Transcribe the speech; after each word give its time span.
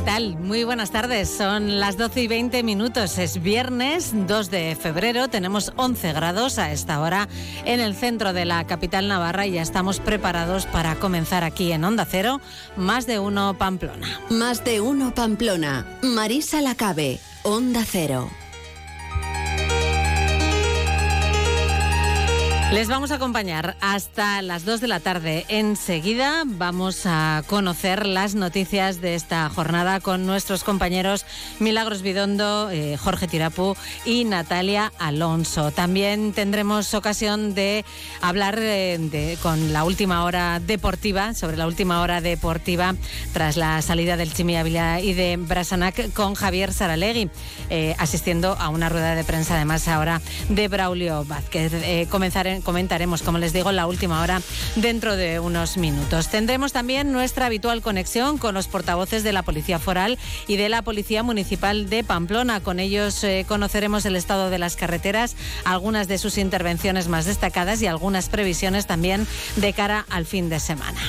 ¿qué 0.00 0.06
tal? 0.06 0.38
Muy 0.38 0.64
buenas 0.64 0.92
tardes. 0.92 1.28
Son 1.28 1.78
las 1.78 1.98
12 1.98 2.22
y 2.22 2.26
20 2.26 2.62
minutos. 2.62 3.18
Es 3.18 3.42
viernes 3.42 4.12
2 4.14 4.50
de 4.50 4.74
febrero. 4.80 5.28
Tenemos 5.28 5.74
11 5.76 6.14
grados 6.14 6.58
a 6.58 6.72
esta 6.72 7.00
hora 7.00 7.28
en 7.66 7.80
el 7.80 7.94
centro 7.94 8.32
de 8.32 8.46
la 8.46 8.66
capital 8.66 9.08
navarra 9.08 9.46
y 9.46 9.52
ya 9.52 9.62
estamos 9.62 10.00
preparados 10.00 10.64
para 10.64 10.94
comenzar 10.94 11.44
aquí 11.44 11.70
en 11.72 11.84
Onda 11.84 12.06
Cero, 12.06 12.40
Más 12.76 13.06
de 13.06 13.18
Uno 13.18 13.58
Pamplona. 13.58 14.20
Más 14.30 14.64
de 14.64 14.80
Uno 14.80 15.14
Pamplona. 15.14 15.84
Marisa 16.00 16.62
Lacabe, 16.62 17.20
Onda 17.42 17.84
Cero. 17.84 18.30
Les 22.72 22.86
vamos 22.86 23.10
a 23.10 23.16
acompañar 23.16 23.76
hasta 23.80 24.40
las 24.42 24.64
2 24.64 24.80
de 24.80 24.86
la 24.86 25.00
tarde. 25.00 25.44
Enseguida 25.48 26.44
vamos 26.46 27.02
a 27.04 27.42
conocer 27.48 28.06
las 28.06 28.36
noticias 28.36 29.00
de 29.00 29.16
esta 29.16 29.48
jornada 29.48 29.98
con 29.98 30.24
nuestros 30.24 30.62
compañeros 30.62 31.26
Milagros 31.58 32.02
Bidondo, 32.02 32.70
eh, 32.70 32.96
Jorge 32.96 33.26
Tirapu 33.26 33.74
y 34.04 34.24
Natalia 34.24 34.92
Alonso. 35.00 35.72
También 35.72 36.32
tendremos 36.32 36.94
ocasión 36.94 37.54
de 37.54 37.84
hablar 38.20 38.56
eh, 38.60 39.36
con 39.42 39.72
la 39.72 39.82
última 39.82 40.22
hora 40.22 40.60
deportiva, 40.60 41.34
sobre 41.34 41.56
la 41.56 41.66
última 41.66 42.00
hora 42.00 42.20
deportiva 42.20 42.94
tras 43.32 43.56
la 43.56 43.82
salida 43.82 44.16
del 44.16 44.32
Chimi 44.32 44.56
Ávila 44.56 45.00
y 45.00 45.14
de 45.14 45.36
Brasanac 45.38 46.12
con 46.12 46.34
Javier 46.36 46.72
Saralegui, 46.72 47.30
eh, 47.68 47.96
asistiendo 47.98 48.56
a 48.60 48.68
una 48.68 48.88
rueda 48.88 49.16
de 49.16 49.24
prensa 49.24 49.56
además 49.56 49.88
ahora 49.88 50.20
de 50.48 50.68
Braulio 50.68 51.24
Vázquez. 51.24 52.08
comenzar 52.08 52.59
comentaremos, 52.60 53.22
como 53.22 53.38
les 53.38 53.52
digo, 53.52 53.72
la 53.72 53.86
última 53.86 54.20
hora 54.22 54.40
dentro 54.76 55.16
de 55.16 55.40
unos 55.40 55.76
minutos. 55.76 56.28
Tendremos 56.28 56.72
también 56.72 57.12
nuestra 57.12 57.46
habitual 57.46 57.82
conexión 57.82 58.38
con 58.38 58.54
los 58.54 58.68
portavoces 58.68 59.22
de 59.22 59.32
la 59.32 59.42
Policía 59.42 59.78
Foral 59.78 60.18
y 60.46 60.56
de 60.56 60.68
la 60.68 60.82
Policía 60.82 61.22
Municipal 61.22 61.88
de 61.88 62.04
Pamplona. 62.04 62.60
Con 62.60 62.80
ellos 62.80 63.22
eh, 63.24 63.44
conoceremos 63.46 64.04
el 64.06 64.16
estado 64.16 64.50
de 64.50 64.58
las 64.58 64.76
carreteras, 64.76 65.36
algunas 65.64 66.08
de 66.08 66.18
sus 66.18 66.38
intervenciones 66.38 67.08
más 67.08 67.24
destacadas 67.24 67.82
y 67.82 67.86
algunas 67.86 68.28
previsiones 68.28 68.86
también 68.86 69.26
de 69.56 69.72
cara 69.72 70.06
al 70.10 70.26
fin 70.26 70.48
de 70.48 70.60
semana. 70.60 71.00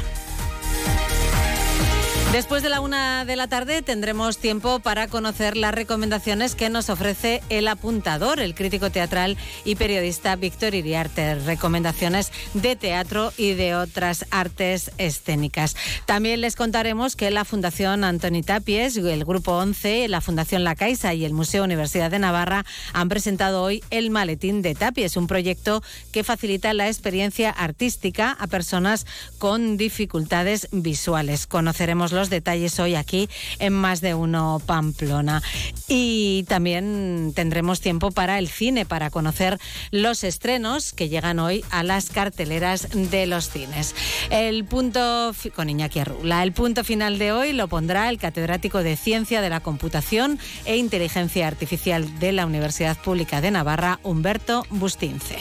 Después 2.31 2.63
de 2.63 2.69
la 2.69 2.79
una 2.79 3.25
de 3.25 3.35
la 3.35 3.47
tarde 3.47 3.81
tendremos 3.81 4.37
tiempo 4.37 4.79
para 4.79 5.09
conocer 5.09 5.57
las 5.57 5.75
recomendaciones 5.75 6.55
que 6.55 6.69
nos 6.69 6.89
ofrece 6.89 7.43
el 7.49 7.67
apuntador, 7.67 8.39
el 8.39 8.55
crítico 8.55 8.89
teatral 8.89 9.35
y 9.65 9.75
periodista 9.75 10.37
Víctor 10.37 10.73
Iriarte. 10.73 11.35
Recomendaciones 11.35 12.31
de 12.53 12.77
teatro 12.77 13.33
y 13.35 13.55
de 13.55 13.75
otras 13.75 14.25
artes 14.31 14.91
escénicas. 14.97 15.75
También 16.05 16.39
les 16.39 16.55
contaremos 16.55 17.17
que 17.17 17.31
la 17.31 17.43
Fundación 17.43 18.05
Antoni 18.05 18.43
Tapies, 18.43 18.95
el 18.95 19.25
Grupo 19.25 19.57
11, 19.57 20.07
la 20.07 20.21
Fundación 20.21 20.63
La 20.63 20.75
Caixa 20.75 21.13
y 21.13 21.25
el 21.25 21.33
Museo 21.33 21.65
Universidad 21.65 22.11
de 22.11 22.19
Navarra 22.19 22.63
han 22.93 23.09
presentado 23.09 23.61
hoy 23.61 23.83
el 23.89 24.09
Maletín 24.09 24.61
de 24.61 24.73
Tapies, 24.73 25.17
un 25.17 25.27
proyecto 25.27 25.83
que 26.13 26.23
facilita 26.23 26.73
la 26.73 26.87
experiencia 26.87 27.49
artística 27.49 28.31
a 28.39 28.47
personas 28.47 29.05
con 29.37 29.75
dificultades 29.75 30.69
visuales. 30.71 31.45
Conoceremos 31.45 32.13
los 32.13 32.20
detalles 32.29 32.79
hoy 32.79 32.95
aquí 32.95 33.29
en 33.59 33.73
Más 33.73 34.01
de 34.01 34.13
Uno 34.13 34.61
Pamplona. 34.65 35.41
Y 35.87 36.45
también 36.47 37.33
tendremos 37.35 37.81
tiempo 37.81 38.11
para 38.11 38.39
el 38.39 38.47
cine, 38.47 38.85
para 38.85 39.09
conocer 39.09 39.59
los 39.91 40.23
estrenos 40.23 40.93
que 40.93 41.09
llegan 41.09 41.39
hoy 41.39 41.63
a 41.69 41.83
las 41.83 42.09
carteleras 42.09 42.87
de 42.93 43.25
los 43.27 43.49
cines. 43.49 43.95
El 44.29 44.65
punto, 44.65 45.33
con 45.55 45.69
Iñaki 45.69 45.99
el 45.99 46.53
punto 46.53 46.83
final 46.83 47.17
de 47.17 47.31
hoy 47.31 47.53
lo 47.53 47.67
pondrá 47.67 48.09
el 48.09 48.17
catedrático 48.17 48.83
de 48.83 48.95
Ciencia 48.95 49.41
de 49.41 49.49
la 49.49 49.59
Computación 49.59 50.39
e 50.65 50.77
Inteligencia 50.77 51.47
Artificial 51.47 52.19
de 52.19 52.31
la 52.31 52.45
Universidad 52.45 52.97
Pública 52.97 53.41
de 53.41 53.51
Navarra, 53.51 53.99
Humberto 54.03 54.65
Bustince. 54.69 55.37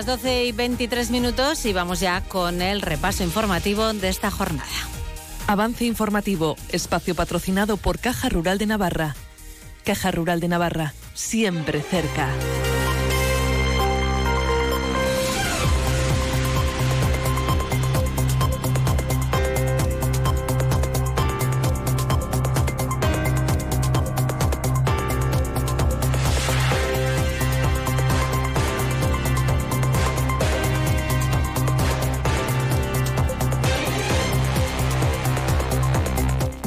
Las 0.00 0.06
12 0.06 0.46
y 0.46 0.52
23 0.52 1.10
minutos 1.10 1.66
y 1.66 1.74
vamos 1.74 2.00
ya 2.00 2.22
con 2.22 2.62
el 2.62 2.80
repaso 2.80 3.22
informativo 3.22 3.92
de 3.92 4.08
esta 4.08 4.30
jornada. 4.30 4.64
Avance 5.46 5.84
informativo, 5.84 6.56
espacio 6.70 7.14
patrocinado 7.14 7.76
por 7.76 7.98
Caja 7.98 8.30
Rural 8.30 8.56
de 8.56 8.64
Navarra. 8.64 9.14
Caja 9.84 10.10
Rural 10.10 10.40
de 10.40 10.48
Navarra, 10.48 10.94
siempre 11.12 11.82
cerca. 11.82 12.30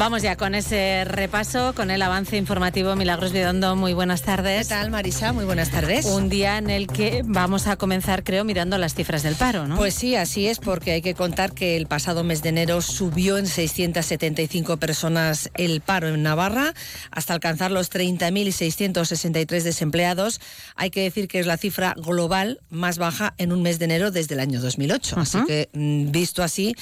Vamos 0.03 0.21
ya 0.21 0.35
con 0.35 0.53
ese 0.53 1.05
repaso, 1.05 1.73
con 1.73 1.89
el 1.89 2.01
avance 2.01 2.35
informativo. 2.35 2.93
Milagros 2.97 3.31
Vidondo, 3.31 3.77
muy 3.77 3.93
buenas 3.93 4.21
tardes. 4.21 4.67
¿Qué 4.67 4.73
tal, 4.73 4.91
Marisa? 4.91 5.31
Muy 5.31 5.45
buenas 5.45 5.71
tardes. 5.71 6.03
Un 6.07 6.27
día 6.27 6.57
en 6.57 6.69
el 6.69 6.87
que 6.87 7.21
vamos 7.23 7.67
a 7.67 7.77
comenzar, 7.77 8.25
creo, 8.25 8.43
mirando 8.43 8.77
las 8.77 8.95
cifras 8.95 9.23
del 9.23 9.35
paro, 9.35 9.65
¿no? 9.65 9.77
Pues 9.77 9.93
sí, 9.93 10.17
así 10.17 10.45
es, 10.47 10.59
porque 10.59 10.91
hay 10.91 11.01
que 11.01 11.13
contar 11.13 11.53
que 11.53 11.77
el 11.77 11.87
pasado 11.87 12.25
mes 12.25 12.43
de 12.43 12.49
enero 12.49 12.81
subió 12.81 13.37
en 13.37 13.47
675 13.47 14.75
personas 14.75 15.49
el 15.53 15.79
paro 15.79 16.09
en 16.09 16.21
Navarra, 16.21 16.73
hasta 17.09 17.33
alcanzar 17.33 17.71
los 17.71 17.89
30.663 17.89 19.61
desempleados. 19.61 20.41
Hay 20.75 20.89
que 20.89 21.03
decir 21.03 21.29
que 21.29 21.39
es 21.39 21.45
la 21.45 21.55
cifra 21.55 21.93
global 21.95 22.59
más 22.69 22.97
baja 22.97 23.35
en 23.37 23.53
un 23.53 23.61
mes 23.61 23.79
de 23.79 23.85
enero 23.85 24.11
desde 24.11 24.33
el 24.33 24.41
año 24.41 24.59
2008. 24.59 25.17
Así 25.17 25.37
que, 25.47 25.69
mm, 25.71 26.11
visto 26.11 26.43
así, 26.43 26.75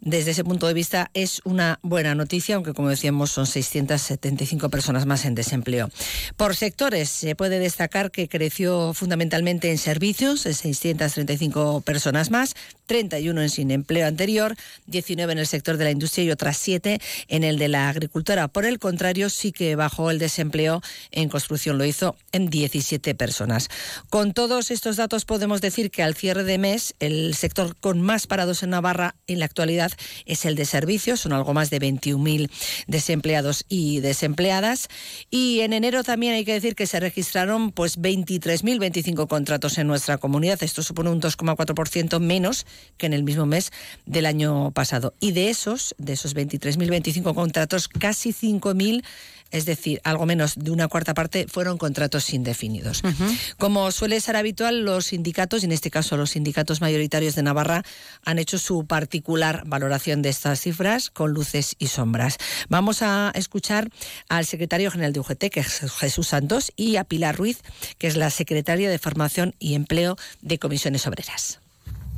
desde 0.00 0.32
ese 0.32 0.42
punto 0.42 0.66
de 0.66 0.74
vista 0.74 1.12
es 1.14 1.40
una 1.44 1.78
buena 1.82 2.16
noticia, 2.16 2.63
aunque 2.64 2.74
como 2.74 2.88
decíamos 2.88 3.30
son 3.30 3.46
675 3.46 4.70
personas 4.70 5.04
más 5.04 5.26
en 5.26 5.34
desempleo. 5.34 5.90
Por 6.36 6.56
sectores 6.56 7.10
se 7.10 7.36
puede 7.36 7.58
destacar 7.58 8.10
que 8.10 8.28
creció 8.28 8.94
fundamentalmente 8.94 9.70
en 9.70 9.76
servicios, 9.76 10.40
635 10.40 11.82
personas 11.82 12.30
más, 12.30 12.54
31 12.86 13.42
en 13.42 13.50
sin 13.50 13.70
empleo 13.70 14.06
anterior, 14.06 14.56
19 14.86 15.32
en 15.32 15.38
el 15.38 15.46
sector 15.46 15.76
de 15.76 15.84
la 15.84 15.90
industria 15.90 16.24
y 16.24 16.30
otras 16.30 16.56
7 16.58 17.00
en 17.28 17.44
el 17.44 17.58
de 17.58 17.68
la 17.68 17.88
agricultura. 17.88 18.48
Por 18.48 18.64
el 18.64 18.78
contrario, 18.78 19.30
sí 19.30 19.52
que 19.52 19.76
bajó 19.76 20.10
el 20.10 20.18
desempleo 20.18 20.82
en 21.10 21.28
construcción, 21.28 21.78
lo 21.78 21.84
hizo 21.84 22.16
en 22.32 22.50
17 22.50 23.14
personas. 23.14 23.68
Con 24.10 24.32
todos 24.32 24.70
estos 24.70 24.96
datos 24.96 25.24
podemos 25.24 25.60
decir 25.60 25.90
que 25.90 26.02
al 26.02 26.14
cierre 26.14 26.44
de 26.44 26.58
mes 26.58 26.94
el 27.00 27.34
sector 27.34 27.76
con 27.80 28.00
más 28.00 28.26
parados 28.26 28.62
en 28.62 28.70
Navarra 28.70 29.14
en 29.26 29.38
la 29.38 29.46
actualidad 29.46 29.92
es 30.26 30.44
el 30.44 30.54
de 30.56 30.64
servicios, 30.64 31.20
son 31.20 31.32
algo 31.32 31.54
más 31.54 31.70
de 31.70 31.80
21.000 31.80 32.50
desempleados 32.86 33.64
y 33.68 34.00
desempleadas. 34.00 34.88
Y 35.30 35.60
en 35.60 35.72
enero 35.72 36.04
también 36.04 36.34
hay 36.34 36.44
que 36.44 36.52
decir 36.52 36.74
que 36.74 36.86
se 36.86 37.00
registraron 37.00 37.72
pues 37.72 37.98
23.025 37.98 39.28
contratos 39.28 39.78
en 39.78 39.86
nuestra 39.86 40.18
comunidad. 40.18 40.62
Esto 40.62 40.82
supone 40.82 41.10
un 41.10 41.20
2,4% 41.20 42.20
menos 42.20 42.66
que 42.96 43.06
en 43.06 43.12
el 43.12 43.22
mismo 43.24 43.46
mes 43.46 43.72
del 44.06 44.26
año 44.26 44.70
pasado. 44.70 45.14
Y 45.20 45.32
de 45.32 45.50
esos, 45.50 45.94
de 45.98 46.14
esos 46.14 46.34
23.025 46.34 47.34
contratos, 47.34 47.88
casi 47.88 48.32
5.000 48.32 49.02
es 49.54 49.66
decir, 49.66 50.00
algo 50.02 50.26
menos 50.26 50.54
de 50.56 50.72
una 50.72 50.88
cuarta 50.88 51.14
parte 51.14 51.46
fueron 51.48 51.78
contratos 51.78 52.32
indefinidos. 52.34 53.02
Como 53.56 53.92
suele 53.92 54.20
ser 54.20 54.34
habitual, 54.34 54.80
los 54.80 55.06
sindicatos, 55.06 55.62
y 55.62 55.66
en 55.66 55.72
este 55.72 55.92
caso 55.92 56.16
los 56.16 56.30
sindicatos 56.30 56.80
mayoritarios 56.80 57.36
de 57.36 57.44
Navarra, 57.44 57.84
han 58.24 58.40
hecho 58.40 58.58
su 58.58 58.84
particular 58.84 59.62
valoración 59.64 60.22
de 60.22 60.30
estas 60.30 60.60
cifras 60.60 61.08
con 61.08 61.30
luces 61.30 61.76
y 61.78 61.86
sombras. 61.86 62.38
Vamos 62.68 63.02
a 63.02 63.30
escuchar 63.36 63.90
al 64.28 64.44
secretario 64.44 64.90
general 64.90 65.12
de 65.12 65.20
UGT, 65.20 65.44
que 65.50 65.60
es 65.60 65.82
Jesús 65.98 66.26
Santos, 66.26 66.72
y 66.74 66.96
a 66.96 67.04
Pilar 67.04 67.36
Ruiz, 67.36 67.60
que 67.98 68.08
es 68.08 68.16
la 68.16 68.30
secretaria 68.30 68.90
de 68.90 68.98
Formación 68.98 69.54
y 69.60 69.74
Empleo 69.74 70.16
de 70.42 70.58
Comisiones 70.58 71.06
Obreras. 71.06 71.63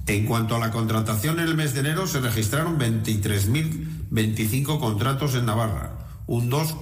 En 0.07 0.25
cuanto 0.25 0.55
a 0.55 0.61
la 0.61 0.71
contratación 0.71 1.41
en 1.41 1.49
el 1.49 1.57
mes 1.57 1.75
de 1.75 1.81
enero, 1.81 2.07
se 2.07 2.21
registraron 2.21 2.79
23.025 2.79 4.79
contratos 4.79 5.35
en 5.35 5.47
Navarra, 5.47 6.07
un 6.27 6.49
2 6.49 6.77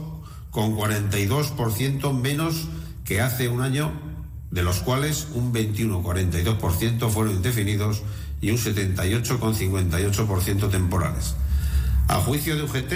con 0.51 0.77
42% 0.77 2.13
menos 2.13 2.69
que 3.05 3.23
hace 3.23 3.49
un 3.49 3.63
año 3.63 3.93
de 4.51 4.63
los 4.63 4.81
cuales 4.81 5.29
un 5.33 5.53
21,42% 5.53 7.09
fueron 7.09 7.35
indefinidos 7.35 8.03
y 8.41 8.51
un 8.51 8.59
78,58% 8.59 10.71
temporales. 10.71 11.35
A 12.09 12.17
juicio 12.17 12.57
de 12.57 12.63
UGT, 12.63 12.93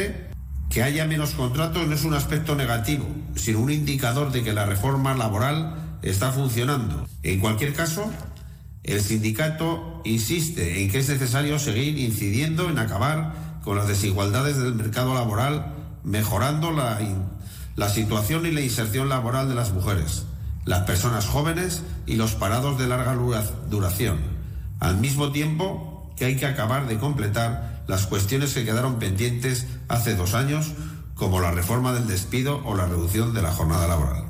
que 0.68 0.82
haya 0.82 1.06
menos 1.06 1.30
contratos 1.30 1.86
no 1.86 1.94
es 1.94 2.04
un 2.04 2.12
aspecto 2.12 2.54
negativo, 2.54 3.06
sino 3.34 3.60
un 3.60 3.72
indicador 3.72 4.30
de 4.30 4.44
que 4.44 4.52
la 4.52 4.66
reforma 4.66 5.14
laboral 5.14 5.98
está 6.02 6.32
funcionando. 6.32 7.08
En 7.22 7.40
cualquier 7.40 7.72
caso, 7.72 8.10
el 8.88 9.02
sindicato 9.02 10.00
insiste 10.04 10.82
en 10.82 10.90
que 10.90 10.98
es 10.98 11.08
necesario 11.10 11.58
seguir 11.58 11.98
incidiendo 11.98 12.70
en 12.70 12.78
acabar 12.78 13.60
con 13.62 13.76
las 13.76 13.86
desigualdades 13.86 14.56
del 14.56 14.74
mercado 14.74 15.12
laboral, 15.12 15.74
mejorando 16.04 16.70
la, 16.70 16.98
situación 17.90 18.46
y 18.46 18.50
la 18.50 18.62
inserción 18.62 19.10
laboral 19.10 19.46
de 19.46 19.54
las 19.54 19.74
mujeres, 19.74 20.24
las 20.64 20.84
personas 20.84 21.26
jóvenes 21.26 21.82
y 22.06 22.16
los 22.16 22.32
parados 22.32 22.78
de 22.78 22.88
larga 22.88 23.14
duración, 23.68 24.16
al 24.80 24.96
mismo 24.96 25.32
tiempo 25.32 26.10
que 26.16 26.24
hay 26.24 26.36
que 26.36 26.46
acabar 26.46 26.88
de 26.88 26.98
completar 26.98 27.84
las 27.88 28.06
cuestiones 28.06 28.54
que 28.54 28.64
quedaron 28.64 28.98
pendientes 28.98 29.66
hace 29.88 30.16
dos 30.16 30.32
años, 30.32 30.72
como 31.14 31.40
la 31.40 31.50
reforma 31.50 31.92
del 31.92 32.06
despido 32.06 32.62
o 32.64 32.74
la 32.74 32.86
reducción 32.86 33.34
de 33.34 33.42
la 33.42 33.52
jornada 33.52 33.86
laboral. 33.86 34.24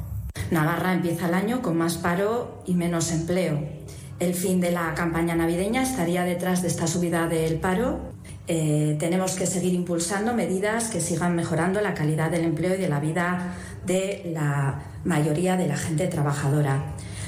Navarra 0.50 0.94
empieza 0.94 1.28
el 1.28 1.34
año 1.34 1.62
con 1.62 1.78
más 1.78 1.96
paro 1.96 2.64
y 2.66 2.74
menos 2.74 3.12
empleo. 3.12 3.78
El 4.18 4.34
fin 4.34 4.60
de 4.60 4.72
la 4.72 4.94
campaña 4.94 5.36
navideña 5.36 5.82
estaría 5.82 6.24
detrás 6.24 6.62
de 6.62 6.68
esta 6.68 6.88
subida 6.88 7.28
del 7.28 7.56
paro. 7.56 8.00
Eh, 8.48 8.96
tenemos 8.98 9.36
que 9.36 9.46
seguir 9.46 9.74
impulsando 9.74 10.34
medidas 10.34 10.88
que 10.88 11.00
sigan 11.00 11.36
mejorando 11.36 11.80
la 11.80 11.94
calidad 11.94 12.30
del 12.30 12.44
empleo 12.44 12.74
y 12.74 12.78
de 12.78 12.88
la 12.88 12.98
vida 12.98 13.54
de 13.86 14.30
la 14.34 14.80
mayoría 15.04 15.56
de 15.56 15.68
la 15.68 15.76
gente 15.76 16.08
trabajadora. 16.08 16.82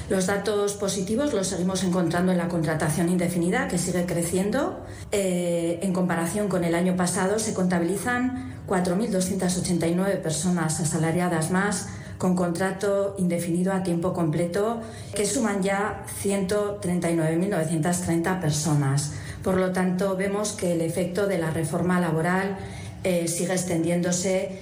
Los 0.09 0.27
datos 0.27 0.73
positivos 0.73 1.33
los 1.33 1.47
seguimos 1.47 1.85
encontrando 1.85 2.33
en 2.33 2.37
la 2.37 2.49
contratación 2.49 3.07
indefinida, 3.07 3.69
que 3.69 3.77
sigue 3.77 4.05
creciendo. 4.05 4.83
Eh, 5.13 5.79
en 5.81 5.93
comparación 5.93 6.49
con 6.49 6.65
el 6.65 6.75
año 6.75 6.97
pasado, 6.97 7.39
se 7.39 7.53
contabilizan 7.53 8.55
4.289 8.67 10.21
personas 10.21 10.81
asalariadas 10.81 11.51
más 11.51 11.87
con 12.21 12.35
contrato 12.35 13.15
indefinido 13.17 13.73
a 13.73 13.81
tiempo 13.81 14.13
completo, 14.13 14.79
que 15.15 15.25
suman 15.25 15.63
ya 15.63 16.05
139.930 16.21 18.39
personas. 18.39 19.13
Por 19.43 19.57
lo 19.57 19.71
tanto, 19.71 20.15
vemos 20.15 20.51
que 20.51 20.73
el 20.73 20.81
efecto 20.81 21.25
de 21.25 21.39
la 21.39 21.49
reforma 21.49 21.99
laboral 21.99 22.59
eh, 23.03 23.27
sigue 23.27 23.53
extendiéndose. 23.53 24.61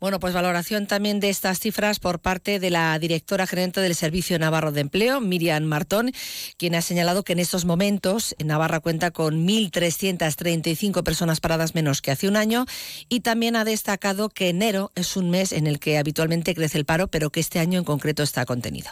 Bueno, 0.00 0.20
pues 0.20 0.34
valoración 0.34 0.86
también 0.86 1.20
de 1.20 1.30
estas 1.30 1.60
cifras 1.60 1.98
por 1.98 2.20
parte 2.20 2.58
de 2.58 2.70
la 2.70 2.98
directora 2.98 3.46
gerente 3.46 3.80
del 3.80 3.94
Servicio 3.94 4.38
Navarro 4.38 4.72
de 4.72 4.80
Empleo, 4.80 5.20
Miriam 5.20 5.64
Martón, 5.64 6.12
quien 6.56 6.74
ha 6.74 6.82
señalado 6.82 7.22
que 7.22 7.32
en 7.32 7.38
estos 7.38 7.64
momentos 7.64 8.34
Navarra 8.44 8.80
cuenta 8.80 9.10
con 9.10 9.46
1.335 9.46 11.02
personas 11.02 11.40
paradas 11.40 11.74
menos 11.74 12.02
que 12.02 12.10
hace 12.10 12.28
un 12.28 12.36
año 12.36 12.66
y 13.08 13.20
también 13.20 13.56
ha 13.56 13.64
destacado 13.64 14.28
que 14.28 14.48
enero 14.48 14.92
es 14.94 15.16
un 15.16 15.30
mes 15.30 15.52
en 15.52 15.66
el 15.66 15.78
que 15.78 15.98
habitualmente 15.98 16.54
crece 16.54 16.78
el 16.78 16.84
paro, 16.84 17.08
pero 17.08 17.30
que 17.30 17.40
este 17.40 17.58
año 17.58 17.78
en 17.78 17.84
concreto 17.84 18.22
está 18.22 18.44
contenido. 18.44 18.90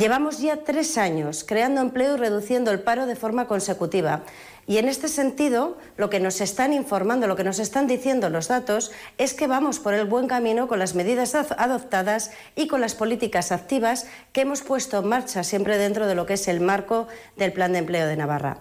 Llevamos 0.00 0.38
ya 0.38 0.64
tres 0.64 0.96
años 0.96 1.44
creando 1.46 1.82
empleo 1.82 2.14
y 2.14 2.18
reduciendo 2.18 2.70
el 2.70 2.80
paro 2.80 3.04
de 3.04 3.16
forma 3.16 3.46
consecutiva. 3.46 4.22
Y 4.70 4.78
en 4.78 4.86
este 4.86 5.08
sentido, 5.08 5.78
lo 5.96 6.10
que 6.10 6.20
nos 6.20 6.40
están 6.40 6.72
informando, 6.72 7.26
lo 7.26 7.34
que 7.34 7.42
nos 7.42 7.58
están 7.58 7.88
diciendo 7.88 8.30
los 8.30 8.46
datos, 8.46 8.92
es 9.18 9.34
que 9.34 9.48
vamos 9.48 9.80
por 9.80 9.94
el 9.94 10.06
buen 10.06 10.28
camino 10.28 10.68
con 10.68 10.78
las 10.78 10.94
medidas 10.94 11.34
adoptadas 11.34 12.30
y 12.54 12.68
con 12.68 12.80
las 12.80 12.94
políticas 12.94 13.50
activas 13.50 14.06
que 14.32 14.42
hemos 14.42 14.62
puesto 14.62 15.00
en 15.00 15.08
marcha 15.08 15.42
siempre 15.42 15.76
dentro 15.76 16.06
de 16.06 16.14
lo 16.14 16.24
que 16.24 16.34
es 16.34 16.46
el 16.46 16.60
marco 16.60 17.08
del 17.36 17.52
Plan 17.52 17.72
de 17.72 17.80
Empleo 17.80 18.06
de 18.06 18.16
Navarra. 18.16 18.58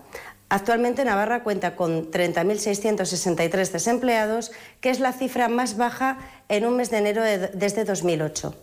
Actualmente 0.50 1.06
Navarra 1.06 1.44
cuenta 1.44 1.75
con 1.75 2.09
30.663 2.09 3.69
desempleados, 3.69 4.51
que 4.81 4.89
es 4.89 5.00
la 5.00 5.13
cifra 5.13 5.47
más 5.47 5.77
baja 5.77 6.17
en 6.47 6.65
un 6.65 6.75
mes 6.75 6.89
de 6.89 6.97
enero 6.97 7.21
desde 7.21 7.85
2008. 7.85 8.56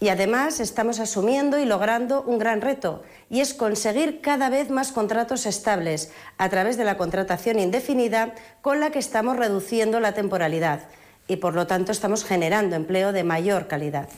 Y 0.00 0.10
además 0.10 0.60
estamos 0.60 1.00
asumiendo 1.00 1.58
y 1.58 1.64
logrando 1.64 2.20
un 2.24 2.38
gran 2.38 2.60
reto, 2.60 3.02
y 3.34 3.40
es 3.40 3.52
conseguir 3.52 4.20
cada 4.20 4.48
vez 4.48 4.70
más 4.70 4.92
contratos 4.92 5.44
estables 5.44 6.12
a 6.38 6.48
través 6.50 6.76
de 6.76 6.84
la 6.84 6.96
contratación 6.96 7.58
indefinida 7.58 8.32
con 8.62 8.78
la 8.78 8.90
que 8.90 9.00
estamos 9.00 9.36
reduciendo 9.36 9.98
la 9.98 10.14
temporalidad 10.14 10.84
y 11.26 11.38
por 11.38 11.54
lo 11.54 11.66
tanto 11.66 11.90
estamos 11.90 12.24
generando 12.24 12.76
empleo 12.76 13.10
de 13.10 13.24
mayor 13.24 13.66
calidad. 13.66 14.08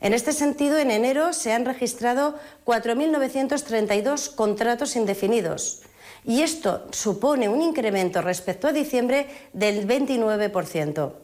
En 0.00 0.14
este 0.14 0.32
sentido, 0.32 0.78
en 0.78 0.92
enero 0.92 1.32
se 1.32 1.52
han 1.52 1.64
registrado 1.64 2.38
4.932 2.64 4.32
contratos 4.36 4.94
indefinidos 4.94 5.82
y 6.24 6.42
esto 6.42 6.86
supone 6.92 7.48
un 7.48 7.62
incremento 7.62 8.22
respecto 8.22 8.68
a 8.68 8.72
diciembre 8.72 9.26
del 9.52 9.88
29%. 9.88 11.14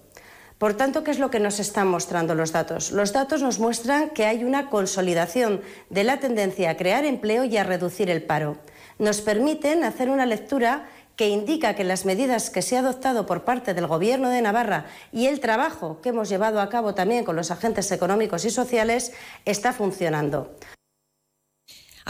Por 0.59 0.75
tanto, 0.75 1.05
¿qué 1.05 1.13
es 1.13 1.21
lo 1.21 1.31
que 1.31 1.39
nos 1.39 1.61
están 1.61 1.87
mostrando 1.87 2.35
los 2.35 2.51
datos? 2.51 2.91
Los 2.91 3.13
datos 3.13 3.43
nos 3.43 3.61
muestran 3.61 4.11
que 4.11 4.27
hay 4.27 4.43
una 4.43 4.69
consolidación 4.69 5.61
de 5.89 6.03
la 6.03 6.19
tendencia 6.19 6.71
a 6.71 6.77
crear 6.77 7.05
empleo 7.05 7.45
y 7.45 7.57
a 7.57 7.63
reducir 7.63 8.11
el 8.11 8.25
paro. 8.25 8.59
Nos 8.99 9.21
permiten 9.21 9.85
hacer 9.85 10.11
una 10.11 10.27
lectura 10.27 10.89
que 11.15 11.29
indica 11.29 11.75
que 11.75 11.85
las 11.85 12.05
medidas 12.05 12.51
que 12.51 12.63
se 12.63 12.77
han 12.77 12.87
adoptado 12.87 13.25
por 13.25 13.45
parte 13.45 13.73
del 13.73 13.87
Gobierno 13.87 14.31
de 14.31 14.43
Navarra 14.43 14.87
y 15.13 15.27
el 15.27 15.39
trabajo 15.39 16.01
que 16.01 16.09
hemos 16.09 16.29
llevado 16.29 16.61
a 16.61 16.69
cabo 16.69 16.95
también 16.95 17.25
con 17.25 17.37
los 17.37 17.53
agentes 17.53 17.91
económicos 17.93 18.45
y 18.45 18.51
sociales 18.51 19.13
está 19.45 19.73
funcionando. 19.73 20.57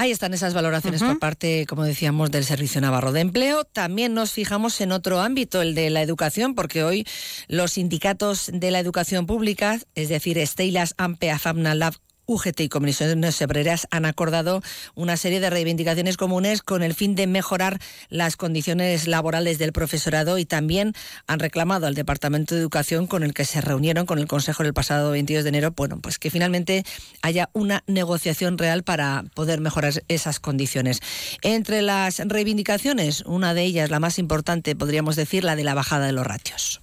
Ahí 0.00 0.12
están 0.12 0.32
esas 0.32 0.54
valoraciones 0.54 1.02
por 1.02 1.18
parte, 1.18 1.66
como 1.68 1.82
decíamos, 1.82 2.30
del 2.30 2.44
Servicio 2.44 2.80
Navarro 2.80 3.10
de 3.10 3.18
Empleo. 3.18 3.64
También 3.64 4.14
nos 4.14 4.30
fijamos 4.30 4.80
en 4.80 4.92
otro 4.92 5.20
ámbito, 5.20 5.60
el 5.60 5.74
de 5.74 5.90
la 5.90 6.02
educación, 6.02 6.54
porque 6.54 6.84
hoy 6.84 7.04
los 7.48 7.72
sindicatos 7.72 8.48
de 8.54 8.70
la 8.70 8.78
educación 8.78 9.26
pública, 9.26 9.80
es 9.96 10.08
decir, 10.08 10.38
Estelas, 10.38 10.94
AMPE, 10.98 11.32
AFAMNA, 11.32 11.74
Lab 11.74 11.94
UGT 12.28 12.60
y 12.60 12.69
Comisiones 12.69 13.40
Obreras 13.42 13.88
han 13.90 14.04
acordado 14.04 14.61
una 14.94 15.16
serie 15.16 15.40
de 15.40 15.49
reivindicaciones 15.49 16.18
comunes 16.18 16.62
con 16.62 16.82
el 16.82 16.94
fin 16.94 17.14
de 17.14 17.26
mejorar 17.26 17.78
las 18.11 18.37
condiciones 18.37 19.08
laborales 19.08 19.58
del 19.58 19.73
profesorado 19.73 20.37
y 20.37 20.44
también 20.44 20.92
han 21.26 21.40
reclamado 21.40 21.87
al 21.87 21.94
Departamento 21.94 22.54
de 22.54 22.61
Educación 22.61 23.06
con 23.06 23.23
el 23.23 23.32
que 23.32 23.47
se 23.47 23.62
reunieron 23.62 24.04
con 24.04 24.18
el 24.18 24.28
Consejo 24.28 24.62
el 24.62 24.75
pasado 24.75 25.11
22 25.11 25.42
de 25.42 25.49
enero, 25.49 25.73
bueno, 25.75 25.99
pues 26.02 26.18
que 26.18 26.28
finalmente 26.30 26.85
haya 27.23 27.49
una 27.54 27.82
negociación 27.87 28.58
real 28.58 28.82
para 28.82 29.25
poder 29.35 29.61
mejorar 29.61 29.94
esas 30.08 30.38
condiciones. 30.38 31.00
Entre 31.40 31.80
las 31.80 32.18
reivindicaciones, 32.18 33.23
una 33.25 33.54
de 33.54 33.62
ellas, 33.62 33.90
la 33.90 34.00
más 34.00 34.18
importante, 34.18 34.76
podríamos 34.76 35.16
decir, 35.16 35.44
la 35.44 35.56
de 35.56 35.64
la 35.64 35.73
bajada 35.73 36.06
de 36.06 36.12
los 36.12 36.26
ratios. 36.26 36.82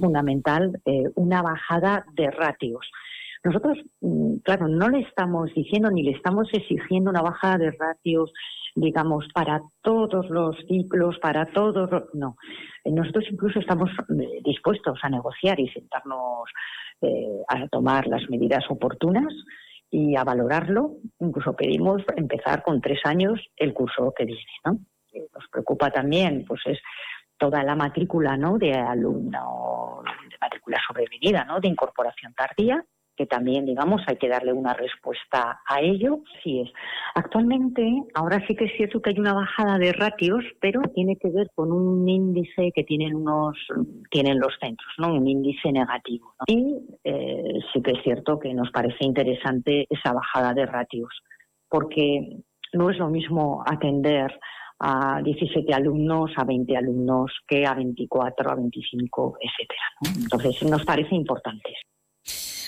Fundamental, 0.00 0.80
eh, 0.84 1.04
una 1.14 1.42
bajada 1.42 2.04
de 2.16 2.28
ratios 2.32 2.84
nosotros, 3.44 3.78
mm, 4.00 4.36
claro, 4.38 4.68
no 4.68 4.88
le 4.88 5.00
estamos 5.00 5.52
diciendo 5.54 5.90
ni 5.90 6.02
le 6.02 6.12
estamos 6.12 6.48
exigiendo 6.52 7.10
una 7.10 7.20
bajada 7.20 7.58
de 7.58 7.70
ratios, 7.72 8.32
digamos, 8.74 9.26
para 9.34 9.60
todos 9.82 10.30
los 10.30 10.56
ciclos, 10.66 11.18
para 11.18 11.44
todos. 11.52 11.90
No, 12.14 12.36
nosotros 12.86 13.26
incluso 13.30 13.60
estamos 13.60 13.90
eh, 13.90 14.40
dispuestos 14.42 14.98
a 15.02 15.10
negociar 15.10 15.60
y 15.60 15.68
sentarnos 15.68 16.48
eh, 17.02 17.42
a 17.48 17.68
tomar 17.68 18.06
las 18.06 18.28
medidas 18.30 18.64
oportunas 18.70 19.32
y 19.90 20.16
a 20.16 20.24
valorarlo. 20.24 20.96
Incluso 21.20 21.54
pedimos 21.54 22.02
empezar 22.16 22.62
con 22.62 22.80
tres 22.80 23.00
años 23.04 23.38
el 23.56 23.74
curso 23.74 24.12
que 24.16 24.24
viene, 24.24 24.40
¿no? 24.64 24.78
Nos 25.34 25.48
preocupa 25.52 25.90
también, 25.90 26.44
pues 26.48 26.62
es 26.64 26.78
toda 27.38 27.62
la 27.62 27.76
matrícula, 27.76 28.38
¿no? 28.38 28.56
De 28.56 28.72
alumno, 28.72 30.02
de 30.30 30.36
matrícula 30.40 30.80
sobrevenida, 30.88 31.44
¿no? 31.44 31.60
De 31.60 31.68
incorporación 31.68 32.32
tardía 32.34 32.82
que 33.16 33.26
también, 33.26 33.64
digamos, 33.64 34.02
hay 34.06 34.16
que 34.16 34.28
darle 34.28 34.52
una 34.52 34.74
respuesta 34.74 35.60
a 35.66 35.80
ello. 35.80 36.20
Sí 36.42 36.60
es. 36.60 36.70
Actualmente, 37.14 37.82
ahora 38.14 38.44
sí 38.46 38.54
que 38.56 38.64
es 38.64 38.72
cierto 38.76 39.00
que 39.00 39.10
hay 39.10 39.18
una 39.18 39.34
bajada 39.34 39.78
de 39.78 39.92
ratios, 39.92 40.44
pero 40.60 40.82
tiene 40.94 41.16
que 41.16 41.30
ver 41.30 41.48
con 41.54 41.72
un 41.72 42.08
índice 42.08 42.72
que 42.74 42.84
tienen 42.84 43.14
unos, 43.14 43.56
tienen 44.10 44.38
los 44.38 44.54
centros, 44.60 44.92
¿no? 44.98 45.14
Un 45.14 45.28
índice 45.28 45.70
negativo. 45.72 46.34
Y 46.46 46.78
eh, 47.04 47.60
sí 47.72 47.82
que 47.82 47.92
es 47.92 48.02
cierto 48.02 48.38
que 48.38 48.52
nos 48.52 48.70
parece 48.70 49.04
interesante 49.04 49.86
esa 49.88 50.12
bajada 50.12 50.52
de 50.54 50.66
ratios, 50.66 51.10
porque 51.68 52.40
no 52.72 52.90
es 52.90 52.98
lo 52.98 53.08
mismo 53.08 53.62
atender 53.66 54.32
a 54.80 55.22
17 55.22 55.72
alumnos, 55.72 56.32
a 56.36 56.44
20 56.44 56.76
alumnos, 56.76 57.32
que 57.46 57.64
a 57.64 57.74
24, 57.74 58.50
a 58.50 58.54
25, 58.56 59.38
etcétera. 59.40 60.20
Entonces, 60.22 60.62
nos 60.68 60.84
parece 60.84 61.14
importante. 61.14 61.74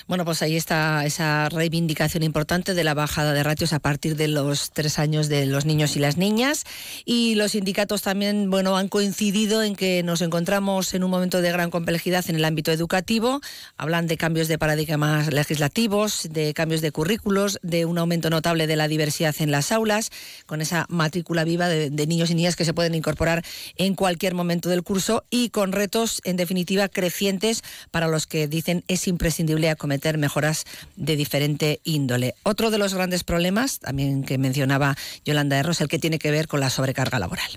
Bueno, 0.08 0.25
pues 0.25 0.40
ahí 0.40 0.54
está 0.54 1.04
esa 1.04 1.48
reivindicación 1.48 2.22
importante 2.22 2.75
de 2.75 2.84
la 2.84 2.94
bajada 2.94 3.32
de 3.32 3.42
ratios 3.42 3.72
a 3.72 3.80
partir 3.80 4.14
de 4.14 4.28
los 4.28 4.70
tres 4.70 5.00
años 5.00 5.28
de 5.28 5.46
los 5.46 5.64
niños 5.64 5.96
y 5.96 5.98
las 5.98 6.16
niñas. 6.16 6.62
Y 7.04 7.34
los 7.34 7.52
sindicatos 7.52 8.02
también, 8.02 8.48
bueno, 8.48 8.76
han 8.76 8.86
coincidido 8.86 9.64
en 9.64 9.75
que 9.75 10.04
nos 10.04 10.22
encontramos 10.22 10.94
en 10.94 11.02
un 11.02 11.10
momento 11.10 11.42
de 11.42 11.50
gran 11.50 11.70
complejidad 11.70 12.25
en 12.28 12.36
el 12.36 12.44
ámbito 12.44 12.70
educativo. 12.70 13.40
Hablan 13.76 14.06
de 14.06 14.16
cambios 14.16 14.46
de 14.46 14.58
paradigmas 14.58 15.32
legislativos, 15.32 16.28
de 16.30 16.54
cambios 16.54 16.82
de 16.82 16.92
currículos, 16.92 17.58
de 17.62 17.84
un 17.84 17.98
aumento 17.98 18.30
notable 18.30 18.68
de 18.68 18.76
la 18.76 18.86
diversidad 18.86 19.34
en 19.40 19.50
las 19.50 19.72
aulas, 19.72 20.12
con 20.46 20.60
esa 20.60 20.86
matrícula 20.88 21.42
viva 21.42 21.66
de, 21.66 21.90
de 21.90 22.06
niños 22.06 22.30
y 22.30 22.36
niñas 22.36 22.54
que 22.54 22.64
se 22.64 22.75
pueden 22.75 22.94
incorporar 22.94 23.44
en 23.75 23.96
cualquier 23.96 24.34
momento 24.34 24.68
del 24.68 24.84
curso 24.84 25.25
y 25.30 25.48
con 25.50 25.72
retos, 25.72 26.20
en 26.22 26.36
definitiva, 26.36 26.88
crecientes 26.88 27.64
para 27.90 28.06
los 28.06 28.28
que 28.28 28.46
dicen 28.46 28.84
es 28.86 29.08
imprescindible 29.08 29.68
acometer 29.68 29.95
mejoras 30.18 30.64
de 30.96 31.16
diferente 31.16 31.80
índole. 31.84 32.34
Otro 32.44 32.70
de 32.70 32.78
los 32.78 32.94
grandes 32.94 33.24
problemas, 33.24 33.80
también 33.80 34.24
que 34.24 34.38
mencionaba 34.38 34.94
Yolanda 35.24 35.58
Erros, 35.58 35.80
el 35.80 35.88
que 35.88 35.98
tiene 35.98 36.18
que 36.18 36.30
ver 36.30 36.46
con 36.46 36.60
la 36.60 36.70
sobrecarga 36.70 37.18
laboral. 37.18 37.50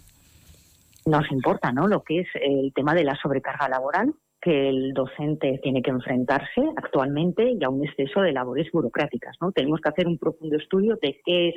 Nos 1.06 1.32
importa, 1.32 1.72
¿no? 1.72 1.88
Lo 1.88 2.04
que 2.04 2.20
es 2.22 2.28
el 2.36 2.72
tema 2.74 2.94
de 2.94 3.04
la 3.04 3.16
sobrecarga 3.16 3.70
laboral 3.70 4.14
que 4.42 4.70
el 4.70 4.94
docente 4.94 5.60
tiene 5.62 5.82
que 5.82 5.92
enfrentarse 5.92 6.62
actualmente 6.78 7.52
y 7.60 7.64
a 7.64 7.70
un 7.70 7.86
exceso 7.86 8.22
de 8.22 8.32
labores 8.32 8.72
burocráticas. 8.72 9.36
Tenemos 9.54 9.82
que 9.82 9.90
hacer 9.90 10.08
un 10.08 10.18
profundo 10.18 10.56
estudio 10.56 10.98
de 11.02 11.20
qué 11.26 11.50
es 11.50 11.56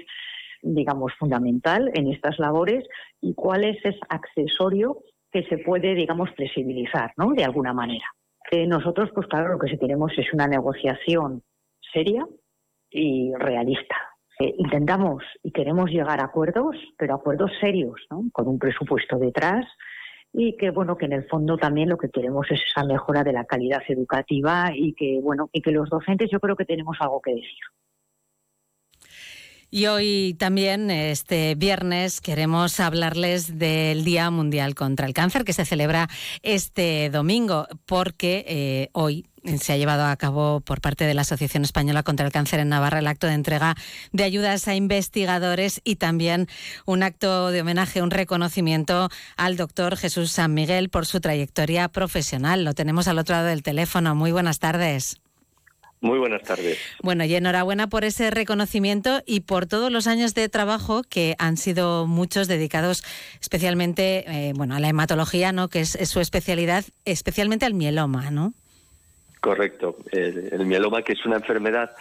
digamos, 0.62 1.12
fundamental 1.18 1.90
en 1.94 2.06
estas 2.06 2.38
labores 2.38 2.84
y 3.20 3.34
cuál 3.34 3.64
es 3.64 3.76
ese 3.84 3.98
accesorio 4.08 4.98
que 5.30 5.42
se 5.44 5.58
puede, 5.58 5.94
digamos, 5.94 6.30
flexibilizar, 6.36 7.12
¿no? 7.16 7.32
De 7.32 7.44
alguna 7.44 7.72
manera 7.72 8.06
nosotros, 8.66 9.10
pues 9.14 9.26
claro, 9.28 9.52
lo 9.52 9.58
que 9.58 9.68
sí 9.68 9.78
queremos 9.78 10.12
es 10.16 10.32
una 10.32 10.46
negociación 10.46 11.42
seria 11.92 12.26
y 12.90 13.32
realista. 13.34 13.96
intentamos 14.38 15.22
y 15.42 15.52
queremos 15.52 15.90
llegar 15.90 16.20
a 16.20 16.24
acuerdos, 16.24 16.76
pero 16.98 17.14
acuerdos 17.14 17.50
serios, 17.60 18.00
¿no? 18.10 18.24
con 18.32 18.48
un 18.48 18.58
presupuesto 18.58 19.18
detrás 19.18 19.66
y 20.32 20.56
que 20.56 20.70
bueno 20.70 20.96
que 20.96 21.06
en 21.06 21.12
el 21.12 21.28
fondo 21.28 21.56
también 21.56 21.88
lo 21.88 21.98
que 21.98 22.08
queremos 22.08 22.46
es 22.50 22.60
esa 22.66 22.84
mejora 22.86 23.22
de 23.22 23.32
la 23.32 23.44
calidad 23.44 23.82
educativa 23.86 24.70
y 24.74 24.94
que 24.94 25.20
bueno 25.22 25.50
y 25.52 25.60
que 25.60 25.72
los 25.72 25.90
docentes 25.90 26.30
yo 26.30 26.40
creo 26.40 26.56
que 26.56 26.64
tenemos 26.64 26.96
algo 27.00 27.20
que 27.20 27.34
decir. 27.34 27.64
Y 29.74 29.86
hoy 29.86 30.36
también, 30.38 30.90
este 30.90 31.54
viernes, 31.54 32.20
queremos 32.20 32.78
hablarles 32.78 33.58
del 33.58 34.04
Día 34.04 34.30
Mundial 34.30 34.74
contra 34.74 35.06
el 35.06 35.14
Cáncer 35.14 35.46
que 35.46 35.54
se 35.54 35.64
celebra 35.64 36.10
este 36.42 37.08
domingo, 37.08 37.66
porque 37.86 38.44
eh, 38.46 38.90
hoy 38.92 39.24
se 39.58 39.72
ha 39.72 39.78
llevado 39.78 40.04
a 40.04 40.14
cabo 40.18 40.60
por 40.60 40.82
parte 40.82 41.06
de 41.06 41.14
la 41.14 41.22
Asociación 41.22 41.64
Española 41.64 42.02
contra 42.02 42.26
el 42.26 42.32
Cáncer 42.32 42.60
en 42.60 42.68
Navarra 42.68 42.98
el 42.98 43.06
acto 43.06 43.26
de 43.26 43.32
entrega 43.32 43.74
de 44.12 44.24
ayudas 44.24 44.68
a 44.68 44.74
investigadores 44.74 45.80
y 45.84 45.96
también 45.96 46.48
un 46.84 47.02
acto 47.02 47.50
de 47.50 47.62
homenaje, 47.62 48.02
un 48.02 48.10
reconocimiento 48.10 49.08
al 49.38 49.56
doctor 49.56 49.96
Jesús 49.96 50.32
San 50.32 50.52
Miguel 50.52 50.90
por 50.90 51.06
su 51.06 51.18
trayectoria 51.22 51.88
profesional. 51.88 52.66
Lo 52.66 52.74
tenemos 52.74 53.08
al 53.08 53.18
otro 53.18 53.36
lado 53.36 53.48
del 53.48 53.62
teléfono. 53.62 54.14
Muy 54.14 54.32
buenas 54.32 54.58
tardes. 54.58 55.16
Muy 56.02 56.18
buenas 56.18 56.42
tardes. 56.42 56.78
Bueno, 57.00 57.24
y 57.24 57.32
enhorabuena 57.36 57.86
por 57.86 58.04
ese 58.04 58.32
reconocimiento 58.32 59.22
y 59.24 59.40
por 59.40 59.66
todos 59.66 59.90
los 59.92 60.08
años 60.08 60.34
de 60.34 60.48
trabajo 60.48 61.02
que 61.08 61.36
han 61.38 61.56
sido 61.56 62.08
muchos 62.08 62.48
dedicados 62.48 63.04
especialmente 63.40 64.24
eh, 64.26 64.52
bueno, 64.56 64.74
a 64.74 64.80
la 64.80 64.88
hematología, 64.88 65.52
¿no? 65.52 65.68
que 65.68 65.78
es, 65.78 65.90
su 66.10 66.18
especialidad, 66.18 66.84
especialmente 67.04 67.66
al 67.66 67.74
mieloma, 67.74 68.32
¿no? 68.32 68.52
Correcto. 69.40 69.96
El, 70.10 70.66
mieloma, 70.66 71.02
que 71.02 71.12
es 71.12 71.24
una 71.24 71.36
enfermedad 71.36 71.92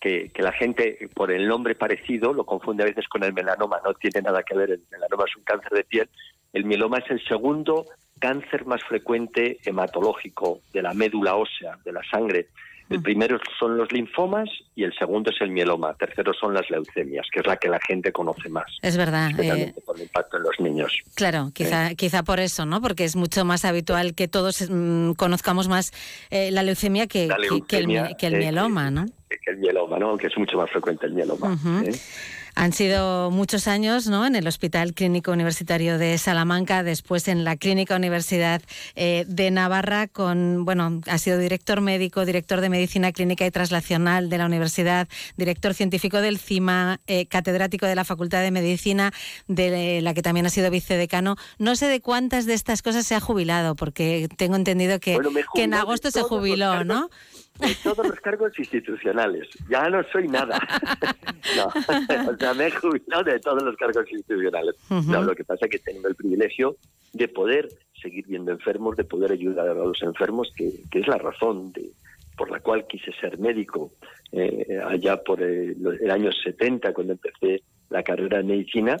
que, 0.00 0.30
que, 0.32 0.42
la 0.42 0.52
gente, 0.52 1.10
por 1.14 1.30
el 1.30 1.46
nombre 1.46 1.74
parecido, 1.74 2.32
lo 2.32 2.46
confunde 2.46 2.84
a 2.84 2.86
veces 2.86 3.06
con 3.08 3.24
el 3.24 3.34
melanoma. 3.34 3.78
No 3.84 3.92
tiene 3.92 4.22
nada 4.22 4.42
que 4.42 4.56
ver. 4.56 4.70
El 4.70 4.82
melanoma 4.90 5.24
es 5.28 5.36
un 5.36 5.44
cáncer 5.44 5.72
de 5.72 5.84
piel. 5.84 6.08
El 6.54 6.64
mieloma 6.64 6.96
es 6.96 7.10
el 7.10 7.22
segundo 7.26 7.84
cáncer 8.18 8.64
más 8.64 8.82
frecuente 8.84 9.58
hematológico 9.64 10.60
de 10.72 10.80
la 10.80 10.94
médula 10.94 11.36
ósea, 11.36 11.76
de 11.84 11.92
la 11.92 12.02
sangre. 12.10 12.48
El 12.90 12.98
mm. 12.98 13.02
primero 13.02 13.40
son 13.58 13.76
los 13.76 13.90
linfomas 13.92 14.48
y 14.74 14.82
el 14.82 14.92
segundo 14.92 15.30
es 15.30 15.40
el 15.40 15.50
mieloma. 15.50 15.94
Tercero 15.94 16.34
son 16.34 16.54
las 16.54 16.68
leucemias, 16.70 17.26
que 17.32 17.40
es 17.40 17.46
la 17.46 17.56
que 17.56 17.68
la 17.68 17.78
gente 17.80 18.12
conoce 18.12 18.48
más. 18.48 18.66
Es 18.82 18.96
verdad. 18.96 19.30
Eh, 19.38 19.72
por 19.86 19.96
el 19.96 20.02
impacto 20.02 20.36
en 20.36 20.42
los 20.42 20.58
niños. 20.58 20.92
Claro, 21.14 21.52
quizá, 21.54 21.94
quizá 21.94 22.24
por 22.24 22.40
eso, 22.40 22.66
¿no? 22.66 22.80
Porque 22.80 23.04
es 23.04 23.14
mucho 23.14 23.44
más 23.44 23.64
habitual 23.64 24.14
que 24.14 24.26
todos 24.26 24.68
mm, 24.68 25.12
conozcamos 25.12 25.68
más 25.68 25.92
eh, 26.30 26.50
la 26.50 26.64
leucemia 26.64 27.06
que, 27.06 27.28
que, 27.68 27.78
el, 27.78 27.86
mieloma, 27.86 28.90
¿no? 28.90 29.06
Que 29.28 29.52
el 29.52 29.58
mieloma, 29.58 29.98
¿no? 29.98 30.10
Aunque 30.10 30.26
es 30.26 30.36
mucho 30.36 30.56
más 30.56 30.68
frecuente 30.70 31.06
el 31.06 31.12
mieloma. 31.12 31.56
Han 32.60 32.74
sido 32.74 33.30
muchos 33.30 33.66
años 33.68 34.06
¿no? 34.06 34.26
en 34.26 34.36
el 34.36 34.46
Hospital 34.46 34.92
Clínico 34.92 35.32
Universitario 35.32 35.96
de 35.96 36.18
Salamanca, 36.18 36.82
después 36.82 37.26
en 37.28 37.42
la 37.42 37.56
Clínica 37.56 37.96
Universidad 37.96 38.60
eh, 38.96 39.24
de 39.26 39.50
Navarra, 39.50 40.08
con, 40.08 40.66
bueno, 40.66 41.00
ha 41.06 41.16
sido 41.16 41.38
director 41.38 41.80
médico, 41.80 42.26
director 42.26 42.60
de 42.60 42.68
Medicina 42.68 43.12
Clínica 43.12 43.46
y 43.46 43.50
Translacional 43.50 44.28
de 44.28 44.36
la 44.36 44.44
Universidad, 44.44 45.08
director 45.38 45.72
científico 45.72 46.20
del 46.20 46.38
CIMA, 46.38 47.00
eh, 47.06 47.24
catedrático 47.24 47.86
de 47.86 47.94
la 47.94 48.04
Facultad 48.04 48.42
de 48.42 48.50
Medicina, 48.50 49.10
de 49.48 50.02
la 50.02 50.12
que 50.12 50.20
también 50.20 50.44
ha 50.44 50.50
sido 50.50 50.70
vicedecano. 50.70 51.36
No 51.56 51.76
sé 51.76 51.86
de 51.86 52.02
cuántas 52.02 52.44
de 52.44 52.52
estas 52.52 52.82
cosas 52.82 53.06
se 53.06 53.14
ha 53.14 53.20
jubilado, 53.20 53.74
porque 53.74 54.28
tengo 54.36 54.56
entendido 54.56 55.00
que, 55.00 55.18
que 55.54 55.62
en 55.62 55.72
agosto 55.72 56.10
se 56.10 56.20
jubiló, 56.24 56.84
¿no? 56.84 57.08
De 57.58 57.74
todos 57.82 58.06
los 58.06 58.20
cargos 58.20 58.58
institucionales. 58.58 59.48
Ya 59.68 59.88
no 59.88 60.02
soy 60.12 60.28
nada. 60.28 60.58
no, 61.56 61.66
o 61.66 62.36
sea, 62.36 62.54
me 62.54 62.66
he 62.66 62.70
jubilado 62.70 63.24
de 63.24 63.38
todos 63.40 63.62
los 63.62 63.76
cargos 63.76 64.10
institucionales. 64.10 64.76
no, 64.88 65.22
lo 65.22 65.34
que 65.34 65.44
pasa 65.44 65.66
es 65.66 65.70
que 65.70 65.78
tengo 65.78 66.08
el 66.08 66.14
privilegio 66.14 66.76
de 67.12 67.28
poder 67.28 67.68
seguir 68.00 68.26
viendo 68.26 68.52
enfermos, 68.52 68.96
de 68.96 69.04
poder 69.04 69.32
ayudar 69.32 69.68
a 69.68 69.74
los 69.74 70.02
enfermos, 70.02 70.52
que, 70.56 70.82
es 70.92 71.06
la 71.06 71.18
razón 71.18 71.72
de, 71.72 71.90
por 72.36 72.50
la 72.50 72.60
cual 72.60 72.86
quise 72.86 73.12
ser 73.20 73.38
médico 73.38 73.92
eh, 74.32 74.80
allá 74.86 75.22
por 75.22 75.42
el, 75.42 75.76
el 76.00 76.10
año 76.10 76.30
70, 76.32 76.92
cuando 76.94 77.12
empecé 77.12 77.62
la 77.90 78.02
carrera 78.02 78.38
de 78.38 78.44
medicina, 78.44 78.96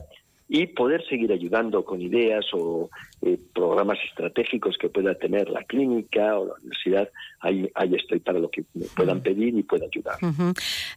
y 0.52 0.66
poder 0.66 1.06
seguir 1.08 1.30
ayudando 1.32 1.84
con 1.84 2.02
ideas 2.02 2.44
o 2.54 2.90
eh, 3.22 3.38
programas 3.54 3.98
estratégicos 4.08 4.76
que 4.78 4.88
pueda 4.88 5.14
tener 5.14 5.48
la 5.48 5.62
clínica 5.62 6.36
o 6.36 6.46
la 6.46 6.54
universidad. 6.54 7.08
Ahí, 7.38 7.70
ahí 7.76 7.94
estoy 7.94 8.18
para 8.18 8.40
lo 8.40 8.50
que 8.50 8.64
me 8.74 8.86
puedan 8.86 9.20
pedir 9.22 9.56
y 9.56 9.62
pueda 9.62 9.86
ayudar. 9.86 10.16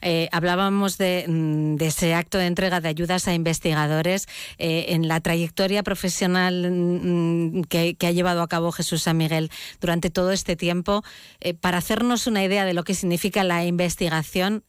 Eh, 0.02 0.28
hablábamos 0.32 0.98
mm, 1.00 1.76
de, 1.76 1.86
ese 1.86 2.16
acto 2.16 2.40
de 2.40 2.48
entrega 2.48 2.82
de 2.82 2.90
ayudas 2.90 3.28
a 3.28 3.36
investigadores 3.36 4.28
eh, 4.58 4.86
en 4.90 5.08
la 5.08 5.20
trayectoria 5.20 5.84
profesional 5.84 6.72
mm, 6.72 7.62
que, 7.66 7.94
que, 7.94 8.08
ha 8.08 8.12
llevado 8.12 8.42
a 8.42 8.48
cabo 8.48 8.72
Jesús 8.72 9.04
San 9.04 9.18
Miguel 9.18 9.52
durante 9.80 10.10
todo 10.10 10.32
este 10.32 10.56
tiempo. 10.56 11.04
para 11.62 11.78
hacernos 11.78 12.26
una 12.26 12.44
idea 12.44 12.66
de 12.66 12.74
lo 12.74 12.84
que 12.84 12.96
significa 12.96 13.44
la 13.44 13.66
investigación, 13.66 14.64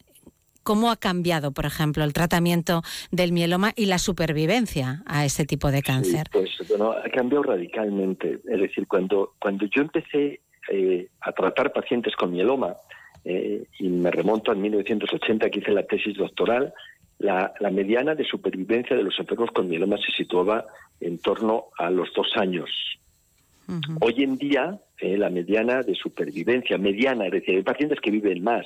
¿Cómo 0.65 0.89
ha 0.89 0.95
cambiado, 0.95 1.51
por 1.51 1.67
ejemplo, 1.67 2.03
el 2.03 2.11
tratamiento 2.11 2.81
del 3.11 3.31
mieloma 3.31 3.71
y 3.75 3.85
la 3.85 3.99
supervivencia 3.99 5.03
a 5.05 5.23
ese 5.23 5.45
tipo 5.45 5.69
de 5.69 5.83
cáncer? 5.83 6.27
pues 6.31 6.49
bueno, 6.67 6.91
ha 6.91 7.07
cambiado 7.09 7.43
radicalmente. 7.43 8.39
Es 8.43 8.59
decir, 8.59 8.87
cuando, 8.87 9.35
cuando 9.39 9.67
yo 9.67 9.83
empecé 9.83 10.39
eh, 10.71 11.07
a 11.21 11.31
tratar 11.33 11.71
pacientes 11.71 12.15
con 12.15 12.31
mieloma, 12.31 12.75
eh, 13.23 13.67
y 13.77 13.89
me 13.89 14.09
remonto 14.09 14.51
a 14.51 14.55
1980 14.55 15.51
que 15.51 15.59
hice 15.59 15.71
la 15.71 15.83
tesis 15.83 16.17
doctoral, 16.17 16.73
la, 17.19 17.53
mediana 17.71 18.15
de 18.15 18.25
supervivencia 18.25 18.97
de 18.97 19.03
los 19.03 19.19
enfermos 19.19 19.51
con 19.51 19.69
mieloma 19.69 19.97
se 19.97 20.11
situaba 20.17 20.65
en 20.99 21.19
torno 21.19 21.65
a 21.77 21.91
los 21.91 22.11
dos 22.15 22.31
años. 22.37 22.71
Hoy 24.01 24.23
en 24.23 24.37
día, 24.37 24.79
eh, 24.99 25.15
la 25.15 25.29
mediana 25.29 25.83
de 25.83 25.93
supervivencia, 25.93 26.79
mediana, 26.79 27.27
es 27.27 27.33
decir, 27.33 27.55
hay 27.55 27.63
pacientes 27.63 27.99
que 28.01 28.09
viven 28.09 28.43
más, 28.43 28.65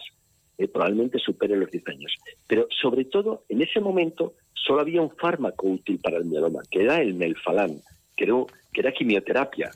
eh, 0.59 0.67
probablemente 0.67 1.17
supere 1.19 1.55
los 1.55 1.71
10 1.71 1.87
años. 1.87 2.13
Pero 2.45 2.67
sobre 2.69 3.05
todo, 3.05 3.45
en 3.49 3.61
ese 3.61 3.79
momento 3.79 4.33
solo 4.53 4.81
había 4.81 5.01
un 5.01 5.11
fármaco 5.11 5.67
útil 5.67 5.99
para 5.99 6.17
el 6.17 6.25
mieloma, 6.25 6.61
que 6.69 6.83
era 6.83 7.01
el 7.01 7.13
melfalán, 7.15 7.79
que 8.15 8.25
era, 8.73 8.91
quimioterapia. 8.91 9.71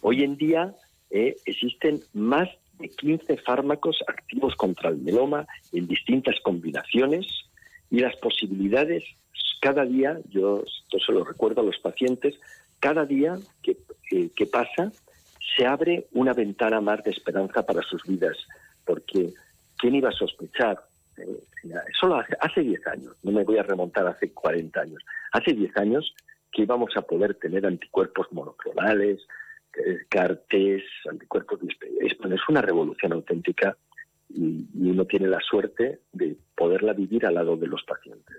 Hoy 0.00 0.22
en 0.22 0.36
día 0.36 0.74
eh, 1.10 1.36
existen 1.44 2.00
más 2.14 2.48
de 2.78 2.88
15 2.88 3.36
fármacos 3.38 4.02
activos 4.08 4.56
contra 4.56 4.88
el 4.88 4.96
mieloma 4.96 5.46
en 5.72 5.86
distintas 5.86 6.36
combinaciones 6.42 7.26
y 7.90 8.00
las 8.00 8.16
posibilidades 8.16 9.04
cada 9.60 9.84
día, 9.84 10.18
yo 10.28 10.62
esto 10.62 10.98
se 11.04 11.12
lo 11.12 11.24
recuerdo 11.24 11.60
a 11.60 11.64
los 11.64 11.78
pacientes, 11.78 12.34
cada 12.78 13.04
día 13.04 13.36
que, 13.62 13.76
eh, 14.12 14.30
que 14.34 14.46
pasa 14.46 14.92
se 15.56 15.66
abre 15.66 16.06
una 16.12 16.34
ventana 16.34 16.80
más 16.80 17.02
de 17.02 17.10
esperanza 17.10 17.64
para 17.64 17.82
sus 17.82 18.02
vidas, 18.04 18.36
porque 18.84 19.32
¿quién 19.86 19.94
iba 19.94 20.08
a 20.08 20.12
sospechar? 20.12 20.82
Eh, 21.16 21.44
solo 22.00 22.20
hace 22.40 22.60
10 22.60 22.86
años, 22.88 23.14
no 23.22 23.30
me 23.30 23.44
voy 23.44 23.58
a 23.58 23.62
remontar 23.62 24.04
hace 24.08 24.32
40 24.32 24.80
años, 24.80 25.00
hace 25.30 25.52
10 25.54 25.76
años 25.76 26.12
que 26.50 26.62
íbamos 26.62 26.96
a 26.96 27.02
poder 27.02 27.36
tener 27.36 27.64
anticuerpos 27.64 28.26
monoclonales, 28.32 29.20
eh, 29.78 29.98
CARTES, 30.08 30.82
anticuerpos 31.08 31.60
es 31.62 32.48
una 32.48 32.62
revolución 32.62 33.12
auténtica 33.12 33.76
y, 34.28 34.66
uno 34.74 35.04
tiene 35.04 35.28
la 35.28 35.40
suerte 35.40 36.00
de 36.12 36.36
poderla 36.56 36.92
vivir 36.92 37.26
al 37.26 37.34
lado 37.34 37.56
de 37.56 37.66
los 37.66 37.82
pacientes. 37.82 38.36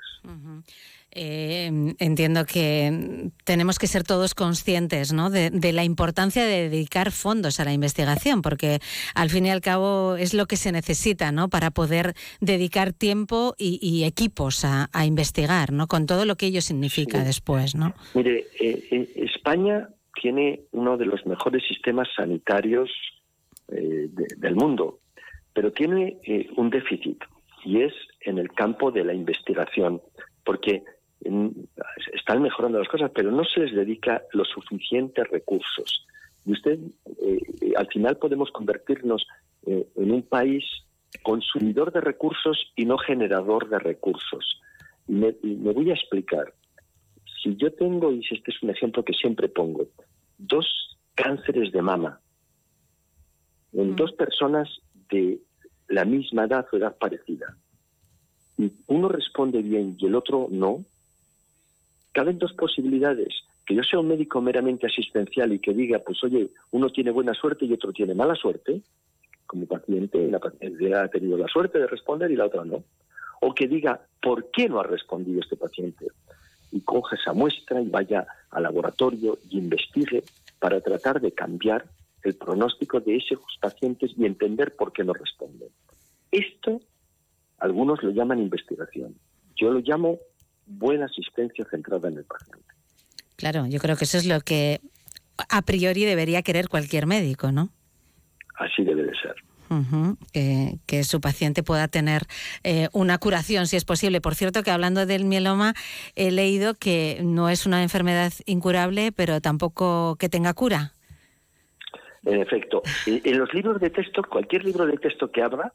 Eh, 1.11 1.95
entiendo 1.99 2.45
que 2.45 3.31
tenemos 3.43 3.79
que 3.79 3.87
ser 3.87 4.03
todos 4.03 4.35
conscientes 4.35 5.13
¿no? 5.13 5.29
de, 5.29 5.73
la 5.73 5.83
importancia 5.83 6.43
de 6.43 6.69
dedicar 6.69 7.11
fondos 7.11 7.59
a 7.59 7.65
la 7.65 7.73
investigación, 7.73 8.41
porque 8.41 8.79
al 9.15 9.29
fin 9.29 9.45
y 9.45 9.49
al 9.49 9.61
cabo 9.61 10.15
es 10.15 10.33
lo 10.33 10.45
que 10.45 10.57
se 10.57 10.71
necesita 10.71 11.31
¿no? 11.31 11.49
para 11.49 11.71
poder 11.71 12.13
dedicar 12.41 12.93
tiempo 12.93 13.55
y, 13.57 14.03
equipos 14.03 14.63
a, 14.65 14.89
investigar, 15.05 15.71
¿no? 15.71 15.87
con 15.87 16.05
todo 16.05 16.25
lo 16.25 16.35
que 16.35 16.47
ello 16.47 16.61
significa 16.61 17.23
después. 17.23 17.75
¿no? 17.75 17.93
Mire, 18.13 18.47
eh, 18.59 18.87
eh, 18.91 19.09
España 19.15 19.89
tiene 20.21 20.61
uno 20.71 20.97
de 20.97 21.05
los 21.05 21.25
mejores 21.25 21.63
sistemas 21.67 22.07
sanitarios 22.15 22.89
del 23.69 24.55
mundo, 24.55 24.99
pero 25.57 25.71
tiene 25.71 26.19
un 26.55 26.69
déficit 26.69 27.17
y 27.65 27.81
es 27.81 27.91
en 28.21 28.37
el 28.37 28.51
campo 28.51 28.91
de 28.91 29.03
la 29.03 29.15
investigación, 29.15 29.99
porque 30.45 30.83
están 32.13 32.43
mejorando 32.43 32.77
las 32.77 32.87
cosas, 32.87 33.09
pero 33.11 33.31
no 33.31 33.43
se 33.43 33.61
les 33.61 33.73
dedica 33.73 34.21
los 34.33 34.47
suficientes 34.49 35.27
recursos. 35.31 36.05
Y 36.45 36.51
usted, 36.51 36.77
eh, 37.23 37.73
al 37.75 37.87
final 37.87 38.17
podemos 38.17 38.51
convertirnos 38.51 39.25
eh, 39.65 39.87
en 39.95 40.11
un 40.11 40.21
país 40.21 40.63
consumidor 41.23 41.91
de 41.91 42.01
recursos 42.01 42.71
y 42.75 42.85
no 42.85 42.99
generador 42.99 43.67
de 43.67 43.79
recursos. 43.79 44.61
Y 45.07 45.13
me, 45.13 45.31
voy 45.73 45.89
a 45.89 45.95
explicar. 45.95 46.53
Si 47.41 47.55
yo 47.55 47.73
tengo, 47.73 48.11
y 48.11 48.19
este 48.29 48.51
es 48.51 48.61
un 48.61 48.69
ejemplo 48.69 49.03
que 49.03 49.13
siempre 49.13 49.49
pongo, 49.49 49.87
dos 50.37 50.99
cánceres 51.15 51.71
de 51.71 51.81
mama 51.81 52.21
en 53.73 53.93
mm. 53.93 53.95
dos 53.95 54.11
personas 54.11 54.69
de 55.09 55.39
la 55.87 56.05
misma 56.05 56.45
edad 56.45 56.65
o 56.71 56.77
edad 56.77 56.95
parecida, 56.97 57.55
y 58.57 58.71
uno 58.87 59.07
responde 59.07 59.61
bien 59.61 59.95
y 59.99 60.07
el 60.07 60.15
otro 60.15 60.47
no, 60.49 60.83
caben 62.11 62.39
dos 62.39 62.53
posibilidades. 62.53 63.43
Que 63.65 63.75
yo 63.75 63.83
sea 63.83 63.99
un 63.99 64.07
médico 64.07 64.41
meramente 64.41 64.87
asistencial 64.87 65.53
y 65.53 65.59
que 65.59 65.73
diga, 65.73 65.99
pues 65.99 66.23
oye, 66.23 66.49
uno 66.71 66.89
tiene 66.89 67.11
buena 67.11 67.33
suerte 67.33 67.65
y 67.65 67.73
otro 67.73 67.91
tiene 67.91 68.15
mala 68.15 68.33
suerte, 68.33 68.81
como 69.45 69.65
paciente, 69.65 70.27
la 70.29 70.39
paciente 70.39 70.95
ha 70.95 71.07
tenido 71.09 71.37
la 71.37 71.47
suerte 71.47 71.77
de 71.79 71.87
responder 71.87 72.31
y 72.31 72.35
la 72.35 72.45
otra 72.45 72.65
no. 72.65 72.83
O 73.41 73.53
que 73.53 73.67
diga, 73.67 74.01
¿por 74.21 74.49
qué 74.51 74.67
no 74.67 74.79
ha 74.79 74.83
respondido 74.83 75.41
este 75.41 75.57
paciente? 75.57 76.07
Y 76.71 76.81
coja 76.81 77.15
esa 77.15 77.33
muestra 77.33 77.81
y 77.81 77.87
vaya 77.87 78.25
al 78.49 78.63
laboratorio 78.63 79.37
y 79.49 79.59
investigue 79.59 80.23
para 80.59 80.81
tratar 80.81 81.21
de 81.21 81.33
cambiar 81.33 81.85
el 82.23 82.35
pronóstico 82.35 82.99
de 82.99 83.17
esos 83.17 83.39
pacientes 83.61 84.11
y 84.17 84.25
entender 84.25 84.75
por 84.75 84.91
qué 84.91 85.03
no 85.03 85.13
responden. 85.13 85.69
Esto 86.31 86.81
algunos 87.59 88.03
lo 88.03 88.11
llaman 88.11 88.39
investigación. 88.39 89.15
Yo 89.55 89.71
lo 89.71 89.79
llamo 89.79 90.19
buena 90.65 91.05
asistencia 91.05 91.65
centrada 91.69 92.09
en 92.09 92.17
el 92.17 92.25
paciente. 92.25 92.73
Claro, 93.35 93.65
yo 93.67 93.79
creo 93.79 93.95
que 93.95 94.05
eso 94.05 94.17
es 94.17 94.25
lo 94.25 94.41
que 94.41 94.81
a 95.49 95.61
priori 95.61 96.05
debería 96.05 96.41
querer 96.41 96.69
cualquier 96.69 97.05
médico, 97.05 97.51
¿no? 97.51 97.69
Así 98.55 98.83
debe 98.83 99.03
de 99.03 99.13
ser. 99.21 99.35
que, 100.85 101.03
su 101.03 101.21
paciente 101.21 101.61
pueda 101.61 101.87
tener 101.87 102.23
eh, 102.63 102.89
una 102.93 103.17
curación, 103.17 103.67
si 103.67 103.75
es 103.75 103.85
posible. 103.85 104.21
Por 104.21 104.35
cierto, 104.35 104.63
que 104.63 104.71
hablando 104.71 105.05
del 105.05 105.25
mieloma, 105.25 105.73
he 106.15 106.31
leído 106.31 106.73
que 106.73 107.19
no 107.23 107.49
es 107.49 107.65
una 107.65 107.83
enfermedad 107.83 108.33
incurable, 108.45 109.11
pero 109.11 109.41
tampoco 109.41 110.15
que 110.17 110.29
tenga 110.29 110.53
cura. 110.53 110.93
En 112.27 112.41
efecto, 112.41 112.81
en 113.05 113.39
los 113.39 113.53
libros 113.53 113.79
de 113.79 113.89
texto, 113.89 114.21
cualquier 114.21 114.65
libro 114.65 114.85
de 114.85 114.97
texto 114.97 115.31
que 115.31 115.41
abra, 115.41 115.71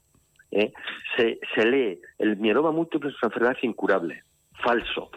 eh, 0.50 0.70
se, 1.16 1.40
se 1.54 1.64
lee 1.64 1.98
el 2.18 2.36
mieloma 2.36 2.70
múltiple 2.70 3.08
es 3.08 3.16
una 3.22 3.28
enfermedad 3.28 3.56
incurable 3.62 4.22
falso. 4.62 5.10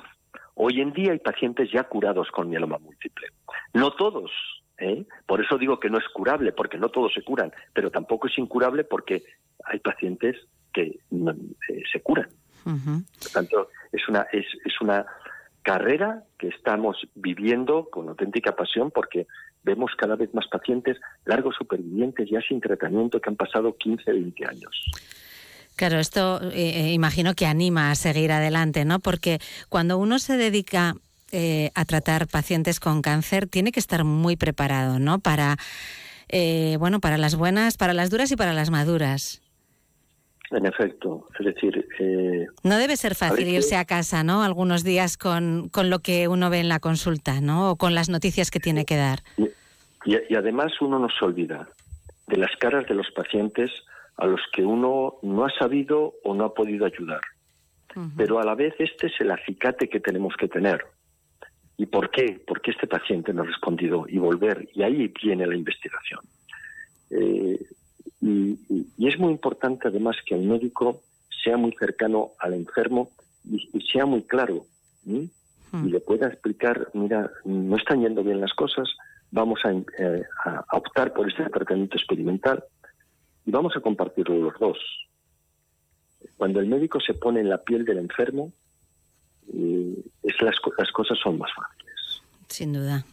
Hoy 0.55 0.79
en 0.79 0.93
día 0.93 1.11
hay 1.11 1.19
pacientes 1.19 1.69
ya 1.71 1.83
curados 1.83 2.29
con 2.31 2.50
mieloma 2.50 2.77
múltiple. 2.77 3.27
No 3.74 3.91
todos, 3.91 4.31
¿eh? 4.77 5.05
por 5.25 5.43
eso 5.43 5.57
digo 5.57 5.79
que 5.79 5.89
no 5.89 5.98
es 5.98 6.07
curable, 6.13 6.53
porque 6.53 6.77
no 6.77 6.89
todos 6.89 7.13
se 7.13 7.21
curan, 7.21 7.51
pero 7.74 7.91
tampoco 7.91 8.27
es 8.27 8.37
incurable 8.37 8.85
porque 8.85 9.24
hay 9.65 9.79
pacientes 9.79 10.37
que 10.74 10.83
eh, 10.83 11.83
se 11.91 12.01
curan. 12.01 12.29
Por 12.63 13.31
tanto, 13.31 13.69
es 13.91 14.07
una, 14.07 14.21
es, 14.31 14.45
es 14.65 14.81
una 14.81 15.05
carrera 15.65 16.23
que 16.37 16.47
estamos 16.49 16.95
viviendo 17.15 17.89
con 17.89 18.07
auténtica 18.07 18.55
pasión 18.55 18.91
porque 18.91 19.25
vemos 19.63 19.91
cada 19.97 20.15
vez 20.15 20.31
más 20.33 20.45
pacientes 20.47 20.95
largos 21.25 21.55
supervivientes 21.57 22.29
ya 22.29 22.39
sin 22.47 22.61
tratamiento 22.61 23.19
que 23.19 23.29
han 23.31 23.35
pasado 23.35 23.75
15, 23.75 24.11
20 24.11 24.45
años. 24.47 24.85
Claro, 25.75 25.97
esto 25.97 26.39
eh, 26.51 26.51
eh, 26.53 26.93
imagino 26.93 27.33
que 27.33 27.47
anima 27.47 27.89
a 27.89 27.95
seguir 27.95 28.31
adelante, 28.31 28.85
¿no? 28.85 28.99
Porque 28.99 29.39
cuando 29.67 29.97
uno 29.97 30.19
se 30.19 30.37
dedica 30.37 30.93
eh, 31.31 31.71
a 31.73 31.83
tratar 31.83 32.27
pacientes 32.27 32.79
con 32.79 33.01
cáncer, 33.01 33.47
tiene 33.47 33.71
que 33.71 33.79
estar 33.79 34.03
muy 34.03 34.35
preparado, 34.37 34.99
¿no? 34.99 35.19
Para, 35.19 35.57
bueno, 36.77 36.99
para 36.99 37.17
las 37.17 37.35
buenas, 37.35 37.75
para 37.75 37.93
las 37.93 38.09
duras 38.11 38.31
y 38.31 38.35
para 38.35 38.53
las 38.53 38.69
maduras. 38.69 39.41
En 40.55 40.65
efecto, 40.65 41.27
es 41.37 41.46
decir... 41.46 41.85
no 42.63 42.77
debe 42.77 42.96
ser 42.96 43.13
fácil 43.13 43.46
irse 43.48 43.75
a 43.75 43.83
casa, 43.83 44.24
¿no? 44.24 44.41
Algunos 44.41 44.85
días 44.85 45.18
con, 45.18 45.68
con, 45.68 45.89
lo 45.89 46.00
que 46.00 46.29
uno 46.29 46.50
ve 46.50 46.59
en 46.59 46.70
la 46.70 46.79
consulta, 46.79 47.41
¿no? 47.41 47.72
O 47.72 47.75
con 47.75 47.94
las 47.94 48.07
noticias 48.07 48.51
que 48.51 48.61
tiene 48.61 48.85
que 48.85 48.96
dar. 48.96 49.20
Y, 50.05 50.15
y 50.29 50.35
además 50.35 50.72
uno 50.79 50.98
no 50.98 51.09
se 51.09 51.25
olvida 51.25 51.68
de 52.27 52.37
las 52.37 52.55
caras 52.57 52.87
de 52.87 52.96
los 52.96 53.11
pacientes 53.11 53.70
a 54.18 54.25
los 54.27 54.41
que 54.53 54.63
uno 54.63 55.15
no 55.22 55.46
ha 55.46 55.50
sabido 55.59 56.13
o 56.24 56.33
no 56.33 56.46
ha 56.46 56.53
podido 56.53 56.85
ayudar. 56.85 57.22
Pero 58.18 58.39
a 58.39 58.44
la 58.44 58.55
vez 58.55 58.74
este 58.77 59.07
es 59.07 59.13
el 59.20 59.31
acicate 59.31 59.87
que 59.87 60.01
tenemos 60.01 60.35
que 60.37 60.50
tener. 60.50 60.85
¿Y 61.77 61.85
por 61.85 62.11
qué? 62.11 62.41
Porque 62.46 62.72
este 62.72 62.87
paciente 62.87 63.33
no 63.33 63.44
ha 63.44 63.46
respondido 63.46 64.05
y 64.09 64.18
volver. 64.18 64.68
Y 64.74 64.83
ahí 64.83 65.13
viene 65.22 65.48
la 65.48 65.55
investigación. 65.55 66.20
Eh, 67.09 67.57
y, 68.25 69.07
es 69.07 69.20
muy 69.20 69.31
importante 69.31 69.88
además 69.88 70.16
que 70.25 70.33
el 70.33 70.48
médico 70.48 71.03
sea 71.44 71.57
muy 71.57 71.72
cercano 71.74 72.31
al 72.40 72.55
enfermo 72.55 73.11
y, 73.48 73.59
sea 73.92 74.05
muy 74.05 74.24
claro. 74.24 74.66
Y 75.05 75.29
le 75.90 76.00
pueda 76.00 76.27
explicar, 76.27 76.90
mira, 76.94 77.29
no 77.44 77.75
están 77.75 78.01
yendo 78.01 78.24
bien 78.24 78.40
las 78.42 78.53
cosas, 78.53 78.90
vamos 79.29 79.59
a, 79.66 79.72
eh, 79.72 80.24
a 80.46 80.77
optar 80.77 81.14
por 81.14 81.29
este 81.29 81.44
tratamiento 81.50 81.98
experimental 81.98 82.64
y 83.46 83.51
vamos 83.51 83.75
a 83.75 83.81
compartirlo 83.81 84.38
los 84.38 84.57
dos. 84.59 84.79
Cuando 86.38 86.59
el 86.61 86.68
médico 86.68 87.00
se 87.00 87.14
pone 87.14 87.42
en 87.42 87.50
la 87.50 87.61
piel 87.61 87.85
del 87.85 88.00
enfermo, 88.00 88.51
eh, 89.53 90.03
es 90.24 90.42
las, 90.42 90.55
las 90.77 90.92
cosas 90.92 91.20
son 91.20 91.38
más 91.38 91.51
fáciles. 91.53 91.84
Sin 92.55 92.72
duda. 92.72 93.03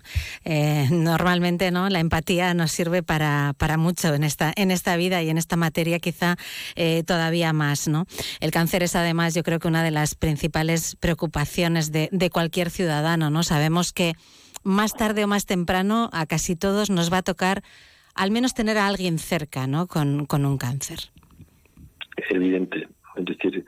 Eh, 0.45 0.87
normalmente 0.93 1.73
no, 1.73 1.89
la 1.89 1.99
empatía 1.99 2.55
nos 2.55 2.71
sirve 2.71 3.03
para, 3.03 3.55
para, 3.59 3.77
mucho 3.77 4.15
en 4.15 4.23
esta, 4.23 4.53
en 4.55 4.71
esta 4.71 4.97
vida 4.97 5.21
y 5.21 5.31
en 5.31 5.37
esta 5.37 5.57
materia 5.57 5.99
quizá 5.99 6.37
eh, 6.77 7.03
todavía 7.05 7.53
más. 7.53 7.89
¿no? 7.89 8.07
El 8.39 8.53
cáncer 8.53 8.85
es 8.85 8.95
además 8.95 9.35
yo 9.35 9.43
creo 9.43 9.59
que 9.59 9.67
una 9.67 9.83
de 9.83 9.91
las 9.91 10.15
principales 10.15 10.95
preocupaciones 10.95 11.91
de, 11.91 12.09
de 12.13 12.31
cualquier 12.31 12.71
ciudadano. 12.71 13.31
¿no? 13.31 13.43
Sabemos 13.43 13.93
que 13.93 14.15
más 14.63 14.95
tarde 14.95 15.25
o 15.25 15.27
más 15.27 15.45
temprano 15.45 16.09
a 16.13 16.25
casi 16.27 16.55
todos 16.55 16.89
nos 16.89 17.13
va 17.13 17.17
a 17.19 17.23
tocar 17.23 17.65
al 18.15 18.31
menos 18.31 18.55
tener 18.55 18.79
a 18.79 18.87
alguien 18.87 19.19
cerca, 19.19 19.67
¿no? 19.67 19.89
Con, 19.89 20.29
un 20.31 20.57
cáncer. 20.57 20.99
Es 22.17 22.31
evidente. 22.31 22.87
Es 23.17 23.25
decir, 23.25 23.65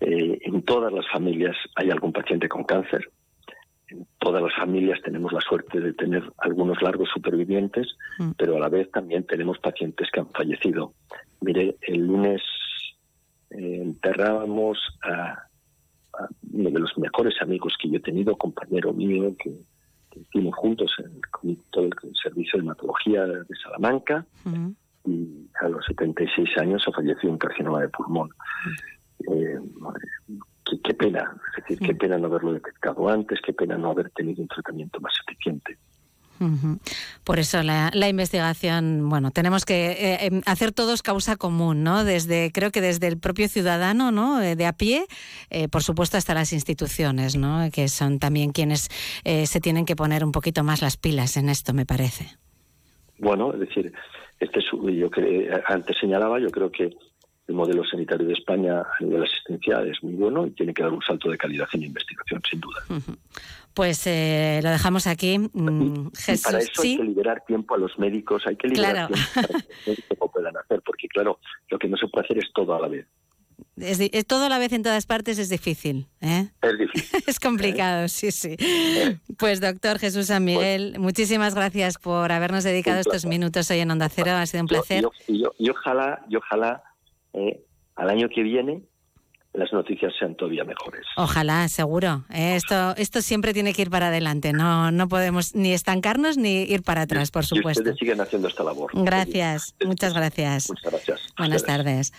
eh, 0.00 0.38
en 0.42 0.62
todas 0.62 0.92
las 0.92 1.08
familias 1.12 1.54
hay 1.76 1.90
algún 1.90 2.12
paciente 2.12 2.48
con 2.48 2.64
cáncer. 2.64 3.12
En 3.88 4.06
todas 4.18 4.42
las 4.42 4.54
familias 4.54 5.00
tenemos 5.02 5.32
la 5.32 5.40
suerte 5.40 5.80
de 5.80 5.92
tener 5.92 6.22
algunos 6.38 6.80
largos 6.80 7.08
supervivientes, 7.12 7.96
mm. 8.18 8.30
pero 8.38 8.56
a 8.56 8.60
la 8.60 8.68
vez 8.68 8.90
también 8.90 9.24
tenemos 9.24 9.58
pacientes 9.58 10.08
que 10.10 10.20
han 10.20 10.30
fallecido. 10.30 10.94
Mire, 11.40 11.76
el 11.82 12.06
lunes 12.06 12.42
eh, 13.50 13.80
enterrábamos 13.82 14.78
a, 15.02 15.48
uno 16.52 16.70
de 16.70 16.80
los 16.80 16.96
mejores 16.96 17.34
amigos 17.42 17.74
que 17.80 17.90
yo 17.90 17.96
he 17.96 18.00
tenido, 18.00 18.36
compañero 18.36 18.92
mío, 18.92 19.34
que 19.38 19.52
hicimos 20.16 20.54
juntos 20.54 20.94
en 21.42 21.56
todo 21.70 21.86
el 21.86 21.92
servicio 22.22 22.58
de 22.58 22.64
hematología 22.64 23.26
de 23.26 23.56
Salamanca 23.62 24.24
y 25.04 25.48
a 25.60 25.68
los 25.68 25.84
76 25.86 26.56
años 26.58 26.84
ha 26.86 26.92
fallecido 26.92 27.32
un 27.32 27.38
carcinoma 27.38 27.80
de 27.80 27.88
pulmón. 27.88 28.30
Eh, 29.30 29.58
qué, 30.64 30.94
pena, 30.94 31.36
es 31.56 31.64
decir, 31.64 31.86
qué 31.86 31.94
pena 31.94 32.18
no 32.18 32.26
haberlo 32.26 32.52
detectado 32.52 33.08
antes, 33.08 33.40
qué 33.40 33.52
pena 33.52 33.76
no 33.76 33.90
haber 33.90 34.10
tenido 34.10 34.42
un 34.42 34.48
tratamiento 34.48 35.00
más 35.00 35.14
eficiente. 35.26 35.78
Por 37.22 37.38
eso 37.38 37.62
la, 37.62 38.08
investigación, 38.08 39.08
bueno, 39.08 39.30
tenemos 39.30 39.64
que 39.64 39.92
eh, 39.92 40.26
em, 40.26 40.42
hacer 40.46 40.72
todos 40.72 41.02
causa 41.02 41.36
común, 41.36 41.84
¿no? 41.84 42.04
Desde, 42.04 42.50
creo 42.52 42.70
que 42.70 42.80
desde 42.80 43.06
el 43.06 43.18
propio 43.18 43.48
ciudadano, 43.48 44.10
¿no? 44.10 44.42
Eh, 44.42 44.56
de 44.56 44.66
a 44.66 44.72
pie, 44.72 45.06
eh, 45.50 45.68
por 45.68 45.82
supuesto 45.82 46.16
hasta 46.16 46.34
las 46.34 46.52
instituciones, 46.52 47.36
¿no? 47.36 47.70
Que 47.72 47.88
son 47.88 48.18
también 48.18 48.50
quienes 48.50 48.88
se 49.24 49.60
tienen 49.60 49.86
que 49.86 49.96
poner 49.96 50.24
un 50.24 50.32
poquito 50.32 50.64
más 50.64 50.82
las 50.82 50.96
pilas 50.96 51.36
en 51.36 51.48
esto, 51.48 51.72
me 51.72 51.86
parece. 51.86 52.36
Bueno, 53.18 53.52
es 53.52 53.60
decir, 53.60 53.92
este 54.40 54.60
yo 54.70 55.10
que 55.10 55.48
antes 55.66 55.96
señalaba, 55.98 56.40
yo 56.40 56.50
creo 56.50 56.70
que 56.70 56.96
el 57.46 57.54
modelo 57.54 57.84
sanitario 57.84 58.26
de 58.26 58.32
España 58.32 58.80
a 58.80 59.04
nivel 59.04 59.22
asistencial 59.22 59.88
es 59.88 60.02
muy 60.02 60.14
bueno 60.14 60.46
y 60.46 60.50
tiene 60.52 60.72
que 60.72 60.82
dar 60.82 60.92
un 60.92 61.02
salto 61.02 61.30
de 61.30 61.36
calidad 61.36 61.68
en 61.74 61.80
la 61.80 61.86
investigación, 61.86 62.42
sin 62.48 62.60
duda. 62.60 62.82
Pues 63.74 64.06
eh, 64.06 64.60
lo 64.62 64.70
dejamos 64.70 65.06
aquí. 65.06 65.38
Mm, 65.38 66.06
y, 66.06 66.36
para 66.38 66.58
eso 66.58 66.82
hay 66.82 66.96
que 66.96 67.04
liberar 67.04 67.42
tiempo 67.46 67.74
a 67.74 67.78
los 67.78 67.98
médicos, 67.98 68.46
hay 68.46 68.56
que 68.56 68.68
liberar 68.68 69.08
tiempo 69.08 69.28
para 69.34 69.48
que 69.48 69.52
los 69.52 69.64
médicos 69.86 70.30
puedan 70.32 70.56
hacer, 70.56 70.82
porque 70.86 71.08
claro, 71.08 71.38
lo 71.68 71.78
que 71.78 71.88
no 71.88 71.96
se 71.96 72.08
puede 72.08 72.24
hacer 72.24 72.38
es 72.38 72.50
todo 72.54 72.74
a 72.74 72.80
la 72.80 72.88
vez. 72.88 73.06
Es, 73.76 74.26
todo 74.26 74.46
a 74.46 74.48
la 74.48 74.58
vez 74.58 74.72
en 74.72 74.82
todas 74.82 75.04
partes 75.04 75.38
es 75.38 75.48
difícil. 75.48 76.06
¿eh? 76.20 76.48
Es 76.62 76.78
difícil. 76.78 77.22
es 77.26 77.38
complicado, 77.38 78.08
sí, 78.08 78.30
sí. 78.30 78.56
Pues 79.38 79.60
doctor 79.60 79.98
Jesús 79.98 80.26
San 80.26 80.44
Miguel, 80.44 80.92
pues 80.92 81.00
muchísimas 81.00 81.54
gracias 81.54 81.98
por 81.98 82.32
habernos 82.32 82.64
dedicado 82.64 83.00
estos 83.00 83.26
minutos 83.26 83.70
hoy 83.70 83.80
en 83.80 83.90
Onda 83.90 84.08
Cero. 84.08 84.32
Ha 84.32 84.46
sido 84.46 84.62
un 84.62 84.68
placer. 84.68 85.04
y 85.28 85.70
ojalá, 85.70 86.24
y 86.28 86.36
ojalá 86.36 86.82
eh, 87.34 87.60
al 87.96 88.10
año 88.10 88.28
que 88.28 88.42
viene 88.42 88.82
las 89.54 89.72
noticias 89.72 90.12
sean 90.18 90.34
todavía 90.34 90.64
mejores. 90.64 91.06
Ojalá, 91.16 91.68
seguro. 91.68 92.24
Eh, 92.28 92.56
esto, 92.56 92.94
esto 92.96 93.22
siempre 93.22 93.54
tiene 93.54 93.72
que 93.72 93.82
ir 93.82 93.90
para 93.90 94.08
adelante. 94.08 94.52
No, 94.52 94.90
no 94.90 95.08
podemos 95.08 95.54
ni 95.54 95.72
estancarnos 95.72 96.36
ni 96.36 96.62
ir 96.62 96.82
para 96.82 97.02
atrás, 97.02 97.30
por 97.30 97.44
supuesto. 97.44 97.80
Y 97.80 97.82
ustedes 97.82 97.98
siguen 97.98 98.20
haciendo 98.20 98.48
esta 98.48 98.64
labor. 98.64 98.90
Gracias, 98.94 99.76
muchas 99.84 100.12
gracias. 100.12 100.68
Muchas 100.68 100.90
gracias. 100.90 101.34
Buenas 101.38 101.64
tardes. 101.64 102.12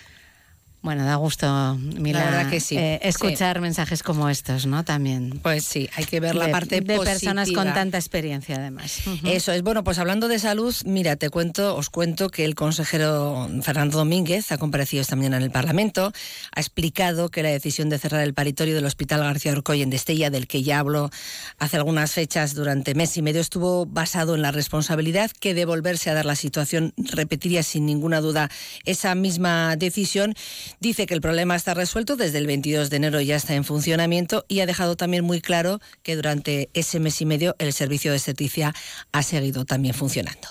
Bueno, 0.86 1.04
da 1.04 1.16
gusto, 1.16 1.80
Mila, 1.80 2.48
que 2.48 2.60
sí. 2.60 2.78
Eh, 2.78 3.00
escuchar 3.02 3.60
mensajes 3.60 4.04
como 4.04 4.30
estos, 4.30 4.68
¿no? 4.68 4.86
También. 4.86 5.40
Pues 5.42 5.66
sí, 5.66 5.90
hay 5.96 6.06
que 6.06 6.20
ver 6.20 6.36
la 6.36 6.52
parte 6.52 6.80
de 6.80 7.00
personas 7.00 7.52
con 7.52 7.74
tanta 7.74 7.98
experiencia, 7.98 8.58
además. 8.58 9.02
Eso 9.26 9.52
es. 9.52 9.64
Bueno, 9.64 9.84
pues 9.84 9.98
hablando 9.98 10.28
de 10.28 10.38
salud, 10.38 10.76
mira, 10.86 11.16
te 11.16 11.32
cuento, 11.32 11.76
os 11.76 11.90
cuento 11.90 12.30
que 12.30 12.46
el 12.46 12.54
consejero 12.54 13.50
Fernando 13.64 13.98
Domínguez 13.98 14.52
ha 14.52 14.60
comparecido 14.60 15.02
esta 15.02 15.16
mañana 15.16 15.38
en 15.38 15.44
el 15.44 15.50
Parlamento, 15.50 16.14
ha 16.52 16.60
explicado 16.60 17.30
que 17.30 17.42
la 17.42 17.50
decisión 17.50 17.90
de 17.90 17.98
cerrar 17.98 18.22
el 18.22 18.36
paritorio 18.36 18.76
del 18.76 18.86
Hospital 18.86 19.22
García 19.22 19.54
Orcoy 19.54 19.82
en 19.82 19.90
Destella, 19.90 20.30
del 20.30 20.46
que 20.46 20.62
ya 20.62 20.78
hablo 20.78 21.10
hace 21.58 21.78
algunas 21.78 22.12
fechas 22.12 22.54
durante 22.54 22.94
mes 22.94 23.18
y 23.18 23.24
medio, 23.24 23.42
estuvo 23.42 23.88
basado 23.88 24.36
en 24.36 24.44
la 24.44 24.52
responsabilidad 24.52 25.32
que 25.32 25.56
de 25.56 25.66
volverse 25.66 26.12
a 26.12 26.14
dar 26.14 26.28
la 26.28 26.36
situación 26.36 26.94
repetiría 26.96 27.64
sin 27.64 27.88
ninguna 27.88 28.22
duda 28.22 28.52
esa 28.86 29.16
misma 29.16 29.78
decisión 29.78 30.36
Dice 30.80 31.06
que 31.06 31.14
el 31.14 31.22
problema 31.22 31.56
está 31.56 31.74
resuelto, 31.74 32.16
desde 32.16 32.38
el 32.38 32.48
22 32.48 32.90
de 32.90 32.98
enero 32.98 33.22
ya 33.22 33.36
está 33.36 33.56
en 33.56 33.64
funcionamiento 33.64 34.46
y 34.48 34.60
ha 34.60 34.66
dejado 34.66 34.96
también 34.96 35.24
muy 35.24 35.42
claro 35.42 35.80
que 36.04 36.16
durante 36.16 36.70
ese 36.74 37.00
mes 37.00 37.22
y 37.22 37.26
medio 37.26 37.56
el 37.60 37.74
servicio 37.74 38.12
de 38.12 38.18
obstetricia 38.18 38.74
ha 39.12 39.24
seguido 39.24 39.66
también 39.66 39.96
funcionando. 39.96 40.48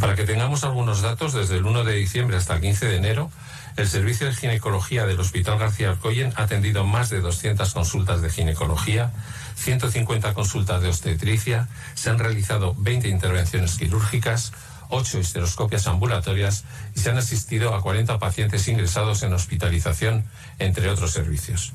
Para 0.00 0.14
que 0.14 0.24
tengamos 0.24 0.64
algunos 0.64 1.02
datos, 1.02 1.32
desde 1.32 1.56
el 1.56 1.64
1 1.64 1.84
de 1.84 1.94
diciembre 1.94 2.36
hasta 2.36 2.54
el 2.54 2.60
15 2.60 2.86
de 2.86 2.96
enero, 2.96 3.30
el 3.76 3.88
servicio 3.88 4.26
de 4.26 4.34
ginecología 4.34 5.06
del 5.06 5.20
Hospital 5.20 5.58
García 5.58 5.90
Alcoyen 5.90 6.32
ha 6.36 6.42
atendido 6.42 6.84
más 6.84 7.10
de 7.10 7.20
200 7.20 7.72
consultas 7.74 8.22
de 8.22 8.30
ginecología, 8.30 9.12
150 9.56 10.34
consultas 10.34 10.82
de 10.82 10.88
obstetricia, 10.88 11.68
se 11.94 12.10
han 12.10 12.18
realizado 12.18 12.74
20 12.78 13.08
intervenciones 13.08 13.76
quirúrgicas, 13.76 14.52
ocho 14.88 15.18
histeroscopias 15.18 15.86
ambulatorias 15.86 16.64
y 16.94 17.00
se 17.00 17.10
han 17.10 17.18
asistido 17.18 17.74
a 17.74 17.82
40 17.82 18.18
pacientes 18.18 18.68
ingresados 18.68 19.22
en 19.22 19.32
hospitalización, 19.32 20.24
entre 20.58 20.88
otros 20.88 21.12
servicios. 21.12 21.72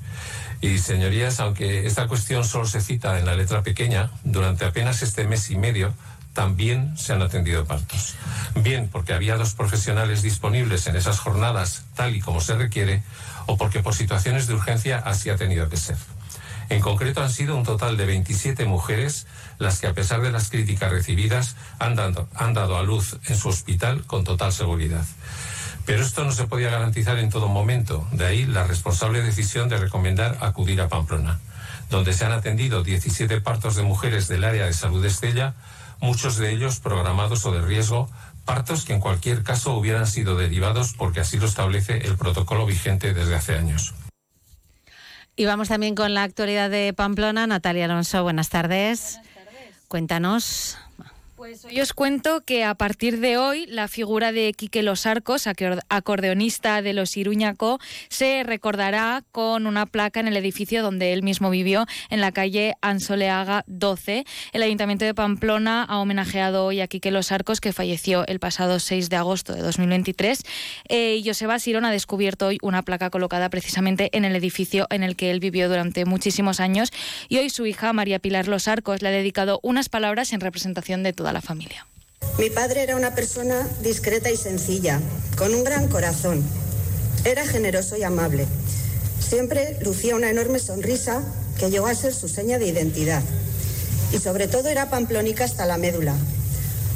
Y 0.62 0.78
señorías, 0.78 1.40
aunque 1.40 1.86
esta 1.86 2.08
cuestión 2.08 2.46
solo 2.46 2.66
se 2.66 2.82
cita 2.82 3.20
en 3.20 3.26
la 3.26 3.36
letra 3.36 3.64
pequeña, 3.64 4.12
durante 4.24 4.66
apenas 4.66 5.02
este 5.02 5.28
mes 5.28 5.52
y 5.52 5.58
medio 5.58 5.94
también 6.34 6.98
se 6.98 7.14
han 7.14 7.22
atendido 7.22 7.66
partos. 7.66 8.16
Bien 8.56 8.90
porque 8.92 9.14
había 9.14 9.38
dos 9.38 9.54
profesionales 9.54 10.22
disponibles 10.22 10.88
en 10.88 10.96
esas 10.96 11.20
jornadas 11.20 11.84
tal 11.96 12.16
y 12.16 12.22
como 12.22 12.42
se 12.42 12.56
requiere, 12.56 13.04
o 13.46 13.58
porque 13.58 13.82
por 13.82 13.94
situaciones 13.94 14.48
de 14.48 14.56
urgencia 14.56 14.98
así 14.98 15.30
ha 15.30 15.36
tenido 15.36 15.70
que 15.70 15.78
ser. 15.78 15.98
En 16.70 16.82
concreto 16.82 17.22
han 17.22 17.32
sido 17.32 17.56
un 17.56 17.64
total 17.64 17.98
de 17.98 18.06
27 18.06 18.66
mujeres 18.66 19.28
las 19.60 19.80
que 19.80 19.88
a 19.88 19.94
pesar 19.94 20.22
de 20.22 20.32
las 20.32 20.50
críticas 20.50 20.92
recibidas 20.92 21.56
han 21.80 21.96
dado, 21.96 22.28
han 22.36 22.54
dado 22.54 22.78
a 22.78 22.84
luz 22.84 23.18
en 23.28 23.38
su 23.38 23.50
hospital 23.50 24.04
con 24.06 24.24
total 24.24 24.52
seguridad. 24.52 25.06
Pero 25.86 26.02
esto 26.04 26.24
no 26.24 26.32
se 26.32 26.48
podía 26.48 26.70
garantizar 26.70 27.20
en 27.20 27.30
todo 27.30 27.50
momento, 27.50 28.08
de 28.12 28.26
ahí 28.26 28.46
la 28.46 28.64
responsable 28.64 29.22
decisión 29.22 29.68
de 29.68 29.78
recomendar 29.78 30.38
acudir 30.40 30.80
a 30.82 30.88
Pamplona, 30.88 31.40
donde 31.90 32.14
se 32.14 32.24
han 32.26 32.32
atendido 32.32 32.84
17 32.84 33.42
partos 33.42 33.76
de 33.76 33.84
mujeres 33.84 34.28
del 34.30 34.46
área 34.46 34.66
de 34.66 34.74
salud 34.74 35.02
de 35.02 35.10
Estella, 35.10 35.56
muchos 36.00 36.38
de 36.38 36.52
ellos 36.52 36.80
programados 36.80 37.46
o 37.46 37.52
de 37.52 37.62
riesgo, 37.62 38.10
partos 38.46 38.86
que 38.86 38.94
en 38.94 39.02
cualquier 39.02 39.44
caso 39.44 39.74
hubieran 39.74 40.08
sido 40.08 40.36
derivados 40.36 40.94
porque 40.94 41.20
así 41.20 41.38
lo 41.38 41.46
establece 41.46 41.98
el 42.06 42.18
protocolo 42.18 42.66
vigente 42.66 43.14
desde 43.14 43.36
hace 43.36 43.56
años. 43.56 43.94
Y 45.36 45.46
vamos 45.46 45.70
también 45.70 45.96
con 45.96 46.14
la 46.14 46.24
actualidad 46.24 46.70
de 46.70 46.94
Pamplona. 46.94 47.48
Natalia 47.48 47.86
Alonso, 47.86 48.24
buenas 48.24 48.50
tardes. 48.50 49.20
Buenas 49.20 49.34
tardes. 49.34 49.78
Cuéntanos. 49.88 50.78
Pues 51.44 51.66
hoy 51.66 51.82
os 51.82 51.92
cuento 51.92 52.40
que 52.46 52.64
a 52.64 52.74
partir 52.74 53.20
de 53.20 53.36
hoy 53.36 53.66
la 53.66 53.90
figura 53.90 54.32
de 54.32 54.54
Quique 54.54 54.82
Los 54.82 55.06
Arcos, 55.06 55.46
acordeonista 55.90 56.82
de 56.82 56.94
los 56.94 57.18
Iruñaco, 57.18 57.82
se 58.08 58.44
recordará 58.44 59.26
con 59.34 59.68
una 59.68 59.86
placa 59.86 60.22
en 60.22 60.30
el 60.30 60.38
edificio 60.38 60.82
donde 60.82 61.12
él 61.12 61.22
mismo 61.22 61.50
vivió, 61.50 61.86
en 62.10 62.22
la 62.22 62.32
calle 62.32 62.76
Ansoleaga 62.80 63.66
12. 63.68 64.24
El 64.54 64.64
Ayuntamiento 64.64 65.04
de 65.04 65.14
Pamplona 65.14 65.84
ha 65.84 65.98
homenajeado 65.98 66.64
hoy 66.66 66.80
a 66.80 66.88
Quique 66.88 67.12
Los 67.12 67.34
Arcos, 67.34 67.60
que 67.60 67.74
falleció 67.74 68.26
el 68.26 68.40
pasado 68.40 68.80
6 68.80 69.10
de 69.10 69.18
agosto 69.18 69.52
de 69.52 69.64
2023. 69.64 70.44
Eh, 70.88 71.18
y 71.18 71.28
Joseba 71.28 71.60
Sirón 71.60 71.84
ha 71.84 71.92
descubierto 71.92 72.48
hoy 72.48 72.58
una 72.62 72.84
placa 72.84 73.10
colocada 73.10 73.50
precisamente 73.50 74.10
en 74.14 74.24
el 74.24 74.38
edificio 74.38 74.88
en 74.92 75.04
el 75.04 75.18
que 75.18 75.30
él 75.30 75.42
vivió 75.42 75.68
durante 75.68 76.06
muchísimos 76.06 76.62
años. 76.62 76.94
Y 77.28 77.40
hoy 77.40 77.50
su 77.50 77.66
hija, 77.66 77.92
María 77.92 78.20
Pilar 78.20 78.48
Los 78.48 78.70
Arcos, 78.70 79.02
le 79.02 79.10
ha 79.10 79.12
dedicado 79.12 79.60
unas 79.62 79.90
palabras 79.90 80.32
en 80.32 80.40
representación 80.40 81.04
de 81.04 81.12
toda 81.12 81.33
la 81.34 81.42
familia. 81.42 81.86
Mi 82.38 82.50
padre 82.50 82.84
era 82.84 82.96
una 82.96 83.14
persona 83.14 83.68
discreta 83.82 84.32
y 84.32 84.38
sencilla, 84.38 85.00
con 85.38 85.54
un 85.54 85.64
gran 85.64 85.88
corazón. 85.88 86.44
Era 87.26 87.46
generoso 87.46 87.98
y 87.98 88.04
amable. 88.04 88.48
Siempre 89.20 89.78
lucía 89.82 90.16
una 90.16 90.30
enorme 90.30 90.60
sonrisa 90.60 91.24
que 91.60 91.70
llegó 91.70 91.88
a 91.88 91.96
ser 91.96 92.14
su 92.14 92.28
seña 92.28 92.58
de 92.60 92.68
identidad. 92.68 93.22
Y 94.12 94.18
sobre 94.20 94.48
todo 94.48 94.70
era 94.70 94.90
pamplónica 94.90 95.44
hasta 95.44 95.66
la 95.66 95.78
médula. 95.78 96.16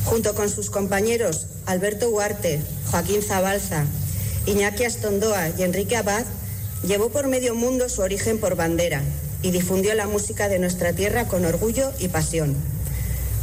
Junto 0.05 0.33
con 0.35 0.49
sus 0.49 0.69
compañeros 0.69 1.47
Alberto 1.65 2.09
Huarte, 2.09 2.61
Joaquín 2.91 3.21
Zabalza, 3.21 3.85
Iñaki 4.45 4.85
Astondoa 4.85 5.49
y 5.57 5.63
Enrique 5.63 5.97
Abad, 5.97 6.25
llevó 6.87 7.09
por 7.09 7.27
medio 7.27 7.55
mundo 7.55 7.89
su 7.89 8.01
origen 8.01 8.39
por 8.39 8.55
bandera 8.55 9.01
y 9.41 9.51
difundió 9.51 9.93
la 9.95 10.07
música 10.07 10.47
de 10.47 10.59
nuestra 10.59 10.93
tierra 10.93 11.27
con 11.27 11.45
orgullo 11.45 11.91
y 11.99 12.07
pasión. 12.07 12.55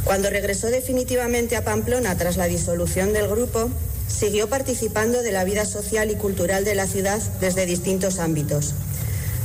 Cuando 0.05 0.29
regresó 0.29 0.67
definitivamente 0.67 1.55
a 1.55 1.63
Pamplona 1.63 2.15
tras 2.15 2.37
la 2.37 2.45
disolución 2.45 3.11
del 3.11 3.27
grupo, 3.27 3.71
siguió 4.07 4.47
participando 4.47 5.23
de 5.23 5.31
la 5.31 5.43
vida 5.43 5.65
social 5.65 6.11
y 6.11 6.15
cultural 6.15 6.63
de 6.63 6.75
la 6.75 6.85
ciudad 6.85 7.19
desde 7.41 7.65
distintos 7.65 8.19
ámbitos. 8.19 8.75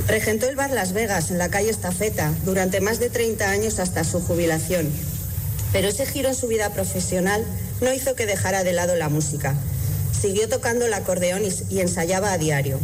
Regentó 0.07 0.47
el 0.47 0.55
bar 0.55 0.69
Las 0.69 0.93
Vegas 0.93 1.31
en 1.31 1.39
la 1.39 1.49
calle 1.49 1.71
Estafeta 1.71 2.31
durante 2.45 2.79
más 2.79 2.99
de 2.99 3.09
30 3.09 3.49
años 3.49 3.79
hasta 3.79 4.03
su 4.03 4.21
jubilación. 4.21 4.87
Pero 5.73 5.87
ese 5.87 6.05
giro 6.05 6.29
en 6.29 6.35
su 6.35 6.47
vida 6.47 6.69
profesional 6.69 7.43
no 7.81 7.91
hizo 7.91 8.13
que 8.13 8.27
dejara 8.27 8.63
de 8.63 8.73
lado 8.73 8.95
la 8.95 9.09
música. 9.09 9.55
Siguió 10.19 10.47
tocando 10.47 10.85
el 10.85 10.93
acordeón 10.93 11.41
y, 11.69 11.79
ensayaba 11.79 12.33
a 12.33 12.37
diario. 12.37 12.79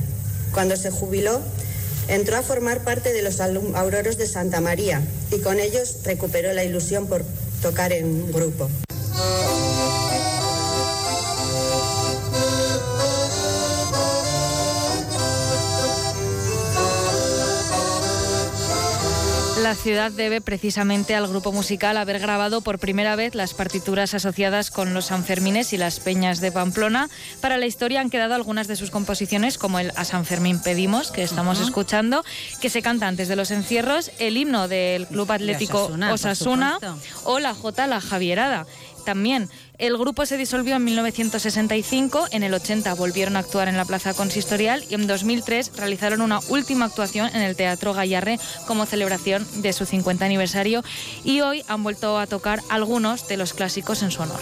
Cuando 0.52 0.78
se 0.78 0.90
jubiló, 0.90 1.42
entró 2.08 2.38
a 2.38 2.42
formar 2.42 2.84
parte 2.84 3.14
de 3.14 3.22
los 3.22 3.40
Auroros 3.40 4.18
de 4.18 4.26
Santa 4.26 4.62
María 4.62 5.04
y 5.32 5.42
con 5.42 5.60
ellos 5.60 5.98
recuperó 6.06 6.54
la 6.54 6.64
ilusión 6.64 7.06
por 7.06 7.24
tocar 7.62 7.92
en 7.92 8.32
grupo. 8.32 8.70
La 19.68 19.76
ciudad 19.76 20.14
debe 20.14 20.40
precisamente 20.40 21.14
al 21.14 21.28
grupo 21.28 21.52
musical 21.52 21.98
haber 21.98 22.20
grabado 22.20 22.62
por 22.62 22.80
primera 22.80 23.18
vez 23.18 23.36
las 23.36 23.54
partituras 23.54 24.14
asociadas 24.14 24.72
con 24.72 24.94
los 24.94 25.08
Sanfermines 25.08 25.74
y 25.74 25.78
las 25.78 26.00
Peñas 26.00 26.40
de 26.40 26.54
Pamplona. 26.54 27.10
Para 27.42 27.58
la 27.58 27.66
historia 27.66 28.00
han 28.00 28.10
quedado 28.10 28.34
algunas 28.34 28.70
de 28.70 28.78
sus 28.78 28.92
composiciones, 28.92 29.58
como 29.58 29.80
el 29.80 29.92
A 29.98 30.06
San 30.06 30.24
Fermín 30.24 30.62
Pedimos, 30.62 31.12
que 31.12 31.22
estamos 31.22 31.60
escuchando, 31.60 32.24
que 32.62 32.70
se 32.70 32.82
canta 32.82 33.10
antes 33.10 33.28
de 33.28 33.36
los 33.36 33.52
encierros, 33.52 34.12
el 34.20 34.38
himno 34.38 34.70
del 34.70 35.06
Club 35.06 35.30
Atlético 35.34 35.92
Osasuna, 36.14 36.80
o 37.26 37.40
la 37.40 37.54
Jota 37.54 37.88
La 37.88 38.00
Javierada. 38.00 38.66
También 39.04 39.50
el 39.78 39.98
grupo 39.98 40.26
se 40.26 40.38
disolvió 40.38 40.76
en 40.76 40.84
1965, 40.84 42.28
en 42.32 42.44
el 42.44 42.54
80 42.54 42.94
volvieron 42.96 43.36
a 43.36 43.40
actuar 43.40 43.68
en 43.68 43.78
la 43.78 43.86
Plaza 43.86 44.14
Consistorial 44.14 44.84
y 44.90 44.96
en 44.96 45.08
2003 45.08 45.72
realizaron 45.78 46.22
una 46.22 46.40
última 46.50 46.86
actuación 46.86 47.30
en 47.36 47.42
el 47.42 47.56
Teatro 47.56 47.94
Gallarre 47.94 48.40
como 48.66 48.86
celebración 48.86 49.46
de 49.62 49.74
su 49.74 49.86
50 49.86 50.26
aniversario 50.26 50.84
y 51.24 51.42
hoy 51.42 51.64
han 51.68 51.84
vuelto 51.84 52.18
a 52.18 52.28
tocar 52.28 52.62
algunos 52.70 53.28
de 53.28 53.38
los 53.38 53.54
clásicos 53.54 54.02
en 54.02 54.12
su 54.12 54.24
honor. 54.24 54.40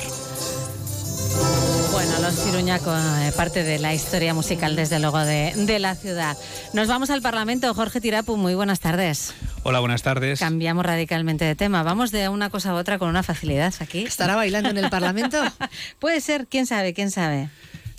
Bueno, 1.91 2.11
Carlos 2.11 2.47
Iruñaco, 2.47 2.93
eh, 2.93 3.31
parte 3.35 3.63
de 3.63 3.79
la 3.79 3.93
historia 3.93 4.33
musical, 4.33 4.75
desde 4.75 4.99
luego, 4.99 5.19
de, 5.19 5.53
de, 5.55 5.79
la 5.79 5.95
ciudad. 5.95 6.37
Nos 6.73 6.87
vamos 6.87 7.09
al 7.09 7.21
Parlamento. 7.21 7.73
Jorge 7.73 8.01
Tirapu, 8.01 8.37
muy 8.37 8.55
buenas 8.55 8.79
tardes. 8.79 9.33
Hola, 9.67 9.79
buenas 9.79 10.03
tardes. 10.03 10.41
Cambiamos 10.41 10.85
radicalmente 10.85 11.43
de 11.43 11.55
tema. 11.55 11.81
Vamos 11.81 12.11
de 12.11 12.29
una 12.29 12.51
cosa 12.51 12.69
a 12.69 12.73
otra 12.75 12.99
con 12.99 13.09
una 13.09 13.23
facilidad 13.23 13.73
aquí. 13.79 14.03
¿Estará 14.03 14.35
bailando 14.35 14.69
en 14.69 14.77
el 14.77 14.91
Parlamento? 14.91 15.41
Puede 15.99 16.21
ser, 16.21 16.45
quién 16.45 16.67
sabe, 16.67 16.93
quién 16.93 17.09
sabe. 17.09 17.49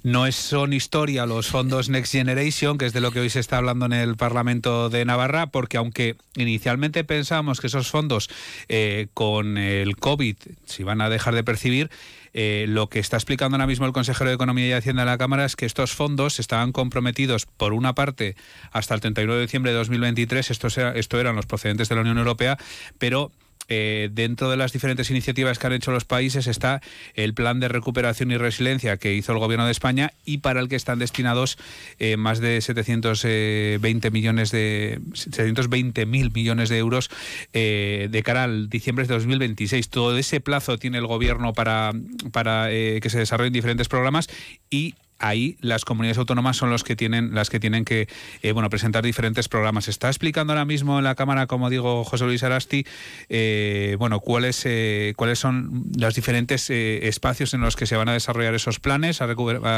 No 0.07 0.31
son 0.31 0.73
historia 0.73 1.27
los 1.27 1.49
fondos 1.49 1.89
Next 1.89 2.13
Generation, 2.13 2.79
que 2.79 2.87
es 2.87 2.93
de 2.93 3.01
lo 3.01 3.11
que 3.11 3.19
hoy 3.19 3.29
se 3.29 3.41
está 3.41 3.57
hablando 3.57 3.87
en 3.87 3.93
el 3.93 4.17
Parlamento 4.17 4.89
de 4.89 5.05
Navarra, 5.05 5.49
porque 5.49 5.79
aunque 5.79 6.15
inicialmente 6.37 7.03
pensábamos 7.03 7.61
que 7.61 7.67
esos 7.67 7.91
fondos 7.91 8.31
eh, 8.69 9.09
con 9.15 9.59
el 9.59 9.97
COVID 9.97 10.37
se 10.65 10.83
iban 10.83 11.01
a 11.01 11.09
dejar 11.09 11.35
de 11.35 11.43
percibir, 11.43 11.91
eh, 12.35 12.67
lo 12.69 12.89
que 12.89 13.01
está 13.01 13.17
explicando 13.17 13.57
ahora 13.57 13.67
mismo 13.67 13.85
el 13.85 13.93
consejero 13.93 14.31
de 14.31 14.37
Economía 14.37 14.69
y 14.69 14.73
Hacienda 14.75 15.03
de 15.03 15.11
la 15.11 15.19
Cámara 15.19 15.45
es 15.45 15.57
que 15.57 15.67
estos 15.67 15.91
fondos 15.91 16.39
estaban 16.39 16.71
comprometidos, 16.71 17.47
por 17.47 17.73
una 17.73 17.97
parte, 17.97 18.37
hasta 18.71 18.95
el 18.95 19.01
31 19.01 19.35
de 19.35 19.41
diciembre 19.41 19.73
de 19.73 19.79
2023, 19.79 20.53
esto, 20.53 20.69
esto 20.69 21.19
eran 21.19 21.35
los 21.35 21.47
procedentes 21.47 21.89
de 21.89 21.97
la 21.97 22.03
Unión 22.03 22.19
Europea, 22.19 22.59
pero 23.01 23.33
eh, 23.69 24.09
dentro 24.13 24.51
de 24.51 24.57
las 24.57 24.73
diferentes 24.73 25.11
iniciativas 25.11 25.59
que 25.59 25.67
han 25.67 25.73
hecho 25.73 25.91
los 25.91 26.05
países 26.05 26.47
está 26.47 26.81
el 27.15 27.35
plan 27.35 27.61
de 27.61 27.69
recuperación 27.69 28.31
y 28.31 28.37
resiliencia 28.37 28.97
que 28.97 29.15
hizo 29.15 29.33
el 29.33 29.39
gobierno 29.39 29.67
de 29.67 29.73
España 29.73 30.13
y 30.25 30.39
para 30.39 30.61
el 30.61 30.69
que 30.69 30.77
están 30.77 30.99
destinados 30.99 31.59
eh, 31.99 32.17
más 32.17 32.41
de 32.41 32.61
720 32.61 34.11
millones 34.11 34.51
de 34.51 35.01
720 35.15 36.07
mil 36.07 36.33
millones 36.33 36.69
de 36.69 36.79
euros 36.79 37.11
eh, 37.53 38.09
de 38.11 38.23
cara 38.23 38.45
al 38.45 38.69
diciembre 38.69 39.07
de 39.07 39.15
2026. 39.15 39.89
Todo 39.89 40.17
ese 40.17 40.41
plazo 40.41 40.79
tiene 40.79 40.99
el 40.99 41.07
gobierno 41.07 41.53
para 41.53 41.93
para 42.33 42.69
que 42.69 43.09
se 43.09 43.19
desarrollen 43.19 43.53
diferentes 43.53 43.89
programas 43.89 44.29
y 44.71 44.95
ahí 45.19 45.57
las 45.61 45.85
comunidades 45.85 46.19
autónomas 46.19 46.57
son 46.57 46.71
los 46.71 46.85
que 46.85 46.97
tienen 46.97 47.35
las 47.35 47.51
que 47.51 47.61
tienen 47.61 47.85
que 47.85 48.09
eh, 48.43 48.53
bueno 48.53 48.71
presentar 48.71 49.05
diferentes 49.05 49.49
programas. 49.49 49.89
Está 49.89 50.09
explicando 50.09 50.53
ahora 50.53 50.65
mismo 50.65 50.99
en 50.99 51.05
la 51.05 51.15
cámara 51.15 51.47
como 51.47 51.71
digo 51.71 52.05
José 52.05 52.25
Luis 52.25 52.43
Arasti 52.43 52.87
eh, 53.29 53.97
bueno 53.99 54.21
cuáles 54.21 54.63
eh, 54.67 55.15
cuáles 55.17 55.39
son 55.39 55.85
los 55.99 56.15
diferentes 56.15 56.71
espacios 56.71 57.55
en 57.55 57.61
los 57.61 57.77
que 57.77 57.87
se 57.87 57.97
van 57.97 58.09
a 58.09 58.13
desarrollar 58.13 58.55
esos 58.55 58.81
planes 58.81 59.21
ha, 59.21 59.27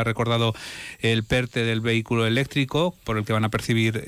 recordado 0.04 0.54
el 1.00 1.24
PERTE 1.24 1.64
del 1.64 1.80
vehículo 1.80 2.26
eléctrico 2.26 2.94
por 3.04 3.18
el 3.18 3.24
que 3.24 3.32
van 3.32 3.44
a 3.44 3.48
percibir 3.48 4.04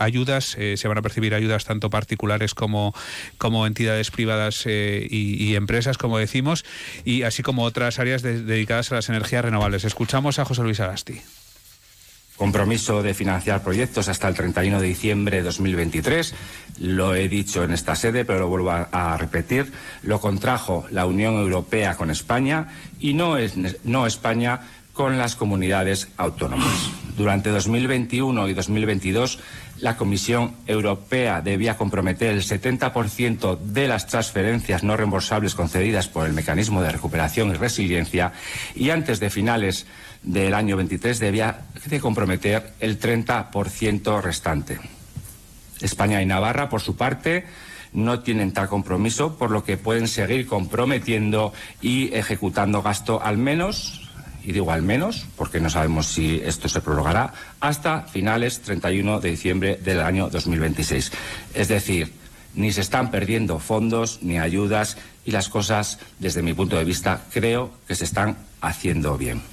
ayudas 0.00 0.56
se 0.74 0.88
van 0.88 0.98
a 0.98 1.02
percibir 1.02 1.34
ayudas 1.34 1.64
tanto 1.64 1.90
particulares 1.90 2.54
como 2.54 2.94
como 3.38 3.66
entidades 3.66 4.10
privadas 4.10 4.66
y, 4.66 5.54
empresas 5.54 5.98
como 5.98 6.18
decimos 6.18 6.64
y 7.04 7.22
así 7.22 7.42
como 7.42 7.62
otras 7.62 7.98
áreas 7.98 8.22
dedicadas 8.22 8.90
a 8.92 8.96
las 8.96 9.08
energías 9.08 9.44
renovables. 9.44 9.84
Escuchamos 9.84 10.38
a 10.38 10.44
José 10.44 10.62
Luis 10.62 10.71
Compromiso 12.36 13.02
de 13.02 13.14
financiar 13.14 13.62
proyectos 13.62 14.08
hasta 14.08 14.26
el 14.26 14.34
31 14.34 14.80
de 14.80 14.88
diciembre 14.88 15.36
de 15.36 15.42
2023. 15.44 16.34
Lo 16.80 17.14
he 17.14 17.28
dicho 17.28 17.62
en 17.62 17.72
esta 17.72 17.94
sede, 17.94 18.24
pero 18.24 18.40
lo 18.40 18.48
vuelvo 18.48 18.70
a, 18.70 19.16
repetir. 19.18 19.70
Lo 20.02 20.20
contrajo 20.20 20.86
la 20.90 21.06
Unión 21.06 21.34
Europea 21.34 21.96
con 21.96 22.10
España 22.10 22.68
y 22.98 23.14
no, 23.14 23.36
es, 23.36 23.54
no 23.84 24.06
España 24.06 24.60
con 24.92 25.18
las 25.18 25.36
comunidades 25.36 26.08
autónomas. 26.16 26.90
Durante 27.16 27.50
2021 27.50 28.48
y 28.48 28.54
2022, 28.54 29.38
la 29.80 29.96
Comisión 29.96 30.54
Europea 30.66 31.40
debía 31.42 31.76
comprometer 31.76 32.30
el 32.30 32.42
70% 32.42 33.58
de 33.58 33.88
las 33.88 34.06
transferencias 34.06 34.82
no 34.82 34.96
reembolsables 34.96 35.54
concedidas 35.54 36.08
por 36.08 36.26
el 36.26 36.32
Mecanismo 36.32 36.82
de 36.82 36.92
Recuperación 36.92 37.50
y 37.50 37.54
Resiliencia 37.54 38.32
y 38.74 38.90
antes 38.90 39.18
de 39.20 39.30
finales 39.30 39.86
del 40.22 40.54
año 40.54 40.76
23 40.76 41.18
debía 41.18 41.62
de 41.84 42.00
comprometer 42.00 42.74
el 42.80 43.00
30% 43.00 44.20
restante. 44.22 44.78
España 45.80 46.22
y 46.22 46.26
Navarra, 46.26 46.68
por 46.68 46.80
su 46.80 46.96
parte, 46.96 47.44
no 47.92 48.20
tienen 48.20 48.52
tal 48.52 48.68
compromiso, 48.68 49.36
por 49.36 49.50
lo 49.50 49.64
que 49.64 49.76
pueden 49.76 50.08
seguir 50.08 50.46
comprometiendo 50.46 51.52
y 51.80 52.14
ejecutando 52.14 52.82
gasto 52.82 53.22
al 53.22 53.36
menos, 53.36 54.08
y 54.44 54.52
digo 54.52 54.72
al 54.72 54.82
menos, 54.82 55.26
porque 55.36 55.60
no 55.60 55.70
sabemos 55.70 56.06
si 56.06 56.40
esto 56.44 56.68
se 56.68 56.80
prorrogará, 56.80 57.32
hasta 57.60 58.02
finales 58.02 58.60
31 58.62 59.20
de 59.20 59.30
diciembre 59.30 59.76
del 59.76 60.00
año 60.00 60.28
2026. 60.30 61.12
Es 61.54 61.68
decir, 61.68 62.12
ni 62.54 62.72
se 62.72 62.80
están 62.80 63.10
perdiendo 63.10 63.58
fondos 63.58 64.20
ni 64.22 64.38
ayudas 64.38 64.96
y 65.24 65.30
las 65.30 65.48
cosas, 65.48 65.98
desde 66.18 66.42
mi 66.42 66.54
punto 66.54 66.76
de 66.76 66.84
vista, 66.84 67.22
creo 67.32 67.72
que 67.86 67.94
se 67.94 68.04
están 68.04 68.36
haciendo 68.60 69.16
bien. 69.16 69.51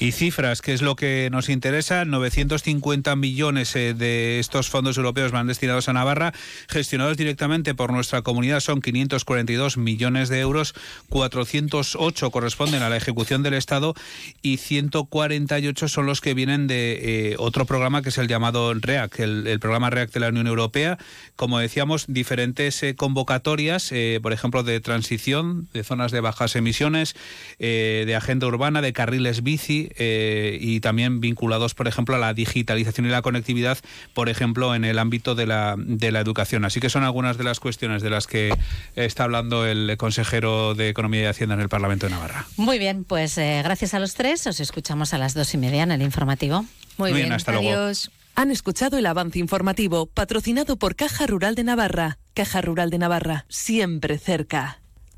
Y 0.00 0.12
cifras, 0.12 0.62
que 0.62 0.74
es 0.74 0.80
lo 0.80 0.94
que 0.94 1.28
nos 1.32 1.48
interesa, 1.48 2.04
950 2.04 3.16
millones 3.16 3.74
eh, 3.74 3.94
de 3.94 4.38
estos 4.38 4.70
fondos 4.70 4.96
europeos 4.96 5.32
van 5.32 5.48
destinados 5.48 5.88
a 5.88 5.92
Navarra, 5.92 6.32
gestionados 6.68 7.16
directamente 7.16 7.74
por 7.74 7.92
nuestra 7.92 8.22
comunidad 8.22 8.60
son 8.60 8.80
542 8.80 9.76
millones 9.76 10.28
de 10.28 10.38
euros, 10.38 10.74
408 11.08 12.30
corresponden 12.30 12.82
a 12.82 12.88
la 12.88 12.96
ejecución 12.96 13.42
del 13.42 13.54
Estado 13.54 13.94
y 14.40 14.58
148 14.58 15.88
son 15.88 16.06
los 16.06 16.20
que 16.20 16.34
vienen 16.34 16.68
de 16.68 17.32
eh, 17.32 17.36
otro 17.38 17.64
programa 17.64 18.00
que 18.00 18.10
es 18.10 18.18
el 18.18 18.28
llamado 18.28 18.72
REAC, 18.74 19.18
el, 19.18 19.58
programa 19.58 19.90
REAC 19.90 20.12
de 20.12 20.20
la 20.20 20.28
Unión 20.28 20.46
Europea. 20.46 20.96
Como 21.34 21.58
decíamos, 21.58 22.04
diferentes 22.06 22.84
eh, 22.84 22.94
convocatorias, 22.94 23.92
por 24.22 24.32
ejemplo, 24.32 24.62
de 24.62 24.78
transición, 24.78 25.68
de 25.72 25.82
zonas 25.82 26.12
de 26.12 26.20
bajas 26.20 26.54
emisiones, 26.54 27.16
de 27.58 28.14
agenda 28.16 28.46
urbana, 28.46 28.80
de 28.80 28.92
carriles 28.92 29.42
bici, 29.42 29.87
eh, 29.96 30.58
y 30.60 30.80
también 30.80 31.20
vinculados, 31.20 31.74
por 31.74 31.88
ejemplo, 31.88 32.16
a 32.16 32.18
la 32.18 32.34
digitalización 32.34 33.06
y 33.06 33.10
la 33.10 33.22
conectividad, 33.22 33.78
por 34.14 34.28
ejemplo, 34.28 34.74
en 34.74 34.84
el 34.84 34.98
ámbito 34.98 35.34
de 35.34 35.46
la, 35.46 35.76
de 35.78 36.12
la 36.12 36.20
educación. 36.20 36.64
Así 36.64 36.80
que 36.80 36.90
son 36.90 37.04
algunas 37.04 37.38
de 37.38 37.44
las 37.44 37.60
cuestiones 37.60 38.02
de 38.02 38.10
las 38.10 38.26
que 38.26 38.54
está 38.96 39.24
hablando 39.24 39.66
el 39.66 39.96
consejero 39.96 40.74
de 40.74 40.88
Economía 40.88 41.22
y 41.22 41.26
Hacienda 41.26 41.54
en 41.54 41.60
el 41.60 41.68
Parlamento 41.68 42.06
de 42.06 42.10
Navarra. 42.10 42.46
Muy 42.56 42.78
bien, 42.78 43.04
pues 43.04 43.38
eh, 43.38 43.60
gracias 43.62 43.94
a 43.94 43.98
los 43.98 44.14
tres. 44.14 44.46
Os 44.46 44.60
escuchamos 44.60 45.14
a 45.14 45.18
las 45.18 45.34
dos 45.34 45.52
y 45.54 45.58
media 45.58 45.82
en 45.82 45.92
el 45.92 46.02
informativo. 46.02 46.64
Muy, 46.96 47.12
bien, 47.12 47.32
hasta 47.32 47.52
Adiós. 47.52 48.08
luego. 48.08 48.18
Han 48.34 48.50
escuchado 48.50 48.98
el 48.98 49.06
avance 49.06 49.38
informativo 49.38 50.06
patrocinado 50.06 50.76
por 50.76 50.94
Caja 50.94 51.26
Rural 51.26 51.54
de 51.54 51.64
Navarra. 51.64 52.18
Caja 52.34 52.60
Rural 52.60 52.90
de 52.90 52.98
Navarra, 52.98 53.46
siempre 53.48 54.18
cerca. 54.18 54.80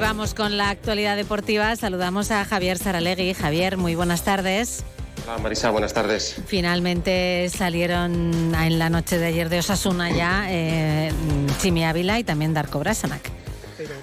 vamos 0.00 0.34
con 0.34 0.56
la 0.56 0.70
actualidad 0.70 1.14
deportiva. 1.14 1.76
Saludamos 1.76 2.30
a 2.30 2.44
Javier 2.44 2.78
Saralegui. 2.78 3.34
Javier, 3.34 3.76
muy 3.76 3.94
buenas 3.94 4.24
tardes. 4.24 4.82
Hola 5.26 5.38
Marisa, 5.38 5.70
buenas 5.70 5.92
tardes. 5.92 6.40
Finalmente 6.46 7.48
salieron 7.50 8.54
en 8.54 8.78
la 8.78 8.88
noche 8.88 9.18
de 9.18 9.26
ayer 9.26 9.50
de 9.50 9.58
Osasuna 9.58 10.10
ya 10.10 10.46
eh, 10.48 11.12
Chimi 11.58 11.84
Ávila 11.84 12.18
y 12.18 12.24
también 12.24 12.54
Darko 12.54 12.78
Brasanac. 12.78 13.39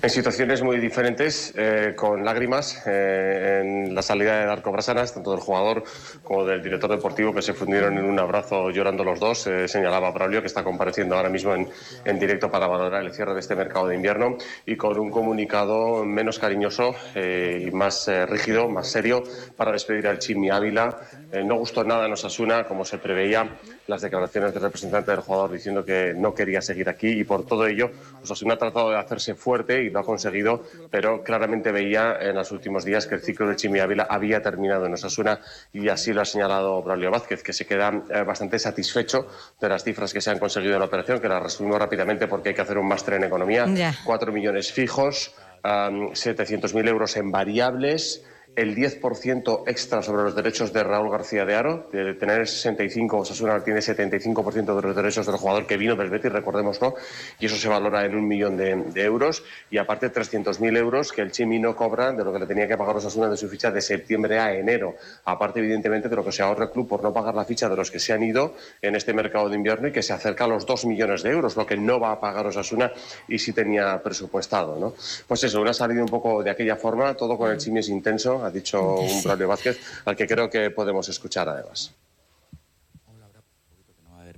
En 0.01 0.09
situaciones 0.09 0.61
muy 0.63 0.79
diferentes, 0.79 1.53
eh, 1.55 1.93
con 1.95 2.23
lágrimas 2.23 2.83
eh, 2.85 3.61
en 3.61 3.93
la 3.93 4.01
salida 4.01 4.39
de 4.39 4.45
Darko 4.45 4.71
Brasanas, 4.71 5.13
tanto 5.13 5.31
del 5.31 5.39
jugador 5.39 5.83
como 6.23 6.45
del 6.45 6.61
director 6.61 6.89
deportivo, 6.89 7.33
que 7.33 7.41
se 7.41 7.53
fundieron 7.53 7.97
en 7.97 8.05
un 8.05 8.19
abrazo 8.19 8.69
llorando 8.69 9.03
los 9.03 9.19
dos. 9.19 9.47
Eh, 9.47 9.67
señalaba 9.67 10.11
Braulio, 10.11 10.41
que 10.41 10.47
está 10.47 10.63
compareciendo 10.63 11.15
ahora 11.15 11.29
mismo 11.29 11.53
en, 11.53 11.67
en, 12.05 12.19
directo 12.19 12.49
para 12.49 12.67
valorar 12.67 13.03
el 13.03 13.13
cierre 13.13 13.33
de 13.33 13.39
este 13.39 13.55
mercado 13.55 13.87
de 13.87 13.95
invierno, 13.95 14.37
y 14.65 14.75
con 14.75 14.97
un 14.99 15.11
comunicado 15.11 16.03
menos 16.05 16.39
cariñoso 16.39 16.95
y 17.15 17.71
más 17.71 18.09
rígido, 18.27 18.69
más 18.69 18.87
serio, 18.87 19.23
para 19.55 19.71
despedir 19.71 20.07
al 20.07 20.19
Chimi 20.19 20.49
Ávila. 20.49 20.97
no 21.43 21.55
gustó 21.55 21.83
nada 21.83 22.05
en 22.05 22.13
Osasuna, 22.13 22.65
como 22.65 22.85
se 22.85 22.97
preveía 22.97 23.49
las 23.87 24.01
declaraciones 24.01 24.53
del 24.53 24.63
representante 24.63 25.11
del 25.11 25.21
jugador 25.21 25.51
diciendo 25.51 25.83
que 25.83 26.13
no 26.15 26.33
quería 26.33 26.61
seguir 26.61 26.89
aquí 26.89 27.07
y 27.07 27.23
por 27.23 27.45
todo 27.45 27.65
ello 27.67 27.91
Osasuna 28.21 28.55
ha 28.55 28.57
tratado 28.57 28.91
de 28.91 28.97
hacerse 28.97 29.35
fuerte 29.35 29.83
y 29.83 29.89
lo 29.89 29.99
ha 29.99 30.03
conseguido, 30.03 30.63
pero 30.91 31.23
claramente 31.23 31.71
veía 31.71 32.17
en 32.19 32.35
los 32.35 32.51
últimos 32.51 32.85
días 32.85 33.07
que 33.07 33.15
el 33.15 33.21
ciclo 33.21 33.47
de 33.47 33.55
Chimi 33.55 33.79
Ávila 33.79 34.07
había 34.09 34.41
terminado. 34.41 34.85
En 34.85 34.93
Osasuna 34.93 35.39
y 35.73 35.89
así 35.89 36.13
lo 36.13 36.21
ha 36.21 36.25
señalado 36.25 36.81
Braulio 36.83 37.11
Vázquez, 37.11 37.41
que 37.41 37.53
se 37.53 37.65
queda 37.65 38.03
eh, 38.09 38.23
bastante 38.23 38.59
satisfecho 38.59 39.27
de 39.59 39.69
las 39.69 39.83
cifras 39.83 40.13
que 40.13 40.21
se 40.21 40.29
han 40.29 40.39
conseguido 40.39 40.73
en 40.73 40.79
la 40.79 40.85
operación, 40.85 41.19
que 41.19 41.27
las 41.27 41.41
resumimos 41.41 41.79
rápidamente 41.79 42.27
porque 42.27 42.49
hay 42.49 42.55
que 42.55 42.61
hacer 42.61 42.77
un 42.77 42.87
máster 42.87 43.15
en 43.15 43.23
economía, 43.23 43.65
cuatro 44.03 44.31
millones 44.31 44.71
fijos, 44.71 45.33
700.000 45.63 46.87
euros 46.87 47.17
en 47.17 47.31
variables 47.31 48.23
el 48.57 48.75
10% 48.75 49.63
extra 49.67 50.01
sobre 50.01 50.23
los 50.23 50.35
derechos 50.35 50.73
de 50.73 50.83
Raúl 50.83 51.11
García 51.11 51.45
de 51.45 51.53
Aro, 51.53 51.87
de 51.91 52.15
tener 52.15 52.47
65, 52.47 53.19
Osasuna 53.19 53.63
tiene 53.63 53.81
75% 53.81 54.75
de 54.75 54.81
los 54.81 54.95
derechos 54.95 55.27
del 55.27 55.35
jugador 55.35 55.67
que 55.67 55.77
vino 55.77 55.95
del 55.95 56.09
Betis, 56.09 56.31
recordémoslo, 56.31 56.95
y 57.39 57.45
eso 57.45 57.55
se 57.55 57.69
valora 57.69 58.03
en 58.03 58.15
un 58.15 58.27
millón 58.27 58.57
de, 58.57 59.03
euros, 59.03 59.43
y 59.69 59.77
aparte 59.77 60.11
300.000 60.11 60.75
euros 60.75 61.11
que 61.13 61.21
el 61.21 61.31
Chimi 61.31 61.59
no 61.59 61.75
cobra 61.75 62.11
de 62.11 62.23
lo 62.23 62.33
que 62.33 62.39
le 62.39 62.47
tenía 62.47 62.67
que 62.67 62.75
pagar 62.75 62.95
Osasuna 62.95 63.29
de 63.29 63.37
su 63.37 63.47
ficha 63.47 63.69
de 63.69 63.79
septiembre 63.79 64.39
a 64.39 64.51
enero, 64.51 64.95
aparte 65.25 65.59
evidentemente 65.59 66.09
de 66.09 66.15
lo 66.15 66.25
que 66.25 66.31
se 66.31 66.41
ahorra 66.41 66.65
el 66.65 66.71
club 66.71 66.87
por 66.87 67.03
no 67.03 67.13
pagar 67.13 67.35
la 67.35 67.45
ficha 67.45 67.69
de 67.69 67.75
los 67.75 67.91
que 67.91 67.99
se 67.99 68.11
han 68.11 68.23
ido 68.23 68.55
en 68.81 68.95
este 68.95 69.13
mercado 69.13 69.49
de 69.49 69.55
invierno 69.55 69.89
y 69.89 69.91
que 69.91 70.01
se 70.01 70.13
acerca 70.13 70.45
a 70.45 70.47
los 70.47 70.65
2 70.65 70.85
millones 70.85 71.21
de 71.21 71.29
euros, 71.29 71.55
lo 71.55 71.67
que 71.67 71.77
no 71.77 71.99
va 71.99 72.13
a 72.13 72.19
pagar 72.19 72.47
Osasuna 72.47 72.91
y 73.27 73.37
sí 73.37 73.53
tenía 73.53 74.01
presupuestado. 74.01 74.79
¿no? 74.79 74.95
Pues 75.27 75.43
eso, 75.43 75.61
una 75.61 75.73
salida 75.73 76.01
un 76.01 76.09
poco 76.09 76.41
de 76.41 76.49
aquella 76.49 76.75
forma, 76.75 77.13
todo 77.13 77.37
con 77.37 77.51
el 77.51 77.59
Chimi 77.59 77.81
es 77.81 77.89
intenso, 77.89 78.46
ha 78.47 78.51
dicho 78.51 78.95
un 78.99 79.23
Braulio 79.23 79.47
Vázquez, 79.47 79.79
al 80.05 80.15
que 80.15 80.27
creo 80.27 80.49
que 80.49 80.71
podemos 80.71 81.07
escuchar 81.09 81.47
además 81.49 81.93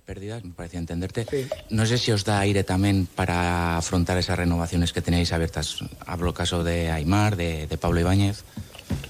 pérdidas, 0.09 0.43
me 0.43 0.53
parecía 0.53 0.79
entenderte. 0.79 1.27
No 1.69 1.85
sé 1.85 1.99
si 1.99 2.11
os 2.11 2.25
da 2.25 2.39
aire 2.39 2.63
también 2.63 3.05
para 3.05 3.77
afrontar 3.77 4.17
esas 4.17 4.39
renovaciones 4.39 4.91
que 4.91 5.03
tenéis 5.03 5.31
abiertas. 5.31 5.85
Hablo 6.03 6.33
caso 6.33 6.63
de 6.63 6.89
Aymar, 6.89 7.35
de, 7.35 7.77
Pablo 7.79 7.99
Ibáñez. 7.99 8.41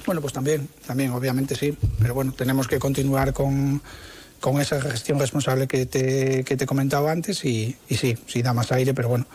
Bueno, 0.06 0.20
pues 0.20 0.34
también, 0.34 0.68
también, 0.86 1.12
obviamente 1.12 1.56
sí. 1.56 1.78
Pero 2.02 2.14
bueno, 2.14 2.34
tenemos 2.34 2.68
que 2.68 2.80
continuar 2.80 3.32
con, 3.32 3.82
con 4.42 4.60
esa 4.60 4.82
gestión 4.82 5.18
responsable 5.20 5.70
que 5.70 5.86
te, 5.86 6.44
que 6.44 6.58
te 6.58 6.66
comentaba 6.66 7.14
antes 7.14 7.46
y, 7.46 7.78
y 7.88 7.96
sí, 7.96 8.18
sí 8.28 8.42
da 8.42 8.52
más 8.54 8.70
aire, 8.74 8.94
pero 8.94 9.08
bueno. 9.08 9.26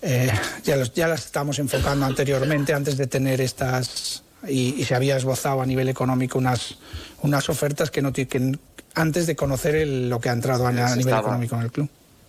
Eh, 0.00 0.32
ya, 0.64 0.76
los, 0.76 0.94
ya 0.94 1.06
las 1.06 1.26
estamos 1.26 1.58
enfocando 1.58 2.06
anteriormente, 2.06 2.72
antes 2.72 2.96
de 2.96 3.06
tener 3.08 3.42
estas, 3.42 4.22
y, 4.46 4.84
se 4.84 4.94
había 4.94 5.16
esbozado 5.16 5.62
a 5.62 5.66
nivel 5.66 5.88
económico 5.88 6.38
unas, 6.38 6.76
unas 7.22 7.48
ofertas 7.48 7.90
que, 7.90 8.02
no, 8.02 8.12
que 8.12 8.58
antes 8.94 9.26
de 9.26 9.36
conocer 9.36 9.86
lo 9.86 10.20
que 10.20 10.28
ha 10.28 10.32
entrado 10.32 10.66
a, 10.66 10.72
nivel 10.72 11.14
económico 11.14 11.56
en 11.56 11.62
el 11.62 11.72
club 11.72 11.88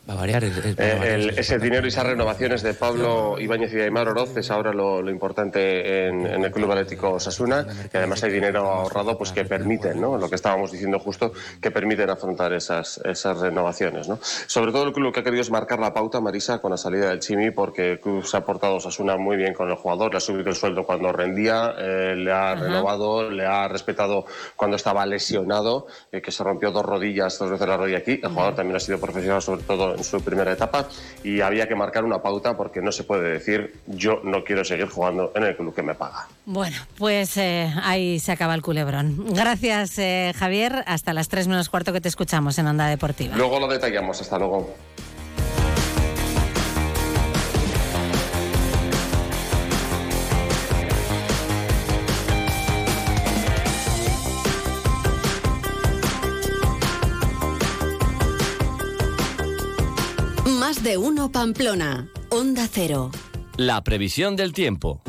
va 0.10 0.14
a 0.14 0.18
variar. 0.18 0.44
Eh, 0.44 1.34
ese 1.38 1.60
dinero 1.60 1.86
y 1.86 1.90
esas 1.90 2.06
renovaciones 2.06 2.64
de 2.64 2.74
Pablo 2.74 3.40
Ibáñez 3.40 3.74
y 3.74 3.80
Aymar 3.80 4.08
Oroz 4.08 4.36
es 4.36 4.50
ahora 4.50 4.74
lo, 4.74 5.08
importante 5.10 6.08
en, 6.08 6.26
el 6.26 6.52
Club 6.52 6.72
Atlético 6.72 7.20
Sasuna 7.20 7.66
y 7.94 7.96
además 7.96 8.24
hay 8.24 8.32
dinero 8.32 8.68
ahorrado 8.68 9.18
pues 9.18 9.32
que 9.32 9.46
permiten, 9.46 10.02
¿no? 10.02 10.18
lo 10.18 10.30
que 10.30 10.36
estábamos 10.36 10.72
diciendo 10.72 11.00
justo, 11.00 11.32
que 11.62 11.72
permiten 11.72 12.10
afrontar 12.10 12.54
esas, 12.54 13.00
esas 13.06 13.40
renovaciones. 13.40 14.08
¿no? 14.08 14.20
Sobre 14.22 14.72
todo 14.72 14.84
el 14.84 14.94
club 14.94 15.14
que 15.14 15.20
ha 15.20 15.24
querido 15.24 15.42
es 15.42 15.52
marcar 15.52 15.80
la 15.80 15.94
pauta, 15.94 16.20
Marisa, 16.20 16.60
con 16.60 16.72
la 16.72 16.78
salida 16.78 17.10
del 17.10 17.20
Chimi, 17.20 17.52
porque 17.52 17.92
el 17.94 18.00
club 18.00 18.26
se 18.26 18.38
ha 18.38 18.44
portado 18.44 18.80
Sasuna 18.80 19.18
muy 19.18 19.38
bien 19.38 19.54
con 19.54 19.70
el 19.70 19.76
jugador, 19.76 20.12
le 20.12 20.18
ha 20.18 20.22
subido 20.22 20.50
el 20.50 20.56
sueldo 20.56 20.86
cuando 20.86 21.12
rendía, 21.12 21.76
eh, 21.78 22.16
le 22.16 22.32
ha 22.32 22.56
renovado, 22.56 23.30
le 23.30 23.46
ha 23.46 23.68
respetado 23.68 24.26
cuando 24.56 24.76
estaba 24.76 25.06
lesionado, 25.06 25.88
eh, 26.12 26.22
que 26.22 26.32
se 26.32 26.44
rompió 26.44 26.72
dos 26.72 26.86
rodillas, 26.86 27.38
dos 27.38 27.52
veces 27.52 27.68
la 27.68 27.78
rodilla 27.78 28.00
aquí. 28.00 28.20
El 28.24 28.30
jugador 28.30 28.56
también 28.56 28.76
ha 28.76 28.80
sido 28.80 29.00
profesional, 29.00 29.42
sobre 29.42 29.64
todo 29.64 29.99
en 30.00 30.04
su 30.04 30.22
primera 30.22 30.52
etapa 30.52 30.88
y 31.24 31.42
había 31.42 31.68
que 31.68 31.76
marcar 31.76 32.04
una 32.04 32.22
pauta 32.22 32.58
porque 32.58 32.82
no 32.82 32.92
se 32.92 33.04
puede 33.04 33.30
decir 33.30 33.76
yo 33.88 34.22
no 34.24 34.44
quiero 34.44 34.66
seguir 34.66 34.88
jugando 34.88 35.32
en 35.36 35.44
el 35.44 35.56
club 35.56 35.76
que 35.76 35.84
me 35.84 35.94
paga. 35.94 36.28
Bueno, 36.46 36.78
pues 36.98 37.38
eh, 37.38 37.72
ahí 37.84 38.20
se 38.20 38.32
acaba 38.32 38.56
el 38.56 38.62
culebrón. 38.62 39.26
Gracias, 39.34 39.98
eh, 40.00 40.34
Javier. 40.36 40.84
Hasta 40.88 41.14
las 41.14 41.30
3 41.30 41.48
menos 41.48 41.70
cuarto 41.70 41.94
que 41.94 42.02
te 42.02 42.10
escuchamos 42.10 42.58
en 42.58 42.68
Onda 42.68 42.88
Deportiva. 42.88 43.36
Luego 43.36 43.60
lo 43.60 43.68
detallamos. 43.68 44.20
Hasta 44.22 44.38
luego. 44.40 44.74
De 60.84 60.98
uno 60.98 61.30
Pamplona, 61.30 62.08
Onda 62.30 62.66
Cero. 62.72 63.12
La 63.58 63.84
previsión 63.84 64.38
del 64.38 64.54
tiempo. 64.54 65.02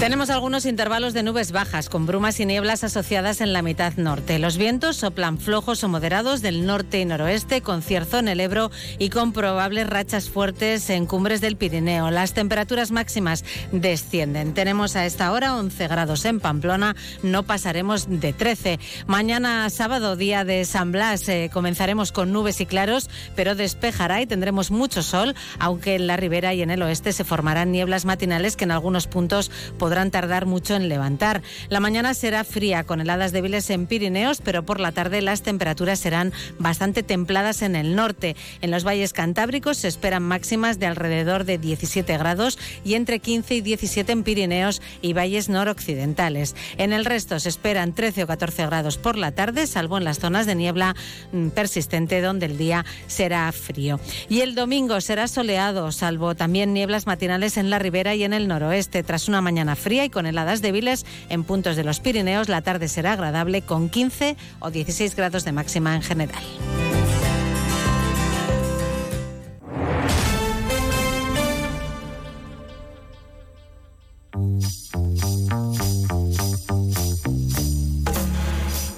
Tenemos 0.00 0.30
algunos 0.30 0.64
intervalos 0.64 1.12
de 1.12 1.22
nubes 1.22 1.52
bajas 1.52 1.90
con 1.90 2.06
brumas 2.06 2.40
y 2.40 2.46
nieblas 2.46 2.84
asociadas 2.84 3.42
en 3.42 3.52
la 3.52 3.60
mitad 3.60 3.92
norte. 3.98 4.38
Los 4.38 4.56
vientos 4.56 4.96
soplan 4.96 5.36
flojos 5.36 5.84
o 5.84 5.90
moderados 5.90 6.40
del 6.40 6.64
norte 6.64 7.00
y 7.00 7.04
noroeste 7.04 7.60
con 7.60 7.82
cierzo 7.82 8.18
en 8.18 8.28
el 8.28 8.40
Ebro 8.40 8.70
y 8.98 9.10
con 9.10 9.34
probables 9.34 9.86
rachas 9.86 10.30
fuertes 10.30 10.88
en 10.88 11.04
cumbres 11.04 11.42
del 11.42 11.58
Pirineo. 11.58 12.10
Las 12.10 12.32
temperaturas 12.32 12.92
máximas 12.92 13.44
descienden. 13.72 14.54
Tenemos 14.54 14.96
a 14.96 15.04
esta 15.04 15.32
hora 15.32 15.56
11 15.56 15.88
grados 15.88 16.24
en 16.24 16.40
Pamplona, 16.40 16.96
no 17.22 17.42
pasaremos 17.42 18.06
de 18.08 18.32
13. 18.32 18.80
Mañana 19.06 19.68
sábado, 19.68 20.16
día 20.16 20.44
de 20.46 20.64
San 20.64 20.92
Blas, 20.92 21.28
eh, 21.28 21.50
comenzaremos 21.52 22.10
con 22.10 22.32
nubes 22.32 22.62
y 22.62 22.66
claros, 22.66 23.10
pero 23.36 23.54
despejará 23.54 24.22
y 24.22 24.26
tendremos 24.26 24.70
mucho 24.70 25.02
sol, 25.02 25.34
aunque 25.58 25.96
en 25.96 26.06
la 26.06 26.16
ribera 26.16 26.54
y 26.54 26.62
en 26.62 26.70
el 26.70 26.80
oeste 26.80 27.12
se 27.12 27.24
formarán 27.24 27.70
nieblas 27.70 28.06
matinales 28.06 28.56
que 28.56 28.64
en 28.64 28.70
algunos 28.70 29.06
puntos 29.06 29.50
podrán 29.78 29.89
podrán 29.90 30.12
tardar 30.12 30.46
mucho 30.46 30.76
en 30.76 30.88
levantar. 30.88 31.42
La 31.68 31.80
mañana 31.80 32.14
será 32.14 32.44
fría 32.44 32.84
con 32.84 33.00
heladas 33.00 33.32
débiles 33.32 33.68
en 33.70 33.88
Pirineos, 33.88 34.40
pero 34.40 34.62
por 34.62 34.78
la 34.78 34.92
tarde 34.92 35.20
las 35.20 35.42
temperaturas 35.42 35.98
serán 35.98 36.32
bastante 36.60 37.02
templadas 37.02 37.62
en 37.62 37.74
el 37.74 37.96
norte. 37.96 38.36
En 38.60 38.70
los 38.70 38.86
valles 38.86 39.12
cantábricos 39.12 39.78
se 39.78 39.88
esperan 39.88 40.22
máximas 40.22 40.78
de 40.78 40.86
alrededor 40.86 41.42
de 41.42 41.58
17 41.58 42.18
grados 42.18 42.56
y 42.84 42.94
entre 42.94 43.18
15 43.18 43.56
y 43.56 43.60
17 43.62 44.12
en 44.12 44.22
Pirineos 44.22 44.80
y 45.02 45.12
valles 45.12 45.48
noroccidentales. 45.48 46.54
En 46.78 46.92
el 46.92 47.04
resto 47.04 47.40
se 47.40 47.48
esperan 47.48 47.92
13 47.92 48.22
o 48.22 48.26
14 48.28 48.66
grados 48.66 48.96
por 48.96 49.18
la 49.18 49.32
tarde, 49.32 49.66
salvo 49.66 49.98
en 49.98 50.04
las 50.04 50.20
zonas 50.20 50.46
de 50.46 50.54
niebla 50.54 50.94
mm, 51.32 51.48
persistente 51.48 52.20
donde 52.20 52.46
el 52.46 52.56
día 52.56 52.84
será 53.08 53.50
frío. 53.50 53.98
Y 54.28 54.42
el 54.42 54.54
domingo 54.54 55.00
será 55.00 55.26
soleado, 55.26 55.90
salvo 55.90 56.36
también 56.36 56.72
nieblas 56.72 57.08
matinales 57.08 57.56
en 57.56 57.70
la 57.70 57.80
ribera 57.80 58.14
y 58.14 58.22
en 58.22 58.34
el 58.34 58.46
noroeste, 58.46 59.02
tras 59.02 59.26
una 59.26 59.40
mañana 59.40 59.74
fría 59.80 60.04
y 60.04 60.10
con 60.10 60.26
heladas 60.26 60.62
débiles 60.62 61.04
en 61.28 61.44
puntos 61.44 61.76
de 61.76 61.84
los 61.84 62.00
Pirineos. 62.00 62.48
La 62.48 62.62
tarde 62.62 62.88
será 62.88 63.14
agradable 63.14 63.62
con 63.62 63.88
15 63.88 64.36
o 64.60 64.70
16 64.70 65.16
grados 65.16 65.44
de 65.44 65.52
máxima 65.52 65.96
en 65.96 66.02
general. 66.02 66.42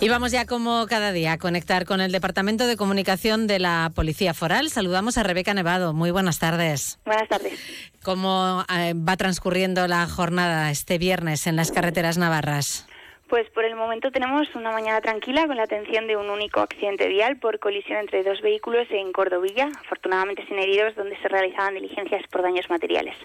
Y 0.03 0.09
vamos 0.09 0.33
ya 0.33 0.47
como 0.47 0.85
cada 0.89 1.13
día 1.13 1.35
a 1.35 1.39
conectar 1.39 1.85
con 1.85 2.01
el 2.01 2.11
Departamento 2.11 2.67
de 2.67 2.77
Comunicación 2.77 3.47
de 3.47 3.61
la 3.61 3.93
Policía 3.95 4.35
Foral. 4.35 4.69
Saludamos 4.69 5.17
a 5.17 5.23
Rebeca 5.23 5.55
Nevado. 5.55 5.93
Muy 5.93 6.11
buenas 6.11 6.41
tardes. 6.41 6.99
Buenas 7.05 7.29
tardes. 7.29 7.57
¿Cómo 8.03 8.65
eh, 8.69 8.95
va 8.95 9.17
transcurriendo 9.17 9.87
la 9.87 10.09
jornada 10.09 10.73
este 10.73 10.99
viernes 10.99 11.47
en 11.47 11.55
las 11.55 11.71
carreteras 11.71 12.19
navarras? 12.19 12.85
Pues 13.33 13.49
por 13.49 13.65
el 13.65 13.77
momento 13.77 14.11
tenemos 14.11 14.55
una 14.55 14.73
mañana 14.73 15.01
tranquila 15.01 15.47
con 15.47 15.57
la 15.57 15.63
atención 15.63 16.07
de 16.07 16.19
un 16.19 16.29
único 16.29 16.61
accidente 16.61 17.09
vial 17.09 17.39
por 17.39 17.59
colisión 17.61 18.01
entre 18.01 18.23
dos 18.23 18.43
vehículos 18.43 18.87
en 18.91 19.11
Cordovilla, 19.11 19.71
afortunadamente 19.81 20.45
sin 20.49 20.59
heridos, 20.59 20.95
donde 20.97 21.17
se 21.17 21.29
realizaban 21.29 21.73
diligencias 21.73 22.27
por 22.31 22.43
daños 22.43 22.69
materiales. 22.69 23.17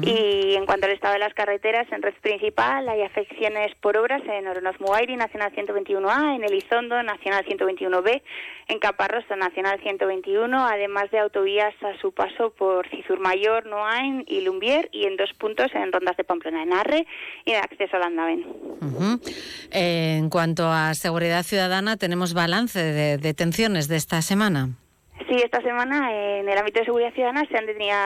Y 0.00 0.54
en 0.54 0.64
cuanto 0.64 0.86
al 0.86 0.92
estado 0.92 1.12
de 1.12 1.18
las 1.18 1.34
carreteras, 1.34 1.86
en 1.92 2.00
red 2.00 2.14
principal 2.22 2.88
hay 2.88 3.02
afecciones 3.02 3.74
por 3.82 3.98
obras 3.98 4.22
en 4.26 4.48
Oronoz 4.48 4.80
Muairi, 4.80 5.16
Nacional 5.16 5.52
121A, 5.52 6.36
en 6.36 6.44
Elizondo, 6.44 7.02
Nacional 7.02 7.44
121B, 7.44 8.22
en 8.68 8.78
Caparroso, 8.78 9.36
Nacional 9.36 9.78
121, 9.82 10.66
además 10.66 11.10
de 11.10 11.18
autovías 11.18 11.74
a 11.82 11.94
su 12.00 12.12
paso 12.12 12.54
por 12.54 12.88
Cizur-Mayor, 12.88 13.66
Noain 13.66 14.24
y 14.26 14.40
Lumbier, 14.40 14.88
y 14.92 15.04
en 15.04 15.18
dos 15.18 15.30
puntos 15.34 15.66
en 15.74 15.92
Rondas 15.92 16.16
de 16.16 16.24
Pamplona, 16.24 16.62
en 16.62 16.72
Arre 16.72 17.06
y 17.44 17.50
en 17.52 17.58
acceso 17.58 17.96
a 17.96 18.00
Landaven. 18.00 18.46
En 19.70 20.30
cuanto 20.30 20.70
a 20.70 20.94
seguridad 20.94 21.44
ciudadana, 21.44 21.96
¿tenemos 21.96 22.34
balance 22.34 22.78
de 22.78 23.18
detenciones 23.18 23.88
de 23.88 23.96
esta 23.96 24.22
semana? 24.22 24.70
Sí, 25.28 25.36
esta 25.36 25.60
semana 25.60 26.10
en 26.12 26.48
el 26.48 26.58
ámbito 26.58 26.80
de 26.80 26.86
seguridad 26.86 27.12
ciudadana 27.12 27.44
se 27.46 27.56
han 27.56 27.66
detenido 27.66 27.96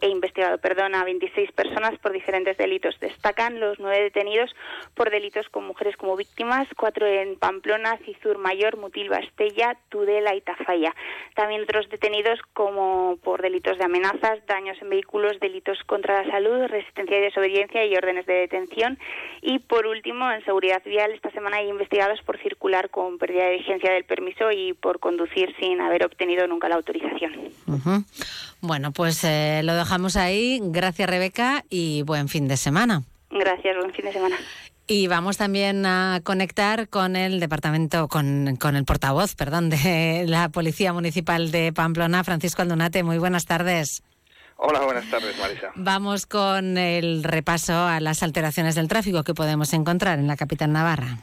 e 0.00 0.08
investigado 0.08 0.58
perdón, 0.58 0.94
a 0.94 1.04
26 1.04 1.52
personas 1.52 1.98
por 1.98 2.12
diferentes 2.12 2.56
delitos. 2.56 2.98
Destacan 3.00 3.58
los 3.58 3.78
nueve 3.78 4.04
detenidos 4.04 4.54
por 4.94 5.10
delitos 5.10 5.48
con 5.50 5.66
mujeres 5.66 5.96
como 5.96 6.16
víctimas, 6.16 6.68
cuatro 6.76 7.06
en 7.06 7.36
Pamplona, 7.36 7.98
Cizur 8.04 8.38
Mayor, 8.38 8.76
Mutilva, 8.76 9.18
Estella, 9.18 9.76
Tudela 9.88 10.34
y 10.34 10.40
Tafalla. 10.40 10.94
También 11.34 11.62
otros 11.62 11.88
detenidos 11.90 12.40
como 12.54 13.18
por 13.22 13.42
delitos 13.42 13.76
de 13.76 13.84
amenazas, 13.84 14.44
daños 14.46 14.80
en 14.80 14.88
vehículos, 14.88 15.40
delitos 15.40 15.78
contra 15.84 16.22
la 16.22 16.30
salud, 16.30 16.66
resistencia 16.68 17.18
y 17.18 17.22
desobediencia 17.22 17.84
y 17.84 17.96
órdenes 17.96 18.24
de 18.26 18.34
detención. 18.34 18.98
Y 19.42 19.58
por 19.58 19.86
último, 19.86 20.30
en 20.30 20.44
seguridad 20.44 20.82
vial, 20.84 21.12
esta 21.12 21.30
semana 21.32 21.58
hay 21.58 21.68
investigados 21.68 22.22
por 22.22 22.38
circular 22.38 22.88
con 22.90 23.18
pérdida 23.18 23.44
de 23.44 23.58
vigencia 23.58 23.92
del 23.92 24.04
permiso 24.04 24.50
y 24.52 24.72
por 24.72 25.00
conducir 25.00 25.54
sin 25.60 25.80
haber 25.80 26.04
obtenido 26.04 26.45
nunca 26.46 26.68
la 26.68 26.76
autorización. 26.76 27.32
Bueno, 28.60 28.92
pues 28.92 29.22
eh, 29.24 29.60
lo 29.64 29.74
dejamos 29.74 30.16
ahí. 30.16 30.60
Gracias, 30.62 31.08
Rebeca, 31.08 31.64
y 31.70 32.02
buen 32.02 32.28
fin 32.28 32.48
de 32.48 32.56
semana. 32.56 33.02
Gracias, 33.30 33.76
buen 33.76 33.92
fin 33.92 34.04
de 34.04 34.12
semana. 34.12 34.36
Y 34.88 35.08
vamos 35.08 35.36
también 35.36 35.84
a 35.84 36.20
conectar 36.22 36.88
con 36.88 37.16
el 37.16 37.40
departamento, 37.40 38.06
con, 38.06 38.56
con 38.56 38.76
el 38.76 38.84
portavoz, 38.84 39.34
perdón, 39.34 39.68
de 39.68 40.24
la 40.28 40.48
Policía 40.48 40.92
Municipal 40.92 41.50
de 41.50 41.72
Pamplona, 41.72 42.22
Francisco 42.22 42.62
Aldunate. 42.62 43.02
Muy 43.02 43.18
buenas 43.18 43.46
tardes. 43.46 44.04
Hola, 44.58 44.80
buenas 44.80 45.10
tardes, 45.10 45.36
Marisa. 45.38 45.72
Vamos 45.74 46.26
con 46.26 46.78
el 46.78 47.24
repaso 47.24 47.74
a 47.74 48.00
las 48.00 48.22
alteraciones 48.22 48.74
del 48.74 48.88
tráfico 48.88 49.22
que 49.22 49.34
podemos 49.34 49.72
encontrar 49.74 50.18
en 50.18 50.28
la 50.28 50.36
capital 50.36 50.72
navarra. 50.72 51.18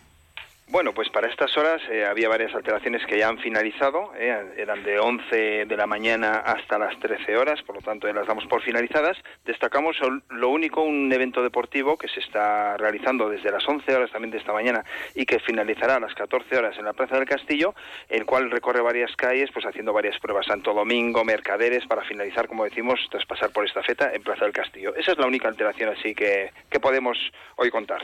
Bueno, 0.74 0.91
pues 0.91 1.07
para 1.11 1.28
estas 1.28 1.55
horas 1.55 1.84
eh, 1.91 2.03
había 2.03 2.28
varias 2.30 2.51
alteraciones 2.55 3.05
que 3.05 3.19
ya 3.19 3.28
han 3.28 3.38
finalizado, 3.38 4.11
eh, 4.17 4.55
eran 4.57 4.84
de 4.84 4.97
11 4.97 5.65
de 5.67 5.78
la 5.78 5.86
mañana 5.86 6.39
hasta 6.39 6.80
las 6.80 6.99
13 6.99 7.38
horas, 7.38 7.61
por 7.61 7.76
lo 7.76 7.84
tanto 7.84 8.11
las 8.11 8.26
damos 8.26 8.47
por 8.47 8.63
finalizadas. 8.63 9.15
Destacamos 9.45 9.97
lo 10.30 10.49
único, 10.49 10.82
un 10.82 11.13
evento 11.13 11.43
deportivo 11.43 11.95
que 11.95 12.07
se 12.07 12.21
está 12.21 12.76
realizando 12.78 13.30
desde 13.30 13.51
las 13.51 13.63
11 13.67 13.95
horas 13.95 14.09
también 14.09 14.32
de 14.32 14.39
esta 14.39 14.51
mañana 14.51 14.84
y 15.13 15.28
que 15.28 15.38
finalizará 15.38 15.97
a 15.97 15.99
las 15.99 16.15
14 16.15 16.57
horas 16.57 16.76
en 16.80 16.86
la 16.86 16.93
Plaza 16.93 17.17
del 17.17 17.28
Castillo, 17.28 17.76
el 18.09 18.26
cual 18.26 18.49
recorre 18.49 18.82
varias 18.82 19.15
calles, 19.15 19.51
pues 19.53 19.67
haciendo 19.67 19.93
varias 19.93 20.17
pruebas, 20.19 20.47
Santo 20.47 20.74
Domingo, 20.74 21.24
Mercaderes, 21.24 21.86
para 21.86 22.01
finalizar, 22.01 22.47
como 22.47 22.63
decimos, 22.63 22.99
tras 23.11 23.28
pasar 23.28 23.51
por 23.51 23.63
esta 23.63 23.84
feta 23.84 24.11
en 24.11 24.24
Plaza 24.24 24.45
del 24.45 24.53
Castillo. 24.53 24.95
Esa 24.95 25.11
es 25.11 25.19
la 25.19 25.28
única 25.28 25.47
alteración 25.47 25.93
así 25.95 26.15
que, 26.15 26.51
que 26.67 26.80
podemos 26.80 27.15
hoy 27.57 27.69
contar. 27.69 28.01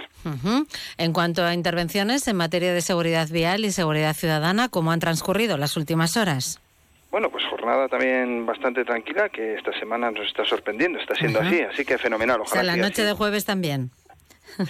En 1.00 1.14
cuanto 1.14 1.44
a 1.44 1.56
intervenciones 1.56 2.28
en 2.28 2.36
materia 2.36 2.59
de 2.68 2.82
seguridad 2.82 3.28
vial 3.30 3.66
y 3.66 3.72
seguridad 3.72 4.16
ciudadana, 4.16 4.70
¿cómo 4.70 4.92
han 4.92 5.00
transcurrido 5.00 5.58
las 5.58 5.78
últimas 5.78 6.18
horas? 6.18 6.60
Bueno, 7.12 7.30
pues 7.30 7.44
jornada 7.50 7.88
también 7.88 8.46
bastante 8.46 8.86
tranquila, 8.86 9.30
que 9.30 9.56
esta 9.56 9.72
semana 9.80 10.12
nos 10.12 10.28
está 10.28 10.46
sorprendiendo, 10.46 11.00
está 11.00 11.16
siendo 11.16 11.40
así, 11.40 11.62
así 11.62 11.84
que 11.84 11.98
fenomenal. 11.98 12.42
Ojalá 12.42 12.62
o 12.62 12.66
sea, 12.66 12.76
la 12.76 12.82
noche 12.82 13.04
de 13.04 13.14
jueves 13.14 13.46
también. 13.46 13.92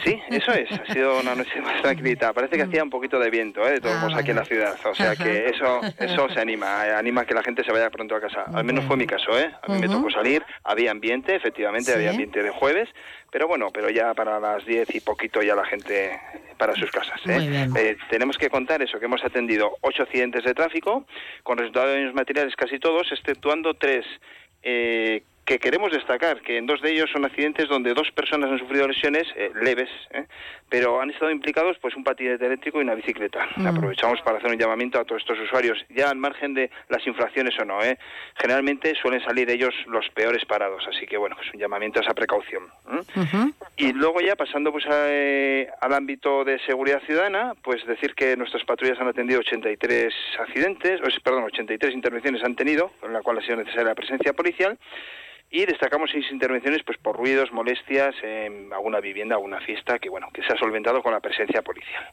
Sí, 0.03 0.19
eso 0.29 0.51
es. 0.51 0.71
Ha 0.71 0.93
sido 0.93 1.19
una 1.19 1.35
noche 1.35 1.61
más 1.61 1.81
tranquilita. 1.81 2.33
Parece 2.33 2.57
que 2.57 2.63
hacía 2.63 2.83
un 2.83 2.89
poquito 2.89 3.19
de 3.19 3.29
viento, 3.29 3.67
¿eh? 3.67 3.73
de 3.73 3.81
todos 3.81 4.13
ah, 4.13 4.17
aquí 4.19 4.31
en 4.31 4.37
la 4.37 4.45
ciudad. 4.45 4.75
O 4.85 4.95
sea 4.95 5.15
que 5.15 5.47
eso, 5.47 5.81
eso 5.97 6.29
se 6.29 6.39
anima, 6.39 6.87
eh, 6.87 6.93
anima 6.93 7.21
a 7.21 7.25
que 7.25 7.33
la 7.33 7.43
gente 7.43 7.63
se 7.63 7.71
vaya 7.71 7.89
pronto 7.89 8.15
a 8.15 8.21
casa. 8.21 8.45
Al 8.53 8.63
menos 8.63 8.85
fue 8.85 8.97
mi 8.97 9.05
caso, 9.05 9.37
¿eh? 9.37 9.51
A 9.61 9.71
mí 9.71 9.79
me 9.79 9.87
tocó 9.87 10.09
salir, 10.09 10.43
había 10.63 10.91
ambiente, 10.91 11.35
efectivamente, 11.35 11.93
había 11.93 12.11
ambiente 12.11 12.43
de 12.43 12.49
jueves, 12.51 12.89
pero 13.31 13.47
bueno, 13.47 13.69
pero 13.71 13.89
ya 13.89 14.13
para 14.13 14.39
las 14.39 14.65
10 14.65 14.95
y 14.95 14.99
poquito 15.01 15.41
ya 15.41 15.55
la 15.55 15.65
gente 15.65 16.19
para 16.59 16.75
sus 16.75 16.91
casas. 16.91 17.19
¿eh? 17.25 17.67
Eh, 17.75 17.97
tenemos 18.09 18.37
que 18.37 18.49
contar 18.49 18.81
eso, 18.81 18.99
que 18.99 19.05
hemos 19.05 19.23
atendido 19.23 19.77
ocho 19.81 20.03
accidentes 20.03 20.43
de 20.43 20.53
tráfico, 20.53 21.05
con 21.41 21.57
resultados 21.57 21.89
de 21.89 21.95
daños 21.95 22.13
materiales 22.13 22.55
casi 22.55 22.79
todos, 22.79 23.11
exceptuando 23.11 23.73
tres 23.75 24.05
eh, 24.61 25.23
que 25.49 25.57
queremos 25.57 25.91
destacar, 25.91 26.41
que 26.41 26.57
en 26.57 26.67
dos 26.67 26.79
de 26.79 26.91
ellos 26.91 27.09
son 27.11 27.25
accidentes 27.25 27.67
donde 27.67 27.95
dos 27.95 28.11
personas 28.11 28.51
han 28.51 28.59
sufrido 28.59 28.87
lesiones 28.87 29.27
eh, 29.35 29.49
leves, 29.63 29.89
¿eh? 30.11 30.25
pero 30.69 31.01
han 31.01 31.09
estado 31.09 31.31
implicados 31.31 31.75
pues 31.81 31.95
un 31.95 32.03
patinete 32.03 32.45
eléctrico 32.45 32.77
y 32.77 32.83
una 32.83 32.93
bicicleta. 32.93 33.47
Mm. 33.55 33.65
Aprovechamos 33.65 34.21
para 34.21 34.37
hacer 34.37 34.51
un 34.51 34.59
llamamiento 34.59 34.99
a 34.99 35.05
todos 35.05 35.23
estos 35.23 35.39
usuarios, 35.39 35.83
ya 35.89 36.11
al 36.11 36.17
margen 36.17 36.53
de 36.53 36.69
las 36.87 37.05
infracciones 37.07 37.59
o 37.59 37.65
no. 37.65 37.81
¿eh? 37.81 37.97
Generalmente 38.35 38.93
suelen 39.01 39.23
salir 39.23 39.49
ellos 39.49 39.73
los 39.87 40.07
peores 40.11 40.45
parados, 40.45 40.85
así 40.87 41.07
que 41.07 41.17
bueno, 41.17 41.35
es 41.43 41.51
un 41.51 41.59
llamamiento 41.59 41.99
a 41.99 42.03
esa 42.03 42.13
precaución. 42.13 42.65
Y 43.75 43.91
luego 43.93 44.21
ya 44.21 44.35
pasando 44.35 44.71
pues 44.71 44.85
al 44.85 45.93
ámbito 45.95 46.43
de 46.45 46.59
seguridad 46.59 47.01
ciudadana, 47.07 47.55
pues 47.63 47.83
decir 47.87 48.13
que 48.13 48.37
nuestras 48.37 48.63
patrullas 48.65 48.99
han 48.99 49.07
atendido 49.07 49.39
83 49.39 50.13
accidentes, 50.41 51.01
perdón, 51.23 51.45
83 51.45 51.95
intervenciones 51.95 52.43
han 52.43 52.55
tenido, 52.55 52.91
en 53.01 53.13
la 53.13 53.23
cual 53.23 53.39
ha 53.39 53.41
sido 53.41 53.55
necesaria 53.55 53.85
la 53.85 53.95
presencia 53.95 54.33
policial 54.33 54.77
y 55.51 55.65
destacamos 55.65 56.11
seis 56.11 56.25
intervenciones 56.31 56.83
pues 56.85 56.97
por 56.97 57.17
ruidos, 57.17 57.51
molestias 57.51 58.15
en 58.23 58.71
alguna 58.71 58.99
vivienda, 58.99 59.35
alguna 59.35 59.59
fiesta 59.61 59.99
que 59.99 60.09
bueno 60.09 60.27
que 60.33 60.43
se 60.43 60.53
ha 60.53 60.57
solventado 60.57 61.01
con 61.01 61.13
la 61.13 61.19
presencia 61.19 61.61
policial. 61.61 62.07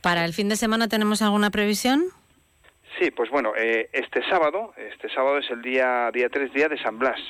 Para 0.00 0.24
el 0.24 0.32
fin 0.32 0.48
de 0.48 0.56
semana 0.56 0.88
tenemos 0.88 1.22
alguna 1.22 1.50
previsión. 1.50 2.04
Sí, 2.98 3.10
pues 3.10 3.28
bueno, 3.30 3.52
eh, 3.56 3.90
este 3.92 4.22
sábado, 4.28 4.72
este 4.76 5.08
sábado 5.08 5.38
es 5.38 5.50
el 5.50 5.62
día 5.62 6.10
día 6.12 6.28
3, 6.28 6.52
día 6.52 6.68
de 6.68 6.78
San 6.78 6.98
Blas. 6.98 7.20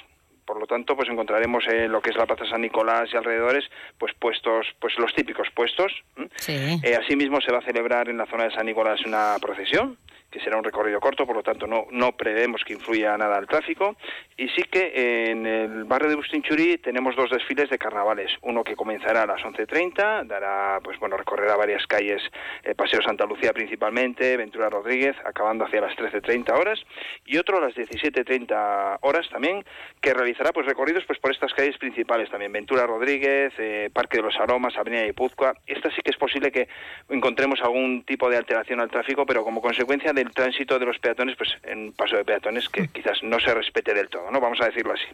Por 0.44 0.60
lo 0.60 0.66
tanto, 0.66 0.94
pues 0.94 1.08
encontraremos 1.08 1.64
en 1.68 1.90
lo 1.90 2.02
que 2.02 2.10
es 2.10 2.16
la 2.16 2.26
Plaza 2.26 2.44
San 2.44 2.60
Nicolás 2.60 3.08
y 3.10 3.16
alrededores, 3.16 3.64
pues 3.98 4.12
puestos, 4.18 4.66
pues 4.78 4.92
los 4.98 5.14
típicos 5.14 5.48
puestos. 5.54 5.90
Sí. 6.36 6.78
Eh, 6.82 6.96
asimismo, 6.96 7.40
se 7.40 7.50
va 7.50 7.58
a 7.58 7.64
celebrar 7.64 8.10
en 8.10 8.18
la 8.18 8.26
zona 8.26 8.44
de 8.44 8.50
San 8.50 8.66
Nicolás 8.66 9.00
una 9.06 9.36
procesión 9.40 9.96
que 10.34 10.40
será 10.40 10.58
un 10.58 10.64
recorrido 10.64 10.98
corto, 10.98 11.24
por 11.26 11.36
lo 11.36 11.44
tanto 11.44 11.68
no, 11.68 11.86
no 11.92 12.10
prevemos 12.16 12.64
que 12.64 12.72
influya 12.72 13.16
nada 13.16 13.36
al 13.36 13.46
tráfico. 13.46 13.94
Y 14.36 14.48
sí 14.48 14.64
que 14.64 15.30
en 15.30 15.46
el 15.46 15.84
barrio 15.84 16.08
de 16.08 16.16
Bustinchurí 16.16 16.78
tenemos 16.78 17.14
dos 17.14 17.30
desfiles 17.30 17.70
de 17.70 17.78
carnavales. 17.78 18.32
Uno 18.42 18.64
que 18.64 18.74
comenzará 18.74 19.22
a 19.22 19.26
las 19.26 19.40
11.30, 19.42 20.26
dará, 20.26 20.80
pues 20.82 20.98
bueno, 20.98 21.16
recorrerá 21.16 21.54
varias 21.54 21.86
calles, 21.86 22.20
eh, 22.64 22.74
Paseo 22.74 23.00
Santa 23.00 23.26
Lucía 23.26 23.52
principalmente, 23.52 24.36
Ventura 24.36 24.68
Rodríguez, 24.68 25.14
acabando 25.24 25.66
hacia 25.66 25.80
las 25.80 25.96
13.30 25.96 26.58
horas. 26.58 26.80
Y 27.26 27.38
otro 27.38 27.58
a 27.58 27.60
las 27.60 27.74
17.30 27.76 28.98
horas 29.02 29.28
también, 29.30 29.64
que 30.00 30.14
realizará 30.14 30.50
pues 30.50 30.66
recorridos 30.66 31.04
pues 31.06 31.20
por 31.20 31.30
estas 31.30 31.54
calles 31.54 31.78
principales 31.78 32.28
también, 32.28 32.50
Ventura 32.50 32.88
Rodríguez, 32.88 33.52
eh, 33.58 33.88
Parque 33.92 34.16
de 34.16 34.24
los 34.24 34.36
Aromas, 34.40 34.76
Avenida 34.76 35.02
de 35.02 35.10
Ipuzcoa. 35.10 35.54
Esta 35.64 35.90
sí 35.90 36.02
que 36.02 36.10
es 36.10 36.16
posible 36.16 36.50
que 36.50 36.66
encontremos 37.08 37.60
algún 37.62 38.02
tipo 38.02 38.28
de 38.28 38.36
alteración 38.36 38.80
al 38.80 38.90
tráfico, 38.90 39.24
pero 39.26 39.44
como 39.44 39.62
consecuencia 39.62 40.12
de 40.12 40.23
el 40.26 40.32
tránsito 40.32 40.78
de 40.78 40.86
los 40.86 40.98
peatones, 40.98 41.36
pues 41.36 41.50
en 41.62 41.92
paso 41.92 42.16
de 42.16 42.24
peatones 42.24 42.68
que 42.68 42.88
quizás 42.88 43.22
no 43.22 43.38
se 43.40 43.54
respete 43.54 43.94
del 43.94 44.08
todo, 44.08 44.30
¿no? 44.30 44.40
Vamos 44.40 44.60
a 44.60 44.66
decirlo 44.66 44.94
así. 44.94 45.06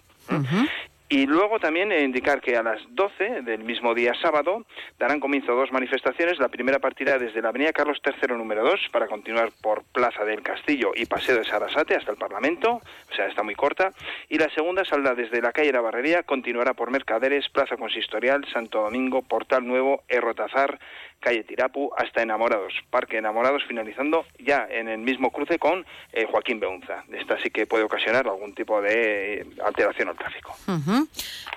Y 1.12 1.26
luego 1.26 1.58
también 1.58 1.90
indicar 1.90 2.40
que 2.40 2.56
a 2.56 2.62
las 2.62 2.80
12 2.90 3.42
del 3.42 3.64
mismo 3.64 3.94
día 3.94 4.14
sábado 4.22 4.64
darán 4.96 5.18
comienzo 5.18 5.56
dos 5.56 5.72
manifestaciones. 5.72 6.38
La 6.38 6.48
primera 6.48 6.78
partirá 6.78 7.18
desde 7.18 7.42
la 7.42 7.48
Avenida 7.48 7.72
Carlos 7.72 8.00
III 8.04 8.36
número 8.36 8.62
2 8.62 8.90
para 8.92 9.08
continuar 9.08 9.50
por 9.60 9.82
Plaza 9.82 10.24
del 10.24 10.40
Castillo 10.42 10.92
y 10.94 11.06
Paseo 11.06 11.38
de 11.38 11.44
Sarasate 11.44 11.96
hasta 11.96 12.12
el 12.12 12.16
Parlamento, 12.16 12.74
o 13.10 13.14
sea, 13.16 13.26
está 13.26 13.42
muy 13.42 13.56
corta. 13.56 13.90
Y 14.28 14.38
la 14.38 14.48
segunda 14.50 14.84
saldrá 14.84 15.16
desde 15.16 15.42
la 15.42 15.50
calle 15.50 15.72
La 15.72 15.80
Barrería, 15.80 16.22
continuará 16.22 16.74
por 16.74 16.92
Mercaderes, 16.92 17.48
Plaza 17.48 17.76
Consistorial, 17.76 18.46
Santo 18.52 18.82
Domingo, 18.82 19.22
Portal 19.22 19.66
Nuevo, 19.66 20.04
Errotazar, 20.06 20.78
calle 21.20 21.44
Tirapu 21.44 21.90
hasta 21.96 22.22
Enamorados, 22.22 22.72
Parque 22.90 23.18
Enamorados, 23.18 23.62
finalizando 23.68 24.24
ya 24.38 24.66
en 24.70 24.88
el 24.88 24.98
mismo 24.98 25.30
cruce 25.30 25.58
con 25.58 25.84
eh, 26.12 26.26
Joaquín 26.30 26.58
Beunza. 26.58 27.04
Esta 27.12 27.40
sí 27.42 27.50
que 27.50 27.66
puede 27.66 27.84
ocasionar 27.84 28.26
algún 28.26 28.54
tipo 28.54 28.80
de 28.80 29.46
alteración 29.64 30.08
al 30.08 30.16
tráfico. 30.16 30.56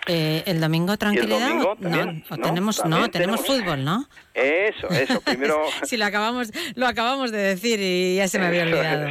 Eh, 0.07 0.43
el 0.45 0.59
domingo 0.59 0.97
tranquilidad. 0.97 1.53
no, 1.55 1.76
tenemos, 1.78 2.86
no, 2.86 3.09
tenemos, 3.09 3.45
fútbol, 3.45 3.84
¿no? 3.84 4.05
Eso, 4.34 4.88
eso. 4.89 5.21
Primero. 5.21 5.61
sí, 5.84 5.97
lo 5.97 6.05
acabamos, 6.05 6.51
lo 6.75 6.88
acabamos 6.88 7.31
de 7.31 7.38
decir 7.39 7.79
y 7.79 8.15
ya 8.15 8.27
se 8.27 8.39
me 8.39 8.47
había 8.47 8.63
olvidado. 8.63 9.07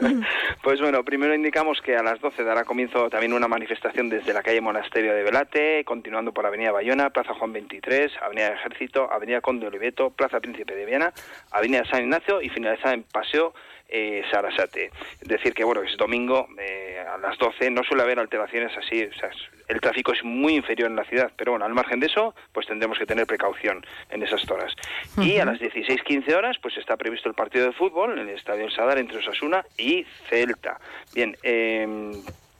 pues 0.62 0.80
bueno, 0.80 1.04
primero 1.04 1.34
indicamos 1.34 1.80
que 1.80 1.96
a 1.96 2.02
las 2.02 2.20
12 2.20 2.42
dará 2.42 2.64
comienzo 2.64 3.08
también 3.08 3.32
una 3.32 3.46
manifestación 3.46 4.08
desde 4.08 4.32
la 4.32 4.42
calle 4.42 4.60
Monasterio 4.60 5.14
de 5.14 5.22
Velate, 5.22 5.84
continuando 5.84 6.32
por 6.32 6.44
Avenida 6.46 6.72
Bayona, 6.72 7.10
Plaza 7.10 7.34
Juan 7.34 7.52
23, 7.52 8.12
Avenida 8.22 8.48
Ejército, 8.48 9.10
Avenida 9.12 9.40
Conde 9.40 9.66
Oliveto, 9.66 10.10
Plaza 10.10 10.40
Príncipe 10.40 10.74
de 10.74 10.86
Viana, 10.86 11.12
Avenida 11.52 11.84
San 11.88 12.02
Ignacio 12.02 12.42
y 12.42 12.48
finalizada 12.48 12.94
en 12.94 13.04
Paseo 13.04 13.54
eh, 13.96 14.24
Sarasate. 14.28 14.90
Decir 15.20 15.54
que, 15.54 15.62
bueno, 15.62 15.82
es 15.82 15.96
domingo 15.96 16.48
eh, 16.58 16.98
a 17.08 17.16
las 17.16 17.38
12, 17.38 17.70
no 17.70 17.84
suele 17.84 18.02
haber 18.02 18.18
alteraciones 18.18 18.76
así, 18.76 19.04
o 19.04 19.14
sea, 19.14 19.30
el 19.68 19.80
tráfico 19.80 20.12
es 20.12 20.24
muy 20.24 20.56
inferior 20.56 20.90
en 20.90 20.96
la 20.96 21.04
ciudad, 21.04 21.30
pero 21.36 21.52
bueno, 21.52 21.64
al 21.64 21.74
margen 21.74 22.00
de 22.00 22.06
eso, 22.06 22.34
pues 22.52 22.66
tendremos 22.66 22.98
que 22.98 23.06
tener 23.06 23.24
precaución 23.24 23.86
en 24.10 24.24
esas 24.24 24.50
horas. 24.50 24.74
Y 25.18 25.38
a 25.38 25.44
las 25.44 25.60
16-15 25.60 26.34
horas, 26.34 26.56
pues 26.60 26.76
está 26.76 26.96
previsto 26.96 27.28
el 27.28 27.36
partido 27.36 27.66
de 27.66 27.72
fútbol 27.72 28.18
en 28.18 28.28
el 28.28 28.34
Estadio 28.34 28.64
El 28.64 28.72
Sadar 28.72 28.98
entre 28.98 29.18
Osasuna 29.18 29.64
y 29.78 30.04
Celta. 30.28 30.80
Bien, 31.14 31.36
eh, 31.44 31.86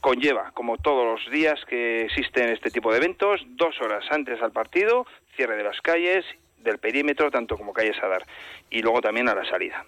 conlleva, 0.01 0.53
como 0.55 0.79
todos 0.79 1.05
los 1.05 1.33
días 1.33 1.59
que 1.65 2.05
existen 2.05 2.51
este 2.51 2.71
tipo 2.71 2.93
de 2.93 2.99
eventos, 2.99 3.41
dos 3.57 3.75
horas 3.81 4.05
antes 4.11 4.41
al 4.41 4.53
partido, 4.53 5.05
cierre 5.35 5.57
de 5.57 5.65
las 5.65 5.81
calles, 5.81 6.25
del 6.65 6.79
perímetro, 6.79 7.31
tanto 7.31 7.57
como 7.57 7.73
calle 7.73 7.93
Sadar, 7.95 8.27
y 8.71 8.81
luego 8.81 9.01
también 9.01 9.29
a 9.29 9.35
la 9.35 9.45
salida. 9.49 9.85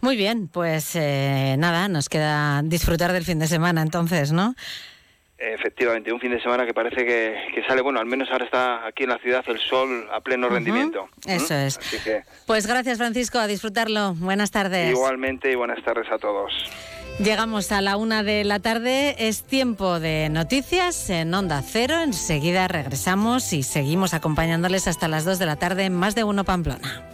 Muy 0.00 0.16
bien, 0.16 0.48
pues 0.48 0.96
eh, 0.96 1.56
nada, 1.58 1.88
nos 1.88 2.08
queda 2.08 2.62
disfrutar 2.62 3.12
del 3.12 3.24
fin 3.24 3.38
de 3.38 3.46
semana 3.46 3.82
entonces, 3.82 4.32
¿no? 4.32 4.54
Efectivamente, 5.52 6.12
un 6.12 6.20
fin 6.20 6.30
de 6.30 6.40
semana 6.40 6.64
que 6.64 6.72
parece 6.72 7.04
que, 7.04 7.62
sale, 7.68 7.82
bueno, 7.82 8.00
al 8.00 8.06
menos 8.06 8.30
ahora 8.30 8.44
está 8.44 8.86
aquí 8.86 9.02
en 9.02 9.10
la 9.10 9.18
ciudad 9.18 9.44
el 9.46 9.58
sol 9.58 10.08
a 10.12 10.20
pleno 10.20 10.48
rendimiento. 10.48 11.08
Eso 11.26 11.54
es. 11.54 11.78
Pues 12.46 12.66
gracias 12.66 12.98
Francisco, 12.98 13.38
a 13.38 13.46
disfrutarlo. 13.46 14.14
Buenas 14.14 14.50
tardes. 14.50 14.90
Igualmente 14.90 15.52
y 15.52 15.54
buenas 15.54 15.82
tardes 15.84 16.10
a 16.10 16.18
todos. 16.18 16.52
Llegamos 17.18 17.70
a 17.70 17.80
la 17.80 17.96
una 17.96 18.24
de 18.24 18.42
la 18.42 18.58
tarde, 18.58 19.14
es 19.18 19.44
tiempo 19.44 20.00
de 20.00 20.28
noticias 20.30 21.10
en 21.10 21.32
Onda 21.32 21.62
Cero. 21.62 22.00
Enseguida 22.02 22.66
regresamos 22.66 23.52
y 23.52 23.62
seguimos 23.62 24.14
acompañándoles 24.14 24.88
hasta 24.88 25.06
las 25.06 25.24
dos 25.24 25.38
de 25.38 25.46
la 25.46 25.56
tarde 25.56 25.84
en 25.84 25.94
Más 25.94 26.16
de 26.16 26.24
Uno 26.24 26.42
Pamplona. 26.42 27.13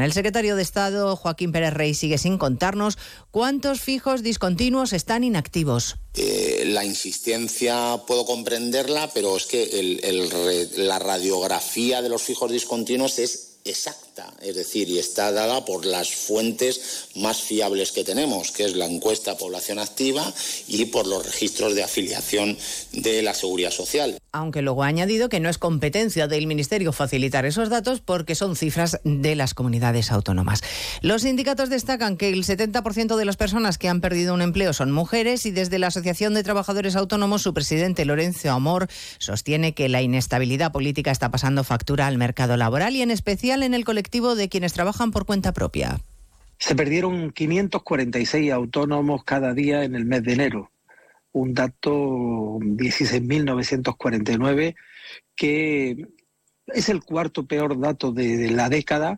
El 0.01 0.13
secretario 0.13 0.55
de 0.55 0.61
Estado, 0.61 1.15
Joaquín 1.15 1.51
Pérez 1.51 1.73
Rey, 1.73 1.93
sigue 1.93 2.17
sin 2.17 2.37
contarnos 2.37 2.97
cuántos 3.31 3.81
fijos 3.81 4.23
discontinuos 4.23 4.93
están 4.93 5.23
inactivos. 5.23 5.97
Eh, 6.15 6.63
la 6.67 6.83
insistencia 6.83 8.01
puedo 8.05 8.25
comprenderla, 8.25 9.09
pero 9.13 9.37
es 9.37 9.45
que 9.45 10.69
la 10.77 10.99
radiografía 10.99 12.01
de 12.01 12.09
los 12.09 12.21
fijos 12.21 12.51
discontinuos 12.51 13.19
es 13.19 13.51
exacta, 13.63 14.33
es 14.41 14.55
decir, 14.55 14.89
y 14.89 14.99
está 14.99 15.31
dada 15.31 15.65
por 15.65 15.85
las 15.85 16.09
fuentes 16.09 17.07
más 17.15 17.41
fiables 17.41 17.91
que 17.91 18.03
tenemos, 18.03 18.51
que 18.51 18.65
es 18.65 18.75
la 18.75 18.85
encuesta 18.85 19.37
población 19.37 19.79
activa 19.79 20.33
y 20.67 20.85
por 20.85 21.07
los 21.07 21.25
registros 21.25 21.75
de 21.75 21.83
afiliación 21.83 22.57
de 22.91 23.21
la 23.21 23.33
seguridad 23.33 23.71
social. 23.71 24.17
Aunque 24.33 24.61
luego 24.61 24.83
ha 24.83 24.87
añadido 24.87 25.27
que 25.27 25.41
no 25.41 25.49
es 25.49 25.57
competencia 25.57 26.27
del 26.27 26.47
Ministerio 26.47 26.93
facilitar 26.93 27.45
esos 27.45 27.69
datos 27.69 27.99
porque 27.99 28.35
son 28.35 28.55
cifras 28.55 28.99
de 29.03 29.35
las 29.35 29.53
comunidades 29.53 30.11
autónomas. 30.11 30.63
Los 31.01 31.23
sindicatos 31.23 31.69
destacan 31.69 32.15
que 32.15 32.29
el 32.29 32.45
70% 32.45 33.17
de 33.17 33.25
las 33.25 33.35
personas 33.35 33.77
que 33.77 33.89
han 33.89 33.99
perdido 33.99 34.33
un 34.33 34.41
empleo 34.41 34.71
son 34.71 34.91
mujeres 34.91 35.45
y 35.45 35.51
desde 35.51 35.79
la 35.79 35.87
Asociación 35.87 36.33
de 36.33 36.43
Trabajadores 36.43 36.95
Autónomos 36.95 37.41
su 37.41 37.53
presidente 37.53 38.05
Lorenzo 38.05 38.51
Amor 38.51 38.87
sostiene 39.17 39.73
que 39.73 39.89
la 39.89 40.01
inestabilidad 40.01 40.71
política 40.71 41.11
está 41.11 41.29
pasando 41.29 41.63
factura 41.63 42.07
al 42.07 42.17
mercado 42.17 42.55
laboral 42.55 42.95
y 42.95 43.01
en 43.01 43.11
especial 43.11 43.63
en 43.63 43.73
el 43.73 43.83
colectivo 43.83 44.35
de 44.35 44.47
quienes 44.47 44.73
trabajan 44.73 45.11
por 45.11 45.25
cuenta 45.25 45.51
propia. 45.51 45.99
Se 46.57 46.75
perdieron 46.75 47.31
546 47.31 48.51
autónomos 48.51 49.23
cada 49.23 49.53
día 49.53 49.83
en 49.83 49.95
el 49.95 50.05
mes 50.05 50.23
de 50.23 50.33
enero, 50.33 50.71
un 51.33 51.53
dato 51.53 52.57
16.949 52.59 54.75
que 55.35 56.07
es 56.67 56.89
el 56.89 57.03
cuarto 57.03 57.45
peor 57.45 57.79
dato 57.79 58.11
de, 58.11 58.51
la 58.51 58.69
década 58.69 59.17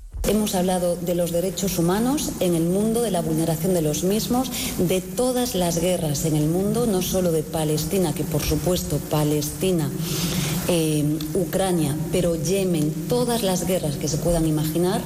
Hemos 0.27 0.53
hablado 0.53 0.95
de 0.95 1.15
los 1.15 1.31
derechos 1.31 1.79
humanos 1.79 2.31
en 2.39 2.53
el 2.55 2.63
mundo, 2.63 3.01
de 3.01 3.11
la 3.11 3.21
vulneración 3.21 3.73
de 3.73 3.81
los 3.81 4.03
mismos, 4.03 4.51
de 4.77 5.01
todas 5.01 5.55
las 5.55 5.79
guerras 5.79 6.25
en 6.25 6.35
el 6.35 6.47
mundo, 6.47 6.85
no 6.85 7.01
solo 7.01 7.31
de 7.31 7.41
Palestina, 7.41 8.13
que 8.13 8.23
por 8.23 8.41
supuesto 8.41 8.97
Palestina, 9.09 9.89
eh, 10.73 11.03
Ucrania, 11.33 11.93
pero 12.13 12.41
Yemen, 12.41 12.93
todas 13.09 13.43
las 13.43 13.67
guerras 13.67 13.97
que 13.97 14.07
se 14.07 14.17
puedan 14.17 14.47
imaginar 14.47 15.01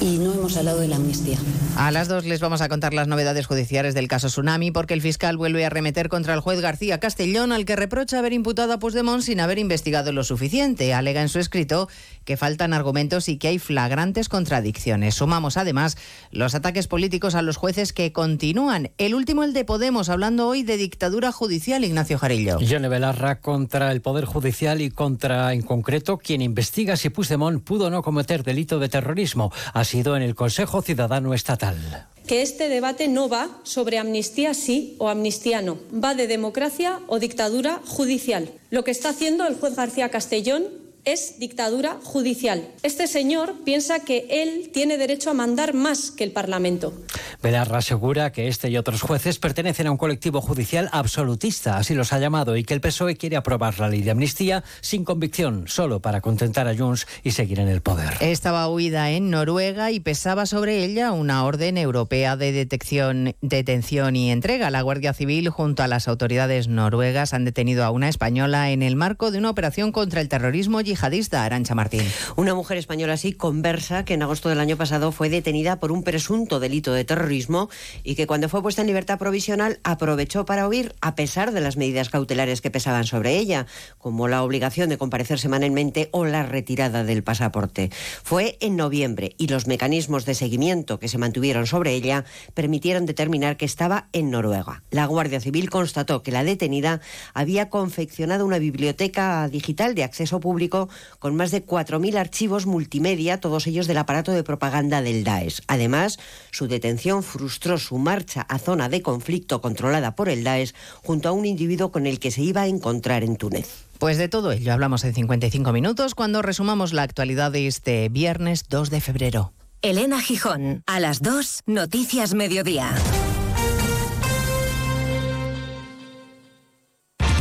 y 0.00 0.16
no 0.16 0.32
hemos 0.32 0.56
hablado 0.56 0.80
de 0.80 0.88
la 0.88 0.96
amnistía. 0.96 1.38
A 1.76 1.90
las 1.90 2.08
dos 2.08 2.24
les 2.24 2.40
vamos 2.40 2.62
a 2.62 2.68
contar 2.68 2.94
las 2.94 3.06
novedades 3.06 3.46
judiciales 3.46 3.94
del 3.94 4.08
caso 4.08 4.28
Tsunami 4.28 4.70
porque 4.70 4.94
el 4.94 5.02
fiscal 5.02 5.36
vuelve 5.36 5.64
a 5.66 5.70
remeter 5.70 6.08
contra 6.08 6.32
el 6.32 6.40
juez 6.40 6.60
García 6.60 7.00
Castellón 7.00 7.52
al 7.52 7.64
que 7.64 7.76
reprocha 7.76 8.18
haber 8.18 8.32
imputado 8.32 8.72
a 8.72 8.78
Puigdemont 8.78 9.22
sin 9.22 9.40
haber 9.40 9.58
investigado 9.58 10.10
lo 10.12 10.24
suficiente. 10.24 10.94
Alega 10.94 11.20
en 11.20 11.28
su 11.28 11.38
escrito 11.38 11.88
que 12.24 12.36
faltan 12.36 12.72
argumentos 12.72 13.28
y 13.28 13.36
que 13.36 13.48
hay 13.48 13.58
flagrantes 13.58 14.30
contradicciones. 14.30 15.16
Sumamos 15.16 15.58
además 15.58 15.98
los 16.30 16.54
ataques 16.54 16.86
políticos 16.86 17.34
a 17.34 17.42
los 17.42 17.56
jueces 17.56 17.92
que 17.92 18.12
continúan. 18.12 18.90
El 18.96 19.14
último 19.14 19.44
el 19.44 19.52
de 19.52 19.64
Podemos, 19.64 20.08
hablando 20.08 20.48
hoy 20.48 20.62
de 20.62 20.76
dictadura 20.78 21.30
judicial, 21.30 21.84
Ignacio 21.84 22.18
Jarillo. 22.18 22.58
Yone 22.60 22.88
Belarra 22.88 23.40
contra 23.40 23.92
el 23.92 24.00
Poder 24.00 24.24
Judicial 24.24 24.80
y 24.80 24.93
contra, 24.94 25.52
en 25.52 25.62
concreto, 25.62 26.18
quien 26.18 26.40
investiga 26.40 26.96
si 26.96 27.10
Puigdemont 27.10 27.62
pudo 27.62 27.86
o 27.86 27.90
no 27.90 28.02
cometer 28.02 28.42
delito 28.42 28.78
de 28.78 28.88
terrorismo. 28.88 29.52
Ha 29.72 29.84
sido 29.84 30.16
en 30.16 30.22
el 30.22 30.34
Consejo 30.34 30.82
Ciudadano 30.82 31.34
Estatal 31.34 32.08
que 32.26 32.40
este 32.40 32.68
debate 32.70 33.08
no 33.08 33.28
va 33.28 33.50
sobre 33.64 33.98
amnistía 33.98 34.54
sí 34.54 34.96
o 34.98 35.10
amnistía 35.10 35.60
no, 35.60 35.78
va 35.92 36.14
de 36.14 36.26
democracia 36.26 37.00
o 37.06 37.18
dictadura 37.18 37.80
judicial. 37.86 38.50
Lo 38.70 38.82
que 38.82 38.90
está 38.90 39.10
haciendo 39.10 39.46
el 39.46 39.56
juez 39.56 39.76
García 39.76 40.08
Castellón 40.08 40.64
es 41.04 41.38
dictadura 41.38 41.98
judicial. 42.02 42.68
Este 42.82 43.06
señor 43.06 43.54
piensa 43.64 44.00
que 44.00 44.26
él 44.30 44.70
tiene 44.72 44.96
derecho 44.96 45.30
a 45.30 45.34
mandar 45.34 45.74
más 45.74 46.10
que 46.10 46.24
el 46.24 46.32
Parlamento. 46.32 46.94
Belarra 47.42 47.78
asegura 47.78 48.32
que 48.32 48.48
este 48.48 48.70
y 48.70 48.76
otros 48.76 49.02
jueces 49.02 49.38
pertenecen 49.38 49.86
a 49.86 49.90
un 49.90 49.96
colectivo 49.96 50.40
judicial 50.40 50.88
absolutista, 50.92 51.76
así 51.76 51.94
los 51.94 52.12
ha 52.12 52.18
llamado, 52.18 52.56
y 52.56 52.64
que 52.64 52.74
el 52.74 52.80
PSOE 52.80 53.16
quiere 53.16 53.36
aprobar 53.36 53.78
la 53.78 53.88
ley 53.88 54.02
de 54.02 54.12
amnistía 54.12 54.64
sin 54.80 55.04
convicción, 55.04 55.64
solo 55.66 56.00
para 56.00 56.20
contentar 56.20 56.68
a 56.68 56.76
Junts 56.76 57.06
y 57.22 57.32
seguir 57.32 57.60
en 57.60 57.68
el 57.68 57.82
poder. 57.82 58.14
Estaba 58.20 58.68
huida 58.68 59.10
en 59.10 59.30
Noruega 59.30 59.90
y 59.90 60.00
pesaba 60.00 60.46
sobre 60.46 60.84
ella 60.84 61.12
una 61.12 61.44
orden 61.44 61.76
europea 61.76 62.36
de 62.36 62.52
detección, 62.52 63.34
detención 63.42 64.16
y 64.16 64.30
entrega. 64.30 64.70
La 64.70 64.82
Guardia 64.82 65.12
Civil, 65.12 65.50
junto 65.50 65.82
a 65.82 65.88
las 65.88 66.08
autoridades 66.08 66.68
noruegas, 66.68 67.34
han 67.34 67.44
detenido 67.44 67.84
a 67.84 67.90
una 67.90 68.08
española 68.08 68.70
en 68.70 68.82
el 68.82 68.96
marco 68.96 69.30
de 69.30 69.38
una 69.38 69.50
operación 69.50 69.92
contra 69.92 70.20
el 70.20 70.28
terrorismo 70.28 70.80
y 70.80 70.93
yihadista, 70.94 71.44
Arancha 71.44 71.74
Martín. 71.74 72.02
Una 72.36 72.54
mujer 72.54 72.78
española 72.78 73.14
así 73.14 73.32
conversa 73.32 74.04
que 74.04 74.14
en 74.14 74.22
agosto 74.22 74.48
del 74.48 74.60
año 74.60 74.76
pasado 74.76 75.12
fue 75.12 75.28
detenida 75.28 75.80
por 75.80 75.92
un 75.92 76.02
presunto 76.02 76.60
delito 76.60 76.92
de 76.92 77.04
terrorismo 77.04 77.68
y 78.02 78.14
que 78.14 78.26
cuando 78.26 78.48
fue 78.48 78.62
puesta 78.62 78.80
en 78.80 78.86
libertad 78.86 79.18
provisional 79.18 79.80
aprovechó 79.82 80.44
para 80.44 80.68
huir 80.68 80.94
a 81.00 81.14
pesar 81.14 81.52
de 81.52 81.60
las 81.60 81.76
medidas 81.76 82.10
cautelares 82.10 82.60
que 82.60 82.70
pesaban 82.70 83.04
sobre 83.04 83.36
ella, 83.36 83.66
como 83.98 84.28
la 84.28 84.42
obligación 84.42 84.88
de 84.88 84.98
comparecer 84.98 85.38
semanalmente 85.38 86.08
o 86.12 86.24
la 86.24 86.44
retirada 86.44 87.04
del 87.04 87.22
pasaporte. 87.22 87.90
Fue 88.22 88.56
en 88.60 88.76
noviembre 88.76 89.34
y 89.38 89.48
los 89.48 89.66
mecanismos 89.66 90.24
de 90.24 90.34
seguimiento 90.34 90.98
que 90.98 91.08
se 91.08 91.18
mantuvieron 91.18 91.66
sobre 91.66 91.94
ella 91.94 92.24
permitieron 92.54 93.06
determinar 93.06 93.56
que 93.56 93.64
estaba 93.64 94.08
en 94.12 94.30
Noruega. 94.30 94.82
La 94.90 95.06
Guardia 95.06 95.40
Civil 95.40 95.70
constató 95.70 96.22
que 96.22 96.32
la 96.32 96.44
detenida 96.44 97.00
había 97.32 97.68
confeccionado 97.68 98.46
una 98.46 98.58
biblioteca 98.58 99.48
digital 99.48 99.94
de 99.94 100.04
acceso 100.04 100.40
público 100.40 100.83
Con 101.18 101.36
más 101.36 101.50
de 101.50 101.64
4.000 101.64 102.16
archivos 102.16 102.66
multimedia, 102.66 103.40
todos 103.40 103.66
ellos 103.66 103.86
del 103.86 103.98
aparato 103.98 104.32
de 104.32 104.42
propaganda 104.42 105.02
del 105.02 105.24
Daesh. 105.24 105.62
Además, 105.66 106.18
su 106.50 106.66
detención 106.66 107.22
frustró 107.22 107.78
su 107.78 107.98
marcha 107.98 108.42
a 108.42 108.58
zona 108.58 108.88
de 108.88 109.02
conflicto 109.02 109.60
controlada 109.60 110.14
por 110.14 110.28
el 110.28 110.44
Daesh 110.44 110.74
junto 111.02 111.28
a 111.28 111.32
un 111.32 111.46
individuo 111.46 111.92
con 111.92 112.06
el 112.06 112.18
que 112.18 112.30
se 112.30 112.42
iba 112.42 112.62
a 112.62 112.66
encontrar 112.66 113.24
en 113.24 113.36
Túnez. 113.36 113.84
Pues 113.98 114.18
de 114.18 114.28
todo 114.28 114.52
ello 114.52 114.72
hablamos 114.72 115.04
en 115.04 115.14
55 115.14 115.72
minutos 115.72 116.14
cuando 116.14 116.42
resumamos 116.42 116.92
la 116.92 117.02
actualidad 117.02 117.52
de 117.52 117.66
este 117.66 118.08
viernes 118.08 118.68
2 118.68 118.90
de 118.90 119.00
febrero. 119.00 119.52
Elena 119.82 120.20
Gijón, 120.20 120.82
a 120.86 120.98
las 120.98 121.20
2, 121.20 121.62
Noticias 121.66 122.34
Mediodía. 122.34 122.94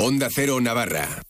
Onda 0.00 0.30
Cero 0.30 0.60
Navarra. 0.60 1.29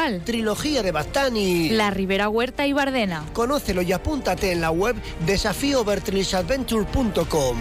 Trilogía 0.23 0.81
de 0.81 0.91
Bastani. 0.91 1.69
La 1.69 1.91
Ribera 1.91 2.27
Huerta 2.27 2.65
y 2.65 2.73
Bardena. 2.73 3.23
Conócelo 3.33 3.83
y 3.83 3.91
apúntate 3.91 4.51
en 4.51 4.61
la 4.61 4.71
web 4.71 4.95
desafíovertrisadventure.com. 5.25 7.57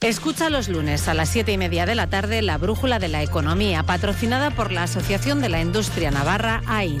Escucha 0.00 0.48
los 0.50 0.68
lunes 0.68 1.08
a 1.08 1.14
las 1.14 1.28
siete 1.28 1.52
y 1.52 1.58
media 1.58 1.86
de 1.86 1.94
la 1.94 2.08
tarde 2.08 2.42
la 2.42 2.58
Brújula 2.58 2.98
de 2.98 3.06
la 3.08 3.22
Economía, 3.22 3.84
patrocinada 3.84 4.50
por 4.50 4.72
la 4.72 4.82
Asociación 4.84 5.40
de 5.40 5.50
la 5.50 5.60
Industria 5.60 6.10
Navarra, 6.10 6.62
AIN. 6.66 7.00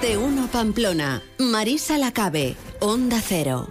De 0.00 0.16
uno 0.16 0.48
Pamplona. 0.48 1.22
Marisa 1.38 1.98
Lacabe. 1.98 2.56
Onda 2.80 3.20
Cero. 3.20 3.68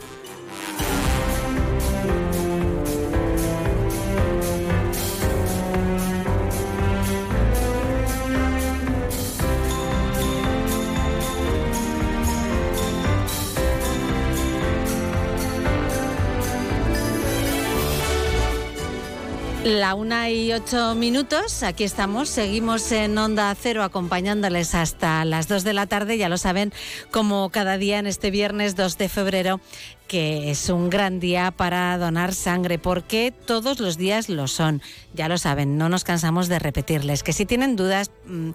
La 19.70 19.94
una 19.94 20.32
y 20.32 20.52
ocho 20.52 20.96
minutos, 20.96 21.62
aquí 21.62 21.84
estamos, 21.84 22.28
seguimos 22.28 22.92
en 22.92 23.16
Onda 23.20 23.54
Cero 23.54 23.84
acompañándoles 23.84 24.74
hasta 24.74 25.24
las 25.26 25.48
dos 25.48 25.64
de 25.64 25.74
la 25.74 25.86
tarde, 25.86 26.18
ya 26.18 26.28
lo 26.28 26.40
saben, 26.40 26.74
como 27.12 27.52
cada 27.52 27.78
día 27.78 28.00
en 28.00 28.08
este 28.08 28.32
viernes 28.32 28.76
2 28.76 28.98
de 28.98 29.10
febrero, 29.10 29.62
que 30.10 30.50
es 30.50 30.70
un 30.70 30.90
gran 30.90 31.20
día 31.20 31.52
para 31.52 31.98
donar 31.98 32.34
sangre, 32.34 32.80
porque 32.80 33.32
todos 33.46 33.80
los 33.80 33.96
días 33.96 34.28
lo 34.28 34.48
son, 34.48 34.82
ya 35.14 35.30
lo 35.30 35.38
saben, 35.38 35.78
no 35.78 35.88
nos 35.88 36.04
cansamos 36.04 36.50
de 36.50 36.58
repetirles, 36.58 37.22
que 37.22 37.32
si 37.32 37.46
tienen 37.46 37.76
dudas, 37.76 38.12
mm, 38.26 38.50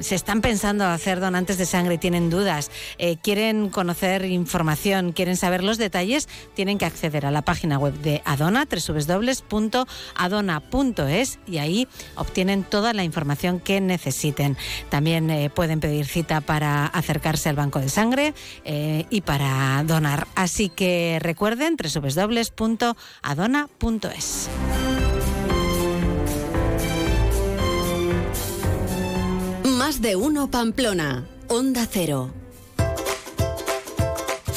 se 0.00 0.14
están 0.14 0.40
pensando 0.40 0.84
hacer 0.84 1.20
donantes 1.20 1.58
de 1.58 1.66
sangre 1.66 1.98
tienen 1.98 2.30
dudas, 2.30 2.70
eh, 2.98 3.16
quieren 3.22 3.70
conocer 3.70 4.24
información, 4.26 5.12
quieren 5.12 5.36
saber 5.36 5.64
los 5.64 5.78
detalles, 5.78 6.28
tienen 6.54 6.76
que 6.78 6.84
acceder 6.84 7.24
a 7.26 7.30
la 7.30 7.42
página 7.42 7.78
web 7.78 7.94
de 7.94 8.20
Adona, 8.24 8.66
www.adona.es 8.66 9.38
y 11.46 11.58
ahí 11.58 11.88
obtienen 12.16 12.64
toda 12.64 12.92
la 12.92 13.04
información 13.04 13.60
que 13.60 13.80
necesiten. 13.80 14.56
También 14.90 15.30
eh, 15.30 15.50
pueden 15.50 15.80
pedir 15.80 16.06
cita 16.06 16.40
para 16.40 16.86
acercarse 16.86 17.48
al 17.48 17.56
banco 17.56 17.78
de 17.78 17.88
sangre 17.88 18.34
eh, 18.64 19.06
y 19.10 19.22
para 19.22 19.82
donar. 19.84 20.26
Así 20.34 20.68
que 20.68 20.79
recuerden 21.20 21.76
www.adona.es. 21.76 22.48
Más 29.64 30.00
de 30.02 30.16
uno 30.16 30.50
Pamplona. 30.50 31.26
Onda 31.48 31.86
Cero. 31.90 32.39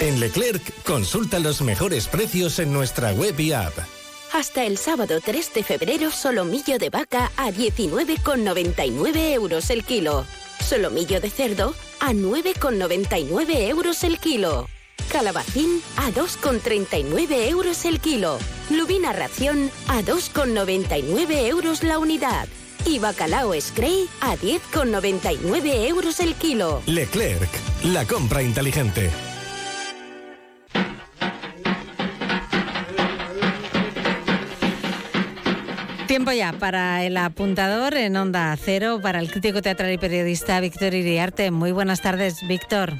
En 0.00 0.20
Leclerc, 0.20 0.82
consulta 0.82 1.38
los 1.38 1.62
mejores 1.62 2.06
precios 2.06 2.58
en 2.58 2.70
nuestra 2.70 3.12
web 3.12 3.38
y 3.40 3.52
app. 3.52 3.72
Hasta 4.34 4.64
el 4.64 4.76
sábado 4.76 5.20
3 5.24 5.54
de 5.54 5.62
febrero, 5.62 6.10
solomillo 6.10 6.78
de 6.78 6.90
vaca 6.90 7.30
a 7.38 7.50
19,99 7.50 9.32
euros 9.32 9.70
el 9.70 9.84
kilo. 9.84 10.26
Solomillo 10.60 11.18
de 11.20 11.30
cerdo 11.30 11.74
a 12.00 12.12
9,99 12.12 13.68
euros 13.68 14.04
el 14.04 14.18
kilo. 14.18 14.68
Calabacín 15.10 15.80
a 15.96 16.10
2,39 16.10 17.48
euros 17.48 17.86
el 17.86 17.98
kilo. 17.98 18.38
Lubina 18.68 19.14
ración 19.14 19.70
a 19.88 20.02
2,99 20.02 21.46
euros 21.46 21.82
la 21.82 21.98
unidad. 21.98 22.46
Y 22.84 22.98
bacalao 22.98 23.58
Scray 23.58 24.08
a 24.20 24.36
10,99 24.36 25.88
euros 25.88 26.20
el 26.20 26.34
kilo. 26.34 26.82
Leclerc, 26.84 27.48
la 27.84 28.04
compra 28.04 28.42
inteligente. 28.42 29.10
Tiempo 36.26 36.40
ya 36.40 36.58
para 36.58 37.04
el 37.04 37.16
apuntador 37.18 37.94
en 37.94 38.16
Onda 38.16 38.56
Cero, 38.56 38.98
para 39.00 39.20
el 39.20 39.30
crítico 39.30 39.62
teatral 39.62 39.92
y 39.92 39.98
periodista 39.98 40.58
Víctor 40.58 40.92
Iriarte. 40.92 41.52
Muy 41.52 41.70
buenas 41.70 42.02
tardes, 42.02 42.44
Víctor. 42.48 42.94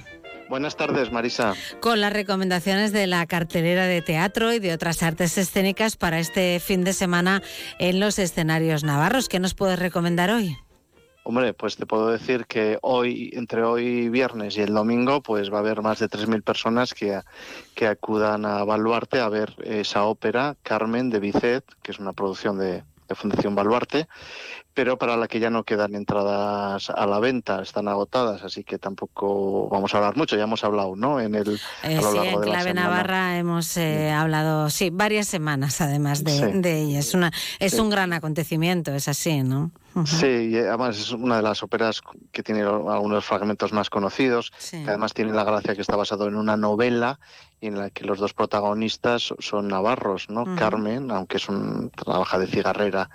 Buenas 0.49 0.77
tardes, 0.77 1.11
Marisa. 1.11 1.55
Con 1.81 2.01
las 2.01 2.13
recomendaciones 2.13 2.93
de 2.93 3.09
la 3.09 3.27
cartelera 3.27 3.87
de 3.87 4.01
teatro 4.01 4.53
y 4.53 4.61
de 4.61 4.73
otras 4.73 5.03
artes 5.03 5.39
escénicas 5.39 5.97
para 5.97 6.21
este 6.21 6.61
fin 6.61 6.85
de 6.85 6.93
semana 6.93 7.43
en 7.81 7.99
los 7.99 8.21
escenarios 8.21 8.85
navarros. 8.85 9.29
¿Qué 9.29 9.41
nos 9.41 9.55
puedes 9.55 9.81
recomendar 9.81 10.31
hoy? 10.31 10.57
Hombre, 11.25 11.53
pues 11.53 11.77
te 11.77 11.85
puedo 11.85 12.11
decir 12.11 12.47
que 12.47 12.79
hoy, 12.83 13.31
entre 13.33 13.65
hoy 13.65 14.09
viernes 14.09 14.57
y 14.57 14.61
el 14.61 14.73
domingo, 14.73 15.21
pues 15.21 15.53
va 15.53 15.57
a 15.57 15.61
haber 15.63 15.83
más 15.83 15.99
de 15.99 16.07
3.000 16.07 16.45
personas 16.45 16.95
que, 16.95 17.21
que 17.75 17.89
acudan 17.89 18.47
a 18.47 18.63
Baluarte 18.63 19.19
a 19.19 19.29
ver 19.29 19.57
esa 19.65 20.05
ópera 20.05 20.57
Carmen 20.63 21.11
de 21.11 21.19
Bizet, 21.19 21.65
que 21.83 21.91
es 21.91 21.99
una 21.99 22.13
producción 22.13 22.61
de, 22.61 22.85
de 23.09 23.15
Fundación 23.15 23.55
Baluarte, 23.55 24.09
pero 24.75 24.99
para 24.99 25.17
la 25.17 25.27
que 25.29 25.41
ya 25.41 25.51
no 25.51 25.65
quedan 25.65 25.95
entradas 25.95 26.91
a 26.91 27.07
la 27.07 27.19
venta, 27.19 27.63
están 27.63 27.89
agotadas, 27.89 28.43
así 28.43 28.65
que 28.65 28.79
tampoco 28.79 29.69
vamos 29.69 29.95
a 29.95 29.99
hablar 29.99 30.17
mucho, 30.17 30.37
ya 30.37 30.45
hemos 30.45 30.65
hablado, 30.65 30.97
¿no? 30.97 31.21
En 31.21 31.35
el 31.35 31.61
eh, 31.83 32.01
sí, 32.01 32.19
en 32.19 32.41
Clave 32.41 32.75
Navarra 32.75 33.39
hemos 33.39 33.77
eh, 33.77 34.11
hablado, 34.11 34.69
sí, 34.71 34.91
varias 34.91 35.29
semanas 35.29 35.81
además 35.81 36.25
de, 36.25 36.61
de 36.61 36.83
ella. 36.83 36.99
Es 36.99 37.15
una, 37.15 37.33
es 37.59 37.79
un 37.79 37.91
gran 37.91 38.13
acontecimiento, 38.13 38.95
es 38.95 39.09
así, 39.09 39.43
¿no? 39.43 39.71
Sí, 40.05 40.51
y 40.51 40.59
además 40.59 40.99
es 40.99 41.13
una 41.13 41.37
de 41.37 41.43
las 41.43 41.63
óperas 41.63 42.03
que 42.33 42.43
tiene 42.43 42.63
algunos 42.63 43.25
fragmentos 43.25 43.73
más 43.73 43.89
conocidos, 43.89 44.53
que 44.71 44.85
además 44.89 45.15
tiene 45.15 45.33
la 45.33 45.45
gracia 45.45 45.75
que 45.75 45.81
está 45.81 45.97
basado 45.97 46.29
en 46.29 46.37
una 46.37 46.57
novela 46.57 47.19
en 47.63 47.79
la 47.79 47.89
que 47.89 48.05
los 48.05 48.19
dos 48.19 48.35
protagonistas 48.35 49.33
son 49.39 49.69
navarros, 49.69 50.29
¿no? 50.29 50.45
Carmen, 50.57 51.11
aunque 51.11 51.39
es 51.39 51.49
un 51.49 51.91
trabaja 51.91 52.39
de 52.39 52.47
cigarrera, 52.47 53.09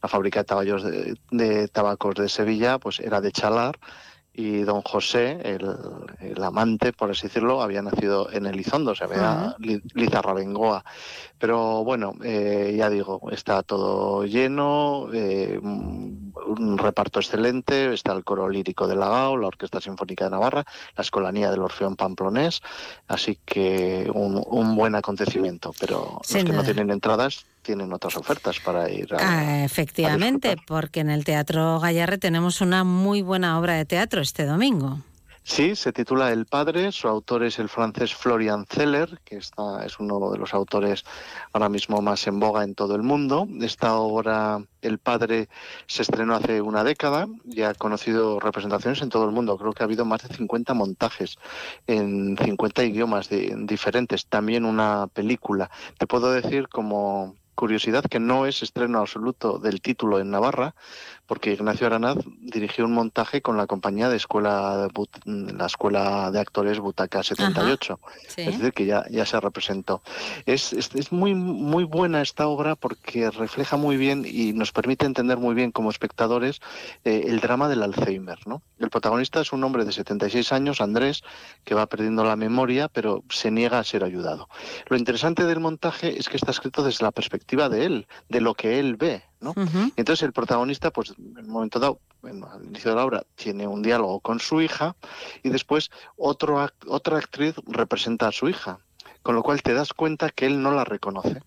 la 0.00 0.08
fábrica 0.08 0.44
de 0.44 0.74
de, 0.74 1.18
de 1.30 1.68
tabacos 1.68 2.14
de 2.14 2.28
Sevilla, 2.28 2.78
pues 2.78 3.00
era 3.00 3.20
de 3.20 3.32
Chalar 3.32 3.78
y 4.38 4.60
don 4.60 4.82
José, 4.82 5.40
el, 5.42 6.44
amante, 6.44 6.92
por 6.92 7.10
así 7.10 7.26
decirlo, 7.26 7.60
había 7.60 7.82
nacido 7.82 8.30
en 8.30 8.46
Elizondo, 8.46 8.94
se 8.94 9.02
había 9.02 9.56
Lizarra 9.94 10.32
Bengoa. 10.32 10.84
Pero 11.40 11.82
bueno, 11.82 12.14
eh, 12.22 12.72
ya 12.78 12.88
digo, 12.88 13.20
está 13.32 13.64
todo 13.64 14.24
lleno, 14.26 15.08
eh, 15.12 15.58
un 15.60 16.78
reparto 16.78 17.18
excelente, 17.18 17.92
está 17.92 18.12
el 18.12 18.22
coro 18.22 18.48
lírico 18.48 18.86
de 18.86 18.94
Lagao, 18.94 19.36
la 19.36 19.48
Orquesta 19.48 19.80
Sinfónica 19.80 20.26
de 20.26 20.30
Navarra, 20.30 20.64
la 20.96 21.02
Escolanía 21.02 21.50
del 21.50 21.62
Orfeón 21.62 21.96
Pamplonés, 21.96 22.60
así 23.08 23.40
que 23.44 24.08
un, 24.14 24.76
buen 24.76 24.94
acontecimiento, 24.94 25.74
pero 25.80 26.20
los 26.32 26.44
que 26.44 26.52
no 26.52 26.62
tienen 26.62 26.90
entradas 26.90 27.44
tienen 27.68 27.92
otras 27.92 28.16
ofertas 28.16 28.58
para 28.60 28.90
ir 28.90 29.12
a, 29.12 29.18
ah, 29.20 29.62
Efectivamente, 29.62 30.56
porque 30.66 31.00
en 31.00 31.10
el 31.10 31.26
Teatro 31.26 31.78
Gallarre 31.78 32.16
tenemos 32.16 32.62
una 32.62 32.82
muy 32.82 33.20
buena 33.20 33.58
obra 33.58 33.74
de 33.74 33.84
teatro 33.84 34.22
este 34.22 34.46
domingo. 34.46 35.00
Sí, 35.42 35.76
se 35.76 35.92
titula 35.92 36.32
El 36.32 36.46
Padre, 36.46 36.92
su 36.92 37.08
autor 37.08 37.42
es 37.42 37.58
el 37.58 37.68
francés 37.68 38.14
Florian 38.14 38.64
Zeller, 38.66 39.18
que 39.22 39.36
está, 39.36 39.84
es 39.84 39.98
uno 39.98 40.30
de 40.30 40.38
los 40.38 40.54
autores 40.54 41.04
ahora 41.52 41.68
mismo 41.68 42.00
más 42.00 42.26
en 42.26 42.40
boga 42.40 42.64
en 42.64 42.74
todo 42.74 42.94
el 42.94 43.02
mundo. 43.02 43.46
Esta 43.60 43.96
obra, 43.96 44.62
El 44.80 44.98
Padre, 44.98 45.48
se 45.86 46.02
estrenó 46.02 46.34
hace 46.36 46.62
una 46.62 46.84
década 46.84 47.26
y 47.44 47.62
ha 47.62 47.74
conocido 47.74 48.40
representaciones 48.40 49.02
en 49.02 49.10
todo 49.10 49.24
el 49.24 49.32
mundo. 49.32 49.58
Creo 49.58 49.72
que 49.72 49.82
ha 49.82 49.86
habido 49.86 50.04
más 50.06 50.26
de 50.26 50.34
50 50.34 50.72
montajes 50.72 51.36
en 51.86 52.36
50 52.36 52.84
idiomas 52.84 53.28
diferentes, 53.30 54.26
también 54.26 54.64
una 54.64 55.06
película. 55.06 55.70
Te 55.98 56.06
puedo 56.06 56.30
decir 56.30 56.68
como 56.68 57.36
curiosidad 57.58 58.04
que 58.04 58.20
no 58.20 58.46
es 58.46 58.62
estreno 58.62 59.00
absoluto 59.00 59.58
del 59.58 59.80
título 59.80 60.20
en 60.20 60.30
Navarra, 60.30 60.76
porque 61.28 61.52
Ignacio 61.52 61.86
Aranaz 61.86 62.16
dirigió 62.40 62.86
un 62.86 62.94
montaje 62.94 63.42
con 63.42 63.58
la 63.58 63.66
compañía 63.66 64.08
de 64.08 64.16
escuela 64.16 64.88
la 65.26 65.66
escuela 65.66 66.30
de 66.30 66.40
actores 66.40 66.80
Butaca 66.80 67.22
78, 67.22 68.00
es 68.38 68.46
decir 68.46 68.72
que 68.72 68.86
ya, 68.86 69.04
ya 69.10 69.26
se 69.26 69.38
representó. 69.38 70.02
Es, 70.46 70.72
es, 70.72 71.12
muy 71.12 71.34
muy 71.34 71.84
buena 71.84 72.22
esta 72.22 72.48
obra 72.48 72.76
porque 72.76 73.30
refleja 73.30 73.76
muy 73.76 73.98
bien 73.98 74.24
y 74.26 74.54
nos 74.54 74.72
permite 74.72 75.04
entender 75.04 75.36
muy 75.36 75.54
bien 75.54 75.70
como 75.70 75.90
espectadores 75.90 76.60
eh, 77.04 77.24
el 77.26 77.40
drama 77.40 77.68
del 77.68 77.82
Alzheimer, 77.82 78.38
¿no? 78.46 78.62
El 78.78 78.88
protagonista 78.88 79.42
es 79.42 79.52
un 79.52 79.62
hombre 79.64 79.84
de 79.84 79.92
76 79.92 80.50
años, 80.52 80.80
Andrés, 80.80 81.22
que 81.64 81.74
va 81.74 81.86
perdiendo 81.86 82.24
la 82.24 82.36
memoria, 82.36 82.88
pero 82.88 83.22
se 83.28 83.50
niega 83.50 83.78
a 83.78 83.84
ser 83.84 84.02
ayudado. 84.02 84.48
Lo 84.86 84.96
interesante 84.96 85.44
del 85.44 85.60
montaje 85.60 86.18
es 86.18 86.30
que 86.30 86.38
está 86.38 86.52
escrito 86.52 86.82
desde 86.82 87.04
la 87.04 87.12
perspectiva 87.12 87.68
de 87.68 87.84
él, 87.84 88.06
de 88.30 88.40
lo 88.40 88.54
que 88.54 88.80
él 88.80 88.96
ve, 88.96 89.24
¿no? 89.40 89.54
Entonces 89.96 90.22
el 90.22 90.32
protagonista, 90.32 90.90
pues 90.90 91.14
en 91.18 91.44
un 91.44 91.50
momento 91.50 91.78
dado, 91.78 92.00
al 92.22 92.64
inicio 92.64 92.90
de 92.90 92.96
la 92.96 93.04
obra, 93.04 93.24
tiene 93.34 93.66
un 93.66 93.82
diálogo 93.82 94.20
con 94.20 94.40
su 94.40 94.60
hija 94.60 94.96
y 95.42 95.50
después 95.50 95.90
otro, 96.16 96.66
otra 96.86 97.18
actriz 97.18 97.54
representa 97.66 98.28
a 98.28 98.32
su 98.32 98.48
hija, 98.48 98.78
con 99.22 99.34
lo 99.34 99.42
cual 99.42 99.62
te 99.62 99.74
das 99.74 99.92
cuenta 99.92 100.30
que 100.30 100.46
él 100.46 100.62
no 100.62 100.72
la 100.72 100.84
reconoce. 100.84 101.42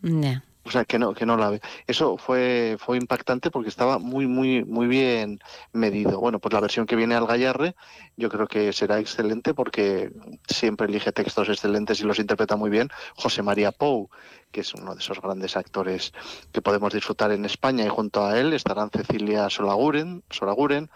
O 0.63 0.69
sea, 0.69 0.85
que 0.85 0.99
no, 0.99 1.13
que 1.13 1.25
no 1.25 1.37
la 1.37 1.49
ve. 1.49 1.61
Eso 1.87 2.17
fue, 2.17 2.77
fue 2.79 2.97
impactante 2.97 3.49
porque 3.49 3.69
estaba 3.69 3.97
muy, 3.97 4.27
muy, 4.27 4.63
muy 4.63 4.87
bien 4.87 5.39
medido. 5.73 6.19
Bueno, 6.19 6.39
pues 6.39 6.53
la 6.53 6.59
versión 6.59 6.85
que 6.85 6.95
viene 6.95 7.15
al 7.15 7.25
Gallarre 7.25 7.75
yo 8.15 8.29
creo 8.29 8.47
que 8.47 8.71
será 8.71 8.99
excelente 8.99 9.53
porque 9.53 10.11
siempre 10.47 10.87
elige 10.87 11.11
textos 11.11 11.49
excelentes 11.49 11.99
y 11.99 12.03
los 12.03 12.19
interpreta 12.19 12.55
muy 12.55 12.69
bien 12.69 12.89
José 13.15 13.41
María 13.41 13.71
Pou, 13.71 14.09
que 14.51 14.61
es 14.61 14.73
uno 14.75 14.93
de 14.93 15.01
esos 15.01 15.19
grandes 15.19 15.57
actores 15.57 16.13
que 16.51 16.61
podemos 16.61 16.93
disfrutar 16.93 17.31
en 17.31 17.45
España 17.45 17.85
y 17.85 17.89
junto 17.89 18.23
a 18.25 18.39
él 18.39 18.53
estarán 18.53 18.91
Cecilia 18.91 19.49
Solaguren, 19.49 20.23
Solaguren 20.29 20.91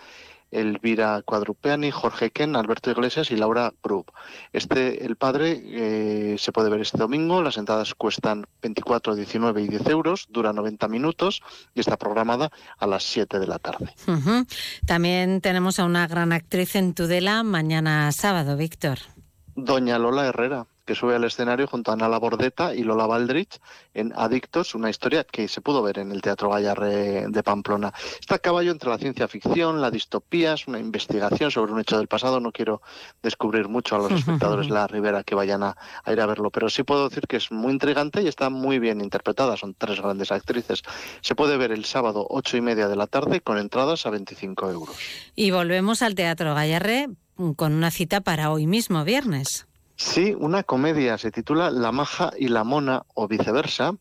Elvira 0.55 1.21
Cuadrupeani, 1.23 1.91
Jorge 1.91 2.31
Ken, 2.31 2.55
Alberto 2.55 2.89
Iglesias 2.89 3.29
y 3.31 3.35
Laura 3.35 3.73
Grub. 3.83 4.11
Este, 4.53 5.05
El 5.05 5.15
Padre, 5.17 5.61
eh, 5.65 6.35
se 6.39 6.51
puede 6.51 6.69
ver 6.69 6.81
este 6.81 6.97
domingo. 6.97 7.41
Las 7.41 7.57
entradas 7.57 7.93
cuestan 7.93 8.45
24, 8.61 9.15
19 9.15 9.61
y 9.61 9.67
10 9.67 9.87
euros, 9.87 10.27
dura 10.29 10.53
90 10.53 10.87
minutos 10.87 11.41
y 11.73 11.81
está 11.81 11.97
programada 11.97 12.51
a 12.77 12.87
las 12.87 13.03
7 13.03 13.39
de 13.39 13.47
la 13.47 13.59
tarde. 13.59 13.93
También 14.85 15.41
tenemos 15.41 15.79
a 15.79 15.85
una 15.85 16.07
gran 16.07 16.31
actriz 16.31 16.75
en 16.75 16.93
Tudela 16.93 17.43
mañana 17.43 18.11
sábado, 18.11 18.55
Víctor. 18.55 18.99
Doña 19.55 19.99
Lola 19.99 20.25
Herrera 20.27 20.67
que 20.85 20.95
sube 20.95 21.15
al 21.15 21.23
escenario 21.23 21.67
junto 21.67 21.91
a 21.91 21.95
Nala 21.95 22.19
Bordeta 22.19 22.73
y 22.73 22.83
Lola 22.83 23.07
Baldrich 23.07 23.59
en 23.93 24.13
Adictos, 24.15 24.75
una 24.75 24.89
historia 24.89 25.23
que 25.23 25.47
se 25.47 25.61
pudo 25.61 25.81
ver 25.81 25.99
en 25.99 26.11
el 26.11 26.21
Teatro 26.21 26.49
Gallarre 26.49 27.27
de 27.27 27.43
Pamplona. 27.43 27.93
Está 28.19 28.35
a 28.35 28.39
caballo 28.39 28.71
entre 28.71 28.89
la 28.89 28.97
ciencia 28.97 29.27
ficción, 29.27 29.81
la 29.81 29.91
distopía, 29.91 30.53
es 30.53 30.67
una 30.67 30.79
investigación 30.79 31.49
sobre 31.51 31.73
un 31.73 31.79
hecho 31.79 31.97
del 31.97 32.07
pasado. 32.07 32.39
No 32.39 32.51
quiero 32.51 32.81
descubrir 33.23 33.67
mucho 33.67 33.95
a 33.95 33.99
los 33.99 34.11
espectadores 34.19 34.67
de 34.67 34.73
la 34.73 34.87
Ribera 34.87 35.23
que 35.23 35.35
vayan 35.35 35.63
a, 35.63 35.75
ir 36.07 36.21
a 36.21 36.25
verlo, 36.25 36.51
pero 36.51 36.69
sí 36.69 36.83
puedo 36.83 37.09
decir 37.09 37.27
que 37.27 37.37
es 37.37 37.51
muy 37.51 37.73
intrigante 37.73 38.21
y 38.21 38.27
está 38.27 38.49
muy 38.49 38.79
bien 38.79 39.01
interpretada. 39.01 39.57
Son 39.57 39.73
tres 39.73 39.99
grandes 39.99 40.31
actrices. 40.31 40.83
Se 41.21 41.35
puede 41.35 41.57
ver 41.57 41.71
el 41.71 41.85
sábado 41.85 42.27
ocho 42.29 42.57
y 42.57 42.61
media 42.61 42.87
de 42.87 42.95
la 42.95 43.07
tarde 43.07 43.41
con 43.41 43.57
entradas 43.57 44.05
a 44.05 44.11
25 44.11 44.71
euros. 44.71 44.95
Y 45.35 45.51
volvemos 45.51 46.01
al 46.01 46.15
Teatro 46.15 46.53
Gallarre 46.53 47.09
con 47.55 47.73
una 47.73 47.91
cita 47.91 48.21
para 48.21 48.51
hoy 48.51 48.67
mismo, 48.67 49.03
viernes. 49.03 49.67
Sí, 49.97 50.35
una 50.37 50.63
comedia, 50.63 51.17
se 51.17 51.31
titula 51.31 51.71
La 51.71 51.93
maja 51.93 52.31
y 52.37 52.49
la 52.49 52.65
mona 52.65 53.03
o 53.13 53.29
viceversa, 53.29 53.95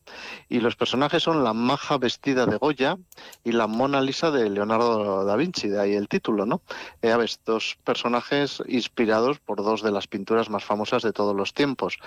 y 0.49 0.59
los 0.59 0.75
personajes 0.75 1.23
son 1.23 1.43
la 1.43 1.53
maja 1.53 1.97
vestida 1.97 2.45
de 2.45 2.57
Goya 2.57 2.97
y 3.45 3.53
la 3.53 3.67
Mona 3.67 4.01
Lisa 4.01 4.29
de 4.29 4.49
Leonardo 4.49 5.23
da 5.23 5.35
Vinci, 5.37 5.69
de 5.69 5.79
ahí 5.79 5.93
el 5.93 6.09
título, 6.09 6.45
¿no? 6.45 6.61
Eh, 7.01 7.07
ya 7.07 7.17
ves, 7.17 7.39
dos 7.45 7.77
personajes 7.85 8.61
inspirados 8.67 9.39
por 9.39 9.63
dos 9.63 9.81
de 9.83 9.91
las 9.91 10.07
pinturas 10.07 10.49
más 10.49 10.65
famosas 10.65 11.01
de 11.01 11.13
todos 11.13 11.33
los 11.33 11.53
tiempos. 11.53 11.97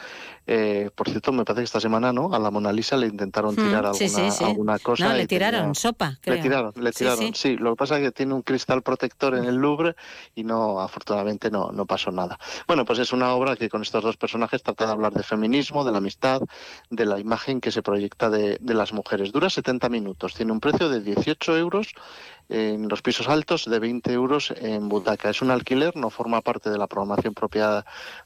Eh, 0.46 0.90
por 0.94 1.08
cierto, 1.08 1.32
me 1.32 1.44
parece 1.44 1.62
que 1.62 1.64
esta 1.64 1.80
semana, 1.80 2.12
¿no? 2.12 2.34
A 2.34 2.38
la 2.38 2.50
Mona 2.50 2.72
Lisa 2.72 2.96
le 2.96 3.06
intentaron 3.06 3.54
hmm, 3.54 3.56
tirar 3.56 3.86
alguna, 3.86 4.78
cosa. 4.80 5.08
No, 5.08 5.14
le 5.14 5.26
tiraron 5.26 5.74
sopa, 5.74 6.18
Le 6.24 6.38
tiraron, 6.42 6.72
le 6.76 6.92
tiraron, 6.92 7.34
sí, 7.34 7.56
Lo 7.56 7.70
que 7.70 7.76
pasa 7.76 7.96
es 7.96 8.04
que 8.04 8.12
tiene 8.12 8.34
un 8.34 8.42
cristal 8.42 8.82
protector 8.82 9.34
en 9.34 9.44
el 9.44 9.56
Louvre 9.56 9.96
y 10.34 10.44
no, 10.44 10.80
afortunadamente, 10.80 11.50
no, 11.50 11.70
no 11.72 11.86
pasó 11.86 12.10
nada. 12.10 12.38
Bueno, 12.66 12.84
pues 12.84 12.98
es 12.98 13.12
una 13.14 13.32
obra 13.32 13.56
que 13.56 13.68
con 13.68 13.77
estos 13.82 14.02
dos 14.02 14.16
personajes 14.16 14.62
trata 14.62 14.86
de 14.86 14.92
hablar 14.92 15.12
de 15.12 15.22
feminismo, 15.22 15.84
de 15.84 15.92
la 15.92 15.98
amistad, 15.98 16.40
de 16.90 17.04
la 17.06 17.18
imagen 17.18 17.60
que 17.60 17.72
se 17.72 17.82
proyecta 17.82 18.30
de, 18.30 18.58
de 18.60 18.74
las 18.74 18.92
mujeres. 18.92 19.32
Dura 19.32 19.50
70 19.50 19.88
minutos, 19.88 20.34
tiene 20.34 20.52
un 20.52 20.60
precio 20.60 20.88
de 20.88 21.00
18 21.00 21.56
euros 21.56 21.94
en 22.48 22.88
los 22.88 23.02
pisos 23.02 23.28
altos, 23.28 23.66
de 23.66 23.78
20 23.78 24.12
euros 24.12 24.52
en 24.56 24.88
butaca. 24.88 25.30
Es 25.30 25.42
un 25.42 25.50
alquiler, 25.50 25.96
no 25.96 26.10
forma 26.10 26.40
parte 26.40 26.70
de 26.70 26.78
la 26.78 26.86
programación 26.86 27.34
propia 27.34 27.84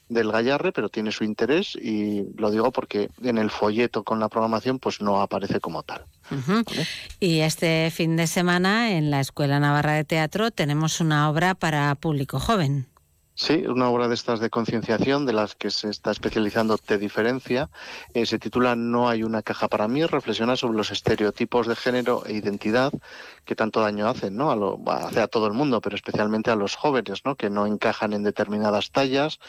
del 0.08 0.30
Gallarre, 0.30 0.72
pero 0.72 0.88
tiene 0.88 1.10
su 1.12 1.24
interés 1.24 1.76
y 1.76 2.24
lo 2.36 2.50
digo 2.50 2.70
porque 2.70 3.10
en 3.22 3.38
el 3.38 3.50
folleto 3.50 4.04
con 4.04 4.20
la 4.20 4.28
programación 4.28 4.78
pues 4.78 5.00
no 5.00 5.20
aparece 5.20 5.60
como 5.60 5.82
tal. 5.82 6.04
Y 7.20 7.40
este 7.40 7.90
fin 7.90 8.16
de 8.16 8.26
semana 8.26 8.92
en 8.92 9.10
la 9.10 9.20
Escuela 9.20 9.58
Navarra 9.58 9.94
de 9.94 10.04
Teatro 10.04 10.50
tenemos 10.50 11.00
una 11.00 11.28
obra 11.28 11.54
para 11.54 11.94
público 11.96 12.38
joven. 12.38 12.91
Sí, 13.34 13.64
una 13.66 13.88
obra 13.88 14.08
de 14.08 14.14
estas 14.14 14.40
de 14.40 14.50
concienciación 14.50 15.24
de 15.24 15.32
las 15.32 15.54
que 15.54 15.70
se 15.70 15.88
está 15.88 16.10
especializando 16.10 16.76
Te 16.76 16.98
Diferencia. 16.98 17.70
Eh, 18.12 18.26
se 18.26 18.38
titula 18.38 18.76
No 18.76 19.08
hay 19.08 19.22
una 19.24 19.42
caja 19.42 19.68
para 19.68 19.88
mí. 19.88 20.04
Reflexiona 20.04 20.54
sobre 20.54 20.76
los 20.76 20.90
estereotipos 20.90 21.66
de 21.66 21.74
género 21.74 22.24
e 22.26 22.34
identidad 22.34 22.92
que 23.46 23.56
tanto 23.56 23.80
daño 23.80 24.06
hacen, 24.06 24.36
¿no? 24.36 24.50
A 24.50 24.56
lo, 24.56 24.78
hace 24.86 25.20
a 25.20 25.28
todo 25.28 25.46
el 25.46 25.54
mundo, 25.54 25.80
pero 25.80 25.96
especialmente 25.96 26.50
a 26.50 26.56
los 26.56 26.76
jóvenes, 26.76 27.24
¿no? 27.24 27.34
Que 27.34 27.48
no 27.48 27.66
encajan 27.66 28.12
en 28.12 28.22
determinadas 28.22 28.90
tallas, 28.90 29.40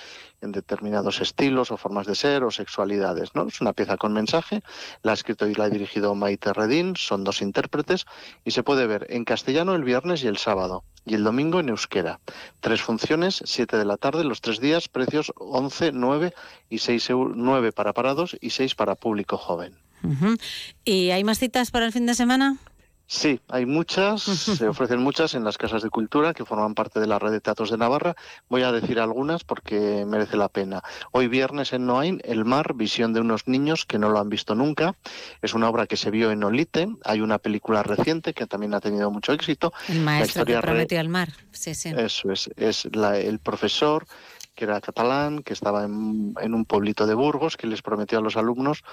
en 0.43 0.51
determinados 0.51 1.21
estilos 1.21 1.71
o 1.71 1.77
formas 1.77 2.05
de 2.05 2.15
ser 2.15 2.43
o 2.43 2.51
sexualidades, 2.51 3.33
¿no? 3.33 3.47
Es 3.47 3.61
una 3.61 3.73
pieza 3.73 3.97
con 3.97 4.13
mensaje. 4.13 4.61
La 5.01 5.11
ha 5.11 5.15
escrito 5.15 5.47
y 5.47 5.55
la 5.55 5.65
ha 5.65 5.69
dirigido 5.69 6.13
Maite 6.15 6.53
Redín. 6.53 6.95
Son 6.95 7.23
dos 7.23 7.41
intérpretes 7.41 8.05
y 8.45 8.51
se 8.51 8.63
puede 8.63 8.87
ver 8.87 9.07
en 9.09 9.25
castellano 9.25 9.75
el 9.75 9.83
viernes 9.83 10.23
y 10.23 10.27
el 10.27 10.37
sábado 10.37 10.83
y 11.05 11.15
el 11.15 11.23
domingo 11.23 11.59
en 11.59 11.69
euskera. 11.69 12.19
Tres 12.59 12.81
funciones, 12.81 13.41
siete 13.45 13.77
de 13.77 13.85
la 13.85 13.97
tarde, 13.97 14.23
los 14.23 14.41
tres 14.41 14.59
días, 14.59 14.87
precios 14.87 15.33
11, 15.37 15.91
9 15.93 16.33
y 16.69 16.79
6 16.79 17.09
euros, 17.09 17.33
9 17.35 17.71
para 17.71 17.93
parados 17.93 18.37
y 18.39 18.51
6 18.51 18.75
para 18.75 18.95
público 18.95 19.37
joven. 19.37 19.75
¿Y 20.83 21.11
hay 21.11 21.23
más 21.23 21.39
citas 21.39 21.71
para 21.71 21.85
el 21.85 21.93
fin 21.93 22.05
de 22.05 22.13
semana? 22.13 22.57
Sí, 23.15 23.39
hay 23.49 23.67
muchas, 23.67 24.23
se 24.23 24.67
ofrecen 24.67 24.99
muchas 24.99 25.35
en 25.35 25.43
las 25.43 25.59
casas 25.59 25.83
de 25.83 25.91
cultura 25.91 26.33
que 26.33 26.45
forman 26.45 26.73
parte 26.73 26.99
de 26.99 27.05
la 27.05 27.19
red 27.19 27.29
de 27.31 27.41
teatros 27.41 27.69
de 27.69 27.77
Navarra. 27.77 28.15
Voy 28.49 28.63
a 28.63 28.71
decir 28.71 28.99
algunas 28.99 29.43
porque 29.43 30.03
merece 30.07 30.35
la 30.35 30.49
pena. 30.49 30.81
Hoy 31.11 31.27
viernes 31.27 31.73
en 31.73 31.85
Noain, 31.85 32.21
El 32.25 32.43
mar, 32.43 32.73
visión 32.73 33.13
de 33.13 33.19
unos 33.21 33.47
niños 33.47 33.85
que 33.85 33.99
no 33.99 34.09
lo 34.09 34.17
han 34.19 34.29
visto 34.29 34.55
nunca. 34.55 34.95
Es 35.43 35.53
una 35.53 35.69
obra 35.69 35.85
que 35.85 35.95
se 35.95 36.09
vio 36.09 36.31
en 36.31 36.43
Olite. 36.43 36.87
Hay 37.05 37.21
una 37.21 37.37
película 37.37 37.83
reciente 37.83 38.33
que 38.33 38.47
también 38.47 38.73
ha 38.73 38.81
tenido 38.81 39.11
mucho 39.11 39.31
éxito. 39.31 39.73
El 39.87 39.99
La 39.99 40.03
maestro 40.05 40.25
que 40.45 40.53
historia 40.53 40.61
re- 40.61 40.67
prometió 40.67 40.99
el 40.99 41.09
mar. 41.09 41.29
Sí, 41.51 41.75
sí. 41.75 41.89
Eso 41.95 42.31
es, 42.31 42.49
es 42.57 42.87
la- 42.95 43.19
el 43.19 43.37
profesor 43.37 44.07
que 44.55 44.65
era 44.65 44.81
catalán, 44.81 45.43
que 45.43 45.53
estaba 45.53 45.83
en, 45.83 46.33
en 46.39 46.53
un 46.53 46.65
pueblito 46.65 47.07
de 47.07 47.13
Burgos, 47.13 47.57
que 47.57 47.67
les 47.67 47.81
prometió 47.81 48.19
a 48.19 48.21
los 48.21 48.37
alumnos, 48.37 48.83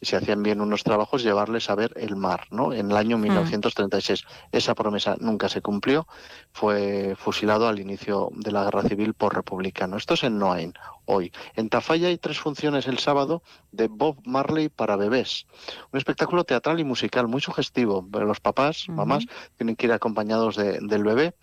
si 0.00 0.16
hacían 0.16 0.42
bien 0.42 0.60
unos 0.60 0.82
trabajos, 0.82 1.22
llevarles 1.22 1.70
a 1.70 1.74
ver 1.74 1.92
el 1.96 2.16
mar, 2.16 2.46
¿no? 2.50 2.72
En 2.72 2.90
el 2.90 2.96
año 2.96 3.18
1936. 3.18 4.24
Esa 4.52 4.74
promesa 4.74 5.16
nunca 5.20 5.48
se 5.48 5.60
cumplió, 5.62 6.06
fue 6.52 7.14
fusilado 7.16 7.68
al 7.68 7.78
inicio 7.78 8.30
de 8.32 8.52
la 8.52 8.64
guerra 8.64 8.82
civil 8.82 9.14
por 9.14 9.34
republicano. 9.34 9.96
Esto 9.96 10.14
es 10.14 10.24
en 10.24 10.38
Noain, 10.38 10.74
hoy. 11.10 11.32
En 11.56 11.68
Tafalla 11.68 12.08
hay 12.08 12.18
tres 12.18 12.38
funciones 12.38 12.86
el 12.86 12.98
sábado 12.98 13.42
de 13.72 13.88
Bob 13.88 14.16
Marley 14.24 14.68
para 14.68 14.96
bebés. 14.96 15.46
Un 15.92 15.98
espectáculo 15.98 16.44
teatral 16.44 16.80
y 16.80 16.84
musical 16.84 17.26
muy 17.28 17.40
sugestivo. 17.40 18.06
Los 18.12 18.40
papás, 18.40 18.86
mamás, 18.88 19.24
tienen 19.56 19.76
que 19.76 19.86
ir 19.86 19.92
acompañados 19.92 20.56
de- 20.56 20.78
del 20.80 21.04
bebé. 21.04 21.34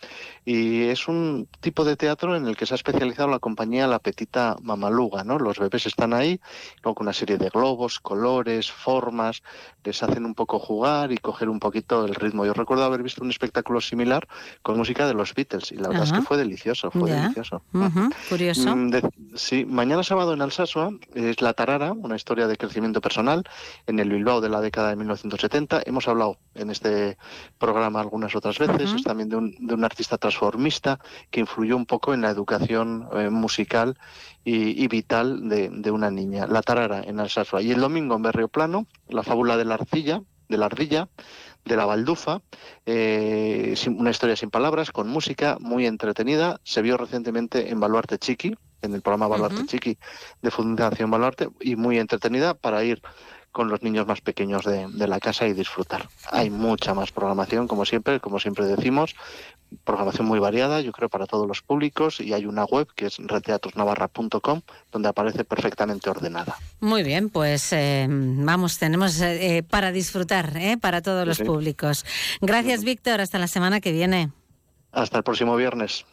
Y 0.45 0.83
es 0.83 1.07
un 1.07 1.47
tipo 1.59 1.83
de 1.83 1.95
teatro 1.97 2.35
en 2.35 2.47
el 2.47 2.55
que 2.55 2.65
se 2.65 2.73
ha 2.73 2.75
especializado 2.75 3.27
la 3.29 3.39
compañía 3.39 3.87
La 3.87 3.99
Petita 3.99 4.55
Mamaluga. 4.61 5.23
¿no? 5.23 5.37
Los 5.39 5.59
bebés 5.59 5.85
están 5.85 6.13
ahí, 6.13 6.39
luego 6.83 6.95
con 6.95 7.05
una 7.07 7.13
serie 7.13 7.37
de 7.37 7.49
globos, 7.49 7.99
colores, 7.99 8.71
formas, 8.71 9.43
les 9.83 10.01
hacen 10.03 10.25
un 10.25 10.33
poco 10.35 10.59
jugar 10.59 11.11
y 11.11 11.17
coger 11.17 11.49
un 11.49 11.59
poquito 11.59 12.05
el 12.05 12.15
ritmo. 12.15 12.45
Yo 12.45 12.53
recuerdo 12.53 12.83
haber 12.83 13.03
visto 13.03 13.23
un 13.23 13.29
espectáculo 13.29 13.81
similar 13.81 14.27
con 14.61 14.77
música 14.77 15.07
de 15.07 15.13
los 15.13 15.33
Beatles 15.33 15.71
y 15.71 15.75
la 15.75 15.89
verdad 15.89 16.03
es 16.05 16.11
que 16.11 16.21
fue 16.27 16.37
delicioso, 16.37 16.91
fue 16.91 17.09
delicioso. 17.21 17.61
Curioso. 18.29 18.75
Mm, 18.75 18.89
de- 18.89 19.09
sí, 19.35 19.56
mañana 19.65 20.03
sábado 20.03 20.33
en 20.33 20.41
Alsasua 20.41 20.91
es 21.13 21.41
La 21.41 21.53
Tarara, 21.53 21.93
una 21.93 22.15
historia 22.15 22.47
de 22.47 22.57
crecimiento 22.57 23.01
personal 23.01 23.43
en 23.85 23.99
el 23.99 24.09
Bilbao 24.09 24.41
de 24.41 24.49
la 24.49 24.61
década 24.61 24.89
de 24.89 24.95
1970. 24.95 25.81
Hemos 25.85 26.07
hablado 26.07 26.37
en 26.55 26.69
este 26.69 27.17
programa 27.57 27.99
algunas 27.99 28.35
otras 28.35 28.59
veces, 28.59 28.93
es 28.93 29.03
también 29.03 29.29
de 29.29 29.35
un, 29.37 29.55
de 29.59 29.73
un 29.73 29.83
artista 29.83 30.17
transformista 30.17 30.99
que 31.31 31.39
influyó 31.39 31.75
un 31.75 31.85
poco 31.85 32.13
en 32.13 32.21
la 32.21 32.29
educación 32.29 33.07
eh, 33.13 33.29
musical 33.29 33.97
y, 34.43 34.83
y 34.83 34.87
vital 34.87 35.49
de, 35.49 35.69
de 35.69 35.91
una 35.91 36.11
niña. 36.11 36.47
La 36.47 36.61
Tarara 36.61 37.01
en 37.01 37.19
Alsasua. 37.19 37.61
Y 37.61 37.71
el 37.71 37.79
domingo 37.79 38.15
en 38.15 38.21
Berrioplano, 38.21 38.87
la 39.09 39.23
fábula 39.23 39.57
de 39.57 39.65
la 39.65 39.75
arcilla, 39.75 40.21
de 40.49 40.57
la 40.57 40.65
ardilla, 40.67 41.09
de 41.65 41.75
la 41.75 41.85
baldufa, 41.85 42.41
eh, 42.85 43.75
una 43.87 44.11
historia 44.11 44.35
sin 44.35 44.49
palabras, 44.49 44.91
con 44.91 45.09
música 45.09 45.57
muy 45.59 45.85
entretenida. 45.85 46.59
Se 46.63 46.81
vio 46.81 46.97
recientemente 46.97 47.69
en 47.69 47.79
Baluarte 47.79 48.17
Chiqui, 48.17 48.55
en 48.81 48.93
el 48.93 49.01
programa 49.01 49.27
Baluarte 49.27 49.65
Chiqui 49.65 49.97
de 50.41 50.51
Fundación 50.51 51.11
Baluarte, 51.11 51.49
y 51.59 51.75
muy 51.75 51.99
entretenida 51.99 52.53
para 52.53 52.83
ir 52.83 53.01
con 53.51 53.69
los 53.69 53.81
niños 53.81 54.05
más 54.05 54.21
pequeños 54.21 54.65
de, 54.65 54.87
de 54.87 55.07
la 55.07 55.19
casa 55.19 55.47
y 55.47 55.53
disfrutar. 55.53 56.07
Hay 56.29 56.51
mucha 56.51 56.93
más 56.93 57.11
programación, 57.11 57.67
como 57.67 57.85
siempre, 57.85 58.19
como 58.19 58.39
siempre 58.39 58.65
decimos, 58.65 59.15
programación 59.83 60.27
muy 60.27 60.39
variada, 60.39 60.81
yo 60.81 60.91
creo, 60.91 61.09
para 61.09 61.25
todos 61.25 61.47
los 61.47 61.61
públicos, 61.61 62.19
y 62.19 62.33
hay 62.33 62.45
una 62.45 62.65
web 62.65 62.87
que 62.95 63.07
es 63.07 63.17
reteatrosnavarra.com, 63.17 64.61
donde 64.91 65.09
aparece 65.09 65.43
perfectamente 65.43 66.09
ordenada. 66.09 66.55
Muy 66.79 67.01
bien, 67.01 67.29
pues 67.29 67.73
eh, 67.73 68.07
vamos, 68.09 68.77
tenemos 68.77 69.19
eh, 69.21 69.57
eh, 69.57 69.63
para 69.63 69.91
disfrutar, 69.91 70.55
¿eh? 70.57 70.77
para 70.79 71.01
todos 71.01 71.25
los 71.25 71.37
sí. 71.37 71.43
públicos. 71.43 72.05
Gracias, 72.41 72.83
Víctor. 72.83 73.21
Hasta 73.21 73.39
la 73.39 73.47
semana 73.47 73.81
que 73.81 73.91
viene. 73.91 74.31
Hasta 74.91 75.17
el 75.17 75.23
próximo 75.23 75.55
viernes. 75.55 76.05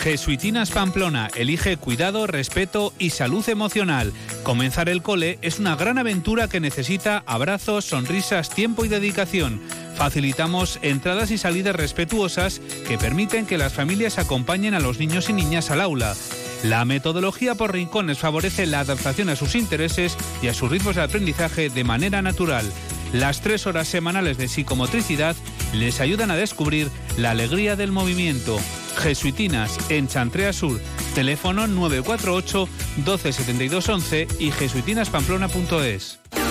Jesuitinas 0.00 0.70
Pamplona 0.70 1.28
elige 1.36 1.76
cuidado, 1.76 2.26
respeto 2.26 2.94
y 2.98 3.10
salud 3.10 3.46
emocional. 3.50 4.14
Comenzar 4.42 4.88
el 4.88 5.02
cole 5.02 5.38
es 5.42 5.58
una 5.58 5.76
gran 5.76 5.98
aventura 5.98 6.48
que 6.48 6.58
necesita 6.58 7.22
abrazos, 7.26 7.84
sonrisas, 7.84 8.48
tiempo 8.48 8.86
y 8.86 8.88
dedicación. 8.88 9.60
Facilitamos 9.96 10.78
entradas 10.80 11.30
y 11.30 11.36
salidas 11.36 11.76
respetuosas 11.76 12.62
que 12.88 12.96
permiten 12.96 13.44
que 13.44 13.58
las 13.58 13.74
familias 13.74 14.18
acompañen 14.18 14.72
a 14.72 14.80
los 14.80 14.98
niños 14.98 15.28
y 15.28 15.34
niñas 15.34 15.70
al 15.70 15.82
aula. 15.82 16.16
La 16.62 16.86
metodología 16.86 17.54
por 17.54 17.74
rincones 17.74 18.18
favorece 18.18 18.64
la 18.64 18.80
adaptación 18.80 19.28
a 19.28 19.36
sus 19.36 19.54
intereses 19.54 20.16
y 20.40 20.48
a 20.48 20.54
sus 20.54 20.70
ritmos 20.70 20.96
de 20.96 21.02
aprendizaje 21.02 21.68
de 21.68 21.84
manera 21.84 22.22
natural. 22.22 22.64
Las 23.12 23.42
tres 23.42 23.66
horas 23.66 23.88
semanales 23.88 24.38
de 24.38 24.48
psicomotricidad 24.48 25.36
les 25.72 26.00
ayudan 26.00 26.30
a 26.30 26.36
descubrir 26.36 26.88
la 27.16 27.30
alegría 27.30 27.76
del 27.76 27.92
movimiento. 27.92 28.58
Jesuitinas 28.98 29.78
en 29.90 30.08
Chantrea 30.08 30.52
Sur, 30.52 30.80
teléfono 31.14 31.66
948 31.66 32.68
12 33.04 33.32
72 33.32 33.88
11 33.88 34.28
y 34.38 34.50
jesuitinaspamplona.es. 34.50 36.20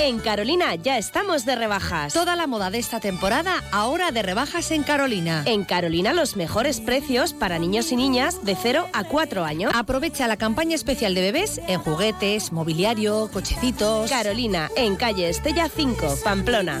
En 0.00 0.20
Carolina 0.20 0.76
ya 0.76 0.96
estamos 0.96 1.44
de 1.44 1.56
rebajas. 1.56 2.12
Toda 2.12 2.36
la 2.36 2.46
moda 2.46 2.70
de 2.70 2.78
esta 2.78 3.00
temporada 3.00 3.64
ahora 3.72 4.12
de 4.12 4.22
rebajas 4.22 4.70
en 4.70 4.84
Carolina. 4.84 5.42
En 5.44 5.64
Carolina 5.64 6.12
los 6.12 6.36
mejores 6.36 6.80
precios 6.80 7.32
para 7.32 7.58
niños 7.58 7.90
y 7.90 7.96
niñas 7.96 8.44
de 8.44 8.54
0 8.54 8.86
a 8.92 9.04
4 9.04 9.44
años. 9.44 9.72
Aprovecha 9.74 10.28
la 10.28 10.36
campaña 10.36 10.76
especial 10.76 11.16
de 11.16 11.22
bebés 11.22 11.60
en 11.66 11.80
juguetes, 11.80 12.52
mobiliario, 12.52 13.28
cochecitos. 13.32 14.08
Carolina, 14.08 14.70
en 14.76 14.94
calle 14.94 15.28
Estella 15.28 15.68
5, 15.68 16.18
Pamplona. 16.22 16.80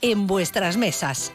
en 0.00 0.26
vuestras 0.26 0.76
mesas. 0.76 1.32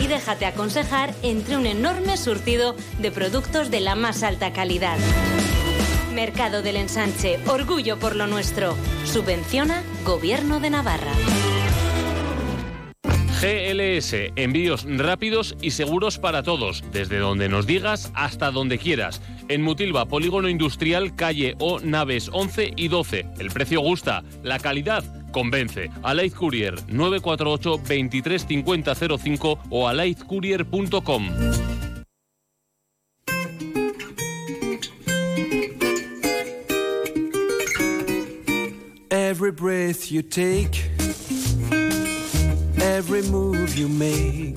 y 0.00 0.06
déjate 0.06 0.46
aconsejar 0.46 1.12
entre 1.22 1.56
un 1.56 1.66
enorme 1.66 2.16
surtido 2.16 2.76
de 3.00 3.10
productos 3.10 3.72
de 3.72 3.80
la 3.80 3.96
más 3.96 4.22
alta 4.22 4.52
calidad. 4.52 4.98
Mercado 6.14 6.62
del 6.62 6.76
Ensanche, 6.76 7.40
orgullo 7.48 7.98
por 7.98 8.14
lo 8.14 8.28
nuestro. 8.28 8.76
Subvenciona 9.04 9.82
Gobierno 10.04 10.60
de 10.60 10.70
Navarra. 10.70 11.10
GLS, 13.40 14.32
envíos 14.36 14.86
rápidos 14.88 15.56
y 15.60 15.72
seguros 15.72 16.18
para 16.18 16.42
todos, 16.42 16.82
desde 16.92 17.18
donde 17.18 17.48
nos 17.48 17.66
digas 17.66 18.10
hasta 18.14 18.50
donde 18.50 18.78
quieras. 18.78 19.20
En 19.48 19.62
Mutilva, 19.62 20.06
Polígono 20.06 20.48
Industrial, 20.48 21.14
calle 21.14 21.54
O, 21.58 21.80
naves 21.80 22.30
11 22.32 22.72
y 22.76 22.88
12. 22.88 23.26
El 23.38 23.50
precio 23.50 23.80
gusta, 23.80 24.24
la 24.42 24.58
calidad 24.58 25.04
convence. 25.32 25.90
Alaid 26.02 26.32
Courier 26.32 26.74
948 26.88 27.78
235005 27.78 29.58
o 29.68 29.86
alaidcourier.com. 29.86 31.28
Every 39.10 39.50
breath 39.50 40.10
you 40.10 40.22
take, 40.22 40.95
every 42.86 43.22
move 43.22 43.76
you 43.76 43.88
make, 43.88 44.56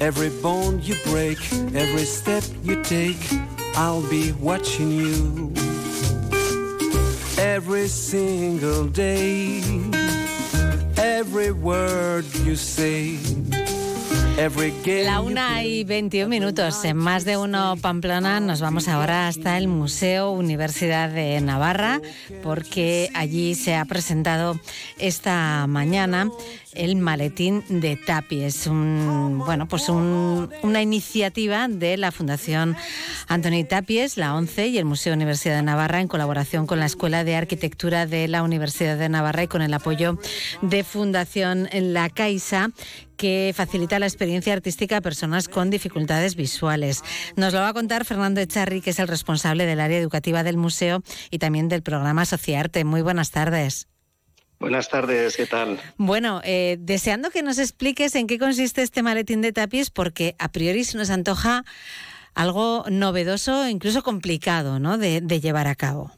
every 0.00 0.30
bone 0.42 0.82
you 0.82 0.96
break, 1.04 1.38
every 1.74 2.04
step 2.04 2.42
you 2.64 2.82
take, 2.82 3.16
I'll 3.76 4.02
be 4.10 4.32
watching 4.32 4.90
you. 4.90 5.52
Every 7.38 7.86
single 7.86 8.86
day, 8.86 9.62
every 10.96 11.52
word 11.52 12.24
you 12.44 12.56
say. 12.56 13.18
La 15.04 15.20
una 15.22 15.64
y 15.64 15.82
21 15.84 16.28
minutos. 16.28 16.84
En 16.84 16.98
más 16.98 17.24
de 17.24 17.38
uno 17.38 17.76
Pamplona 17.80 18.38
nos 18.38 18.60
vamos 18.60 18.86
ahora 18.86 19.28
hasta 19.28 19.56
el 19.56 19.66
Museo 19.66 20.30
Universidad 20.30 21.08
de 21.08 21.40
Navarra 21.40 22.02
porque 22.42 23.08
allí 23.14 23.54
se 23.54 23.74
ha 23.74 23.86
presentado 23.86 24.60
esta 24.98 25.66
mañana 25.66 26.28
el 26.74 26.96
maletín 26.96 27.64
de 27.70 27.96
Tapi. 27.96 28.42
Es 28.44 28.66
un, 28.66 29.42
bueno, 29.46 29.66
pues 29.68 29.88
un- 29.88 30.50
una 30.62 30.82
iniciativa 30.82 31.66
de 31.68 31.96
la 31.96 32.12
Fundación 32.12 32.76
Antoni 33.28 33.64
Tapies, 33.64 34.18
la 34.18 34.34
ONCE 34.34 34.66
y 34.66 34.76
el 34.76 34.84
Museo 34.84 35.14
Universidad 35.14 35.56
de 35.56 35.62
Navarra 35.62 36.02
en 36.02 36.08
colaboración 36.08 36.66
con 36.66 36.78
la 36.78 36.84
Escuela 36.84 37.24
de 37.24 37.36
Arquitectura 37.36 38.04
de 38.04 38.28
la 38.28 38.42
Universidad 38.42 38.98
de 38.98 39.08
Navarra 39.08 39.44
y 39.44 39.48
con 39.48 39.62
el 39.62 39.72
apoyo 39.72 40.18
de 40.60 40.84
Fundación 40.84 41.70
La 41.72 42.10
Caixa 42.10 42.68
que 43.16 43.52
facilita 43.54 43.98
la 43.98 44.06
experiencia 44.06 44.52
artística 44.52 44.98
a 44.98 45.00
personas 45.00 45.48
con 45.48 45.70
dificultades 45.70 46.36
visuales. 46.36 47.02
Nos 47.36 47.52
lo 47.52 47.60
va 47.60 47.68
a 47.68 47.74
contar 47.74 48.04
Fernando 48.04 48.40
Echarri, 48.40 48.80
que 48.80 48.90
es 48.90 48.98
el 48.98 49.08
responsable 49.08 49.66
del 49.66 49.80
área 49.80 49.98
educativa 49.98 50.42
del 50.42 50.56
museo 50.56 51.02
y 51.30 51.38
también 51.38 51.68
del 51.68 51.82
programa 51.82 52.24
Sociarte. 52.24 52.84
Muy 52.84 53.02
buenas 53.02 53.30
tardes. 53.30 53.88
Buenas 54.58 54.88
tardes, 54.88 55.36
¿qué 55.36 55.46
tal? 55.46 55.78
Bueno, 55.98 56.40
eh, 56.42 56.78
deseando 56.80 57.30
que 57.30 57.42
nos 57.42 57.58
expliques 57.58 58.14
en 58.14 58.26
qué 58.26 58.38
consiste 58.38 58.82
este 58.82 59.02
maletín 59.02 59.42
de 59.42 59.52
tapies, 59.52 59.90
porque 59.90 60.34
a 60.38 60.50
priori 60.50 60.84
se 60.84 60.96
nos 60.96 61.10
antoja 61.10 61.64
algo 62.34 62.84
novedoso, 62.88 63.64
e 63.64 63.70
incluso 63.70 64.02
complicado, 64.02 64.78
¿no? 64.78 64.96
de, 64.96 65.20
de 65.20 65.40
llevar 65.40 65.66
a 65.66 65.74
cabo. 65.74 66.10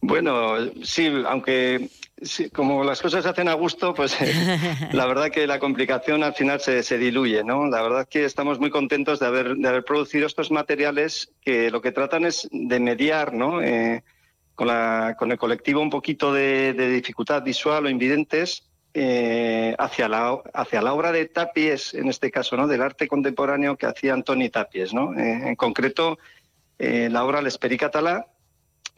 Bueno, 0.00 0.54
sí, 0.82 1.10
aunque 1.26 1.90
sí, 2.22 2.50
como 2.50 2.84
las 2.84 3.00
cosas 3.00 3.22
se 3.24 3.28
hacen 3.30 3.48
a 3.48 3.54
gusto, 3.54 3.94
pues 3.94 4.20
eh, 4.20 4.32
la 4.92 5.06
verdad 5.06 5.30
que 5.30 5.46
la 5.46 5.58
complicación 5.58 6.22
al 6.22 6.34
final 6.34 6.60
se, 6.60 6.82
se 6.82 6.98
diluye, 6.98 7.42
¿no? 7.44 7.66
La 7.66 7.82
verdad 7.82 8.08
que 8.08 8.24
estamos 8.24 8.58
muy 8.58 8.70
contentos 8.70 9.18
de 9.20 9.26
haber, 9.26 9.56
de 9.56 9.68
haber 9.68 9.84
producido 9.84 10.26
estos 10.26 10.50
materiales 10.50 11.32
que 11.40 11.70
lo 11.70 11.80
que 11.80 11.92
tratan 11.92 12.24
es 12.24 12.48
de 12.52 12.80
mediar, 12.80 13.32
¿no? 13.32 13.62
Eh, 13.62 14.02
con, 14.54 14.66
la- 14.68 15.16
con 15.18 15.32
el 15.32 15.38
colectivo 15.38 15.80
un 15.80 15.90
poquito 15.90 16.32
de, 16.32 16.72
de 16.74 16.88
dificultad 16.90 17.42
visual 17.42 17.86
o 17.86 17.88
invidentes 17.88 18.66
eh, 18.92 19.74
hacia, 19.78 20.08
la, 20.08 20.38
hacia 20.52 20.82
la 20.82 20.92
obra 20.92 21.12
de 21.12 21.26
Tapies, 21.26 21.94
en 21.94 22.08
este 22.08 22.30
caso, 22.30 22.56
¿no? 22.56 22.66
Del 22.66 22.82
arte 22.82 23.06
contemporáneo 23.08 23.76
que 23.76 23.86
hacía 23.86 24.12
Antoni 24.14 24.50
Tapies, 24.50 24.92
¿no? 24.92 25.14
En 25.16 25.54
concreto, 25.56 26.18
la 26.78 27.24
obra 27.24 27.40
L'Esperit 27.42 27.78
Català, 27.80 28.26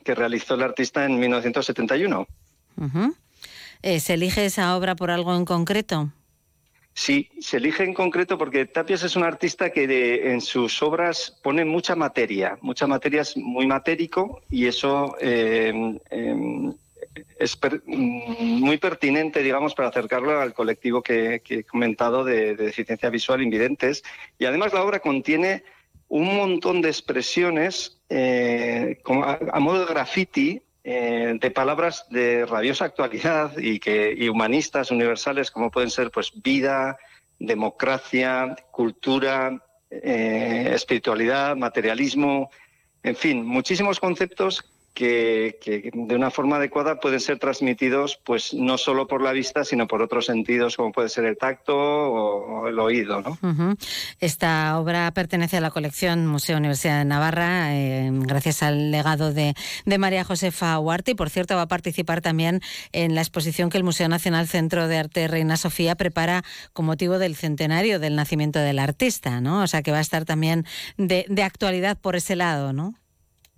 que 0.04 0.14
realizó 0.14 0.54
el 0.54 0.62
artista 0.62 1.04
en 1.04 1.18
1971. 1.18 2.26
Eh, 3.82 4.00
¿Se 4.00 4.14
elige 4.14 4.44
esa 4.44 4.76
obra 4.76 4.94
por 4.94 5.10
algo 5.10 5.34
en 5.36 5.44
concreto? 5.44 6.12
Sí, 6.94 7.30
se 7.40 7.56
elige 7.56 7.84
en 7.84 7.94
concreto 7.94 8.36
porque 8.36 8.66
Tapias 8.66 9.02
es 9.02 9.16
un 9.16 9.24
artista 9.24 9.70
que 9.70 10.30
en 10.30 10.40
sus 10.42 10.82
obras 10.82 11.38
pone 11.42 11.64
mucha 11.64 11.96
materia, 11.96 12.58
mucha 12.60 12.86
materia 12.86 13.22
es 13.22 13.36
muy 13.36 13.66
matérico 13.66 14.42
y 14.50 14.66
eso 14.66 15.16
eh, 15.18 15.98
eh, 16.10 16.72
es 17.38 17.58
mm, 17.86 18.60
muy 18.60 18.76
pertinente, 18.76 19.42
digamos, 19.42 19.74
para 19.74 19.88
acercarlo 19.88 20.38
al 20.38 20.52
colectivo 20.52 21.02
que, 21.02 21.42
he 21.48 21.64
comentado 21.64 22.24
de, 22.24 22.54
de 22.56 22.66
deficiencia 22.66 23.08
visual 23.08 23.42
invidentes. 23.42 24.02
Y 24.38 24.44
además 24.44 24.74
la 24.74 24.84
obra 24.84 25.00
contiene 25.00 25.64
un 26.08 26.36
montón 26.36 26.82
de 26.82 26.90
expresiones 26.90 27.98
eh, 28.10 29.00
a 29.06 29.60
modo 29.60 29.80
de 29.80 29.86
graffiti 29.86 30.62
eh, 30.84 31.36
de 31.40 31.50
palabras 31.50 32.06
de 32.10 32.44
rabiosa 32.46 32.86
actualidad 32.86 33.56
y 33.56 33.78
que 33.78 34.14
y 34.16 34.28
humanistas 34.28 34.90
universales 34.90 35.50
como 35.50 35.70
pueden 35.70 35.90
ser 35.90 36.10
pues 36.10 36.32
vida, 36.42 36.98
democracia, 37.38 38.56
cultura, 38.70 39.62
eh, 39.90 40.70
espiritualidad, 40.74 41.56
materialismo, 41.56 42.50
en 43.02 43.16
fin, 43.16 43.46
muchísimos 43.46 44.00
conceptos 44.00 44.64
que, 44.94 45.90
de 45.92 46.14
una 46.14 46.30
forma 46.30 46.56
adecuada 46.56 47.00
pueden 47.00 47.20
ser 47.20 47.38
transmitidos 47.38 48.20
pues 48.22 48.52
no 48.52 48.76
solo 48.76 49.06
por 49.06 49.22
la 49.22 49.32
vista 49.32 49.64
sino 49.64 49.86
por 49.86 50.02
otros 50.02 50.26
sentidos 50.26 50.76
como 50.76 50.92
puede 50.92 51.08
ser 51.08 51.24
el 51.24 51.38
tacto 51.38 51.76
o, 51.76 52.68
el 52.68 52.78
oído, 52.78 53.22
¿no? 53.22 53.38
Esta 54.20 54.78
obra 54.78 55.10
pertenece 55.12 55.56
a 55.56 55.60
la 55.60 55.70
colección 55.70 56.26
Museo 56.26 56.58
Universidad 56.58 56.98
de 56.98 57.04
Navarra, 57.04 57.74
eh, 57.74 58.10
gracias 58.12 58.62
al 58.62 58.90
legado 58.90 59.32
de, 59.32 59.54
de 59.84 59.98
María 59.98 60.24
Josefa 60.24 60.78
Huarte, 60.78 61.12
y 61.12 61.14
por 61.14 61.30
cierto 61.30 61.56
va 61.56 61.62
a 61.62 61.68
participar 61.68 62.20
también 62.20 62.60
en 62.92 63.14
la 63.14 63.20
exposición 63.22 63.70
que 63.70 63.78
el 63.78 63.84
Museo 63.84 64.08
Nacional 64.08 64.46
Centro 64.46 64.88
de 64.88 64.98
Arte 64.98 65.26
Reina 65.28 65.56
Sofía 65.56 65.96
prepara 65.96 66.44
con 66.72 66.86
motivo 66.86 67.18
del 67.18 67.34
centenario 67.36 67.98
del 67.98 68.16
nacimiento 68.16 68.58
del 68.58 68.78
artista, 68.78 69.40
¿no? 69.40 69.62
O 69.62 69.66
sea 69.66 69.82
que 69.82 69.90
va 69.90 69.98
a 69.98 70.02
estar 70.02 70.24
también 70.24 70.66
de, 70.96 71.24
de 71.28 71.42
actualidad 71.42 71.98
por 71.98 72.16
ese 72.16 72.36
lado, 72.36 72.72
¿no? 72.72 72.94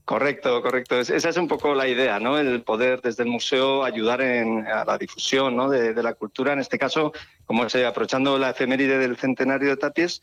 Correcto, 0.04 0.60
correcto. 0.60 0.98
Es- 1.00 1.08
Esa 1.10 1.30
es 1.30 1.36
un 1.38 1.48
poco 1.48 1.74
la 1.74 1.88
idea, 1.88 2.20
¿no? 2.20 2.38
El 2.38 2.62
poder 2.62 3.00
desde 3.00 3.22
el 3.22 3.30
museo 3.30 3.84
ayudar 3.84 4.20
en, 4.20 4.66
a 4.66 4.84
la 4.84 4.98
difusión 4.98 5.56
¿no? 5.56 5.70
de, 5.70 5.94
la 6.02 6.12
cultura. 6.14 6.52
En 6.52 6.58
este 6.58 6.78
caso, 6.78 7.12
como 7.46 7.68
se 7.70 7.86
aprovechando 7.86 8.38
la 8.38 8.50
efeméride 8.50 8.98
del 8.98 9.16
centenario 9.16 9.70
de 9.70 9.76
Tapies, 9.78 10.20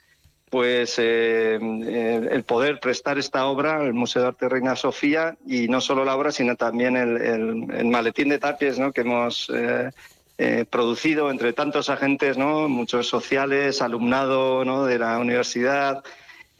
pues 0.51 0.99
eh, 0.99 1.57
eh, 1.61 2.27
el 2.29 2.43
poder 2.43 2.79
prestar 2.79 3.17
esta 3.17 3.45
obra 3.45 3.77
al 3.77 3.93
Museo 3.93 4.21
de 4.21 4.27
Arte 4.29 4.49
Reina 4.49 4.75
Sofía 4.75 5.35
y 5.47 5.67
no 5.67 5.81
solo 5.81 6.05
la 6.05 6.15
obra, 6.15 6.31
sino 6.31 6.55
también 6.57 6.95
el, 6.97 7.85
maletín 7.85 8.29
de 8.29 8.37
Tapies 8.37 8.77
¿no? 8.77 8.91
que 8.91 9.01
hemos 9.01 9.49
eh, 9.55 9.89
eh, 10.37 10.65
producido 10.69 11.31
entre 11.31 11.53
tantos 11.53 11.89
agentes, 11.89 12.37
¿no? 12.37 12.67
muchos 12.67 13.07
sociales, 13.07 13.81
alumnado 13.81 14.63
¿no? 14.65 14.85
de 14.85 14.99
la 14.99 15.17
universidad, 15.19 16.03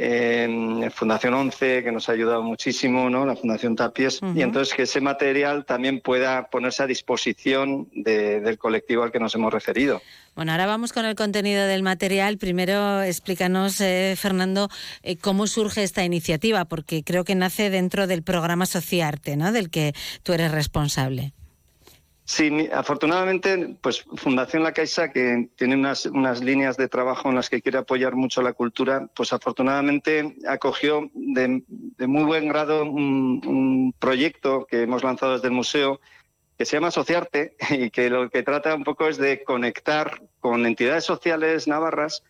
eh, 0.03 0.89
Fundación 0.93 1.33
11, 1.33 1.83
que 1.83 1.91
nos 1.91 2.09
ha 2.09 2.13
ayudado 2.13 2.41
muchísimo, 2.41 3.09
¿no? 3.09 3.25
la 3.25 3.35
Fundación 3.35 3.75
Tapies, 3.75 4.19
y 4.35 4.41
entonces 4.41 4.73
que 4.73 4.83
ese 4.83 4.99
material 5.01 5.63
también 5.65 5.99
pueda 6.01 6.47
ponerse 6.49 6.83
a 6.83 6.87
disposición 6.87 7.87
de- 7.93 8.39
del 8.41 8.57
colectivo 8.57 9.03
al 9.03 9.11
que 9.11 9.19
nos 9.19 9.35
hemos 9.35 9.53
referido. 9.53 10.01
Bueno, 10.35 10.53
ahora 10.53 10.65
vamos 10.65 10.93
con 10.93 11.05
el 11.05 11.15
contenido 11.15 11.67
del 11.67 11.83
material. 11.83 12.37
Primero, 12.37 13.01
explícanos, 13.03 13.79
eh, 13.81 14.15
Fernando, 14.17 14.69
eh, 15.03 15.17
cómo 15.17 15.45
surge 15.45 15.83
esta 15.83 16.03
iniciativa, 16.03 16.65
porque 16.65 17.03
creo 17.03 17.23
que 17.23 17.35
nace 17.35 17.69
dentro 17.69 18.07
del 18.07 18.23
programa 18.23 18.65
Sociarte, 18.65 19.35
¿no? 19.35 19.51
Del 19.51 19.69
que 19.69 19.93
tú 20.23 20.33
eres 20.33 20.51
responsable. 20.51 21.33
Sí, 22.33 22.69
afortunadamente, 22.71 23.75
pues 23.81 24.05
Fundación 24.15 24.63
La 24.63 24.71
Caixa, 24.71 25.11
que 25.11 25.49
tiene 25.57 25.75
unas, 25.75 26.05
unas 26.05 26.41
líneas 26.41 26.77
de 26.77 26.87
trabajo 26.87 27.27
en 27.27 27.35
las 27.35 27.49
que 27.49 27.61
quiere 27.61 27.79
apoyar 27.79 28.15
mucho 28.15 28.41
la 28.41 28.53
cultura, 28.53 29.05
pues 29.13 29.33
afortunadamente 29.33 30.37
acogió 30.47 31.09
de, 31.13 31.61
muy 32.07 32.23
buen 32.23 32.47
grado 32.47 32.85
un, 32.85 33.93
proyecto 33.99 34.65
que 34.65 34.83
hemos 34.83 35.03
lanzado 35.03 35.33
desde 35.33 35.49
el 35.49 35.53
museo 35.53 35.99
que 36.57 36.63
se 36.63 36.77
llama 36.77 36.87
Asociarte 36.87 37.57
y 37.69 37.89
que 37.89 38.09
lo 38.09 38.29
que 38.29 38.43
trata 38.43 38.75
un 38.75 38.85
poco 38.85 39.09
es 39.09 39.17
de 39.17 39.43
conectar 39.43 40.21
con 40.39 40.65
entidades 40.65 41.03
sociales 41.03 41.67
navarras 41.67 42.23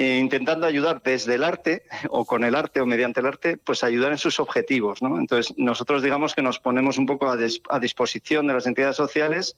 eh, 0.00 0.16
intentando 0.16 0.64
ayudar 0.64 1.02
desde 1.02 1.34
el 1.34 1.42
arte 1.42 1.82
o 2.10 2.24
con 2.24 2.44
el 2.44 2.54
arte 2.54 2.80
o 2.80 2.86
mediante 2.86 3.18
el 3.18 3.26
arte, 3.26 3.56
pues 3.56 3.82
ayudar 3.82 4.12
en 4.12 4.18
sus 4.18 4.38
objetivos. 4.38 5.02
¿no? 5.02 5.18
Entonces, 5.18 5.52
nosotros 5.58 6.04
digamos 6.04 6.36
que 6.36 6.42
nos 6.42 6.60
ponemos 6.60 6.98
un 6.98 7.06
poco 7.06 7.28
a, 7.28 7.36
disposición 7.80 8.46
de 8.46 8.54
las 8.54 8.68
entidades 8.68 8.94
sociales 8.94 9.56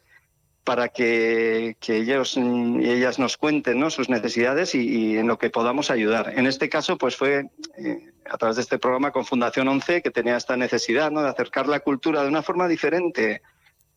para 0.64 0.88
que, 0.88 1.76
ellos 1.86 2.38
y 2.38 2.88
ellas 2.88 3.18
nos 3.18 3.36
cuenten 3.36 3.80
¿no? 3.80 3.90
sus 3.90 4.08
necesidades 4.08 4.74
y, 4.74 5.18
en 5.18 5.26
lo 5.26 5.36
que 5.36 5.50
podamos 5.50 5.90
ayudar. 5.90 6.32
En 6.34 6.46
este 6.46 6.70
caso, 6.70 6.96
pues 6.96 7.16
fue 7.16 7.50
eh, 7.76 8.10
a 8.24 8.38
través 8.38 8.56
de 8.56 8.62
este 8.62 8.78
programa 8.78 9.10
con 9.10 9.26
Fundación 9.26 9.68
11 9.68 10.00
que 10.00 10.10
tenía 10.10 10.38
esta 10.38 10.56
necesidad 10.56 11.10
¿no? 11.10 11.20
de 11.20 11.28
acercar 11.28 11.68
la 11.68 11.80
cultura 11.80 12.22
de 12.22 12.28
una 12.28 12.40
forma 12.40 12.66
diferente, 12.66 13.42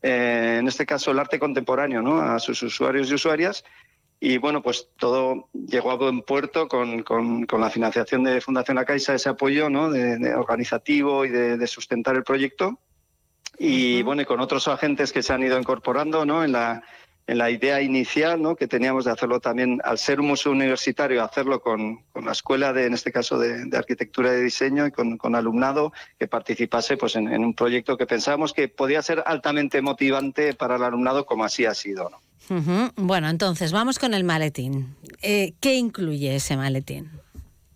eh, 0.02 0.58
en 0.60 0.68
este 0.68 0.86
caso 0.86 1.12
el 1.12 1.20
arte 1.20 1.40
contemporáneo, 1.40 2.02
¿no? 2.02 2.20
a 2.20 2.38
sus 2.40 2.62
usuarios 2.64 3.10
y 3.10 3.14
usuarias 3.14 3.64
y 4.26 4.38
bueno, 4.38 4.62
pues 4.62 4.88
todo 4.98 5.50
llegó 5.52 5.92
a 5.92 5.98
buen 5.98 6.22
puerto 6.22 6.70
con, 6.70 7.04
con, 7.04 7.46
la 7.60 7.70
financiación 7.70 8.24
de 8.24 8.40
Fundación 8.40 8.76
La 8.76 8.86
Caixa, 8.86 9.16
ese 9.16 9.28
apoyo 9.28 9.70
¿no? 9.70 9.92
de, 9.92 10.34
organizativo 10.34 11.26
y 11.26 11.30
de, 11.30 11.68
sustentar 11.68 12.16
el 12.16 12.24
proyecto. 12.24 12.80
Y 13.60 14.02
bueno, 14.02 14.22
y 14.22 14.26
con 14.26 14.40
otros 14.40 14.70
agentes 14.70 15.12
que 15.12 15.22
se 15.22 15.34
han 15.34 15.44
ido 15.44 15.60
incorporando 15.60 16.26
¿no? 16.26 16.42
en, 16.46 16.54
la, 16.54 16.84
en 17.28 17.38
la 17.38 17.52
idea 17.52 17.82
inicial 17.82 18.42
¿no? 18.42 18.56
que 18.56 18.70
teníamos 18.70 19.04
de 19.04 19.12
hacerlo 19.12 19.42
también, 19.42 19.82
al 19.84 19.98
ser 19.98 20.22
un 20.22 20.28
museo 20.28 20.54
universitario, 20.54 21.22
hacerlo 21.22 21.60
con, 21.60 22.06
con 22.14 22.24
la 22.24 22.32
escuela, 22.32 22.72
de, 22.72 22.86
en 22.86 22.94
este 22.94 23.12
caso 23.12 23.38
de, 23.38 23.78
arquitectura 23.78 24.34
y 24.38 24.42
diseño, 24.42 24.88
y 24.88 24.92
con, 24.92 25.18
con 25.18 25.36
alumnado 25.36 25.92
que 26.18 26.30
participase 26.30 26.96
pues, 26.96 27.18
en, 27.18 27.28
en, 27.28 27.44
un 27.44 27.56
proyecto 27.56 27.98
que 27.98 28.06
pensábamos 28.06 28.54
que 28.54 28.70
podía 28.70 29.02
ser 29.02 29.22
altamente 29.26 29.82
motivante 29.82 30.54
para 30.54 30.78
el 30.78 30.84
alumnado, 30.84 31.26
como 31.26 31.44
así 31.44 31.66
ha 31.66 31.74
sido. 31.74 32.10
¿no? 32.10 32.23
Bueno, 32.96 33.30
entonces 33.30 33.72
vamos 33.72 34.00
con 34.00 34.14
el 34.14 34.24
maletín. 34.24 34.96
Eh, 35.22 35.54
¿Qué 35.60 35.76
incluye 35.76 36.36
ese 36.36 36.58
maletín? 36.58 37.10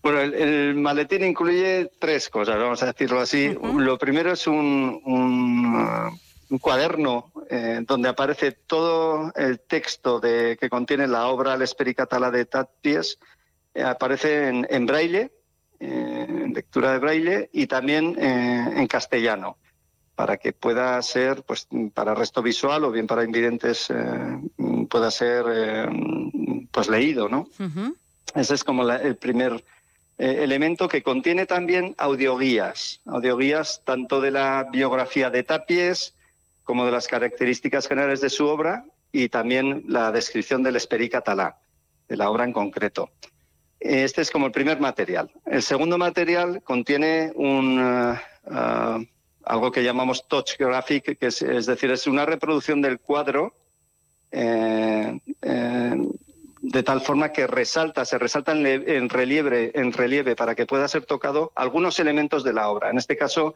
Bueno, 0.01 0.21
el, 0.21 0.75
maletín 0.75 1.23
incluye 1.23 1.91
tres 1.99 2.29
cosas, 2.29 2.57
vamos 2.57 2.81
a 2.83 2.87
decirlo 2.87 3.19
así. 3.19 3.55
Lo 3.77 3.97
primero 3.97 4.33
es 4.33 4.47
un, 4.47 5.01
un, 5.05 6.59
cuaderno 6.59 7.31
eh, 7.49 7.81
donde 7.85 8.09
aparece 8.09 8.51
todo 8.51 9.31
el 9.35 9.59
texto 9.59 10.19
de, 10.19 10.57
que 10.59 10.69
contiene 10.69 11.07
la 11.07 11.27
obra 11.27 11.57
L'Espericatala 11.57 12.31
de 12.31 12.45
Tatpies. 12.45 13.19
Eh, 13.73 13.83
aparece 13.83 14.47
en, 14.47 14.85
braille, 14.85 15.31
en 15.79 16.53
lectura 16.53 16.93
de 16.93 16.99
braille, 16.99 17.49
y 17.51 17.67
también 17.67 18.15
en 18.19 18.87
castellano 18.87 19.57
para 20.17 20.37
que 20.37 20.51
pueda 20.51 20.99
ser, 21.03 21.43
pues, 21.43 21.67
para 21.93 22.15
resto 22.15 22.41
visual 22.41 22.83
o 22.83 22.91
bien 22.91 23.05
para 23.05 23.23
invidentes, 23.23 23.87
eh, 23.91 24.39
pueda 24.89 25.11
ser, 25.11 25.45
eh, 25.47 25.87
pues, 26.71 26.89
leído, 26.89 27.29
¿no? 27.29 27.47
Ese 28.33 28.55
es 28.55 28.63
como 28.63 28.89
el 28.89 29.15
primer 29.17 29.63
eh, 30.17 30.39
elemento 30.39 30.87
que 30.87 31.03
contiene 31.03 31.45
también 31.45 31.93
audioguías, 31.99 32.99
audioguías 33.05 33.83
tanto 33.85 34.19
de 34.19 34.31
la 34.31 34.67
biografía 34.71 35.29
de 35.29 35.43
Tapies 35.43 36.15
como 36.63 36.83
de 36.83 36.93
las 36.93 37.07
características 37.07 37.87
generales 37.87 38.19
de 38.19 38.31
su 38.31 38.47
obra 38.47 38.85
y 39.11 39.29
también 39.29 39.83
la 39.87 40.11
descripción 40.11 40.63
del 40.63 40.77
Esperí 40.77 41.09
catalá, 41.09 41.59
de 42.09 42.17
la 42.17 42.31
obra 42.31 42.43
en 42.43 42.53
concreto. 42.53 43.11
Este 43.79 44.23
es 44.23 44.31
como 44.31 44.47
el 44.47 44.51
primer 44.51 44.79
material. 44.79 45.29
El 45.45 45.61
segundo 45.61 45.99
material 45.99 46.63
contiene 46.63 47.31
un 47.35 48.17
algo 49.47 49.71
que 49.71 49.83
llamamos 49.83 50.27
touch 50.27 50.57
graphic, 50.57 51.17
que 51.17 51.27
es, 51.27 51.65
decir, 51.65 51.91
es 51.91 52.07
una 52.07 52.25
reproducción 52.25 52.81
del 52.81 52.99
cuadro 52.99 53.53
eh, 54.31 55.19
eh, 55.41 55.95
de 56.61 56.83
tal 56.83 57.01
forma 57.01 57.31
que 57.31 57.47
resalta, 57.47 58.03
se 58.03 58.17
resalta 58.17 58.51
en, 58.51 59.09
relieve, 59.09 59.71
en 59.73 59.93
relieve 59.93 60.35
para 60.35 60.53
que 60.55 60.65
pueda 60.65 60.87
ser 60.87 61.05
tocado 61.05 61.51
algunos 61.55 61.99
elementos 61.99 62.43
de 62.43 62.53
la 62.53 62.69
obra. 62.69 62.89
En 62.89 62.97
este 62.97 63.15
caso, 63.15 63.55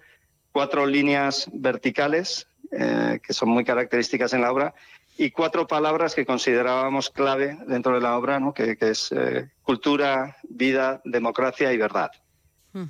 cuatro 0.51 0.85
líneas 0.85 1.49
verticales 1.51 2.47
eh, 2.71 3.19
que 3.21 3.33
son 3.33 3.49
muy 3.49 3.65
características 3.65 4.33
en 4.33 4.41
la 4.41 4.51
obra 4.51 4.73
y 5.17 5.31
cuatro 5.31 5.67
palabras 5.67 6.15
que 6.15 6.25
considerábamos 6.25 7.09
clave 7.09 7.57
dentro 7.67 7.95
de 7.95 8.01
la 8.01 8.17
obra, 8.17 8.39
¿no? 8.39 8.53
que 8.53 8.77
es 8.79 9.13
cultura, 9.61 10.37
vida, 10.47 11.01
democracia 11.03 11.73
y 11.73 11.77
verdad. 11.77 12.11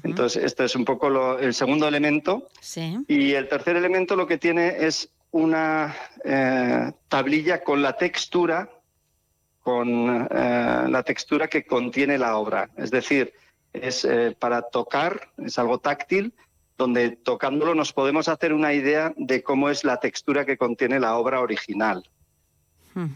Entonces, 0.04 0.44
este 0.44 0.66
es 0.66 0.76
un 0.76 0.86
poco 0.86 1.38
el 1.40 1.54
segundo 1.54 1.88
elemento. 1.88 2.48
Y 3.08 3.34
el 3.34 3.48
tercer 3.48 3.76
elemento 3.76 4.16
lo 4.16 4.28
que 4.28 4.38
tiene 4.38 4.86
es 4.86 5.10
una 5.32 5.96
eh, 6.24 6.92
tablilla 7.08 7.64
con 7.64 7.82
la 7.82 7.98
textura, 7.98 8.70
con 9.62 10.28
eh, 10.30 10.86
la 10.90 11.04
textura 11.04 11.48
que 11.48 11.66
contiene 11.66 12.18
la 12.18 12.38
obra. 12.38 12.70
Es 12.78 12.92
decir, 12.92 13.34
es 13.74 14.06
eh, 14.06 14.36
para 14.38 14.62
tocar, 14.64 15.30
es 15.38 15.58
algo 15.58 15.80
táctil, 15.80 16.34
donde 16.78 17.12
tocándolo 17.12 17.76
nos 17.76 17.94
podemos 17.94 18.28
hacer 18.28 18.54
una 18.54 18.74
idea 18.74 19.14
de 19.16 19.44
cómo 19.44 19.70
es 19.70 19.84
la 19.84 19.98
textura 19.98 20.46
que 20.46 20.58
contiene 20.58 21.00
la 21.00 21.16
obra 21.16 21.40
original. 21.40 22.10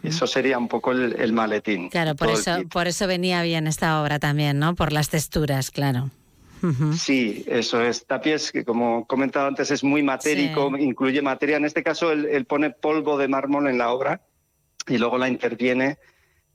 Eso 0.04 0.26
sería 0.26 0.58
un 0.58 0.70
poco 0.70 0.94
el, 0.94 1.34
maletín. 1.34 1.90
Claro, 1.90 2.16
por 2.16 2.30
eso, 2.30 2.60
por 2.72 2.88
eso 2.88 3.08
venía 3.08 3.42
bien 3.42 3.68
esta 3.68 4.02
obra 4.02 4.20
también, 4.20 4.58
¿no? 4.58 4.74
Por 4.74 4.94
las 4.94 5.10
texturas, 5.10 5.70
claro. 5.70 6.12
Sí, 6.98 7.44
eso 7.48 7.82
es. 7.82 8.06
Tapies, 8.06 8.52
que 8.52 8.64
como 8.64 9.06
comentado 9.06 9.48
antes, 9.48 9.72
es 9.72 9.84
muy 9.84 10.04
matérico, 10.04 10.72
incluye 10.78 11.22
materia. 11.22 11.58
En 11.58 11.66
este 11.66 11.84
caso, 11.84 12.12
él, 12.12 12.46
pone 12.46 12.72
polvo 12.72 13.18
de 13.18 13.28
mármol 13.28 13.68
en 13.68 13.78
la 13.78 13.92
obra 13.92 14.22
y 14.88 14.98
luego 14.98 15.18
la 15.18 15.28
interviene, 15.28 15.98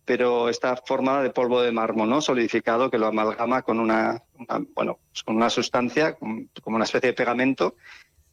pero 0.05 0.49
está 0.49 0.77
formada 0.77 1.23
de 1.23 1.31
polvo 1.31 1.63
de 1.63 1.73
mármol, 1.73 2.09
¿no? 2.09 2.21
Solidificado, 2.21 2.91
que 2.91 2.99
lo 2.99 3.07
amalgama 3.07 3.63
con 3.63 3.81
una, 3.81 4.23
bueno, 4.75 4.99
pues 5.11 5.23
con 5.23 5.37
una 5.37 5.51
sustancia, 5.51 6.17
como 6.17 6.77
una 6.77 6.85
especie 6.85 7.11
de 7.11 7.15
pegamento. 7.15 7.77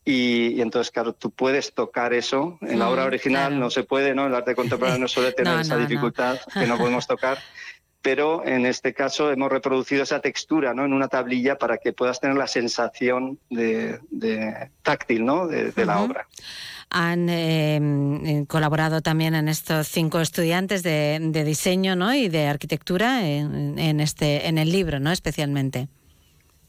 Y, 0.09 0.61
entonces, 0.61 0.89
claro, 0.89 1.11
tú 1.11 1.31
puedes 1.31 1.73
tocar 1.73 2.13
eso. 2.13 2.57
En 2.61 2.79
la 2.79 2.89
obra 2.89 3.03
mm, 3.03 3.07
original 3.07 3.59
no 3.59 3.69
se 3.69 3.83
puede, 3.83 4.15
¿no? 4.15 4.25
El 4.25 4.35
arte 4.35 4.55
contemporáneo 4.55 5.09
suele 5.09 5.31
tener 5.33 5.59
esa 5.59 5.75
dificultad 5.75 6.39
que 6.53 6.65
no 6.65 6.77
podemos 6.77 7.05
tocar 7.05 7.39
pero 8.07 8.41
en 8.45 8.65
este 8.65 8.93
caso 8.93 9.33
hemos 9.33 9.51
reproducido 9.51 10.03
esa 10.03 10.21
textura 10.21 10.73
¿no? 10.73 10.85
en 10.85 10.93
una 10.93 11.09
tablilla 11.09 11.57
para 11.57 11.77
que 11.77 11.91
puedas 11.91 12.21
tener 12.21 12.37
la 12.37 12.47
sensación 12.47 13.37
de, 13.49 13.99
táctil 14.81 15.25
¿no? 15.25 15.45
de, 15.45 15.85
la 15.85 15.99
obra. 15.99 16.25
Han 16.89 17.27
eh, 17.27 18.45
colaborado 18.47 19.01
también 19.01 19.35
en 19.35 19.49
estos 19.49 19.89
cinco 19.89 20.21
estudiantes 20.21 20.83
de, 20.83 21.19
diseño 21.45 21.97
¿no? 21.97 22.13
y 22.13 22.29
de 22.29 22.47
arquitectura 22.47 23.27
en, 23.27 23.99
este, 23.99 24.47
en 24.47 24.57
el 24.57 24.71
libro, 24.71 25.01
¿no? 25.01 25.11
especialmente. 25.11 25.89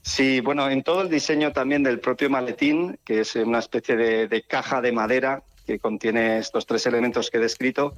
Sí, 0.03 0.41
bueno, 0.41 0.69
en 0.69 0.83
todo 0.83 1.03
el 1.03 1.09
diseño 1.09 1.53
también 1.53 1.85
del 1.85 2.01
propio 2.01 2.29
maletín, 2.29 2.99
que 3.05 3.21
es 3.21 3.37
una 3.37 3.61
especie 3.61 3.95
de 3.95 4.43
caja 4.43 4.81
de 4.81 4.91
madera 4.91 5.45
que 5.69 5.79
contiene 5.79 6.39
estos 6.39 6.65
tres 6.65 6.87
elementos 6.87 7.31
que 7.31 7.37
he 7.37 7.41
descrito. 7.41 7.95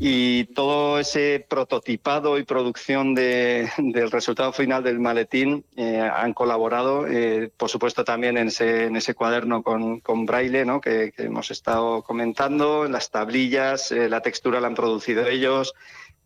Y 0.00 0.46
todo 0.46 0.98
ese 0.98 1.46
prototipado 1.48 2.38
y 2.38 2.42
producción 2.42 3.14
del 3.14 4.10
resultado 4.10 4.52
final 4.52 4.82
del 4.82 4.98
maletín 4.98 5.64
eh, 5.76 6.00
han 6.00 6.34
colaborado, 6.34 7.06
eh, 7.06 7.52
por 7.56 7.70
supuesto, 7.70 8.02
también 8.04 8.36
en 8.36 8.48
ese, 8.48 8.86
en 8.86 8.96
ese 8.96 9.14
cuaderno 9.14 9.62
con, 9.62 10.00
con 10.00 10.26
braille 10.26 10.64
¿no? 10.64 10.80
que, 10.80 11.14
hemos 11.18 11.52
estado 11.52 12.02
comentando, 12.02 12.88
las 12.88 13.12
tablillas, 13.12 13.92
eh, 13.92 14.08
la 14.08 14.20
textura 14.20 14.60
la 14.60 14.66
han 14.66 14.74
producido 14.74 15.24
ellos. 15.28 15.72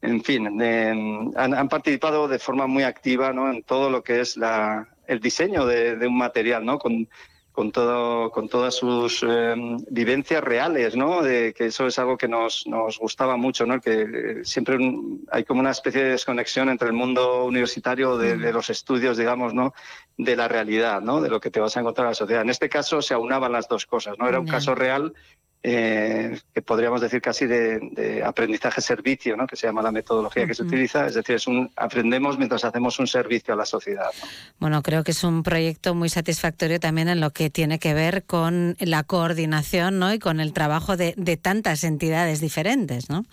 En 0.01 0.25
fin, 0.25 0.63
han, 1.37 1.69
participado 1.69 2.29
de 2.29 2.39
forma 2.39 2.67
muy 2.67 2.85
activa 2.85 3.35
¿no? 3.35 3.51
en 3.51 3.63
todo 3.63 3.91
lo 3.91 4.03
que 4.03 4.21
es 4.21 4.39
la, 4.39 4.89
el 5.07 5.21
diseño 5.21 5.67
de, 5.67 5.97
de 5.97 6.07
un 6.07 6.17
material, 6.17 6.65
¿no? 6.65 6.79
Con, 6.79 7.09
con, 7.59 7.73
todo, 7.73 8.31
con 8.31 8.49
todas 8.49 8.77
sus 8.77 9.25
em, 9.25 9.79
vivencias 9.91 10.45
reales, 10.45 10.95
¿no? 10.95 11.23
De, 11.23 11.53
que 11.53 11.67
eso 11.67 11.89
es 11.89 11.99
algo 11.99 12.17
que 12.17 12.29
nos, 12.29 12.69
nos 12.69 13.01
gustaba 13.01 13.37
mucho, 13.37 13.67
¿no? 13.67 13.81
Que 13.81 14.03
eh, 14.03 14.45
siempre 14.45 14.79
hay 15.33 15.43
como 15.43 15.59
una 15.59 15.73
especie 15.73 16.05
de 16.05 16.11
desconexión 16.11 16.69
entre 16.69 16.87
el 16.87 16.95
mundo 16.95 17.47
universitario 17.47 18.17
de, 18.17 18.37
mm. 18.37 18.55
los 18.55 18.71
estudios, 18.71 19.17
digamos, 19.17 19.55
¿no? 19.55 19.75
De 20.17 20.37
la 20.37 20.47
realidad, 20.47 21.01
¿no? 21.01 21.21
De 21.21 21.29
lo 21.29 21.41
que 21.41 21.51
te 21.51 21.59
vas 21.59 21.77
a 21.77 21.81
encontrar 21.81 22.05
en 22.05 22.11
la 22.11 22.15
sociedad. 22.15 22.43
En 22.43 22.51
este 22.51 22.69
caso 22.69 23.03
se 23.03 23.15
aunaban 23.15 23.51
las 23.51 23.67
dos 23.67 23.87
cosas, 23.87 24.17
¿no? 24.21 24.29
Era 24.29 24.39
un 24.39 24.47
caso 24.47 24.77
real 24.77 25.13
eh, 25.63 26.39
que 26.55 26.63
podríamos 26.63 27.01
decir 27.01 27.21
casi 27.21 27.47
de, 27.47 28.23
aprendizaje-servicio, 28.25 29.37
¿no? 29.37 29.47
que 29.47 29.57
se 29.57 29.67
llama 29.67 29.83
la 29.83 29.91
metodología 29.91 30.47
que 30.47 30.55
se 30.55 30.63
utiliza. 30.63 31.07
Es 31.07 31.15
decir, 31.15 31.37
es 31.37 31.47
un, 31.47 31.71
aprendemos 31.77 32.39
mientras 32.39 32.65
hacemos 32.65 32.99
un 32.99 33.07
servicio 33.07 33.55
a 33.55 33.57
la 33.57 33.67
sociedad. 33.67 34.11
Bueno, 34.59 34.83
creo 34.83 35.03
que 35.03 35.11
es 35.11 35.25
un 35.25 35.43
proyecto 35.43 35.95
muy 35.95 36.09
satisfactorio 36.09 36.79
también 36.79 37.09
en 37.09 37.21
lo 37.21 37.31
que 37.31 37.51
tiene 37.51 37.79
que 37.79 37.95
ver 37.95 38.25
con 38.25 38.77
la 38.79 39.03
coordinación 39.03 39.99
¿no? 39.99 40.13
y 40.13 40.19
con 40.19 40.41
el 40.41 40.53
trabajo 40.53 40.97
de, 40.97 41.15
de 41.17 41.37
tantas 41.37 41.85
entidades 41.85 42.41
diferentes. 42.41 43.11
¿no? 43.11 43.25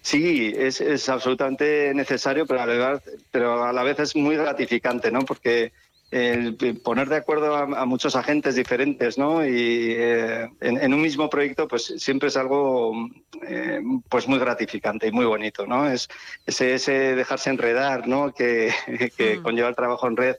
Sí, 0.00 0.52
es, 0.56 0.80
es, 0.80 1.08
absolutamente 1.08 1.92
necesario, 1.94 2.46
pero 2.46 2.62
a, 2.62 2.66
la 2.66 2.92
vez, 2.92 3.02
pero 3.30 3.64
a 3.64 3.72
la 3.72 3.82
vez 3.82 3.98
es 4.00 4.16
muy 4.16 4.36
gratificante, 4.36 5.10
¿no? 5.10 5.20
Porque 5.20 5.72
el 6.10 6.56
poner 6.82 7.08
de 7.08 7.16
acuerdo 7.16 7.54
a, 7.54 7.84
muchos 7.84 8.16
agentes 8.16 8.54
diferentes 8.54 9.18
¿no? 9.18 9.44
y 9.46 9.92
eh, 9.92 10.48
en, 10.60 10.94
un 10.94 11.02
mismo 11.02 11.28
proyecto 11.28 11.68
pues 11.68 11.94
siempre 11.98 12.28
es 12.28 12.36
algo 12.38 12.92
eh, 13.46 13.80
pues 14.08 14.26
muy 14.26 14.38
gratificante 14.38 15.08
y 15.08 15.12
muy 15.12 15.26
bonito 15.26 15.66
no 15.66 15.88
es 15.88 16.08
ese, 16.46 17.14
dejarse 17.14 17.50
enredar 17.50 18.08
¿no? 18.08 18.32
que, 18.32 18.72
que 19.16 19.36
mm. 19.36 19.42
conlleva 19.42 19.68
el 19.68 19.76
trabajo 19.76 20.08
en 20.08 20.16
red 20.16 20.36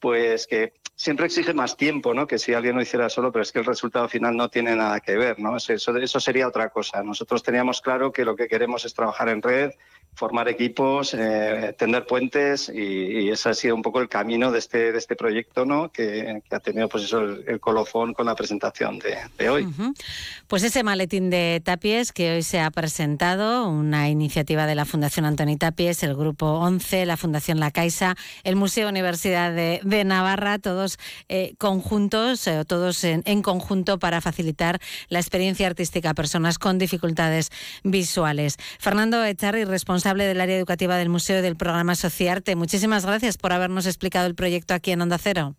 pues 0.00 0.48
que 0.48 0.72
siempre 0.96 1.26
exige 1.26 1.54
más 1.54 1.76
tiempo 1.76 2.12
¿no? 2.12 2.26
que 2.26 2.38
si 2.38 2.52
alguien 2.52 2.74
lo 2.74 2.82
hiciera 2.82 3.08
solo 3.08 3.30
pero 3.30 3.44
es 3.44 3.52
que 3.52 3.60
el 3.60 3.64
resultado 3.64 4.08
final 4.08 4.36
no 4.36 4.48
tiene 4.48 4.74
nada 4.74 4.98
que 4.98 5.16
ver 5.16 5.38
no 5.38 5.56
eso, 5.56 5.72
eso 5.72 6.20
sería 6.20 6.48
otra 6.48 6.70
cosa 6.70 7.04
nosotros 7.04 7.44
teníamos 7.44 7.80
claro 7.80 8.10
que 8.10 8.24
lo 8.24 8.34
que 8.34 8.48
queremos 8.48 8.84
es 8.84 8.92
trabajar 8.92 9.28
en 9.28 9.40
red 9.40 9.70
formar 10.16 10.48
equipos, 10.48 11.14
eh, 11.14 11.74
tender 11.78 12.06
puentes 12.06 12.72
y, 12.74 13.28
ese 13.28 13.50
ha 13.50 13.54
sido 13.54 13.74
un 13.74 13.82
poco 13.82 14.00
el 14.00 14.08
camino 14.08 14.50
de 14.50 14.58
este, 14.58 14.92
de 14.92 14.98
este 14.98 15.14
proyecto 15.14 15.66
¿no? 15.66 15.90
que, 15.92 16.40
ha 16.50 16.60
tenido 16.60 16.88
pues 16.88 17.04
eso, 17.04 17.20
el, 17.20 17.60
colofón 17.60 18.14
con 18.14 18.24
la 18.26 18.34
presentación 18.34 18.98
de, 18.98 19.48
hoy. 19.48 19.68
Pues 20.46 20.62
ese 20.62 20.82
maletín 20.82 21.28
de 21.28 21.60
Tapies 21.62 22.12
que 22.12 22.36
hoy 22.36 22.42
se 22.42 22.60
ha 22.60 22.70
presentado, 22.70 23.68
una 23.68 24.08
iniciativa 24.08 24.66
de 24.66 24.74
la 24.74 24.86
Fundación 24.86 25.26
Antoni 25.26 25.56
Tapies, 25.58 26.02
el 26.02 26.14
Grupo 26.14 26.46
11, 26.46 27.04
la 27.04 27.16
Fundación 27.18 27.60
La 27.60 27.70
Caixa, 27.70 28.16
el 28.42 28.56
Museo 28.56 28.88
Universidad 28.88 29.52
de, 29.52 30.04
Navarra, 30.06 30.58
todos 30.58 30.98
eh, 31.28 31.54
conjuntos, 31.58 32.46
eh, 32.46 32.64
todos 32.66 33.04
en, 33.04 33.22
en 33.26 33.42
conjunto 33.42 33.98
para 33.98 34.20
facilitar 34.20 34.80
la 35.08 35.18
experiencia 35.18 35.66
artística 35.66 36.10
a 36.10 36.14
personas 36.14 36.58
con 36.58 36.78
dificultades 36.78 37.50
visuales. 37.82 38.56
Fernando 38.78 39.22
Echarri, 39.22 39.64
responsable 39.64 40.05
del 40.14 40.40
área 40.40 40.56
educativa 40.56 40.96
del 40.96 41.08
Museo 41.08 41.42
del 41.42 41.56
programa 41.56 41.94
Sociarte. 41.94 42.56
Muchísimas 42.56 43.04
gracias 43.04 43.38
por 43.38 43.52
habernos 43.52 43.86
explicado 43.86 44.26
el 44.26 44.34
proyecto 44.34 44.74
aquí 44.74 44.92
en 44.92 45.02
Onda 45.02 45.18
Cero. 45.18 45.54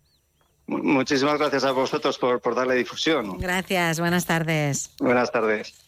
Muchísimas 0.66 1.38
gracias 1.38 1.64
a 1.64 1.72
vosotros 1.72 2.18
por, 2.18 2.40
por 2.40 2.54
darle 2.54 2.74
difusión. 2.74 3.38
Gracias, 3.38 4.00
buenas 4.00 4.26
tardes. 4.26 4.90
Buenas 5.00 5.32
tardes. 5.32 5.87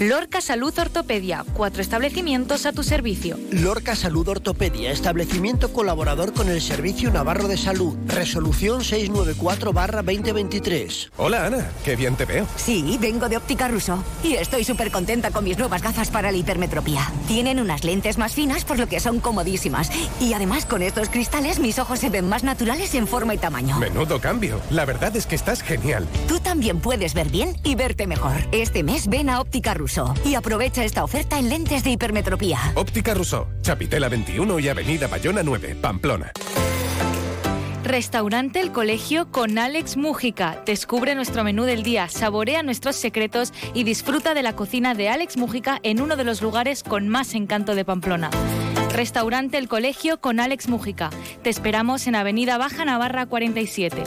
Lorca 0.00 0.40
Salud 0.40 0.72
Ortopedia, 0.78 1.44
cuatro 1.54 1.82
establecimientos 1.82 2.66
a 2.66 2.72
tu 2.72 2.84
servicio. 2.84 3.36
Lorca 3.50 3.96
Salud 3.96 4.28
Ortopedia, 4.28 4.92
establecimiento 4.92 5.72
colaborador 5.72 6.32
con 6.32 6.48
el 6.48 6.62
Servicio 6.62 7.10
Navarro 7.10 7.48
de 7.48 7.56
Salud. 7.56 7.96
Resolución 8.06 8.82
694-2023. 8.82 11.10
Hola 11.16 11.46
Ana, 11.46 11.68
qué 11.84 11.96
bien 11.96 12.14
te 12.14 12.26
veo. 12.26 12.46
Sí, 12.54 12.96
vengo 13.00 13.28
de 13.28 13.38
Óptica 13.38 13.66
Russo 13.66 14.04
y 14.22 14.34
estoy 14.34 14.62
súper 14.62 14.92
contenta 14.92 15.32
con 15.32 15.42
mis 15.42 15.58
nuevas 15.58 15.82
gafas 15.82 16.10
para 16.10 16.30
la 16.30 16.38
hipermetropía. 16.38 17.10
Tienen 17.26 17.58
unas 17.58 17.82
lentes 17.82 18.18
más 18.18 18.34
finas 18.34 18.64
por 18.64 18.78
lo 18.78 18.86
que 18.86 19.00
son 19.00 19.18
comodísimas. 19.18 19.90
Y 20.20 20.32
además 20.32 20.64
con 20.64 20.82
estos 20.82 21.08
cristales 21.08 21.58
mis 21.58 21.80
ojos 21.80 21.98
se 21.98 22.08
ven 22.08 22.28
más 22.28 22.44
naturales 22.44 22.94
en 22.94 23.08
forma 23.08 23.34
y 23.34 23.38
tamaño. 23.38 23.76
Menudo 23.80 24.20
cambio. 24.20 24.60
La 24.70 24.84
verdad 24.84 25.16
es 25.16 25.26
que 25.26 25.34
estás 25.34 25.60
genial. 25.60 26.06
Tú 26.28 26.38
también 26.38 26.78
puedes 26.78 27.14
ver 27.14 27.30
bien 27.30 27.56
y 27.64 27.74
verte 27.74 28.06
mejor. 28.06 28.36
Este 28.52 28.84
mes 28.84 29.08
ven 29.08 29.28
a 29.28 29.40
Óptica 29.40 29.74
Russo 29.88 30.14
y 30.24 30.34
aprovecha 30.34 30.84
esta 30.84 31.02
oferta 31.02 31.38
en 31.38 31.48
lentes 31.48 31.82
de 31.82 31.90
hipermetropía. 31.90 32.58
Óptica 32.74 33.14
Rousseau, 33.14 33.46
Chapitela 33.62 34.08
21 34.08 34.58
y 34.58 34.68
Avenida 34.68 35.06
Bayona 35.06 35.42
9, 35.42 35.76
Pamplona. 35.80 36.32
Restaurante 37.84 38.60
El 38.60 38.70
Colegio 38.70 39.30
con 39.30 39.56
Alex 39.56 39.96
Mújica. 39.96 40.62
Descubre 40.66 41.14
nuestro 41.14 41.42
menú 41.42 41.64
del 41.64 41.82
día, 41.82 42.08
saborea 42.08 42.62
nuestros 42.62 42.96
secretos 42.96 43.54
y 43.72 43.84
disfruta 43.84 44.34
de 44.34 44.42
la 44.42 44.54
cocina 44.54 44.94
de 44.94 45.08
Alex 45.08 45.38
Mújica 45.38 45.80
en 45.82 46.02
uno 46.02 46.16
de 46.16 46.24
los 46.24 46.42
lugares 46.42 46.82
con 46.82 47.08
más 47.08 47.34
encanto 47.34 47.74
de 47.74 47.86
Pamplona. 47.86 48.30
Restaurante 48.92 49.56
El 49.56 49.68
Colegio 49.68 50.20
con 50.20 50.38
Alex 50.38 50.68
Mújica. 50.68 51.08
Te 51.42 51.48
esperamos 51.48 52.06
en 52.06 52.14
Avenida 52.14 52.58
Baja 52.58 52.84
Navarra 52.84 53.24
47. 53.24 54.02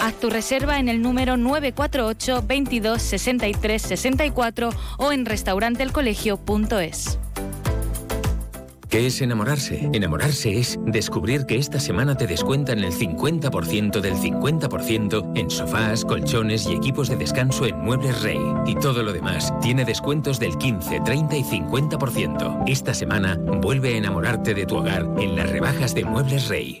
Haz 0.00 0.14
tu 0.14 0.30
reserva 0.30 0.78
en 0.78 0.88
el 0.88 1.02
número 1.02 1.36
948 1.36 2.44
22 2.46 3.02
63 3.02 3.82
64 3.82 4.70
o 4.98 5.12
en 5.12 5.26
restauranteelcolegio.es. 5.26 7.18
¿Qué 8.88 9.06
es 9.06 9.20
enamorarse? 9.20 9.88
Enamorarse 9.92 10.58
es 10.58 10.76
descubrir 10.84 11.46
que 11.46 11.56
esta 11.56 11.78
semana 11.78 12.16
te 12.16 12.26
descuentan 12.26 12.80
el 12.80 12.92
50% 12.92 14.00
del 14.00 14.14
50% 14.14 15.38
en 15.38 15.48
sofás, 15.48 16.04
colchones 16.04 16.66
y 16.66 16.72
equipos 16.72 17.08
de 17.08 17.14
descanso 17.14 17.66
en 17.66 17.78
Muebles 17.78 18.20
Rey. 18.22 18.40
Y 18.66 18.74
todo 18.76 19.04
lo 19.04 19.12
demás 19.12 19.52
tiene 19.60 19.84
descuentos 19.84 20.40
del 20.40 20.58
15, 20.58 21.02
30 21.04 21.36
y 21.36 21.44
50%. 21.44 22.64
Esta 22.66 22.94
semana 22.94 23.38
vuelve 23.62 23.94
a 23.94 23.98
enamorarte 23.98 24.54
de 24.54 24.66
tu 24.66 24.78
hogar 24.78 25.06
en 25.18 25.36
las 25.36 25.48
rebajas 25.48 25.94
de 25.94 26.04
Muebles 26.04 26.48
Rey. 26.48 26.80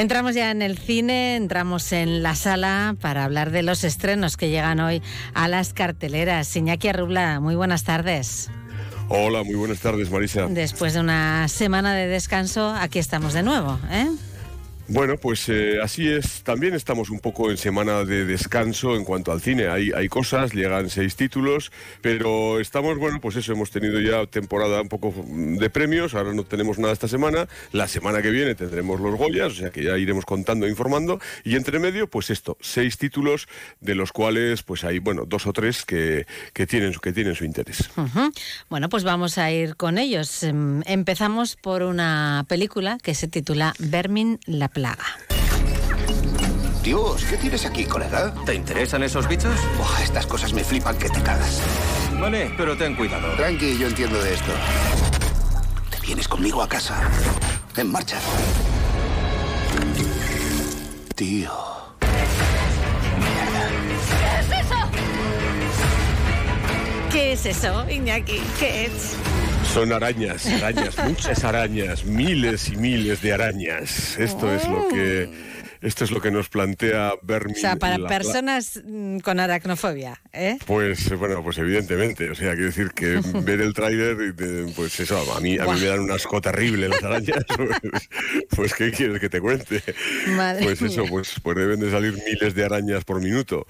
Entramos 0.00 0.34
ya 0.34 0.50
en 0.50 0.62
el 0.62 0.78
cine, 0.78 1.36
entramos 1.36 1.92
en 1.92 2.22
la 2.22 2.34
sala 2.34 2.96
para 3.02 3.22
hablar 3.22 3.50
de 3.50 3.62
los 3.62 3.84
estrenos 3.84 4.38
que 4.38 4.48
llegan 4.48 4.80
hoy 4.80 5.02
a 5.34 5.46
las 5.46 5.74
carteleras. 5.74 6.56
Iñaki 6.56 6.88
Arrubla, 6.88 7.38
muy 7.38 7.54
buenas 7.54 7.84
tardes. 7.84 8.50
Hola, 9.10 9.42
muy 9.42 9.56
buenas 9.56 9.80
tardes, 9.80 10.10
Marisa. 10.10 10.46
Después 10.46 10.94
de 10.94 11.00
una 11.00 11.48
semana 11.48 11.94
de 11.94 12.06
descanso, 12.06 12.70
aquí 12.70 12.98
estamos 12.98 13.34
de 13.34 13.42
nuevo, 13.42 13.78
¿eh? 13.90 14.08
Bueno, 14.92 15.18
pues 15.18 15.48
eh, 15.48 15.78
así 15.80 16.08
es. 16.08 16.42
También 16.42 16.74
estamos 16.74 17.10
un 17.10 17.20
poco 17.20 17.48
en 17.52 17.56
semana 17.56 18.04
de 18.04 18.24
descanso 18.24 18.96
en 18.96 19.04
cuanto 19.04 19.30
al 19.30 19.40
cine. 19.40 19.68
Hay, 19.68 19.92
hay 19.94 20.08
cosas, 20.08 20.52
llegan 20.52 20.90
seis 20.90 21.14
títulos, 21.14 21.70
pero 22.02 22.58
estamos, 22.58 22.98
bueno, 22.98 23.20
pues 23.20 23.36
eso, 23.36 23.52
hemos 23.52 23.70
tenido 23.70 24.00
ya 24.00 24.26
temporada 24.26 24.80
un 24.80 24.88
poco 24.88 25.14
de 25.28 25.70
premios, 25.70 26.14
ahora 26.14 26.34
no 26.34 26.42
tenemos 26.42 26.80
nada 26.80 26.92
esta 26.92 27.06
semana. 27.06 27.46
La 27.70 27.86
semana 27.86 28.20
que 28.20 28.30
viene 28.30 28.56
tendremos 28.56 29.00
los 29.00 29.14
Goyas, 29.14 29.52
o 29.52 29.54
sea 29.54 29.70
que 29.70 29.84
ya 29.84 29.96
iremos 29.96 30.24
contando 30.24 30.66
e 30.66 30.70
informando. 30.70 31.20
Y 31.44 31.54
entre 31.54 31.78
medio, 31.78 32.10
pues 32.10 32.28
esto, 32.30 32.56
seis 32.60 32.98
títulos, 32.98 33.46
de 33.80 33.94
los 33.94 34.10
cuales 34.10 34.64
pues 34.64 34.82
hay, 34.82 34.98
bueno, 34.98 35.24
dos 35.24 35.46
o 35.46 35.52
tres 35.52 35.84
que, 35.84 36.26
que 36.52 36.66
tienen, 36.66 36.94
que 36.94 37.12
tienen 37.12 37.36
su 37.36 37.44
interés. 37.44 37.90
Bueno, 38.68 38.88
pues 38.88 39.04
vamos 39.04 39.38
a 39.38 39.52
ir 39.52 39.76
con 39.76 39.98
ellos. 39.98 40.42
Em, 40.42 40.82
Empezamos 40.84 41.54
por 41.54 41.84
una 41.84 42.44
película 42.48 42.98
que 43.00 43.14
se 43.14 43.28
titula 43.28 43.72
Vermin 43.78 44.40
la 44.46 44.68
plaga. 44.80 45.18
Dios, 46.82 47.22
¿qué 47.28 47.36
tienes 47.36 47.66
aquí, 47.66 47.84
colega? 47.84 48.32
¿Te 48.46 48.54
interesan 48.54 49.02
esos 49.02 49.28
bichos? 49.28 49.54
Buah, 49.76 50.02
estas 50.02 50.26
cosas 50.26 50.54
me 50.54 50.64
flipan 50.64 50.96
que 50.96 51.10
te 51.10 51.20
cagas. 51.22 51.60
Vale, 52.18 52.50
pero 52.56 52.74
ten 52.78 52.96
cuidado. 52.96 53.28
Tranqui, 53.36 53.76
yo 53.76 53.88
entiendo 53.88 54.18
de 54.22 54.32
esto. 54.32 54.52
Te 55.90 56.00
vienes 56.00 56.26
conmigo 56.26 56.62
a 56.62 56.68
casa. 56.68 56.96
En 57.76 57.92
marcha. 57.92 58.18
Tío. 61.14 61.52
¿Qué 67.12 67.32
es 67.32 67.44
eso, 67.44 67.84
Iñaki? 67.90 68.40
¿Qué 68.58 68.86
es? 68.86 69.16
Son 69.64 69.92
arañas, 69.92 70.46
arañas, 70.46 70.96
muchas 71.06 71.44
arañas, 71.44 72.04
miles 72.04 72.68
y 72.68 72.76
miles 72.76 73.22
de 73.22 73.32
arañas. 73.32 74.18
Esto 74.18 74.52
es 74.52 74.66
lo 74.66 74.88
que 74.88 75.28
esto 75.80 76.04
es 76.04 76.10
lo 76.10 76.20
que 76.20 76.30
nos 76.30 76.50
plantea 76.50 77.12
Vermin. 77.22 77.56
O 77.56 77.58
sea, 77.58 77.76
para 77.76 77.96
personas 78.06 78.82
mm, 78.84 79.20
con 79.20 79.40
aracnofobia, 79.40 80.20
¿eh? 80.32 80.58
Pues 80.66 81.10
eh, 81.10 81.14
bueno, 81.14 81.42
pues 81.42 81.56
evidentemente, 81.56 82.28
o 82.30 82.34
sea, 82.34 82.52
quiero 82.52 82.66
decir 82.66 82.90
que 82.90 83.20
ver 83.42 83.62
el 83.62 83.72
tráiler, 83.72 84.34
de- 84.34 84.70
pues 84.76 85.00
eso, 85.00 85.16
a 85.34 85.40
mí, 85.40 85.56
a 85.58 85.64
mí 85.64 85.80
me 85.80 85.86
dan 85.86 86.00
un 86.00 86.10
asco 86.10 86.38
terrible 86.40 86.88
las 86.88 87.02
arañas, 87.02 87.44
pues, 87.56 88.08
pues, 88.54 88.74
¿qué 88.74 88.90
quieres 88.90 89.20
que 89.20 89.30
te 89.30 89.40
cuente? 89.40 89.82
Madre 90.36 90.64
pues 90.64 90.82
eso, 90.82 91.06
pues, 91.08 91.34
pues 91.42 91.56
deben 91.56 91.80
de 91.80 91.90
salir 91.90 92.12
miles 92.12 92.54
de 92.54 92.64
arañas 92.64 93.04
por 93.04 93.22
minuto. 93.22 93.66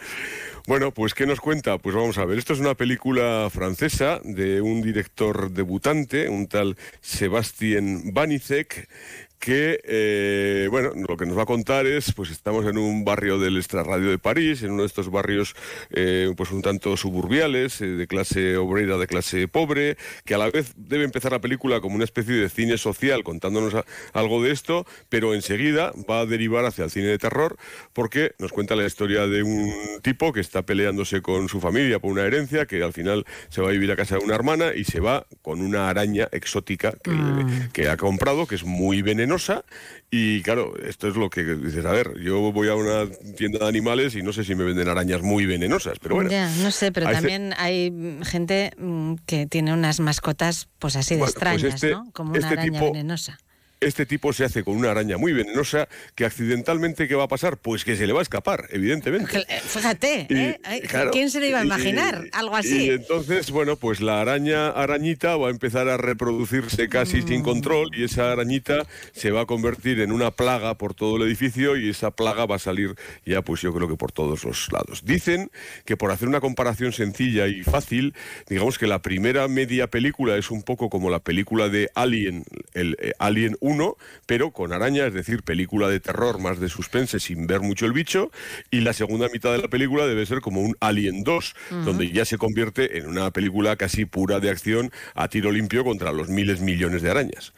Bueno, 0.67 0.93
pues 0.93 1.15
¿qué 1.15 1.27
nos 1.27 1.41
cuenta? 1.41 1.79
Pues 1.79 1.95
vamos 1.97 2.19
a 2.19 2.25
ver, 2.25 2.39
esto 2.39 2.53
es 2.53 2.61
una 2.61 2.75
película 2.75 3.49
francesa 3.51 4.21
de 4.23 4.61
un 4.61 4.83
director 4.83 5.51
debutante, 5.51 6.29
un 6.29 6.47
tal 6.49 6.77
Sebastien 7.01 8.13
Banizek, 8.13 8.89
que, 9.41 9.81
eh, 9.85 10.69
bueno, 10.71 10.91
lo 11.09 11.17
que 11.17 11.25
nos 11.25 11.37
va 11.37 11.45
a 11.45 11.47
contar 11.47 11.87
es, 11.87 12.13
pues 12.13 12.31
estamos 12.31 12.67
en 12.67 12.77
un 12.77 13.07
barrio 13.07 13.39
del 13.39 13.57
extrarradio 13.57 14.11
de 14.11 14.19
París, 14.19 14.63
en 14.63 14.73
uno 14.73 14.83
de 14.83 14.87
estos 14.87 15.11
barrios, 15.11 15.55
eh, 15.91 16.31
pues 16.37 16.51
un 16.51 16.61
tanto 16.61 16.95
suburbiales, 16.99 17.81
eh, 17.81 17.87
de 17.87 18.07
clase 18.07 18.59
obrera, 18.59 18.99
de 18.99 19.07
clase 19.07 19.49
pobre, 19.49 19.97
que 20.27 20.35
a 20.35 20.39
la 20.39 20.51
vez 20.51 20.75
debe 20.77 21.05
empezar 21.05 21.33
la 21.33 21.41
película 21.41 21.81
como 21.81 21.95
una 21.95 22.05
especie 22.05 22.35
de 22.35 22.51
cine 22.51 22.77
social, 22.77 23.25
contándonos 23.25 23.75
a- 23.75 23.87
algo 24.13 24.43
de 24.43 24.51
esto, 24.53 24.85
pero 25.09 25.33
enseguida 25.35 25.93
va 26.09 26.21
a 26.21 26.27
derivar 26.27 26.67
hacia 26.67 26.85
el 26.85 26.91
cine 26.91 27.07
de 27.07 27.17
terror, 27.19 27.57
porque 27.95 28.33
nos 28.39 28.53
cuenta 28.53 28.77
la 28.77 28.85
historia 28.85 29.27
de 29.27 29.43
un 29.43 29.73
tipo 30.03 30.35
que 30.35 30.41
está 30.41 30.63
peleándose 30.67 31.23
con 31.23 31.49
su 31.49 31.61
familia 31.61 31.99
por 31.99 32.13
una 32.13 32.25
herencia, 32.25 32.67
que 32.67 32.83
al 32.83 32.93
final 32.93 33.25
se 33.49 33.63
va 33.63 33.69
a 33.69 33.73
vivir 33.73 33.91
a 33.91 33.97
casa 33.97 34.19
de 34.19 34.25
una 34.27 34.35
hermana 34.35 34.75
y 34.77 34.85
se 34.85 35.01
va 35.01 35.27
con 35.41 35.63
una 35.63 35.89
araña 35.89 36.29
exótica 36.31 36.93
que, 37.03 37.11
que 37.73 37.89
ha 37.89 37.97
comprado, 37.97 38.47
que 38.47 38.57
es 38.57 38.65
muy 38.65 39.01
venenosa. 39.01 39.30
Y 40.11 40.43
claro, 40.43 40.75
esto 40.85 41.09
es 41.09 41.17
lo 41.17 41.31
que 41.31 41.45
dices, 41.45 41.85
a 41.85 41.93
ver, 41.93 42.19
yo 42.21 42.53
voy 42.53 42.69
a 42.69 42.75
una 42.75 43.07
tienda 43.37 43.61
de 43.61 43.69
animales 43.69 44.15
y 44.17 44.23
no 44.23 44.33
sé 44.33 44.45
si 44.45 44.55
me 44.55 44.65
venden 44.65 44.89
arañas 44.89 45.23
muy 45.23 45.47
venenosas, 45.47 45.99
pero 46.01 46.17
bueno. 46.17 46.31
Ya, 46.31 46.51
no 46.63 46.71
sé, 46.71 46.91
pero 46.93 47.07
a 47.07 47.13
ese- 47.13 47.21
también 47.21 47.55
hay 47.59 47.91
mm, 47.91 48.23
gente 48.23 48.73
mm, 48.77 49.15
que 49.27 49.47
tiene 49.47 49.73
unas 49.73 50.01
mascotas 50.01 50.69
pues 50.79 50.97
así 50.97 51.15
de 51.15 51.21
Bueno, 51.21 51.33
pues 51.33 51.55
extrañas, 51.55 51.75
este- 51.75 51.91
¿no? 51.93 52.11
Como 52.13 52.31
una 52.31 52.39
este 52.41 52.53
araña 52.55 52.73
tipo- 52.81 52.93
venenosa. 52.93 53.39
Este 53.81 54.05
tipo 54.05 54.33
se 54.35 54.45
hace 54.45 54.63
con 54.63 54.77
una 54.77 54.91
araña 54.91 55.17
muy 55.17 55.33
venenosa 55.33 55.89
que 56.15 56.27
accidentalmente, 56.27 57.09
¿qué 57.09 57.15
va 57.15 57.25
a 57.25 57.29
pasar? 57.29 57.57
Pues 57.57 57.83
que 57.85 57.97
se 57.97 58.07
le 58.07 58.13
va 58.13 58.19
a 58.19 58.23
escapar, 58.23 58.67
evidentemente. 58.71 59.47
Fíjate, 59.65 60.27
¿eh? 60.29 60.61
Claro, 60.87 61.11
¿quién 61.13 61.31
se 61.31 61.41
le 61.41 61.49
iba 61.49 61.61
a 61.61 61.63
y- 61.63 61.67
imaginar? 61.67 62.25
Algo 62.33 62.57
así. 62.57 62.87
Y 62.87 62.91
entonces, 62.91 63.51
bueno, 63.51 63.77
pues 63.77 64.03
la 64.03 64.21
araña 64.21 64.69
arañita 64.69 65.37
va 65.39 65.49
a 65.49 65.51
empezar 65.51 65.89
a 65.89 65.97
reproducirse 65.97 66.89
casi 66.91 67.23
Mm. 67.23 67.29
sin 67.29 67.43
control 67.43 67.91
y 67.97 68.05
esa 68.05 68.31
arañita 68.31 68.87
se 69.13 69.31
va 69.31 69.43
a 69.43 69.47
convertir 69.47 70.01
en 70.01 70.13
una 70.13 70.31
plaga 70.31 70.77
por 70.77 70.93
todo 70.93 71.17
el 71.17 71.23
edificio 71.23 71.79
y 71.79 71.89
esa 71.89 72.11
plaga 72.11 72.45
va 72.45 72.57
a 72.57 72.59
salir 72.59 72.95
ya, 73.25 73.41
pues 73.41 73.63
yo 73.63 73.73
creo 73.73 73.89
que 73.89 73.97
por 73.97 74.13
todos 74.13 74.45
los 74.45 74.71
lados. 74.73 75.07
Dicen 75.07 75.51
que 75.87 75.97
por 75.97 76.11
hacer 76.11 76.29
una 76.29 76.41
comparación 76.41 76.93
sencilla 76.93 77.47
y 77.47 77.63
fácil, 77.63 78.15
digamos 78.47 78.79
que 78.79 78.87
la 78.87 79.01
primera 79.01 79.49
media 79.49 79.87
película 79.87 80.37
es 80.37 80.51
un 80.51 80.63
poco 80.65 80.91
como 80.91 81.09
la 81.09 81.21
película 81.21 81.71
de 81.71 81.89
Alien, 81.95 82.45
el 82.75 82.97
eh, 83.01 83.13
Alien 83.19 83.57
1, 83.61 83.70
1, 83.71 83.97
pero 84.27 84.51
con 84.51 84.73
araña, 84.73 85.07
es 85.07 85.15
decir, 85.15 85.43
película 85.43 85.89
de 85.89 86.01
terror 86.01 86.39
más 86.39 86.61
de 86.61 86.69
suspense 86.69 87.21
sin 87.21 87.47
ver 87.47 87.61
mucho 87.61 87.87
el 87.87 87.93
bicho, 87.93 88.31
y 88.71 88.81
la 88.81 88.93
segunda 88.93 89.29
mitad 89.33 89.53
de 89.53 89.59
la 89.59 89.69
película 89.69 90.07
debe 90.07 90.27
ser 90.27 90.41
como 90.41 90.61
un 90.61 90.77
Alien 90.81 91.25
2, 91.25 91.55
donde 91.85 92.11
ya 92.11 92.25
se 92.25 92.39
convierte 92.39 92.99
en 92.99 93.07
una 93.07 93.31
película 93.31 93.77
casi 93.77 94.05
pura 94.05 94.41
de 94.41 94.51
acción 94.51 94.91
a 95.15 95.29
tiro 95.29 95.53
limpio 95.53 95.85
contra 95.85 96.13
los 96.13 96.29
miles 96.29 96.61
millones 96.61 97.03
de 97.03 97.11
arañas. 97.11 97.53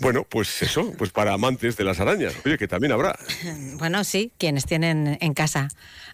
Bueno, 0.00 0.26
pues 0.28 0.60
eso, 0.62 0.92
pues 0.98 1.10
para 1.10 1.32
amantes 1.34 1.76
de 1.76 1.84
las 1.84 2.00
arañas, 2.00 2.34
oye, 2.44 2.58
que 2.58 2.66
también 2.68 2.92
habrá. 2.92 3.16
Bueno, 3.78 4.02
sí, 4.04 4.32
quienes 4.38 4.66
tienen 4.66 5.18
en 5.20 5.34
casa 5.34 5.68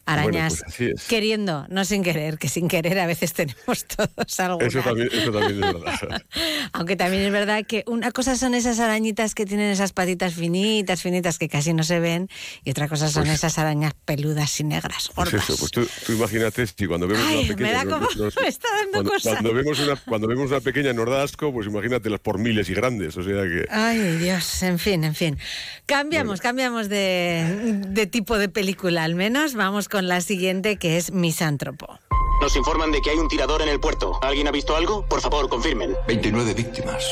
arañas 0.07 0.55
Bueno, 0.61 0.75
pues 0.77 1.03
es. 1.03 1.09
queriendo, 1.09 1.67
no 1.69 1.85
sin 1.85 2.03
querer, 2.03 2.39
que 2.39 2.49
sin 2.49 2.69
querer 2.69 2.99
a 2.99 3.07
veces 3.07 3.33
tenemos 3.33 3.85
todos 3.97 4.41
alguna. 4.41 4.67
Eso 4.67 4.81
también, 4.81 5.09
eso 5.13 5.31
también 5.31 5.63
es 5.65 5.73
verdad. 5.75 6.23
Aunque 6.73 6.97
también 6.97 7.23
es 7.25 7.33
verdad 7.33 7.65
que 7.67 7.85
una 7.87 8.11
cosa 8.11 8.37
son 8.37 8.55
esas 8.55 8.81
arañitas 8.81 9.35
que 9.35 9.47
tienen 9.47 9.71
esas 9.71 9.93
patitas 9.93 10.35
finitas, 10.35 11.03
finitas 11.03 11.39
que 11.39 11.49
casi 11.49 11.73
no 11.75 11.83
se 11.85 12.01
ven, 12.01 12.29
y 12.65 12.71
otra 12.71 12.89
cosa 12.89 13.09
son 13.09 13.25
Pues- 13.25 13.35
esas 13.37 13.59
arañas 13.59 13.93
peludas 14.05 14.59
y 14.61 14.65
negras, 14.65 15.11
Pues 15.15 15.31
gordas. 15.31 15.49
eso, 15.49 15.59
pues 15.59 15.71
tú, 15.71 15.87
tú 16.07 16.13
imagínate 16.13 16.67
si 16.67 16.87
cuando 16.87 17.07
vemos 17.07 17.25
Ay, 17.27 17.39
una 17.41 17.49
pequeña... 17.49 17.69
me 17.69 17.73
da 17.75 17.85
como- 17.85 18.09
nos- 18.17 18.37
me 18.41 18.49
está 18.49 18.69
dando 18.77 18.93
cuando, 18.93 19.11
cosa. 19.13 19.31
Cuando 19.33 19.55
vemos, 19.55 19.79
una, 19.81 19.97
cuando 19.97 20.29
vemos 20.29 20.51
una 20.51 20.61
pequeña 20.61 20.93
nos 20.93 21.09
da 21.09 21.23
asco, 21.23 21.53
pues 21.53 21.67
imagínate 21.67 22.11
las 22.11 22.21
por 22.21 22.39
miles 22.39 22.69
y 22.71 22.75
grandes, 22.75 23.17
o 23.17 23.23
sea 23.23 23.43
que... 23.45 23.67
Ay, 23.71 24.17
Dios, 24.19 24.63
en 24.63 24.79
fin, 24.79 25.05
en 25.05 25.15
fin. 25.15 25.39
Cambiamos, 25.87 26.41
cambiamos 26.41 26.89
de, 26.89 27.79
de 27.87 28.07
tipo 28.07 28.37
de 28.37 28.49
película 28.49 29.05
al 29.05 29.15
menos. 29.15 29.55
Vamos 29.55 29.89
con 29.89 30.09
la 30.09 30.21
siguiente 30.21 30.77
que 30.77 30.97
es 30.97 31.13
Misántropo. 31.13 31.99
Nos 32.41 32.57
informan 32.57 32.91
de 32.91 33.01
que 33.01 33.11
hay 33.11 33.19
un 33.19 33.29
tirador 33.29 33.63
en 33.63 33.69
el 33.69 33.79
puerto. 33.79 34.19
¿Alguien 34.23 34.49
ha 34.49 34.51
visto 34.51 34.75
algo? 34.75 35.07
Por 35.07 35.21
favor, 35.21 35.49
confirmen. 35.49 35.95
29 36.09 36.55
víctimas. 36.55 37.05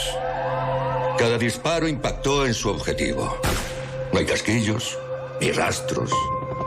Cada 1.17 1.39
disparo 1.39 1.87
impactó 1.87 2.45
en 2.45 2.55
su 2.55 2.71
objetivo. 2.71 3.37
No 4.13 4.19
hay 4.19 4.27
casquillos, 4.27 4.99
ni 5.41 5.53
rastros, 5.53 6.11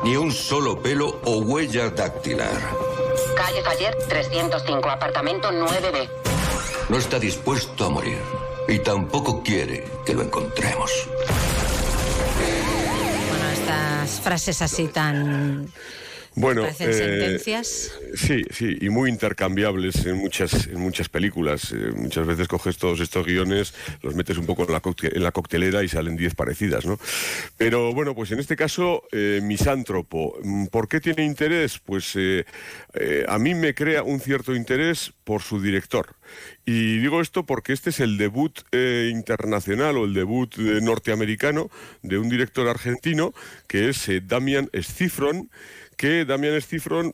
ni 0.04 0.16
un 0.16 0.32
solo 0.32 0.82
pelo 0.82 1.20
o 1.26 1.40
huella 1.40 1.90
dactilar. 1.90 2.62
Calle 3.36 3.62
Taller 3.64 3.98
305, 4.08 4.90
apartamento 4.90 5.52
9B. 5.52 6.10
No 6.90 6.98
está 6.98 7.20
dispuesto 7.20 7.86
a 7.86 7.90
morir 7.90 8.20
y 8.68 8.80
tampoco 8.80 9.42
quiere 9.44 9.86
que 10.06 10.14
lo 10.14 10.24
encontremos. 10.24 10.92
Bueno, 13.30 13.50
estas 13.54 14.20
frases 14.22 14.62
así 14.62 14.88
tan... 14.88 15.68
Bueno, 16.36 16.64
parecen 16.64 16.90
eh, 16.90 16.94
sentencias. 16.94 17.92
Sí, 18.16 18.44
sí, 18.52 18.78
y 18.80 18.90
muy 18.90 19.10
intercambiables 19.10 20.06
en 20.06 20.18
muchas, 20.18 20.68
en 20.68 20.80
muchas 20.80 21.10
películas. 21.10 21.72
Eh, 21.72 21.92
muchas 21.96 22.26
veces 22.26 22.48
coges 22.48 22.78
todos 22.78 23.00
estos 23.00 23.26
guiones, 23.26 23.74
los 24.02 24.16
metes 24.16 24.38
un 24.38 24.46
poco 24.46 24.64
en 24.64 24.72
la, 24.72 24.82
en 25.02 25.24
la 25.24 25.32
coctelera 25.32 25.84
y 25.84 25.90
salen 25.90 26.16
10 26.16 26.36
parecidas, 26.36 26.86
¿no? 26.86 27.00
Pero 27.58 27.94
bueno, 27.94 28.16
pues 28.16 28.32
en 28.32 28.40
este 28.40 28.56
caso, 28.56 29.04
eh, 29.12 29.42
Misántropo. 29.44 30.38
Mm, 30.44 30.68
¿Por 30.68 30.88
qué 30.88 31.00
tiene 31.00 31.26
interés? 31.26 31.80
Pues 31.80 32.16
eh, 32.16 32.46
eh, 32.94 33.26
a 33.28 33.38
mí 33.38 33.54
me 33.54 33.74
crea 33.74 34.04
un 34.04 34.20
cierto 34.20 34.56
interés 34.56 35.14
por 35.24 35.42
su 35.42 35.62
director. 35.62 36.16
Y 36.66 37.00
digo 37.00 37.22
esto 37.22 37.46
porque 37.46 37.74
este 37.74 37.90
es 37.90 38.00
el 38.00 38.18
debut 38.18 38.62
eh, 38.72 39.10
internacional 39.12 39.98
o 39.98 40.06
el 40.06 40.14
debut 40.14 40.56
norteamericano 40.58 41.70
de 42.02 42.18
un 42.18 42.30
director 42.30 42.68
argentino 42.68 43.34
que 43.68 43.90
es 43.90 44.10
Damian 44.24 44.70
Scifron, 44.74 45.50
que 46.02 46.26
Damian 46.26 46.60
Scifron 46.60 47.14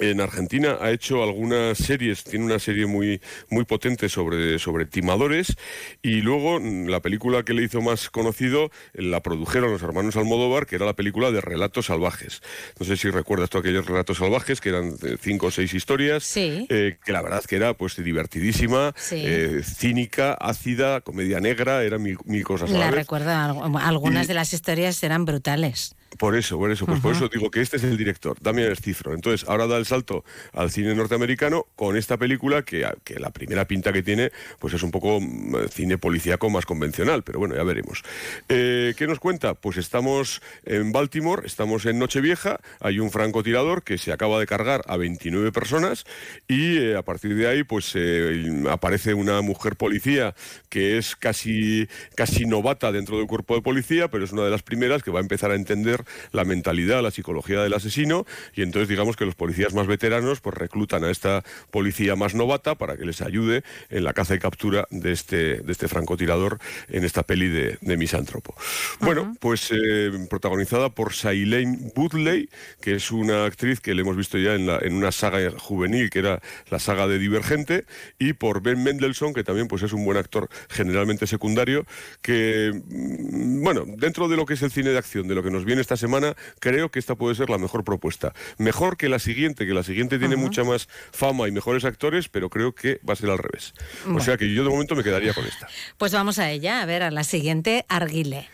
en 0.00 0.20
Argentina 0.20 0.78
ha 0.80 0.90
hecho 0.90 1.22
algunas 1.22 1.78
series, 1.78 2.24
tiene 2.24 2.44
una 2.44 2.58
serie 2.58 2.84
muy, 2.86 3.20
muy 3.48 3.64
potente 3.64 4.08
sobre, 4.08 4.58
sobre 4.58 4.86
timadores 4.86 5.54
y 6.02 6.20
luego 6.20 6.58
mm, 6.60 6.86
la 6.88 7.00
película 7.00 7.44
que 7.44 7.54
le 7.54 7.62
hizo 7.62 7.80
más 7.80 8.10
conocido 8.10 8.70
eh, 8.94 9.02
la 9.02 9.20
produjeron 9.22 9.70
los 9.72 9.82
hermanos 9.82 10.16
Almodóvar, 10.16 10.66
que 10.66 10.74
era 10.76 10.84
la 10.86 10.94
película 10.94 11.30
de 11.30 11.40
Relatos 11.40 11.86
Salvajes. 11.86 12.40
No 12.80 12.86
sé 12.86 12.96
si 12.96 13.08
recuerdas 13.10 13.50
tú 13.50 13.58
aquellos 13.58 13.86
Relatos 13.86 14.18
Salvajes, 14.18 14.60
que 14.60 14.70
eran 14.70 14.94
eh, 15.04 15.16
cinco 15.20 15.46
o 15.46 15.50
seis 15.52 15.72
historias, 15.74 16.24
Sí. 16.24 16.66
eh, 16.70 16.98
que 17.04 17.12
la 17.12 17.22
verdad 17.22 17.44
que 17.44 17.54
era 17.56 17.74
pues 17.74 17.96
divertidísima, 18.02 18.94
Sí. 18.96 19.22
eh, 19.24 19.62
cínica, 19.64 20.34
ácida, 20.34 21.02
comedia 21.02 21.38
negra, 21.40 21.82
eran 21.84 22.02
mil, 22.02 22.18
mil 22.24 22.42
cosas 22.44 22.70
la 22.70 22.90
algu- 22.90 23.80
algunas 23.80 24.24
Y- 24.24 24.28
de 24.28 24.34
las 24.34 24.52
historias 24.52 25.00
eran 25.04 25.24
brutales. 25.24 25.93
Por 26.18 26.36
eso, 26.36 26.58
por 26.58 26.70
eso, 26.70 26.86
pues 26.86 27.00
por 27.00 27.12
eso 27.14 27.28
digo 27.28 27.50
que 27.50 27.60
este 27.60 27.76
es 27.76 27.84
el 27.84 27.96
director, 27.96 28.36
Damian 28.40 28.74
Scifro. 28.76 29.14
Entonces, 29.14 29.48
ahora 29.48 29.66
da 29.66 29.76
el 29.76 29.86
salto 29.86 30.24
al 30.52 30.70
cine 30.70 30.94
norteamericano 30.94 31.66
con 31.76 31.96
esta 31.96 32.16
película 32.16 32.62
que, 32.62 32.86
que 33.02 33.18
la 33.18 33.30
primera 33.30 33.66
pinta 33.66 33.92
que 33.92 34.02
tiene, 34.02 34.30
pues 34.58 34.74
es 34.74 34.82
un 34.82 34.90
poco 34.90 35.20
mm, 35.20 35.68
cine 35.70 35.98
policíaco 35.98 36.50
más 36.50 36.66
convencional, 36.66 37.22
pero 37.22 37.38
bueno, 37.38 37.54
ya 37.56 37.64
veremos. 37.64 38.02
Eh, 38.48 38.94
¿Qué 38.96 39.06
nos 39.06 39.18
cuenta? 39.18 39.54
Pues 39.54 39.76
estamos 39.76 40.40
en 40.64 40.92
Baltimore, 40.92 41.46
estamos 41.46 41.86
en 41.86 41.98
Nochevieja, 41.98 42.60
hay 42.80 42.98
un 42.98 43.10
francotirador 43.10 43.82
que 43.82 43.98
se 43.98 44.12
acaba 44.12 44.38
de 44.38 44.46
cargar 44.46 44.82
a 44.86 44.96
29 44.96 45.52
personas 45.52 46.04
y 46.48 46.78
eh, 46.78 46.96
a 46.96 47.02
partir 47.02 47.34
de 47.34 47.48
ahí, 47.48 47.64
pues 47.64 47.92
eh, 47.94 48.64
aparece 48.70 49.14
una 49.14 49.40
mujer 49.40 49.76
policía 49.76 50.34
que 50.68 50.98
es 50.98 51.16
casi, 51.16 51.88
casi 52.14 52.46
novata 52.46 52.92
dentro 52.92 53.18
del 53.18 53.26
cuerpo 53.26 53.54
de 53.54 53.62
policía, 53.62 54.08
pero 54.08 54.24
es 54.24 54.32
una 54.32 54.44
de 54.44 54.50
las 54.50 54.62
primeras 54.62 55.02
que 55.02 55.10
va 55.10 55.20
a 55.20 55.22
empezar 55.22 55.50
a 55.50 55.54
entender 55.54 56.03
la 56.32 56.44
mentalidad, 56.44 57.02
la 57.02 57.10
psicología 57.10 57.62
del 57.62 57.74
asesino, 57.74 58.26
y 58.54 58.62
entonces 58.62 58.88
digamos 58.88 59.16
que 59.16 59.24
los 59.24 59.34
policías 59.34 59.74
más 59.74 59.86
veteranos 59.86 60.40
pues 60.40 60.56
reclutan 60.56 61.04
a 61.04 61.10
esta 61.10 61.42
policía 61.70 62.16
más 62.16 62.34
novata 62.34 62.74
para 62.76 62.96
que 62.96 63.04
les 63.04 63.20
ayude 63.22 63.62
en 63.90 64.04
la 64.04 64.12
caza 64.12 64.34
y 64.34 64.38
captura 64.38 64.86
de 64.90 65.12
este, 65.12 65.56
de 65.62 65.72
este 65.72 65.88
francotirador 65.88 66.58
en 66.88 67.04
esta 67.04 67.22
peli 67.22 67.48
de, 67.48 67.78
de 67.80 67.96
Misántropo. 67.96 68.54
Bueno, 69.00 69.34
pues 69.40 69.70
eh, 69.72 70.10
protagonizada 70.30 70.90
por 70.90 71.12
Shailene 71.12 71.92
Woodley, 71.96 72.48
que 72.80 72.94
es 72.94 73.10
una 73.10 73.44
actriz 73.44 73.80
que 73.80 73.94
le 73.94 74.02
hemos 74.02 74.16
visto 74.16 74.38
ya 74.38 74.54
en, 74.54 74.66
la- 74.66 74.78
en 74.80 74.94
una 74.94 75.12
saga 75.12 75.50
juvenil, 75.58 76.10
que 76.10 76.18
era 76.20 76.40
la 76.70 76.78
saga 76.78 77.06
de 77.06 77.18
Divergente, 77.18 77.84
y 78.18 78.32
por 78.34 78.62
Ben 78.62 78.82
Mendelssohn, 78.82 79.34
que 79.34 79.44
también 79.44 79.68
pues, 79.68 79.82
es 79.82 79.92
un 79.92 80.04
buen 80.04 80.16
actor 80.16 80.48
generalmente 80.68 81.26
secundario, 81.26 81.86
que, 82.22 82.72
mm, 82.74 83.62
bueno, 83.62 83.84
dentro 83.86 84.28
de 84.28 84.36
lo 84.36 84.46
que 84.46 84.54
es 84.54 84.62
el 84.62 84.70
cine 84.70 84.90
de 84.90 84.98
acción, 84.98 85.28
de 85.28 85.34
lo 85.34 85.42
que 85.42 85.50
nos 85.50 85.64
viene 85.64 85.80
esta 85.80 85.93
semana, 85.96 86.34
creo 86.60 86.90
que 86.90 86.98
esta 86.98 87.14
puede 87.14 87.34
ser 87.34 87.50
la 87.50 87.58
mejor 87.58 87.84
propuesta. 87.84 88.32
Mejor 88.58 88.96
que 88.96 89.08
la 89.08 89.18
siguiente, 89.18 89.66
que 89.66 89.74
la 89.74 89.82
siguiente 89.82 90.18
tiene 90.18 90.34
Ajá. 90.34 90.42
mucha 90.42 90.64
más 90.64 90.88
fama 91.12 91.48
y 91.48 91.52
mejores 91.52 91.84
actores, 91.84 92.28
pero 92.28 92.50
creo 92.50 92.74
que 92.74 93.00
va 93.08 93.12
a 93.12 93.16
ser 93.16 93.30
al 93.30 93.38
revés. 93.38 93.74
Bueno. 94.04 94.18
O 94.18 94.24
sea 94.24 94.36
que 94.36 94.52
yo 94.52 94.64
de 94.64 94.70
momento 94.70 94.94
me 94.94 95.02
quedaría 95.04 95.34
con 95.34 95.44
esta. 95.46 95.68
Pues 95.98 96.12
vamos 96.12 96.38
a 96.38 96.50
ella, 96.50 96.82
a 96.82 96.86
ver, 96.86 97.02
a 97.02 97.10
la 97.10 97.24
siguiente, 97.24 97.84
Arguile. 97.88 98.48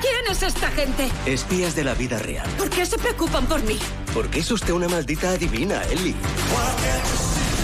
¿Quién 0.00 0.30
es 0.30 0.42
esta 0.42 0.70
gente? 0.70 1.08
Espías 1.26 1.74
de 1.74 1.84
la 1.84 1.94
vida 1.94 2.18
real. 2.18 2.48
¿Por 2.58 2.70
qué 2.70 2.86
se 2.86 2.98
preocupan 2.98 3.46
por 3.46 3.62
mí? 3.64 3.78
Porque 4.14 4.40
es 4.40 4.50
usted 4.50 4.72
una 4.72 4.88
maldita 4.88 5.30
adivina, 5.30 5.82
Ellie. 5.90 6.14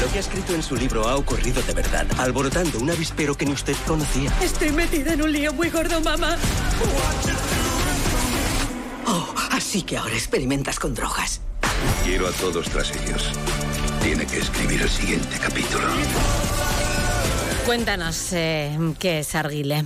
Lo 0.03 0.11
que 0.11 0.17
ha 0.17 0.21
escrito 0.21 0.53
en 0.53 0.65
su 0.65 0.75
libro 0.75 1.09
ha 1.09 1.15
ocurrido 1.15 1.63
de 1.63 1.75
verdad, 1.75 2.05
alborotando 2.19 2.81
un 2.81 2.91
avispero 2.91 3.37
que 3.37 3.47
ni 3.47 3.53
usted 3.53 3.77
conocía. 3.87 4.33
Estoy 4.43 4.73
metida 4.73 5.13
en 5.13 5.23
un 5.23 5.31
lío 5.31 5.53
muy 5.53 5.71
gordo, 5.71 6.01
mamá. 6.01 6.37
Oh, 9.07 9.33
así 9.53 9.83
que 9.83 9.97
ahora 9.97 10.15
experimentas 10.15 10.81
con 10.81 10.93
drogas. 10.93 11.41
Quiero 12.03 12.27
a 12.27 12.33
todos 12.33 12.69
tras 12.69 12.91
ellos. 12.91 13.31
Tiene 14.03 14.27
que 14.27 14.39
escribir 14.39 14.83
el 14.83 14.91
siguiente 14.91 15.39
capítulo. 15.41 15.87
Cuéntanos 17.65 18.33
eh, 18.33 18.77
qué 18.99 19.21
es 19.21 19.33
Arguile. 19.37 19.85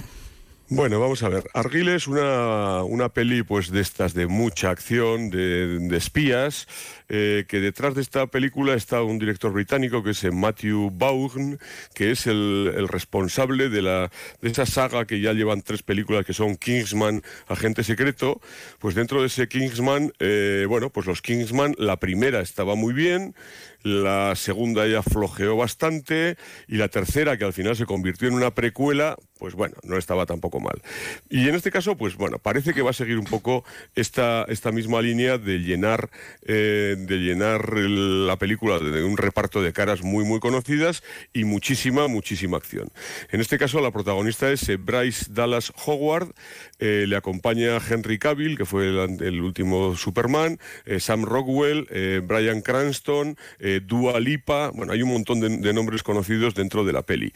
Bueno, 0.69 0.99
vamos 0.99 1.23
a 1.23 1.29
ver. 1.29 1.45
Arguile 1.55 1.95
es 1.95 2.09
una, 2.09 2.83
una 2.83 3.09
peli 3.09 3.45
pues 3.45 3.71
de 3.71 3.81
estas 3.81 4.15
de 4.15 4.27
mucha 4.27 4.71
acción, 4.71 5.31
de, 5.31 5.79
de 5.79 5.97
espías, 5.97 6.67
eh, 7.09 7.45
que 7.49 7.61
detrás 7.61 7.95
de 7.95 8.03
esta 8.03 8.27
película 8.27 8.75
está 8.75 9.03
un 9.03 9.19
director 9.19 9.53
británico 9.53 10.03
que 10.03 10.11
es 10.11 10.25
eh, 10.25 10.31
Matthew 10.31 10.91
Vaughn, 10.93 11.59
que 11.95 12.11
es 12.11 12.27
el, 12.27 12.73
el 12.77 12.89
responsable 12.89 13.69
de, 13.69 13.83
la, 13.83 14.11
de 14.41 14.49
esa 14.49 14.67
saga 14.67 15.07
que 15.07 15.21
ya 15.21 15.33
llevan 15.33 15.63
tres 15.63 15.83
películas 15.83 16.25
que 16.25 16.33
son 16.33 16.57
Kingsman, 16.57 17.23
Agente 17.47 17.85
Secreto. 17.85 18.41
Pues 18.79 18.95
dentro 18.95 19.21
de 19.21 19.29
ese 19.29 19.49
Kingsman, 19.49 20.13
eh, 20.19 20.67
bueno, 20.69 20.91
pues 20.91 21.07
los 21.07 21.23
Kingsman, 21.23 21.75
la 21.79 21.99
primera 21.99 22.41
estaba 22.41 22.75
muy 22.75 22.93
bien, 22.93 23.35
la 23.83 24.35
segunda 24.35 24.87
ya 24.89 25.03
flojeó 25.03 25.57
bastante 25.57 26.37
y 26.67 26.77
la 26.77 26.89
tercera, 26.89 27.37
que 27.37 27.45
al 27.45 27.53
final 27.53 27.77
se 27.77 27.87
convirtió 27.87 28.27
en 28.27 28.35
una 28.35 28.53
precuela, 28.53 29.17
pues 29.39 29.55
bueno, 29.55 29.77
no 29.85 29.97
estaba 29.97 30.27
tampoco 30.27 30.59
mal. 30.59 30.83
Y 31.31 31.49
en 31.49 31.55
este 31.55 31.71
caso, 31.71 31.97
pues 31.97 32.17
bueno, 32.17 32.39
parece 32.39 32.75
que 32.75 32.83
va 32.83 32.91
a 32.91 32.95
seguir 32.95 33.19
un 33.19 33.27
poco 33.27 33.65
esta, 33.95 34.45
esta 34.49 34.73
misma 34.73 35.01
línea 35.03 35.39
de 35.39 35.59
llenar, 35.59 36.11
eh, 36.45 36.96
de 36.97 37.19
llenar 37.19 37.79
la 37.79 38.37
película 38.37 38.79
de 38.79 39.05
un 39.05 39.17
reparto 39.17 39.63
de 39.63 39.73
caras 39.73 40.03
muy, 40.03 40.25
muy 40.25 40.41
conocidas 40.41 41.03
y 41.33 41.45
muchísima, 41.45 42.09
muchísima 42.09 42.57
acción. 42.57 42.91
En 43.31 43.41
este 43.41 43.59
caso, 43.59 43.81
la 43.81 43.91
protagonista 43.91 44.51
es 44.51 44.67
Bryce 44.79 45.27
Dallas 45.29 45.73
Howard, 45.85 46.33
eh, 46.79 47.05
le 47.07 47.17
acompaña 47.17 47.79
Henry 47.79 48.19
Cavill, 48.19 48.57
que 48.57 48.65
fue 48.65 48.89
el, 48.89 49.41
último 49.41 49.97
Superman, 49.97 50.59
Sam 50.99 51.25
Rockwell, 51.25 51.87
Brian 52.25 52.63
Cranston, 52.63 53.37
Dua 53.83 54.19
Lipa, 54.21 54.71
bueno, 54.71 54.93
hay 54.93 55.03
un 55.03 55.11
montón 55.11 55.41
de, 55.41 55.49
de 55.49 55.73
nombres 55.73 56.03
conocidos 56.03 56.55
dentro 56.55 56.85
de 56.85 56.93
la 56.93 57.03
peli. 57.03 57.33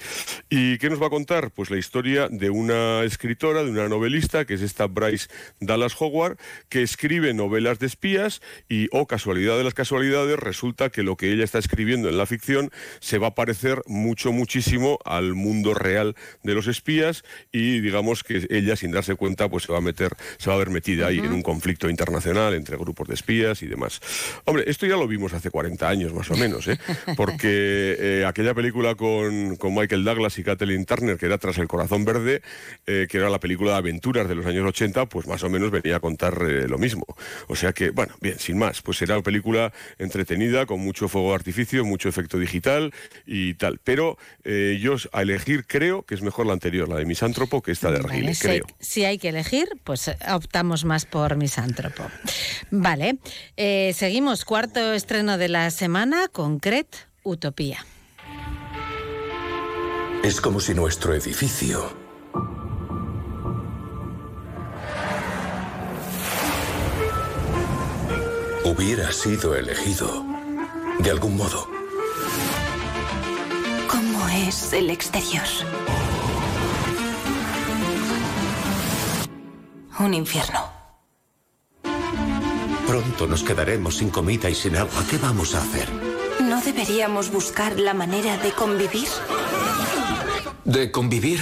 ¿Y 0.48 0.78
qué 0.78 0.90
nos 0.90 1.00
va 1.00 1.06
a 1.06 1.10
contar? 1.10 1.50
Pues 1.50 1.70
la 1.70 1.76
historia 1.76 1.90
historia 1.90 2.28
de 2.30 2.50
una 2.50 3.02
escritora, 3.02 3.64
de 3.64 3.70
una 3.72 3.88
novelista, 3.88 4.44
que 4.44 4.54
es 4.54 4.62
esta 4.62 4.86
Bryce 4.86 5.26
Dallas 5.58 6.00
Howard, 6.00 6.38
que 6.68 6.82
escribe 6.82 7.34
novelas 7.34 7.80
de 7.80 7.86
espías 7.88 8.40
y, 8.68 8.86
oh 8.92 9.08
casualidad 9.08 9.58
de 9.58 9.64
las 9.64 9.74
casualidades, 9.74 10.38
resulta 10.38 10.90
que 10.90 11.02
lo 11.02 11.16
que 11.16 11.32
ella 11.32 11.42
está 11.42 11.58
escribiendo 11.58 12.08
en 12.08 12.16
la 12.16 12.26
ficción 12.26 12.70
se 13.00 13.18
va 13.18 13.26
a 13.26 13.34
parecer 13.34 13.82
mucho, 13.86 14.30
muchísimo 14.30 15.00
al 15.04 15.34
mundo 15.34 15.74
real 15.74 16.14
de 16.44 16.54
los 16.54 16.68
espías 16.68 17.24
y 17.50 17.80
digamos 17.80 18.22
que 18.22 18.46
ella, 18.48 18.76
sin 18.76 18.92
darse 18.92 19.16
cuenta, 19.16 19.29
pues 19.36 19.64
se 19.64 19.72
va 19.72 19.78
a 19.78 19.82
meter, 19.82 20.12
se 20.38 20.50
va 20.50 20.56
a 20.56 20.58
ver 20.58 20.70
metida 20.70 21.06
ahí 21.06 21.18
en 21.18 21.32
un 21.32 21.42
conflicto 21.42 21.88
internacional 21.88 22.54
entre 22.54 22.76
grupos 22.76 23.08
de 23.08 23.14
espías 23.14 23.62
y 23.62 23.66
demás. 23.66 24.00
Hombre, 24.44 24.64
esto 24.66 24.86
ya 24.86 24.96
lo 24.96 25.06
vimos 25.06 25.32
hace 25.32 25.50
40 25.50 25.88
años 25.88 26.12
más 26.12 26.30
o 26.30 26.36
menos, 26.36 26.66
¿eh? 26.68 26.78
porque 27.16 27.96
eh, 27.98 28.24
aquella 28.26 28.54
película 28.54 28.94
con, 28.94 29.56
con 29.56 29.74
Michael 29.74 30.04
Douglas 30.04 30.38
y 30.38 30.44
Kathleen 30.44 30.84
Turner, 30.84 31.16
que 31.16 31.26
era 31.26 31.38
Tras 31.38 31.58
el 31.58 31.68
corazón, 31.68 32.04
Verde, 32.04 32.42
eh, 32.86 33.06
que 33.08 33.18
era 33.18 33.30
la 33.30 33.40
película 33.40 33.72
de 33.72 33.78
aventuras 33.78 34.28
de 34.28 34.34
los 34.34 34.46
años 34.46 34.66
80, 34.66 35.06
pues 35.06 35.26
más 35.26 35.42
o 35.42 35.50
menos 35.50 35.70
venía 35.70 35.96
a 35.96 36.00
contar 36.00 36.42
eh, 36.42 36.68
lo 36.68 36.78
mismo. 36.78 37.04
O 37.48 37.56
sea 37.56 37.72
que, 37.72 37.90
bueno, 37.90 38.14
bien, 38.20 38.38
sin 38.38 38.58
más, 38.58 38.82
pues 38.82 39.00
era 39.02 39.14
una 39.14 39.22
película 39.22 39.72
entretenida, 39.98 40.66
con 40.66 40.80
mucho 40.80 41.08
fuego 41.08 41.28
de 41.28 41.34
artificio, 41.36 41.84
mucho 41.84 42.08
efecto 42.08 42.38
digital 42.38 42.92
y 43.26 43.54
tal. 43.54 43.80
Pero 43.82 44.18
yo 44.44 44.96
a 45.12 45.22
elegir 45.22 45.66
creo 45.66 46.02
que 46.02 46.14
es 46.14 46.22
mejor 46.22 46.46
la 46.46 46.52
anterior, 46.52 46.88
la 46.88 46.96
de 46.96 47.04
Misántropo, 47.04 47.62
que 47.62 47.72
esta 47.72 47.90
de 47.90 47.98
Argyle, 47.98 48.32
creo. 48.38 48.66
Si, 48.78 49.04
hay 49.04 49.18
que 49.20 49.28
elegir, 49.28 49.68
pues 49.84 50.10
optamos 50.28 50.84
más 50.84 51.06
por 51.06 51.36
Misántropo. 51.36 52.02
Vale, 52.72 53.18
seguimos, 53.56 54.44
cuarto 54.44 54.92
estreno 54.92 55.38
de 55.38 55.48
la 55.48 55.70
semana, 55.70 56.26
Concret 56.26 57.08
Utopía. 57.22 57.84
Es 60.24 60.40
como 60.40 60.60
si 60.60 60.74
nuestro 60.74 61.14
edificio 61.14 61.92
hubiera 68.64 69.10
sido 69.12 69.56
elegido 69.56 70.24
de 70.98 71.10
algún 71.10 71.36
modo. 71.36 71.66
¿Cómo 73.88 74.28
es 74.28 74.72
el 74.72 74.90
exterior? 74.90 75.46
Un 80.00 80.14
infierno. 80.14 80.58
Pronto 82.86 83.26
nos 83.26 83.42
quedaremos 83.42 83.98
sin 83.98 84.08
comida 84.10 84.48
y 84.48 84.54
sin 84.54 84.76
agua. 84.76 85.04
¿Qué 85.08 85.18
vamos 85.18 85.54
a 85.54 85.58
hacer? 85.58 85.88
¿No 86.42 86.60
deberíamos 86.62 87.30
buscar 87.30 87.78
la 87.78 87.92
manera 87.92 88.38
de 88.38 88.50
convivir? 88.52 89.08
¿De 90.64 90.90
convivir? 90.90 91.40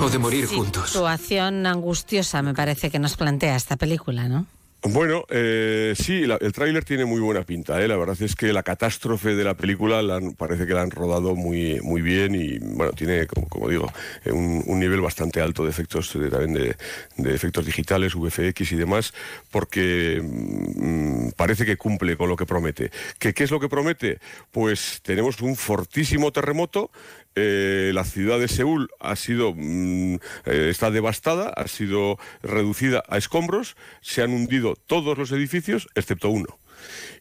¿O 0.00 0.08
de 0.08 0.18
morir 0.18 0.46
juntos? 0.46 0.90
Situación 0.90 1.66
angustiosa 1.66 2.42
me 2.42 2.54
parece 2.54 2.90
que 2.90 3.00
nos 3.00 3.16
plantea 3.16 3.56
esta 3.56 3.76
película, 3.76 4.28
¿no? 4.28 4.46
Bueno, 4.86 5.24
eh, 5.30 5.94
sí, 5.96 6.24
el 6.24 6.52
tráiler 6.52 6.84
tiene 6.84 7.06
muy 7.06 7.18
buena 7.18 7.42
pinta. 7.42 7.80
¿eh? 7.82 7.88
La 7.88 7.96
verdad 7.96 8.20
es 8.20 8.36
que 8.36 8.52
la 8.52 8.62
catástrofe 8.62 9.34
de 9.34 9.42
la 9.42 9.54
película 9.54 10.02
parece 10.36 10.66
que 10.66 10.74
la 10.74 10.82
han 10.82 10.90
rodado 10.90 11.34
muy, 11.34 11.80
muy 11.80 12.02
bien 12.02 12.34
y 12.34 12.58
bueno, 12.58 12.92
tiene, 12.92 13.26
como, 13.26 13.70
digo, 13.70 13.90
eh, 14.26 14.30
un, 14.30 14.78
nivel 14.78 15.00
bastante 15.00 15.40
alto 15.40 15.64
de 15.64 15.70
efectos 15.70 16.12
también 16.30 16.76
de, 17.16 17.34
efectos 17.34 17.64
digitales, 17.64 18.14
VFX 18.14 18.72
y 18.72 18.76
demás, 18.76 19.14
porque 19.50 20.20
mm, 20.22 21.30
parece 21.30 21.64
que 21.64 21.78
cumple 21.78 22.18
con 22.18 22.28
lo 22.28 22.36
que 22.36 22.44
promete. 22.44 22.90
¿Qué, 23.18 23.32
¿Qué 23.32 23.44
es 23.44 23.50
lo 23.50 23.60
que 23.60 23.70
promete? 23.70 24.18
Pues 24.52 25.00
tenemos 25.02 25.40
un 25.40 25.56
fortísimo 25.56 26.30
terremoto 26.30 26.90
eh, 27.36 27.90
la 27.94 28.04
ciudad 28.04 28.38
de 28.38 28.48
Seúl 28.48 28.88
ha 29.00 29.16
sido, 29.16 29.54
mm, 29.56 30.14
eh, 30.46 30.68
está 30.70 30.90
devastada, 30.90 31.48
ha 31.48 31.66
sido 31.68 32.18
reducida 32.42 33.02
a 33.08 33.18
escombros, 33.18 33.76
se 34.00 34.22
han 34.22 34.32
hundido 34.32 34.76
todos 34.76 35.18
los 35.18 35.32
edificios 35.32 35.88
excepto 35.94 36.30
uno. 36.30 36.58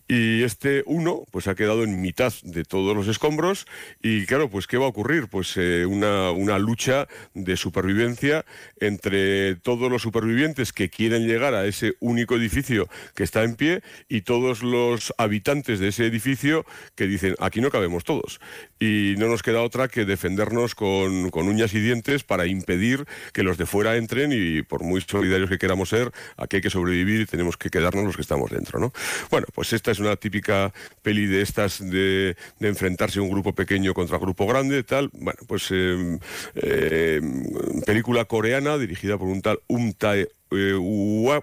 Y 0.07 0.43
este 0.43 0.83
uno, 0.85 1.23
pues 1.31 1.47
ha 1.47 1.55
quedado 1.55 1.83
en 1.83 2.01
mitad 2.01 2.33
de 2.43 2.65
todos 2.65 2.95
los 2.95 3.07
escombros. 3.07 3.65
Y 4.01 4.25
claro, 4.25 4.49
pues 4.49 4.67
¿qué 4.67 4.77
va 4.77 4.85
a 4.85 4.89
ocurrir? 4.89 5.27
Pues 5.27 5.55
eh, 5.55 5.85
una, 5.85 6.31
una, 6.31 6.59
lucha 6.59 7.07
de 7.33 7.55
supervivencia 7.55 8.45
entre 8.87 9.55
todos 9.55 9.91
los 9.91 10.01
supervivientes 10.01 10.73
que 10.73 10.89
quieren 10.89 11.27
llegar 11.27 11.53
a 11.53 11.65
ese 11.65 11.95
único 11.99 12.35
edificio 12.35 12.87
que 13.15 13.23
está 13.23 13.43
en 13.43 13.55
pie 13.55 13.81
y 14.09 14.21
todos 14.21 14.63
los 14.63 15.13
habitantes 15.17 15.79
de 15.79 15.89
ese 15.89 16.05
edificio 16.05 16.65
que 16.95 17.07
dicen, 17.07 17.35
aquí 17.39 17.61
no 17.61 17.71
cabemos 17.71 18.03
todos. 18.03 18.39
Y 18.79 19.15
no 19.17 19.27
nos 19.27 19.43
queda 19.43 19.61
otra 19.61 19.87
que 19.87 20.05
defendernos 20.05 20.75
con, 20.75 21.29
con 21.29 21.47
uñas 21.47 21.73
y 21.73 21.79
dientes 21.79 22.23
para 22.23 22.45
impedir 22.45 23.05
que 23.31 23.43
los 23.43 23.57
de 23.57 23.65
fuera 23.65 23.95
entren 23.95 24.31
y 24.33 24.61
por 24.61 24.83
muy 24.83 25.01
solidarios 25.01 25.49
que 25.49 25.57
queramos 25.57 25.89
ser, 25.89 26.11
aquí 26.37 26.57
hay 26.57 26.61
que 26.61 26.69
sobrevivir 26.69 27.21
y 27.21 27.25
tenemos 27.25 27.57
que 27.57 27.69
quedarnos 27.69 28.05
los 28.05 28.15
que 28.15 28.21
estamos 28.21 28.51
dentro, 28.51 28.79
¿no? 28.79 28.93
Bueno, 29.29 29.47
pues 29.53 29.73
esta 29.73 29.91
es 29.91 29.99
una 29.99 30.15
típica 30.15 30.73
peli 31.01 31.25
de 31.25 31.41
estas 31.41 31.79
de, 31.79 32.35
enfrentarse 32.59 33.19
un 33.19 33.29
grupo 33.29 33.53
pequeño 33.53 33.93
contra 33.93 34.17
grupo 34.17 34.47
grande, 34.47 34.83
tal. 34.83 35.09
Bueno, 35.13 35.39
pues 35.47 35.69
em, 35.71 36.19
em, 36.55 37.81
película 37.85 38.25
coreana 38.25 38.72
dirigida 38.77 39.17
por 39.17 39.27
un 39.27 39.41
tal 39.41 39.59
Um 39.67 39.93
Tae 39.93 40.27
eh, 40.51 41.39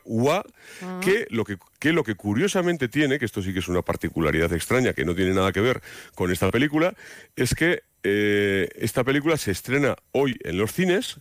ah. 0.83 1.01
que, 1.03 1.27
lo 1.31 1.45
que, 1.45 1.59
que 1.79 1.93
lo 1.93 2.05
que 2.05 2.15
curiosamente 2.15 2.89
tiene, 2.89 3.19
que 3.19 3.25
esto 3.25 3.43
sí 3.43 3.53
que 3.53 3.59
es 3.59 3.69
una 3.69 3.83
particularidad 3.83 4.53
extraña, 4.53 4.93
que 4.93 5.05
no 5.05 5.15
tiene 5.15 5.35
nada 5.35 5.53
que 5.53 5.61
ver 5.61 5.83
con 6.15 6.31
esta 6.31 6.51
película, 6.51 6.95
es 7.37 7.55
que 7.55 7.83
eh, 8.03 8.69
esta 8.77 9.05
película 9.05 9.37
se 9.37 9.51
estrena 9.51 9.97
hoy 10.13 10.39
en 10.45 10.57
los 10.57 10.73
cines, 10.73 11.21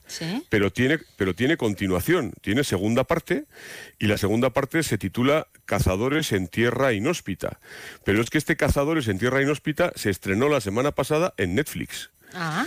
pero, 0.50 0.72
tiene, 0.72 1.00
pero 1.18 1.36
tiene 1.36 1.58
continuación, 1.58 2.32
tiene 2.42 2.64
segunda 2.64 3.04
parte, 3.04 3.46
y 3.98 4.08
la 4.08 4.18
segunda 4.18 4.52
parte 4.52 4.84
se 4.84 4.98
titula 4.98 5.48
Cazadores 5.66 6.32
en 6.32 6.48
Tierra 6.48 6.94
Inhóspita. 6.94 7.60
Pero 8.06 8.22
es 8.22 8.30
que 8.30 8.38
este 8.38 8.56
Cazadores 8.56 9.08
en 9.08 9.20
Tierra 9.20 9.42
Inhóspita 9.42 9.92
se 9.96 10.10
estrenó 10.10 10.48
la 10.48 10.62
semana 10.62 10.92
pasada 10.92 11.34
en 11.38 11.56
Netflix. 11.56 12.12
Ah. 12.34 12.66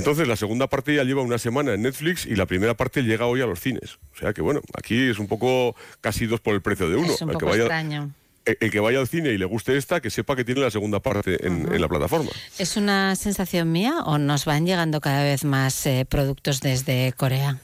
Entonces 0.00 0.26
la 0.26 0.36
segunda 0.36 0.66
parte 0.66 0.94
ya 0.94 1.04
lleva 1.04 1.22
una 1.22 1.38
semana 1.38 1.74
en 1.74 1.82
Netflix 1.82 2.24
y 2.24 2.34
la 2.34 2.46
primera 2.46 2.74
parte 2.74 3.02
llega 3.02 3.26
hoy 3.26 3.42
a 3.42 3.46
los 3.46 3.60
cines. 3.60 3.98
O 4.14 4.18
sea 4.18 4.32
que 4.32 4.40
bueno, 4.40 4.60
aquí 4.76 5.10
es 5.10 5.18
un 5.18 5.26
poco 5.26 5.76
casi 6.00 6.26
dos 6.26 6.40
por 6.40 6.54
el 6.54 6.62
precio 6.62 6.88
de 6.88 6.96
uno. 6.96 7.12
Es 7.12 7.20
un 7.20 7.30
poco 7.30 7.54
extraño. 7.54 8.10
El, 8.46 8.70
que 8.70 8.80
vaya 8.80 8.98
al 8.98 9.06
cine 9.06 9.28
y 9.28 9.38
le 9.38 9.44
guste 9.44 9.76
esta, 9.76 10.00
que 10.00 10.08
sepa 10.08 10.34
que 10.34 10.44
tiene 10.44 10.62
la 10.62 10.70
segunda 10.70 11.00
parte 11.00 11.46
en, 11.46 11.80
la 11.80 11.88
plataforma. 11.88 12.30
¿Es 12.58 12.76
una 12.78 13.14
sensación 13.14 13.70
mía 13.70 14.00
o 14.06 14.16
nos 14.16 14.46
van 14.46 14.66
llegando 14.66 15.00
cada 15.00 15.22
vez 15.22 15.44
más 15.44 15.86
eh, 15.86 16.06
productos 16.08 16.60
desde 16.60 17.12
Corea? 17.12 17.58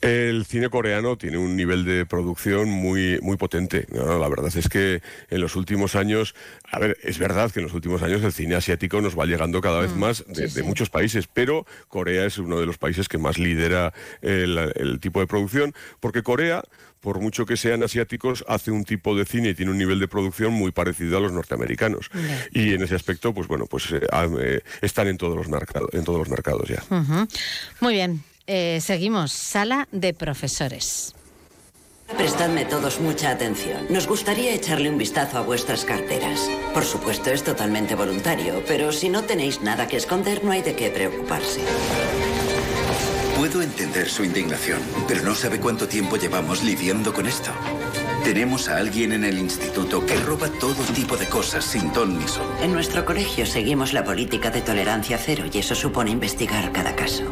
El 0.00 0.46
cine 0.46 0.70
coreano 0.70 1.18
tiene 1.18 1.36
un 1.36 1.56
nivel 1.56 1.84
de 1.84 2.06
producción 2.06 2.70
muy, 2.70 3.18
muy 3.20 3.36
potente. 3.36 3.86
la 3.92 4.28
verdad 4.28 4.50
es 4.56 4.68
que 4.68 5.02
en 5.28 5.40
los 5.40 5.56
últimos 5.56 5.94
años, 5.94 6.34
a 6.64 6.78
ver, 6.78 6.96
es 7.02 7.18
verdad 7.18 7.50
que 7.50 7.60
en 7.60 7.66
los 7.66 7.74
últimos 7.74 8.02
años 8.02 8.22
el 8.22 8.32
cine 8.32 8.54
asiático 8.54 9.02
nos 9.02 9.18
va 9.18 9.26
llegando 9.26 9.60
cada 9.60 9.80
vez 9.80 9.94
mm, 9.94 9.98
más 9.98 10.24
de, 10.26 10.62
muchos 10.62 10.88
países, 10.88 11.26
pero 11.26 11.66
Corea 11.88 12.24
es 12.24 12.38
uno 12.38 12.58
de 12.58 12.66
los 12.66 12.78
países 12.78 13.08
que 13.08 13.18
más 13.18 13.38
lidera 13.38 13.92
el, 14.22 14.98
tipo 15.00 15.20
de 15.20 15.26
producción, 15.26 15.74
porque 16.00 16.22
Corea 16.22 16.62
por 17.00 17.18
mucho 17.18 17.46
que 17.46 17.56
sean 17.56 17.82
asiáticos, 17.82 18.44
hace 18.46 18.70
un 18.70 18.84
tipo 18.84 19.16
de 19.16 19.24
cine 19.24 19.50
y 19.50 19.54
tiene 19.54 19.70
un 19.70 19.78
nivel 19.78 19.98
de 20.00 20.06
producción 20.06 20.52
muy 20.52 20.70
parecido 20.70 21.16
a 21.16 21.20
los 21.20 21.32
norteamericanos. 21.32 22.10
Y 22.52 22.74
en 22.74 22.82
ese 22.82 22.94
aspecto, 22.94 23.32
pues 23.32 23.48
bueno, 23.48 23.64
pues 23.64 23.90
eh, 23.90 24.06
eh, 24.38 24.60
están 24.82 25.08
en 25.08 25.16
todos 25.16 25.34
los 25.34 25.48
mercados, 25.48 25.88
en 25.94 26.04
todos 26.04 26.18
los 26.18 26.28
mercados 26.28 26.68
ya. 26.68 26.84
Muy 27.80 27.94
bien. 27.94 28.22
Eh, 28.52 28.80
seguimos, 28.80 29.30
sala 29.30 29.86
de 29.92 30.12
profesores. 30.12 31.14
Prestadme 32.16 32.64
todos 32.64 32.98
mucha 32.98 33.30
atención. 33.30 33.86
Nos 33.90 34.08
gustaría 34.08 34.52
echarle 34.52 34.90
un 34.90 34.98
vistazo 34.98 35.38
a 35.38 35.42
vuestras 35.42 35.84
carteras. 35.84 36.50
Por 36.74 36.84
supuesto, 36.84 37.30
es 37.30 37.44
totalmente 37.44 37.94
voluntario, 37.94 38.64
pero 38.66 38.90
si 38.90 39.08
no 39.08 39.22
tenéis 39.22 39.60
nada 39.62 39.86
que 39.86 39.98
esconder, 39.98 40.42
no 40.42 40.50
hay 40.50 40.62
de 40.62 40.74
qué 40.74 40.90
preocuparse. 40.90 41.60
Puedo 43.38 43.62
entender 43.62 44.08
su 44.08 44.24
indignación, 44.24 44.80
pero 45.06 45.22
no 45.22 45.36
sabe 45.36 45.60
cuánto 45.60 45.86
tiempo 45.86 46.16
llevamos 46.16 46.64
lidiando 46.64 47.14
con 47.14 47.28
esto. 47.28 47.52
Tenemos 48.24 48.68
a 48.68 48.78
alguien 48.78 49.12
en 49.12 49.22
el 49.22 49.38
instituto 49.38 50.04
que 50.04 50.16
roba 50.16 50.48
todo 50.48 50.82
tipo 50.92 51.16
de 51.16 51.26
cosas 51.28 51.64
sin 51.64 51.92
ton 51.92 52.18
ni 52.18 52.26
son. 52.26 52.48
En 52.60 52.72
nuestro 52.72 53.04
colegio 53.04 53.46
seguimos 53.46 53.92
la 53.92 54.02
política 54.02 54.50
de 54.50 54.60
tolerancia 54.60 55.18
cero 55.18 55.44
y 55.52 55.56
eso 55.60 55.76
supone 55.76 56.10
investigar 56.10 56.72
cada 56.72 56.96
caso. 56.96 57.22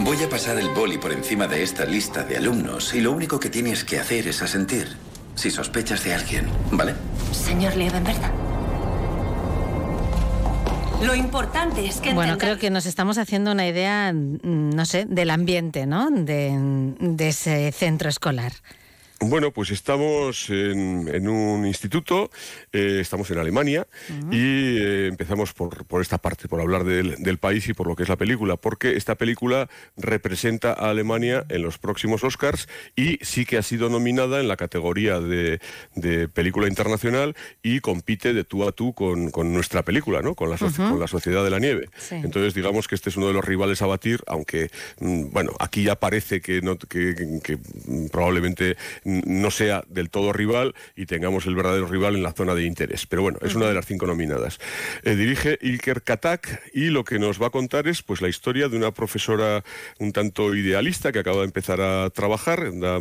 Voy 0.00 0.22
a 0.22 0.28
pasar 0.28 0.58
el 0.58 0.68
boli 0.70 0.98
por 0.98 1.12
encima 1.12 1.46
de 1.46 1.62
esta 1.62 1.84
lista 1.84 2.22
de 2.22 2.36
alumnos 2.36 2.94
y 2.94 3.00
lo 3.00 3.12
único 3.12 3.38
que 3.40 3.50
tienes 3.50 3.84
que 3.84 3.98
hacer 3.98 4.28
es 4.28 4.42
asentir. 4.42 4.96
Si 5.34 5.50
sospechas 5.50 6.02
de 6.04 6.14
alguien, 6.14 6.48
¿vale? 6.72 6.94
Señor 7.32 7.76
Liebenberg. 7.76 8.18
Lo 11.02 11.14
importante 11.14 11.86
es 11.86 12.00
que 12.00 12.12
Bueno, 12.12 12.32
entendáis- 12.34 12.38
creo 12.40 12.58
que 12.58 12.70
nos 12.70 12.86
estamos 12.86 13.18
haciendo 13.18 13.52
una 13.52 13.66
idea, 13.68 14.12
mm, 14.12 14.70
no 14.70 14.84
sé, 14.84 15.04
del 15.04 15.30
ambiente, 15.30 15.86
¿no? 15.86 16.10
De, 16.10 16.56
de 16.98 17.28
ese 17.28 17.70
centro 17.72 18.08
escolar. 18.08 18.52
Bueno, 19.20 19.50
pues 19.50 19.70
estamos 19.72 20.48
en, 20.48 21.08
en 21.12 21.28
un 21.28 21.66
instituto, 21.66 22.30
eh, 22.72 22.98
estamos 23.00 23.28
en 23.32 23.38
Alemania 23.38 23.84
y 24.30 24.76
eh, 24.78 25.06
empezamos 25.08 25.52
por, 25.52 25.84
por 25.86 26.00
esta 26.02 26.18
parte, 26.18 26.46
por 26.46 26.60
hablar 26.60 26.84
del, 26.84 27.16
del 27.20 27.36
país 27.38 27.68
y 27.68 27.74
por 27.74 27.88
lo 27.88 27.96
que 27.96 28.04
es 28.04 28.08
la 28.08 28.14
película, 28.16 28.56
porque 28.56 28.96
esta 28.96 29.16
película 29.16 29.68
representa 29.96 30.72
a 30.72 30.90
Alemania 30.90 31.44
en 31.48 31.62
los 31.62 31.78
próximos 31.78 32.22
Oscars 32.22 32.68
y 32.94 33.18
sí 33.22 33.44
que 33.44 33.58
ha 33.58 33.62
sido 33.62 33.88
nominada 33.88 34.38
en 34.40 34.46
la 34.46 34.56
categoría 34.56 35.18
de, 35.18 35.60
de 35.96 36.28
película 36.28 36.68
internacional 36.68 37.34
y 37.60 37.80
compite 37.80 38.32
de 38.34 38.44
tú 38.44 38.68
a 38.68 38.72
tú 38.72 38.92
con, 38.94 39.32
con 39.32 39.52
nuestra 39.52 39.82
película, 39.82 40.22
¿no? 40.22 40.36
Con 40.36 40.48
la, 40.48 40.56
con 40.90 41.00
Sociedad 41.08 41.42
de 41.42 41.50
la 41.50 41.58
Nieve. 41.58 41.88
Sí. 41.96 42.14
Entonces, 42.14 42.54
digamos 42.54 42.86
que 42.86 42.94
este 42.94 43.10
es 43.10 43.16
uno 43.16 43.26
de 43.26 43.32
los 43.32 43.44
rivales 43.44 43.82
a 43.82 43.86
batir, 43.86 44.20
aunque, 44.28 44.70
mm, 45.00 45.30
bueno, 45.32 45.52
aquí 45.58 45.82
ya 45.82 45.96
parece 45.96 46.40
que, 46.40 46.62
no, 46.62 46.78
que, 46.78 47.14
que- 47.16 47.40
que, 47.42 47.58
probablemente 48.12 48.76
no 49.08 49.50
sea 49.50 49.82
del 49.88 50.10
todo 50.10 50.32
rival 50.32 50.74
y 50.96 51.06
tengamos 51.06 51.46
el 51.46 51.54
verdadero 51.54 51.86
rival 51.86 52.14
en 52.16 52.22
la 52.22 52.32
zona 52.32 52.54
de 52.54 52.64
interés. 52.64 53.06
Pero 53.06 53.22
bueno, 53.22 53.38
es 53.42 53.54
una 53.54 53.66
de 53.66 53.74
las 53.74 53.86
cinco 53.86 54.06
nominadas. 54.06 54.58
Eh, 55.02 55.14
dirige 55.14 55.58
Ilker 55.62 56.02
Katak 56.02 56.62
y 56.74 56.90
lo 56.90 57.04
que 57.04 57.18
nos 57.18 57.40
va 57.40 57.46
a 57.46 57.50
contar 57.50 57.88
es 57.88 58.02
pues 58.02 58.20
la 58.20 58.28
historia 58.28 58.68
de 58.68 58.76
una 58.76 58.92
profesora 58.92 59.64
un 59.98 60.12
tanto 60.12 60.54
idealista 60.54 61.10
que 61.12 61.20
acaba 61.20 61.38
de 61.38 61.44
empezar 61.44 61.80
a 61.80 62.10
trabajar, 62.10 62.70
da, 62.78 62.98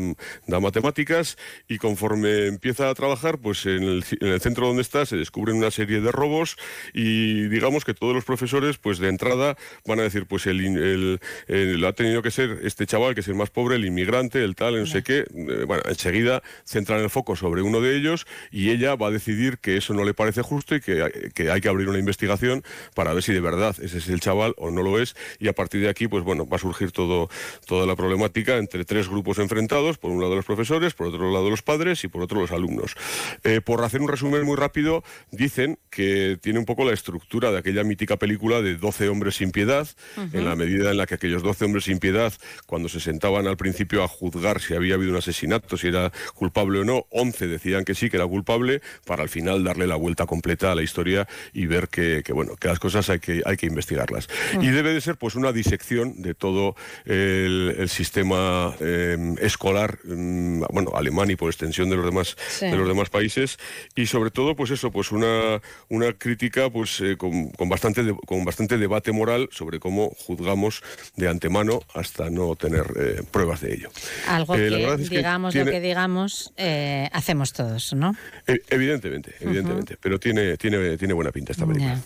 da 0.48 0.60
matemáticas 0.60 1.38
y 1.68 1.78
conforme 1.78 2.48
empieza 2.48 2.90
a 2.90 2.96
trabajar, 2.96 3.38
pues 3.40 3.66
en 3.66 3.84
el, 3.84 4.04
ci- 4.04 4.18
en 4.22 4.30
el 4.30 4.40
centro 4.42 4.68
donde 4.68 4.82
está 4.82 5.06
se 5.06 5.18
descubren 5.18 5.58
una 5.58 5.72
serie 5.72 6.00
de 6.02 6.12
robos 6.12 6.58
y 6.94 7.48
digamos 7.50 7.84
que 7.86 7.94
todos 7.94 8.14
los 8.16 8.24
profesores 8.26 8.78
pues 8.78 9.00
de 9.00 9.10
entrada 9.10 9.58
van 9.86 10.00
a 10.00 10.04
decir 10.04 10.26
pues 10.28 10.46
el, 10.48 10.62
in- 10.62 10.78
el- 10.78 11.20
el- 11.48 11.84
ha 11.86 11.94
tenido 11.94 12.22
que 12.22 12.32
ser 12.32 12.60
este 12.64 12.86
chaval 12.86 13.14
que 13.16 13.22
es 13.22 13.28
el 13.28 13.36
más 13.36 13.50
pobre, 13.50 13.76
el 13.76 13.86
inmigrante, 13.86 14.44
el 14.44 14.56
tal, 14.56 14.80
no 14.80 14.86
sé 14.86 15.04
qué, 15.04 15.26
Eh, 15.36 15.64
bueno, 15.66 15.84
enseguida 15.98 16.44
centran 16.64 17.02
el 17.02 17.10
foco 17.10 17.36
sobre 17.36 17.61
uno 17.64 17.82
de 17.82 17.95
ellos 17.98 18.28
y 18.52 18.69
ella 18.69 18.95
va 18.95 19.07
a 19.07 19.11
decidir 19.11 19.57
que 19.57 19.78
eso 19.78 19.94
no 19.94 20.03
le 20.06 20.14
parece 20.14 20.41
justo 20.44 20.76
y 20.76 20.80
que, 20.82 21.02
hay- 21.02 21.32
que 21.34 21.49
hay 21.52 21.60
que 21.61 21.69
abrir 21.69 21.90
una 21.90 21.98
investigación 21.99 22.64
para 22.94 23.14
ver 23.14 23.24
si 23.24 23.34
de 23.34 23.40
verdad 23.41 23.76
ese 23.82 23.98
es 23.98 24.07
el 24.10 24.19
chaval 24.19 24.53
o 24.57 24.69
no 24.72 24.84
lo 24.84 24.99
es. 24.99 25.15
Y 25.40 25.48
a 25.48 25.53
partir 25.53 25.82
de 25.82 25.90
aquí 25.90 26.07
pues 26.07 26.24
bueno 26.24 26.45
va 26.48 26.57
a 26.57 26.60
surgir 26.60 26.91
todo 26.91 27.30
toda 27.65 27.86
la 27.86 27.95
problemática 27.95 28.57
entre 28.57 28.86
tres 28.86 29.10
grupos 29.10 29.40
enfrentados 29.40 29.98
por 29.98 30.11
un 30.11 30.22
lado 30.22 30.36
los 30.36 30.45
profesores 30.45 30.94
por 30.94 31.07
otro 31.07 31.32
lado 31.32 31.49
los 31.49 31.64
padres 31.64 32.03
y 32.03 32.07
por 32.07 32.22
otro 32.22 32.40
los 32.40 32.52
alumnos. 32.52 32.95
Eh, 33.44 33.61
por 33.61 33.84
hacer 33.84 34.02
un 34.02 34.07
resumen 34.07 34.44
muy 34.44 34.56
rápido 34.56 35.03
dicen 35.32 35.80
que 35.90 36.38
tiene 36.41 36.60
un 36.60 36.65
poco 36.65 36.86
la 36.86 36.94
estructura 36.94 37.52
de 37.52 37.57
aquella 37.57 37.84
mítica 37.84 38.18
película 38.18 38.61
de 38.61 38.76
12 38.76 39.10
hombres 39.10 39.36
sin 39.36 39.52
piedad 39.52 39.88
en 40.34 40.45
la 40.45 40.56
medida 40.56 40.91
en 40.91 40.98
la 40.98 41.06
que 41.07 41.15
aquellos 41.15 41.41
12 41.44 41.65
hombres 41.65 41.86
sin 41.86 41.99
piedad 41.99 42.34
cuando 42.65 42.90
se 42.90 42.99
sentaban 42.99 43.48
al 43.48 43.57
principio 43.57 44.03
a 44.03 44.07
juzgar 44.07 44.61
si 44.61 44.74
había 44.76 44.95
habido 44.95 45.11
un 45.11 45.18
asesinato 45.18 45.78
si 45.78 45.86
era 45.88 46.11
culpable 46.35 46.80
o 46.80 46.84
no 46.84 47.05
11 47.09 47.47
decían 47.47 47.84
que 47.85 47.95
sí 47.95 48.09
que 48.09 48.18
era 48.18 48.27
culpable 48.27 48.81
para 49.05 49.23
al 49.23 49.30
final 49.30 49.64
darle 49.64 49.88
la 49.88 49.95
vuelta 49.95 50.26
completa 50.26 50.72
a 50.72 50.76
la 50.76 50.84
historia 50.84 51.27
y 51.53 51.65
ver 51.65 51.88
que, 51.89 52.22
que, 52.23 52.34
bueno 52.34 52.55
que 52.55 52.68
las 52.68 52.80
cosas 52.80 53.09
hay 53.09 53.19
que 53.19 53.41
hay 53.45 53.57
que 53.57 53.65
investigarlas 53.68 54.27
Mm. 54.55 54.61
y 54.64 54.68
debe 54.69 54.93
de 54.93 55.01
ser 55.01 55.15
pues 55.18 55.35
una 55.35 55.51
disección 55.51 56.22
de 56.22 56.34
todo 56.34 56.76
el, 57.05 57.76
el 57.80 57.89
sistema 57.89 58.76
eh, 58.80 59.18
escolar 59.41 59.99
mm, 60.03 60.64
bueno 60.72 60.91
alemán 60.95 61.30
y 61.31 61.35
por 61.35 61.49
extensión 61.49 61.89
de 61.89 61.95
los 61.97 62.05
demás 62.05 62.35
Sí. 62.49 62.65
de 62.68 62.76
los 62.77 62.88
demás 62.88 63.09
países 63.09 63.57
y 63.95 64.05
sobre 64.05 64.31
todo 64.31 64.55
pues 64.55 64.72
eso 64.72 64.91
pues 64.91 65.11
una 65.11 65.61
una 65.89 66.14
crítica 66.14 66.69
pues 66.69 66.99
eh, 67.01 67.15
con, 67.18 67.49
con 67.51 67.69
bastante 67.69 68.03
de- 68.03 68.15
con 68.26 68.43
bastante 68.45 68.77
debate 68.77 69.11
moral 69.11 69.49
sobre 69.51 69.80
cómo 69.80 70.09
juzgamos 70.26 70.81
de 71.15 71.27
antemano 71.27 71.81
hasta 71.93 72.30
no 72.30 72.55
tener 72.55 72.85
eh, 72.99 73.22
pruebas 73.31 73.61
de 73.61 73.73
ello 73.73 73.89
Algo 74.27 74.55
Eh, 74.55 74.69
que, 74.69 75.03
es 75.03 75.09
que 75.09 75.18
digamos 75.18 75.53
tiene- 75.53 75.65
lo 75.65 75.72
que 75.72 75.77
digamos, 75.80 76.54
eh, 76.58 77.10
hacemos 77.14 77.54
todos, 77.54 77.94
¿no? 77.94 78.16
Eh, 78.48 78.60
Evidentemente, 78.70 79.36
evidentemente, 79.40 79.98
pero 80.02 80.20
tiene, 80.20 80.58
tiene, 80.58 80.98
tiene 80.98 81.14
buena 81.14 81.32
pinta 81.32 81.52
esta 81.54 81.66
película. 81.66 81.95
Ya. 81.95 82.02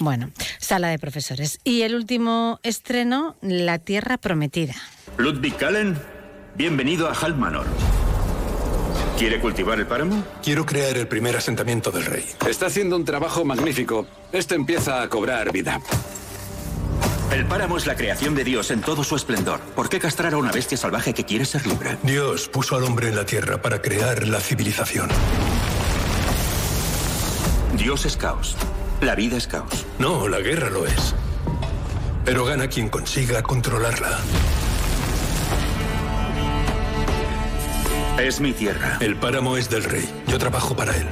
Bueno, 0.00 0.30
sala 0.58 0.88
de 0.88 0.98
profesores. 0.98 1.58
Y 1.64 1.82
el 1.82 1.94
último 1.94 2.60
estreno, 2.62 3.36
La 3.42 3.78
Tierra 3.78 4.18
Prometida. 4.18 4.74
Ludwig 5.18 5.56
Kallen, 5.56 5.98
bienvenido 6.56 7.08
a 7.08 7.14
Haltmanor. 7.14 7.66
¿Quiere 9.18 9.38
cultivar 9.40 9.78
el 9.78 9.86
páramo? 9.86 10.24
Quiero 10.42 10.66
crear 10.66 10.96
el 10.96 11.06
primer 11.06 11.36
asentamiento 11.36 11.90
del 11.90 12.06
rey. 12.06 12.24
Está 12.48 12.66
haciendo 12.66 12.96
un 12.96 13.04
trabajo 13.04 13.44
magnífico. 13.44 14.06
Esto 14.32 14.54
empieza 14.54 15.02
a 15.02 15.08
cobrar 15.08 15.52
vida. 15.52 15.80
El 17.32 17.46
páramo 17.46 17.78
es 17.78 17.86
la 17.86 17.94
creación 17.94 18.34
de 18.34 18.44
Dios 18.44 18.70
en 18.70 18.82
todo 18.82 19.02
su 19.02 19.16
esplendor. 19.16 19.58
¿Por 19.74 19.88
qué 19.88 19.98
castrar 19.98 20.34
a 20.34 20.36
una 20.36 20.52
bestia 20.52 20.76
salvaje 20.76 21.14
que 21.14 21.24
quiere 21.24 21.46
ser 21.46 21.66
libre? 21.66 21.96
Dios 22.02 22.46
puso 22.48 22.76
al 22.76 22.84
hombre 22.84 23.08
en 23.08 23.16
la 23.16 23.24
tierra 23.24 23.62
para 23.62 23.80
crear 23.80 24.28
la 24.28 24.38
civilización. 24.38 25.08
Dios 27.78 28.04
es 28.04 28.18
caos. 28.18 28.54
La 29.00 29.14
vida 29.14 29.38
es 29.38 29.46
caos. 29.46 29.86
No, 29.98 30.28
la 30.28 30.40
guerra 30.40 30.68
lo 30.68 30.86
es. 30.86 31.14
Pero 32.26 32.44
gana 32.44 32.68
quien 32.68 32.90
consiga 32.90 33.42
controlarla. 33.42 34.18
Es 38.20 38.40
mi 38.40 38.52
tierra. 38.52 38.98
El 39.00 39.16
páramo 39.16 39.56
es 39.56 39.70
del 39.70 39.84
rey. 39.84 40.06
Yo 40.28 40.38
trabajo 40.38 40.76
para 40.76 40.94
él. 40.94 41.06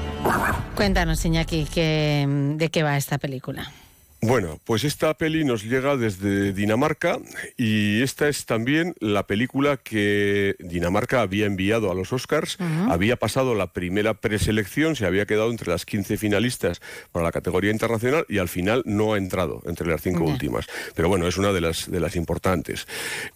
Cuéntanos, 0.77 1.25
Iñaki, 1.25 1.65
que, 1.65 2.27
¿de 2.57 2.69
qué 2.69 2.83
va 2.83 2.99
esta 2.99 3.17
película? 3.17 3.73
Bueno, 4.23 4.61
pues 4.65 4.85
esta 4.85 5.15
peli 5.15 5.45
nos 5.45 5.65
llega 5.65 5.97
desde 5.97 6.53
Dinamarca 6.53 7.19
y 7.57 8.03
esta 8.03 8.29
es 8.29 8.45
también 8.45 8.95
la 9.01 9.27
película 9.27 9.79
que 9.79 10.57
Dinamarca 10.59 11.23
había 11.23 11.47
enviado 11.47 11.91
a 11.91 11.95
los 11.95 12.13
Oscars, 12.13 12.59
había 12.91 13.17
pasado 13.17 13.55
la 13.55 13.73
primera 13.73 14.15
preselección, 14.15 14.95
se 14.95 15.07
había 15.07 15.25
quedado 15.25 15.51
entre 15.51 15.71
las 15.71 15.87
15 15.87 16.19
finalistas 16.19 16.83
para 17.13 17.25
la 17.25 17.33
categoría 17.33 17.71
internacional 17.71 18.27
y 18.29 18.39
al 18.39 18.49
final 18.49 18.83
no 18.85 19.15
ha 19.15 19.19
entrado 19.19 19.63
entre 19.65 19.89
las 19.89 20.03
cinco 20.03 20.25
últimas. 20.25 20.67
Pero 20.95 21.09
bueno, 21.09 21.27
es 21.27 21.39
una 21.39 21.53
de 21.53 21.63
las, 21.63 21.91
de 21.91 22.01
las 22.01 22.15
importantes. 22.15 22.87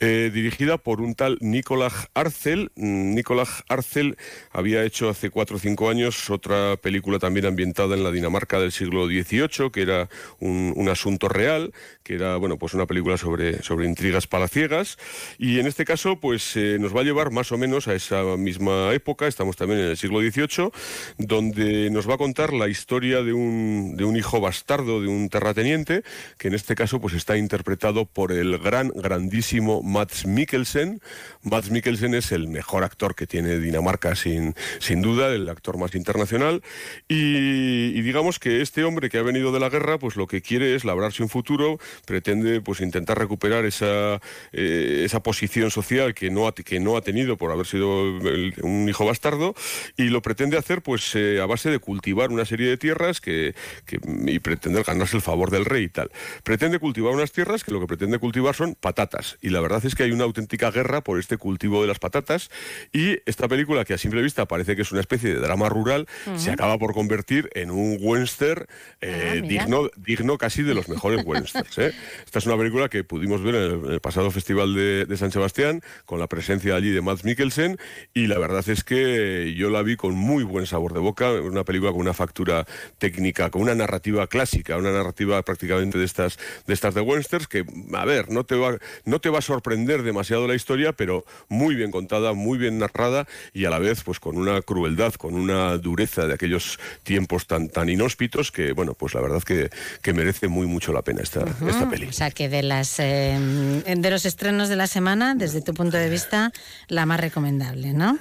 Eh, 0.01 0.31
dirigida 0.35 0.77
por 0.77 1.01
un 1.01 1.15
tal 1.15 1.39
Nicolás 1.41 2.09
Arcel. 2.13 2.73
Mm, 2.77 3.15
Nicolás 3.15 3.65
Arcel 3.69 4.19
había 4.51 4.85
hecho 4.85 5.09
hace 5.09 5.31
cuatro 5.31 5.57
o 5.57 5.59
cinco 5.59 5.89
años 5.89 6.29
otra 6.29 6.77
película 6.77 7.19
también 7.19 7.47
ambientada 7.47 7.95
en 7.95 8.05
la 8.05 8.11
Dinamarca 8.11 8.61
del 8.61 8.73
siglo 8.73 9.07
XVIII, 9.07 9.71
que 9.73 9.83
era 9.83 10.09
un, 10.41 10.74
un 10.75 10.89
asunto 10.89 11.29
real, 11.29 11.73
que 12.03 12.15
era 12.15 12.37
bueno 12.37 12.59
pues 12.59 12.75
una 12.75 12.87
película 12.87 13.17
sobre, 13.17 13.63
sobre 13.63 13.87
intrigas 13.87 14.27
palaciegas. 14.27 14.99
Y 15.39 15.59
en 15.59 15.67
este 15.67 15.85
caso, 15.85 16.21
pues 16.21 16.57
eh, 16.57 16.79
nos 16.81 16.95
va 16.95 17.01
a 17.01 17.05
llevar 17.05 17.31
más 17.31 17.53
o 17.53 17.59
menos 17.59 17.89
a 17.89 17.95
esa 17.95 18.23
misma 18.37 18.93
época, 18.93 19.27
estamos 19.27 19.57
también 19.57 19.81
en 19.81 19.87
el 19.87 19.97
siglo 19.97 20.21
XVIII, 20.21 20.71
donde 21.19 21.91
nos 21.91 22.09
va 22.09 22.15
a 22.15 22.19
contar 22.19 22.53
la 22.53 22.69
historia 22.69 23.23
de 23.23 23.33
un, 23.33 23.97
de 23.97 24.05
un 24.05 24.17
hijo 24.17 24.41
bastardo 24.41 25.01
de 25.01 25.09
un 25.09 25.29
terrateniente, 25.29 26.03
que 26.39 26.49
en 26.49 26.55
este 26.55 26.75
caso 26.75 27.01
pues 27.01 27.15
está 27.15 27.37
interpretado 27.37 28.07
por 28.07 28.33
el 28.33 28.59
gran, 28.59 28.89
grandísimo 28.95 29.83
Mats 29.83 30.27
Mikkelsen. 30.27 31.01
Mats 31.43 31.71
Mikkelsen 31.71 32.15
es 32.15 32.33
el 32.33 32.49
mejor 32.49 32.85
actor 32.85 33.15
que 33.15 33.27
tiene 33.27 33.59
Dinamarca 33.59 34.15
sin, 34.15 34.55
sin 34.81 35.03
duda, 35.03 35.35
el 35.35 35.49
actor 35.49 35.79
más 35.79 35.95
internacional. 35.95 36.63
Y, 37.09 37.93
y 37.95 38.03
digamos 38.03 38.39
que 38.39 38.61
este 38.61 38.85
hombre 38.85 39.11
que 39.11 39.19
ha 39.19 39.23
venido 39.23 39.53
de 39.53 39.61
la 39.61 39.69
guerra, 39.69 39.99
pues 39.99 40.17
lo 40.17 40.27
que 40.27 40.43
quiere 40.43 40.64
es 40.65 40.85
labrarse 40.85 41.23
un 41.23 41.29
futuro, 41.29 41.79
pretende 42.07 42.61
pues 42.61 42.81
intentar 42.81 43.19
recuperar 43.19 43.65
esa, 43.65 44.21
eh, 44.53 45.03
esa 45.05 45.23
posición 45.23 45.71
social 45.71 46.15
que 46.15 46.31
no, 46.31 46.47
ha, 46.47 46.55
que 46.55 46.81
no 46.81 46.97
ha 46.97 47.03
tenido 47.03 47.37
por 47.37 47.51
haber 47.51 47.67
sido 47.67 48.03
el- 48.29 48.55
un 48.63 48.89
hijo 48.89 49.05
bastardo 49.05 49.55
y 49.97 50.05
lo 50.05 50.23
pretende 50.23 50.57
hacer 50.57 50.83
pues 50.83 51.15
eh, 51.15 51.41
a 51.41 51.47
base 51.47 51.71
de 51.71 51.79
cultivar 51.79 52.31
una 52.31 52.45
serie 52.45 52.69
de 52.69 52.77
tierras 52.77 53.21
que, 53.21 53.55
que- 53.87 53.99
y 54.27 54.39
pretender 54.39 54.85
ganarse 54.85 55.17
el 55.17 55.23
favor 55.23 55.51
del 55.51 55.65
rey 55.65 55.85
y 55.85 55.89
tal. 55.89 56.11
Pretende 56.43 56.79
cultivar 56.79 57.13
unas 57.15 57.33
tierras 57.33 57.65
que 57.65 57.73
lo 57.73 57.81
que 57.81 57.87
pretende 57.87 58.19
cultivar 58.19 58.55
son 58.55 58.75
patatas 58.75 59.39
y 59.43 59.51
la 59.51 59.61
verdad 59.61 59.85
es 59.85 59.95
que 59.95 60.03
hay 60.05 60.11
una 60.13 60.25
auténtica 60.25 60.71
guerra 60.71 61.03
por 61.03 61.19
este 61.19 61.37
cultivo 61.37 61.81
de 61.83 61.89
las 61.89 61.99
patatas 61.99 62.51
y 62.93 63.19
esta 63.27 63.49
película 63.49 63.85
que 63.85 63.95
a 63.95 63.99
simple 63.99 64.23
vista 64.23 64.47
parece 64.47 64.77
que 64.77 64.83
es 64.83 64.93
una 64.93 65.01
especie 65.01 65.33
de 65.35 65.41
drama 65.41 65.69
rural 65.69 66.07
se 66.37 66.51
acaba 66.51 66.79
por 66.79 66.93
convertir 66.95 67.51
en 67.55 67.71
un 67.71 67.85
un 67.85 67.99
western 68.01 68.67
eh, 69.03 69.41
Ah, 69.43 69.47
digno, 69.47 69.91
digno 69.97 70.39
casi 70.39 70.54
de 70.63 70.75
los 70.75 70.89
mejores 70.89 71.25
westerns. 71.25 71.79
¿eh? 71.79 71.93
Esta 72.25 72.39
es 72.39 72.47
una 72.47 72.57
película 72.57 72.89
que 72.89 73.05
pudimos 73.05 73.43
ver 73.43 73.55
en 73.55 73.93
el, 73.93 74.01
pasado 74.01 74.31
Festival 74.31 74.75
de, 74.75 75.17
San 75.17 75.33
Sebastián, 75.33 75.81
con 76.05 76.19
la 76.19 76.27
presencia 76.27 76.77
allí 76.77 76.91
de 76.91 77.01
Mads 77.01 77.25
Mikkelsen, 77.25 77.79
y 78.13 78.27
la 78.27 78.39
verdad 78.39 78.69
es 78.69 78.85
que 78.85 79.55
yo 79.57 79.71
la 79.71 79.83
vi 79.83 79.97
con 79.97 80.15
muy 80.15 80.45
buen 80.45 80.67
sabor 80.67 80.93
de 80.93 81.01
boca, 81.01 81.33
una 81.33 81.65
película 81.65 81.93
con 81.93 82.01
una 82.01 82.15
factura 82.15 82.67
técnica, 82.99 83.51
con 83.51 83.63
una 83.63 83.75
narrativa 83.75 84.27
clásica, 84.27 84.77
una 84.77 84.93
narrativa 84.93 85.43
prácticamente 85.43 85.99
de 85.99 86.05
estas 86.05 86.39
de 86.67 86.75
estas 86.75 86.95
de 86.95 87.01
westerns, 87.01 87.49
que, 87.49 87.65
a 87.93 88.05
ver, 88.05 88.31
no 88.31 88.45
te 88.45 88.57
va, 88.57 88.79
no 89.05 89.21
te 89.21 89.31
va 89.31 89.39
a 89.39 89.43
sorprender 89.43 90.03
demasiado 90.03 90.47
la 90.47 90.55
historia, 90.55 90.93
pero 90.93 91.25
muy 91.49 91.75
bien 91.75 91.91
contada, 91.91 92.33
muy 92.33 92.59
bien 92.59 92.79
narrada, 92.79 93.27
y 93.53 93.65
a 93.65 93.71
la 93.71 93.79
vez, 93.79 94.03
pues 94.03 94.21
con 94.21 94.37
una 94.37 94.61
crueldad, 94.63 95.15
con 95.15 95.35
una 95.35 95.77
dureza 95.79 96.27
de 96.27 96.35
aquellos 96.35 96.79
tiempos 97.03 97.47
tan, 97.47 97.69
tan 97.69 97.89
inhóspitos 97.89 98.53
que, 98.53 98.73
bueno, 98.73 98.95
pues 98.95 99.15
la 99.15 99.21
verdad 99.21 99.43
que, 99.43 99.71
que 100.03 100.13
merece 100.13 100.44
muy 100.49 100.67
mucho 100.67 100.93
la 100.93 101.03
pena 101.03 101.23
esta, 101.23 101.45
esta 101.67 101.89
peli. 101.89 102.07
O 102.07 102.13
sea 102.13 102.31
que 102.31 102.49
de 102.49 102.63
las 102.63 102.99
eh, 102.99 103.85
de 103.85 104.11
los 104.11 104.25
estrenos 104.27 104.69
de 104.69 104.77
la 104.77 104.87
semana, 104.87 105.35
desde 105.35 105.61
tu 105.61 105.75
punto 105.75 105.97
de 105.97 106.09
vista, 106.09 106.53
la 106.89 107.07
más 107.07 107.21
recomendable, 107.21 107.93
¿no? 107.93 108.19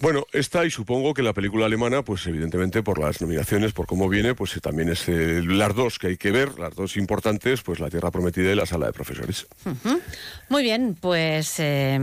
Bueno, 0.00 0.26
esta 0.32 0.64
y 0.64 0.70
supongo 0.70 1.14
que 1.14 1.22
la 1.22 1.32
película 1.32 1.66
alemana, 1.66 2.02
pues 2.02 2.26
evidentemente 2.26 2.82
por 2.82 2.98
las 2.98 3.20
nominaciones, 3.20 3.72
por 3.72 3.86
cómo 3.86 4.08
viene, 4.08 4.34
pues 4.34 4.56
eh, 4.56 4.60
también 4.60 4.88
es 4.88 5.08
eh, 5.08 5.40
las 5.44 5.74
dos 5.74 6.00
que 6.00 6.08
hay 6.08 6.16
que 6.16 6.32
ver, 6.32 6.58
las 6.58 6.74
dos 6.74 6.96
importantes, 6.96 7.62
pues 7.62 7.78
La 7.78 7.90
Tierra 7.90 8.10
Prometida 8.10 8.50
y 8.50 8.56
La 8.56 8.66
Sala 8.66 8.86
de 8.86 8.92
Profesores. 8.92 9.46
Muy 10.48 10.62
bien, 10.64 10.96
pues 11.00 11.54
eh, 11.58 11.98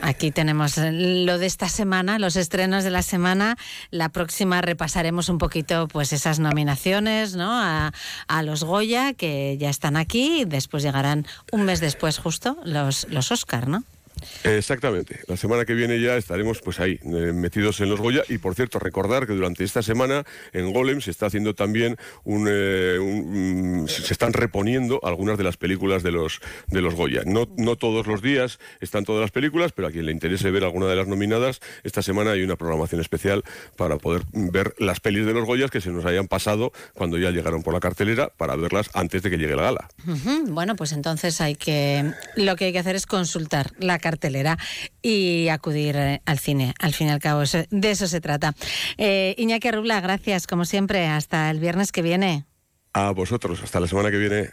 aquí 0.00 0.30
tenemos 0.30 0.78
lo 0.78 1.38
de 1.38 1.46
esta 1.46 1.68
semana, 1.68 2.18
los 2.18 2.36
estrenos 2.36 2.84
de 2.84 2.90
la 2.90 3.02
semana. 3.02 3.56
La 3.90 4.08
próxima 4.08 4.62
repasaremos 4.62 5.28
un 5.28 5.36
poquito 5.36 5.88
pues 5.88 6.12
esas 6.14 6.38
nominaciones 6.38 7.36
¿no? 7.36 7.50
a, 7.52 7.92
a 8.28 8.42
los 8.42 8.64
Goya, 8.64 9.12
que 9.12 9.58
ya 9.58 9.68
están 9.68 9.96
aquí, 9.96 10.40
y 10.40 10.44
después 10.46 10.82
llegarán 10.82 11.26
un 11.52 11.64
mes 11.64 11.80
después 11.80 12.18
justo 12.18 12.56
los, 12.64 13.06
los 13.10 13.30
Oscar, 13.30 13.68
¿no? 13.68 13.84
Exactamente. 14.44 15.20
La 15.26 15.36
semana 15.36 15.64
que 15.64 15.74
viene 15.74 16.00
ya 16.00 16.16
estaremos 16.16 16.60
pues 16.60 16.80
ahí, 16.80 16.98
eh, 17.04 17.32
metidos 17.32 17.80
en 17.80 17.90
los 17.90 18.00
Goya. 18.00 18.22
Y 18.28 18.38
por 18.38 18.54
cierto, 18.54 18.78
recordar 18.78 19.26
que 19.26 19.34
durante 19.34 19.64
esta 19.64 19.82
semana 19.82 20.24
en 20.52 20.72
Golem 20.72 21.00
se 21.00 21.10
está 21.10 21.26
haciendo 21.26 21.54
también 21.54 21.96
un, 22.24 22.48
eh, 22.50 22.98
mm, 23.00 23.86
se 23.86 24.12
están 24.12 24.32
reponiendo 24.32 25.00
algunas 25.02 25.38
de 25.38 25.44
las 25.44 25.56
películas 25.56 26.02
de 26.02 26.12
los 26.12 26.40
de 26.68 26.80
los 26.80 26.94
Goya. 26.94 27.22
No, 27.26 27.48
no 27.56 27.76
todos 27.76 28.06
los 28.06 28.22
días 28.22 28.58
están 28.80 29.04
todas 29.04 29.20
las 29.20 29.30
películas, 29.30 29.72
pero 29.72 29.88
a 29.88 29.90
quien 29.90 30.06
le 30.06 30.12
interese 30.12 30.50
ver 30.50 30.64
alguna 30.64 30.86
de 30.86 30.96
las 30.96 31.06
nominadas, 31.06 31.60
esta 31.82 32.02
semana 32.02 32.32
hay 32.32 32.42
una 32.42 32.56
programación 32.56 33.00
especial 33.00 33.44
para 33.76 33.98
poder 33.98 34.22
ver 34.32 34.74
las 34.78 35.00
pelis 35.00 35.26
de 35.26 35.32
los 35.32 35.44
Goyas 35.44 35.70
que 35.70 35.80
se 35.80 35.90
nos 35.90 36.04
hayan 36.04 36.28
pasado 36.28 36.72
cuando 36.94 37.18
ya 37.18 37.30
llegaron 37.30 37.62
por 37.62 37.74
la 37.74 37.80
cartelera 37.80 38.30
para 38.36 38.56
verlas 38.56 38.90
antes 38.94 39.22
de 39.22 39.30
que 39.30 39.38
llegue 39.38 39.56
la 39.56 39.62
gala. 39.62 39.88
Bueno, 40.48 40.76
pues 40.76 40.92
entonces 40.92 41.40
hay 41.40 41.54
que 41.54 42.12
lo 42.36 42.56
que 42.56 42.66
hay 42.66 42.72
que 42.72 42.78
hacer 42.78 42.96
es 42.96 43.06
consultar 43.06 43.72
la 43.78 43.98
cartelera 43.98 44.13
y 45.02 45.48
acudir 45.48 45.96
eh, 45.96 46.22
al 46.26 46.38
cine. 46.38 46.74
Al 46.78 46.92
fin 46.92 47.08
y 47.08 47.10
al 47.10 47.20
cabo, 47.20 47.42
de 47.42 47.90
eso 47.90 48.06
se 48.06 48.20
trata. 48.20 48.54
Eh, 48.98 49.34
Iñaki 49.38 49.70
Rubla, 49.70 50.00
gracias 50.00 50.46
como 50.46 50.64
siempre. 50.64 51.06
Hasta 51.06 51.50
el 51.50 51.60
viernes 51.60 51.92
que 51.92 52.02
viene. 52.02 52.44
A 52.92 53.10
vosotros, 53.10 53.62
hasta 53.62 53.80
la 53.80 53.86
semana 53.86 54.10
que 54.10 54.18
viene. 54.18 54.50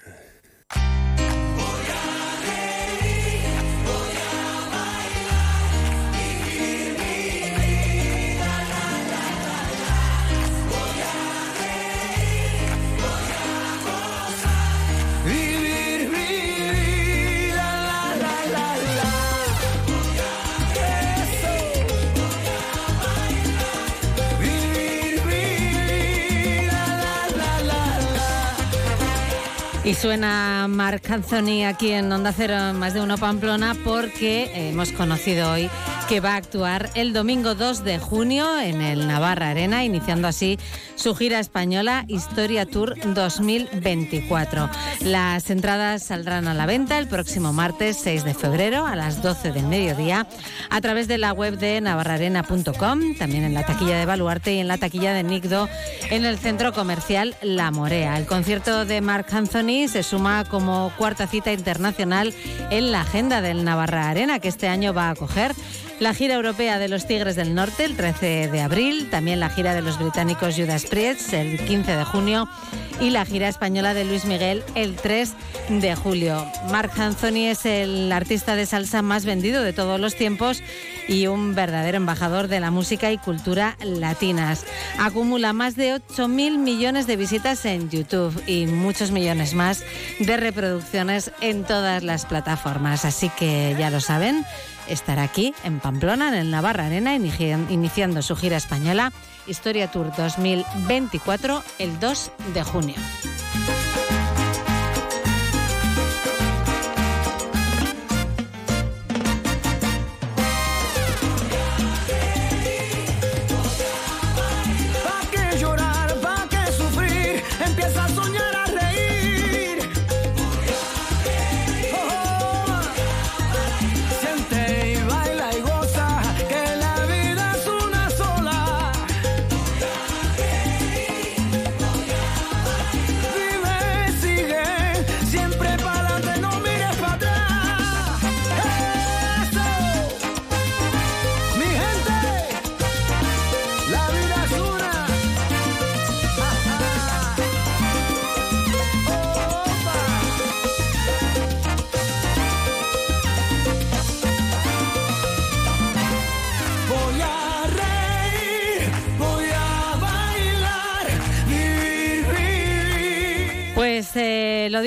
Y 29.92 29.94
suena 29.94 30.70
Marc 30.70 31.12
Anthony 31.12 31.66
aquí 31.68 31.92
en 31.92 32.10
Onda 32.14 32.32
Cero 32.32 32.56
Más 32.74 32.94
de 32.94 33.02
Uno 33.02 33.18
Pamplona 33.18 33.76
porque 33.84 34.70
hemos 34.70 34.94
conocido 34.94 35.52
hoy 35.52 35.70
que 36.08 36.22
va 36.22 36.34
a 36.34 36.38
actuar 36.38 36.90
el 36.96 37.12
domingo 37.12 37.56
2 37.56 37.84
de 37.84 38.00
junio 38.00 38.58
en 38.60 38.82
el 38.82 39.06
Navarra 39.06 39.50
Arena, 39.50 39.84
iniciando 39.84 40.30
así 40.30 40.58
su 40.96 41.14
gira 41.14 41.40
española 41.40 42.06
Historia 42.08 42.66
Tour 42.66 42.96
2024. 43.04 44.70
Las 45.02 45.50
entradas 45.50 46.04
saldrán 46.04 46.48
a 46.48 46.54
la 46.54 46.66
venta 46.66 46.98
el 46.98 47.08
próximo 47.08 47.52
martes 47.52 47.98
6 48.02 48.24
de 48.24 48.34
febrero 48.34 48.86
a 48.86 48.96
las 48.96 49.22
12 49.22 49.52
del 49.52 49.68
mediodía 49.68 50.26
a 50.70 50.82
través 50.82 51.08
de 51.08 51.18
la 51.18 51.34
web 51.34 51.58
de 51.58 51.82
navarrarena.com, 51.82 53.16
también 53.18 53.44
en 53.44 53.54
la 53.54 53.66
taquilla 53.66 53.98
de 53.98 54.06
Baluarte 54.06 54.54
y 54.54 54.60
en 54.60 54.68
la 54.68 54.78
taquilla 54.78 55.14
de 55.14 55.24
Nicdo 55.24 55.68
en 56.10 56.26
el 56.26 56.38
centro 56.38 56.72
comercial 56.72 57.36
La 57.42 57.72
Morea. 57.72 58.18
El 58.18 58.26
concierto 58.26 58.86
de 58.86 59.02
Marc 59.02 59.34
Anthony 59.34 59.81
se 59.88 60.04
suma 60.04 60.46
como 60.46 60.92
cuarta 60.98 61.28
cita 61.28 61.52
internacional 61.52 62.34
en 62.70 62.92
la 62.92 63.02
agenda 63.02 63.42
del 63.42 63.64
Navarra 63.64 64.10
Arena, 64.10 64.40
que 64.40 64.48
este 64.48 64.68
año 64.68 64.94
va 64.94 65.08
a 65.08 65.12
acoger 65.12 65.54
la 66.02 66.16
gira 66.16 66.34
europea 66.34 66.80
de 66.80 66.90
los 66.90 67.06
Tigres 67.06 67.36
del 67.36 67.54
Norte 67.54 67.86
el 67.86 67.96
13 67.96 68.48
de 68.48 68.62
abril, 68.62 69.08
también 69.12 69.40
la 69.40 69.52
gira 69.52 69.76
de 69.76 69.84
los 69.84 70.00
británicos 70.00 70.56
Judas 70.56 70.86
Priest 70.88 71.32
el 71.32 71.60
15 71.60 71.96
de 71.96 72.04
junio 72.04 72.50
y 73.00 73.12
la 73.12 73.24
gira 73.24 73.48
española 73.48 73.94
de 73.94 74.06
Luis 74.06 74.26
Miguel 74.26 74.64
el 74.74 74.96
3 74.96 75.34
de 75.70 75.96
julio. 75.96 76.44
Marc 76.72 76.98
Anthony 76.98 77.50
es 77.50 77.68
el 77.68 78.12
artista 78.12 78.56
de 78.56 78.66
salsa 78.66 79.04
más 79.04 79.26
vendido 79.26 79.62
de 79.62 79.74
todos 79.74 80.00
los 80.00 80.16
tiempos 80.16 80.64
y 81.08 81.28
un 81.28 81.54
verdadero 81.54 81.98
embajador 81.98 82.48
de 82.48 82.60
la 82.60 82.72
música 82.72 83.12
y 83.12 83.20
cultura 83.20 83.78
latinas. 83.84 84.66
Acumula 84.98 85.54
más 85.54 85.76
de 85.76 85.96
8.000 85.96 86.58
millones 86.58 87.06
de 87.06 87.16
visitas 87.16 87.64
en 87.66 87.92
YouTube 87.92 88.42
y 88.48 88.66
muchos 88.66 89.12
millones 89.12 89.54
más 89.54 89.84
de 90.20 90.38
reproducciones 90.38 91.32
en 91.42 91.64
todas 91.64 92.04
las 92.04 92.26
plataformas. 92.26 93.06
Así 93.06 93.30
que 93.30 93.76
ya 93.78 93.92
lo 93.92 94.00
saben, 94.00 94.46
estará 94.92 95.24
aquí 95.24 95.54
en 95.64 95.80
Pamplona, 95.80 96.28
en 96.30 96.34
el 96.36 96.52
Navarra 96.52 96.86
Arena, 96.86 97.16
inici- 97.16 97.70
iniciando 97.70 98.22
su 98.22 98.36
gira 98.36 98.58
española 98.58 99.12
Historia 99.48 99.90
Tour 99.90 100.12
2024 100.16 101.64
el 101.80 102.00
2 102.00 102.32
de 102.54 102.64
junio. 102.64 102.96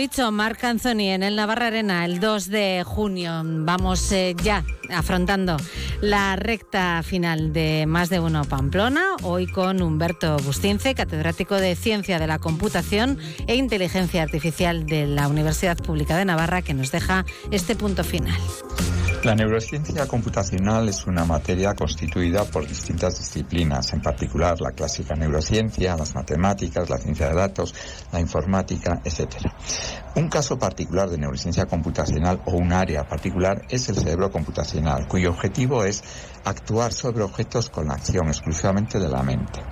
Dicho, 0.09 0.31
Marc 0.31 0.63
Anthony 0.65 1.15
en 1.15 1.23
el 1.23 1.35
Navarra 1.35 1.69
Arena 1.69 2.05
el 2.05 2.21
2 2.21 2.51
de 2.51 2.83
junio. 2.85 3.41
Vamos 3.43 4.13
eh, 4.13 4.37
ya 4.43 4.63
afrontando 4.91 5.57
la 6.03 6.37
recta 6.37 7.03
final 7.03 7.55
de 7.55 7.87
Más 7.87 8.11
de 8.11 8.21
Uno 8.21 8.45
Pamplona, 8.45 9.17
hoy 9.23 9.47
con 9.47 9.81
Humberto 9.81 10.37
Bustince, 10.41 10.95
catedrático 10.95 11.55
de 11.55 11.75
Ciencia 11.75 12.19
de 12.19 12.27
la 12.27 12.39
Computación 12.39 13.19
e 13.47 13.55
Inteligencia 13.55 14.23
Artificial 14.23 14.85
de 14.85 15.07
la 15.07 15.27
Universidad 15.27 15.79
Pública 15.79 16.19
de 16.19 16.27
Navarra, 16.27 16.61
que 16.61 16.75
nos 16.75 16.93
deja 16.93 17.25
este 17.51 17.75
punto 17.75 18.05
final. 18.05 18.39
La 19.25 19.35
neurociencia 19.35 20.07
computacional 20.07 20.87
es 20.91 21.07
una 21.07 21.25
materia 21.25 21.73
constituida 21.73 22.45
por 22.45 22.69
distintas 22.69 23.17
disciplinas, 23.17 23.95
en 23.95 24.03
particular 24.03 24.61
la 24.61 24.73
clásica 24.73 25.15
neurociencia, 25.15 25.97
las 25.97 26.15
matemáticas, 26.15 26.91
la 26.91 26.99
ciencia 26.99 27.31
de 27.31 27.35
datos, 27.35 27.75
la 28.13 28.21
informática, 28.21 29.01
etc. 29.03 29.37
Un 30.15 30.29
caso 30.29 30.59
particular 30.59 31.09
de 31.09 31.17
neurociencia 31.17 31.65
computacional 31.65 32.43
o 32.45 32.53
un 32.53 32.71
área 32.75 33.09
particular 33.09 33.63
es 33.71 33.89
el 33.89 33.97
cerebro 33.97 34.31
computacional, 34.31 35.09
cuyo 35.09 35.31
objetivo 35.31 35.87
es 35.87 36.05
actuar 36.45 36.93
sobre 36.93 37.23
objetos 37.23 37.71
con 37.71 37.89
la 37.89 37.95
acción 37.95 38.29
exclusivamente 38.29 38.99
de 38.99 39.09
la 39.09 39.23
mente. 39.23 39.63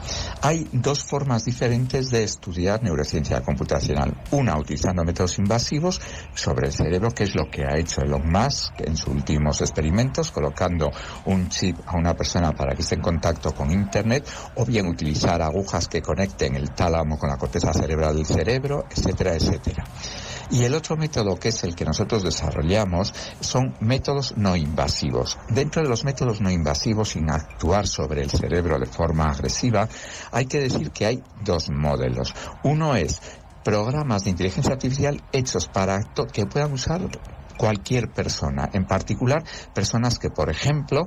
Hay 0.40 0.69
dos 0.73 1.05
formas 1.05 1.44
diferentes 1.44 2.11
de 2.11 2.24
estudiar 2.24 2.82
neurociencia 2.82 3.40
computacional. 3.43 4.15
Una 4.31 4.59
utilizando 4.59 5.05
métodos 5.05 5.39
invasivos 5.39 6.01
sobre 6.35 6.66
el 6.66 6.73
cerebro, 6.73 7.11
que 7.11 7.24
es 7.24 7.35
lo 7.35 7.51
que 7.51 7.65
ha 7.65 7.77
hecho 7.77 8.01
Elon 8.01 8.31
Musk 8.31 8.81
en 8.81 8.97
sus 8.97 9.09
últimos 9.09 9.61
experimentos, 9.61 10.31
colocando 10.31 10.90
un 11.27 11.49
chip 11.49 11.78
a 11.86 11.97
una 11.97 12.15
persona 12.15 12.53
para 12.53 12.74
que 12.74 12.82
esté 12.82 12.94
en 12.97 13.03
contacto 13.03 13.55
con 13.55 13.70
Internet, 13.70 14.28
o 14.57 14.65
bien 14.65 14.86
utilizar 14.86 15.43
agujas 15.43 15.89
que 15.89 16.03
conecten 16.03 16.57
el 16.57 16.70
tálamo 16.70 17.19
con 17.19 17.28
la 17.28 17.36
corteza 17.36 17.73
cerebral 17.73 18.16
del 18.16 18.27
cerebro, 18.27 18.86
etcétera, 18.90 19.35
etcétera. 19.35 19.85
Y 20.53 20.65
el 20.65 20.74
otro 20.74 20.99
método 20.99 21.39
que 21.41 21.49
es 21.49 21.65
el 21.65 21.74
que 21.74 21.87
nosotros 21.87 22.23
desarrollamos 22.23 23.15
son 23.41 23.74
métodos 23.81 24.35
no 24.37 24.55
invasivos. 24.55 25.39
Dentro 25.49 25.83
de 25.83 25.89
los 25.89 26.05
métodos 26.05 26.43
no 26.43 26.51
invasivos, 26.51 27.09
sin 27.09 27.31
actuar 27.31 27.87
sobre 27.87 28.20
el 28.20 28.31
cerebro 28.31 28.79
de 28.79 28.85
forma 28.85 29.31
agresiva, 29.31 29.89
hay 30.31 30.45
que 30.45 30.61
decir 30.61 30.91
que 30.91 31.07
hay 31.07 31.23
dos 31.43 31.70
modelos. 31.70 32.35
Uno 32.65 32.95
es 32.97 33.23
programas 33.65 34.24
de 34.24 34.31
inteligencia 34.31 34.74
artificial 34.74 35.23
hechos 35.33 35.69
para 35.69 36.01
que 36.31 36.45
puedan 36.45 36.74
usar 36.74 37.01
cualquier 37.57 38.11
persona, 38.11 38.69
en 38.74 38.85
particular 38.87 39.45
personas 39.73 40.19
que, 40.19 40.29
por 40.29 40.51
ejemplo, 40.51 41.07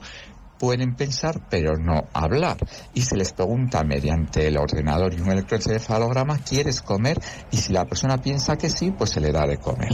pueden 0.57 0.95
pensar 0.95 1.41
pero 1.49 1.77
no 1.77 2.06
hablar. 2.14 2.57
Y 2.94 3.02
se 3.02 3.15
les 3.15 3.34
pregunta 3.34 3.84
mediante 3.84 4.48
el 4.48 4.57
ordenador 4.57 5.14
y 5.14 5.22
un 5.22 5.32
electroencefalograma, 5.32 6.40
¿quieres 6.40 6.82
comer? 6.82 7.19
Y 7.52 7.57
si 7.57 7.73
la 7.73 7.86
persona 7.86 8.18
piensa 8.18 8.57
que 8.57 8.69
sí, 8.69 8.91
pues 8.91 9.11
se 9.11 9.22
le 9.22 9.32
da 9.32 9.45
de 9.45 9.57
comer. 9.57 9.91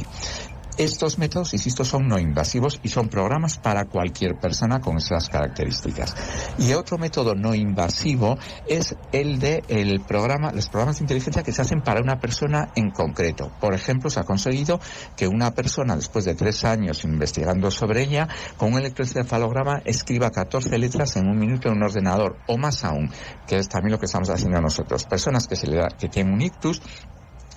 Estos 0.82 1.20
métodos, 1.20 1.54
insisto, 1.54 1.86
son 1.86 2.08
no 2.08 2.18
invasivos 2.18 2.80
y 2.82 2.90
son 2.90 3.08
programas 3.08 3.60
para 3.60 3.86
cualquier 3.86 4.40
persona 4.40 4.82
con 4.82 4.98
esas 4.98 5.30
características. 5.30 6.16
Y 6.58 6.74
otro 6.74 6.98
método 6.98 7.36
no 7.36 7.54
invasivo 7.54 8.40
es 8.68 8.96
el 9.12 9.38
de 9.38 9.62
el 9.68 10.00
programa, 10.00 10.52
los 10.52 10.70
programas 10.70 10.98
de 10.98 11.04
inteligencia 11.04 11.44
que 11.44 11.52
se 11.52 11.62
hacen 11.62 11.82
para 11.82 12.02
una 12.02 12.20
persona 12.20 12.72
en 12.74 12.90
concreto. 12.90 13.52
Por 13.62 13.76
ejemplo, 13.76 14.10
se 14.10 14.22
ha 14.22 14.24
conseguido 14.24 14.80
que 15.16 15.28
una 15.28 15.54
persona, 15.54 15.96
después 15.96 16.26
de 16.26 16.34
tres 16.34 16.66
años 16.66 17.04
investigando 17.04 17.70
sobre 17.70 18.02
ella, 18.02 18.28
con 18.58 18.74
un 18.74 18.80
electroencefalograma 18.80 19.84
escriba 19.86 20.32
14 20.32 20.80
letras 20.80 21.16
en 21.16 21.28
un 21.28 21.38
minuto 21.38 21.68
en 21.68 21.76
un 21.76 21.84
ordenador, 21.84 22.38
o 22.48 22.58
más 22.58 22.84
aún, 22.84 23.12
que 23.46 23.58
es 23.58 23.70
también 23.70 23.92
lo 23.92 24.00
que 24.00 24.08
estamos 24.08 24.32
haciendo 24.32 24.60
nosotros. 24.60 25.06
Personas 25.06 25.48
que, 25.48 25.56
se 25.56 25.68
le 25.68 25.76
da, 25.78 25.90
que 25.90 26.10
tienen 26.10 26.34
un 26.34 26.42
ictus 26.42 26.82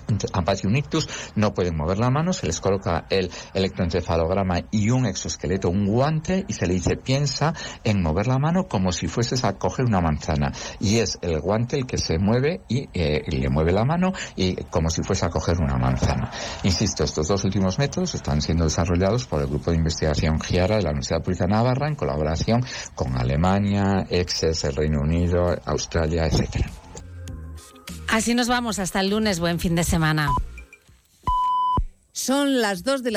Un 0.07 0.75
ictus, 0.75 1.09
no 1.35 1.53
pueden 1.53 1.75
mover 1.75 1.97
la 1.97 2.09
mano, 2.09 2.33
se 2.33 2.45
les 2.45 2.61
coloca 2.61 3.05
el 3.09 3.31
electroencefalograma 3.53 4.61
y 4.71 4.89
un 4.89 5.05
exoesqueleto, 5.05 5.69
un 5.69 5.85
guante, 5.85 6.45
y 6.47 6.53
se 6.53 6.67
le 6.67 6.75
dice 6.75 6.95
piensa 6.95 7.53
en 7.83 8.01
mover 8.01 8.27
la 8.27 8.37
mano 8.37 8.67
como 8.67 8.91
si 8.91 9.07
fueses 9.07 9.43
a 9.43 9.57
coger 9.57 9.85
una 9.85 10.01
manzana. 10.01 10.51
Y 10.79 10.99
es 10.99 11.17
el 11.21 11.39
guante 11.39 11.77
el 11.77 11.85
que 11.85 11.97
se 11.97 12.17
mueve 12.17 12.61
y 12.67 12.89
eh, 12.93 13.23
le 13.27 13.49
mueve 13.49 13.71
la 13.71 13.85
mano 13.85 14.13
y 14.35 14.55
como 14.65 14.89
si 14.89 15.01
fuese 15.03 15.25
a 15.25 15.29
coger 15.29 15.57
una 15.59 15.77
manzana. 15.77 16.31
Insisto, 16.63 17.03
estos 17.03 17.27
dos 17.27 17.43
últimos 17.43 17.77
métodos 17.79 18.15
están 18.15 18.41
siendo 18.41 18.65
desarrollados 18.65 19.25
por 19.25 19.41
el 19.41 19.47
grupo 19.47 19.71
de 19.71 19.77
investigación 19.77 20.39
GIARA 20.39 20.77
de 20.77 20.83
la 20.83 20.89
Universidad 20.89 21.23
Pública 21.23 21.45
de 21.45 21.51
Navarra 21.51 21.87
en 21.87 21.95
colaboración 21.95 22.61
con 22.93 23.17
Alemania, 23.17 24.05
EXES, 24.09 24.65
el 24.65 24.75
Reino 24.75 25.01
Unido, 25.01 25.55
Australia, 25.65 26.25
etcétera. 26.25 26.84
Así 28.09 28.33
nos 28.33 28.47
vamos 28.47 28.79
hasta 28.79 29.01
el 29.01 29.09
lunes. 29.09 29.39
Buen 29.39 29.59
fin 29.59 29.75
de 29.75 29.83
semana. 29.83 30.29
Son 32.11 32.61
las 32.61 32.83
dos 32.83 33.03
de 33.03 33.11
la 33.11 33.13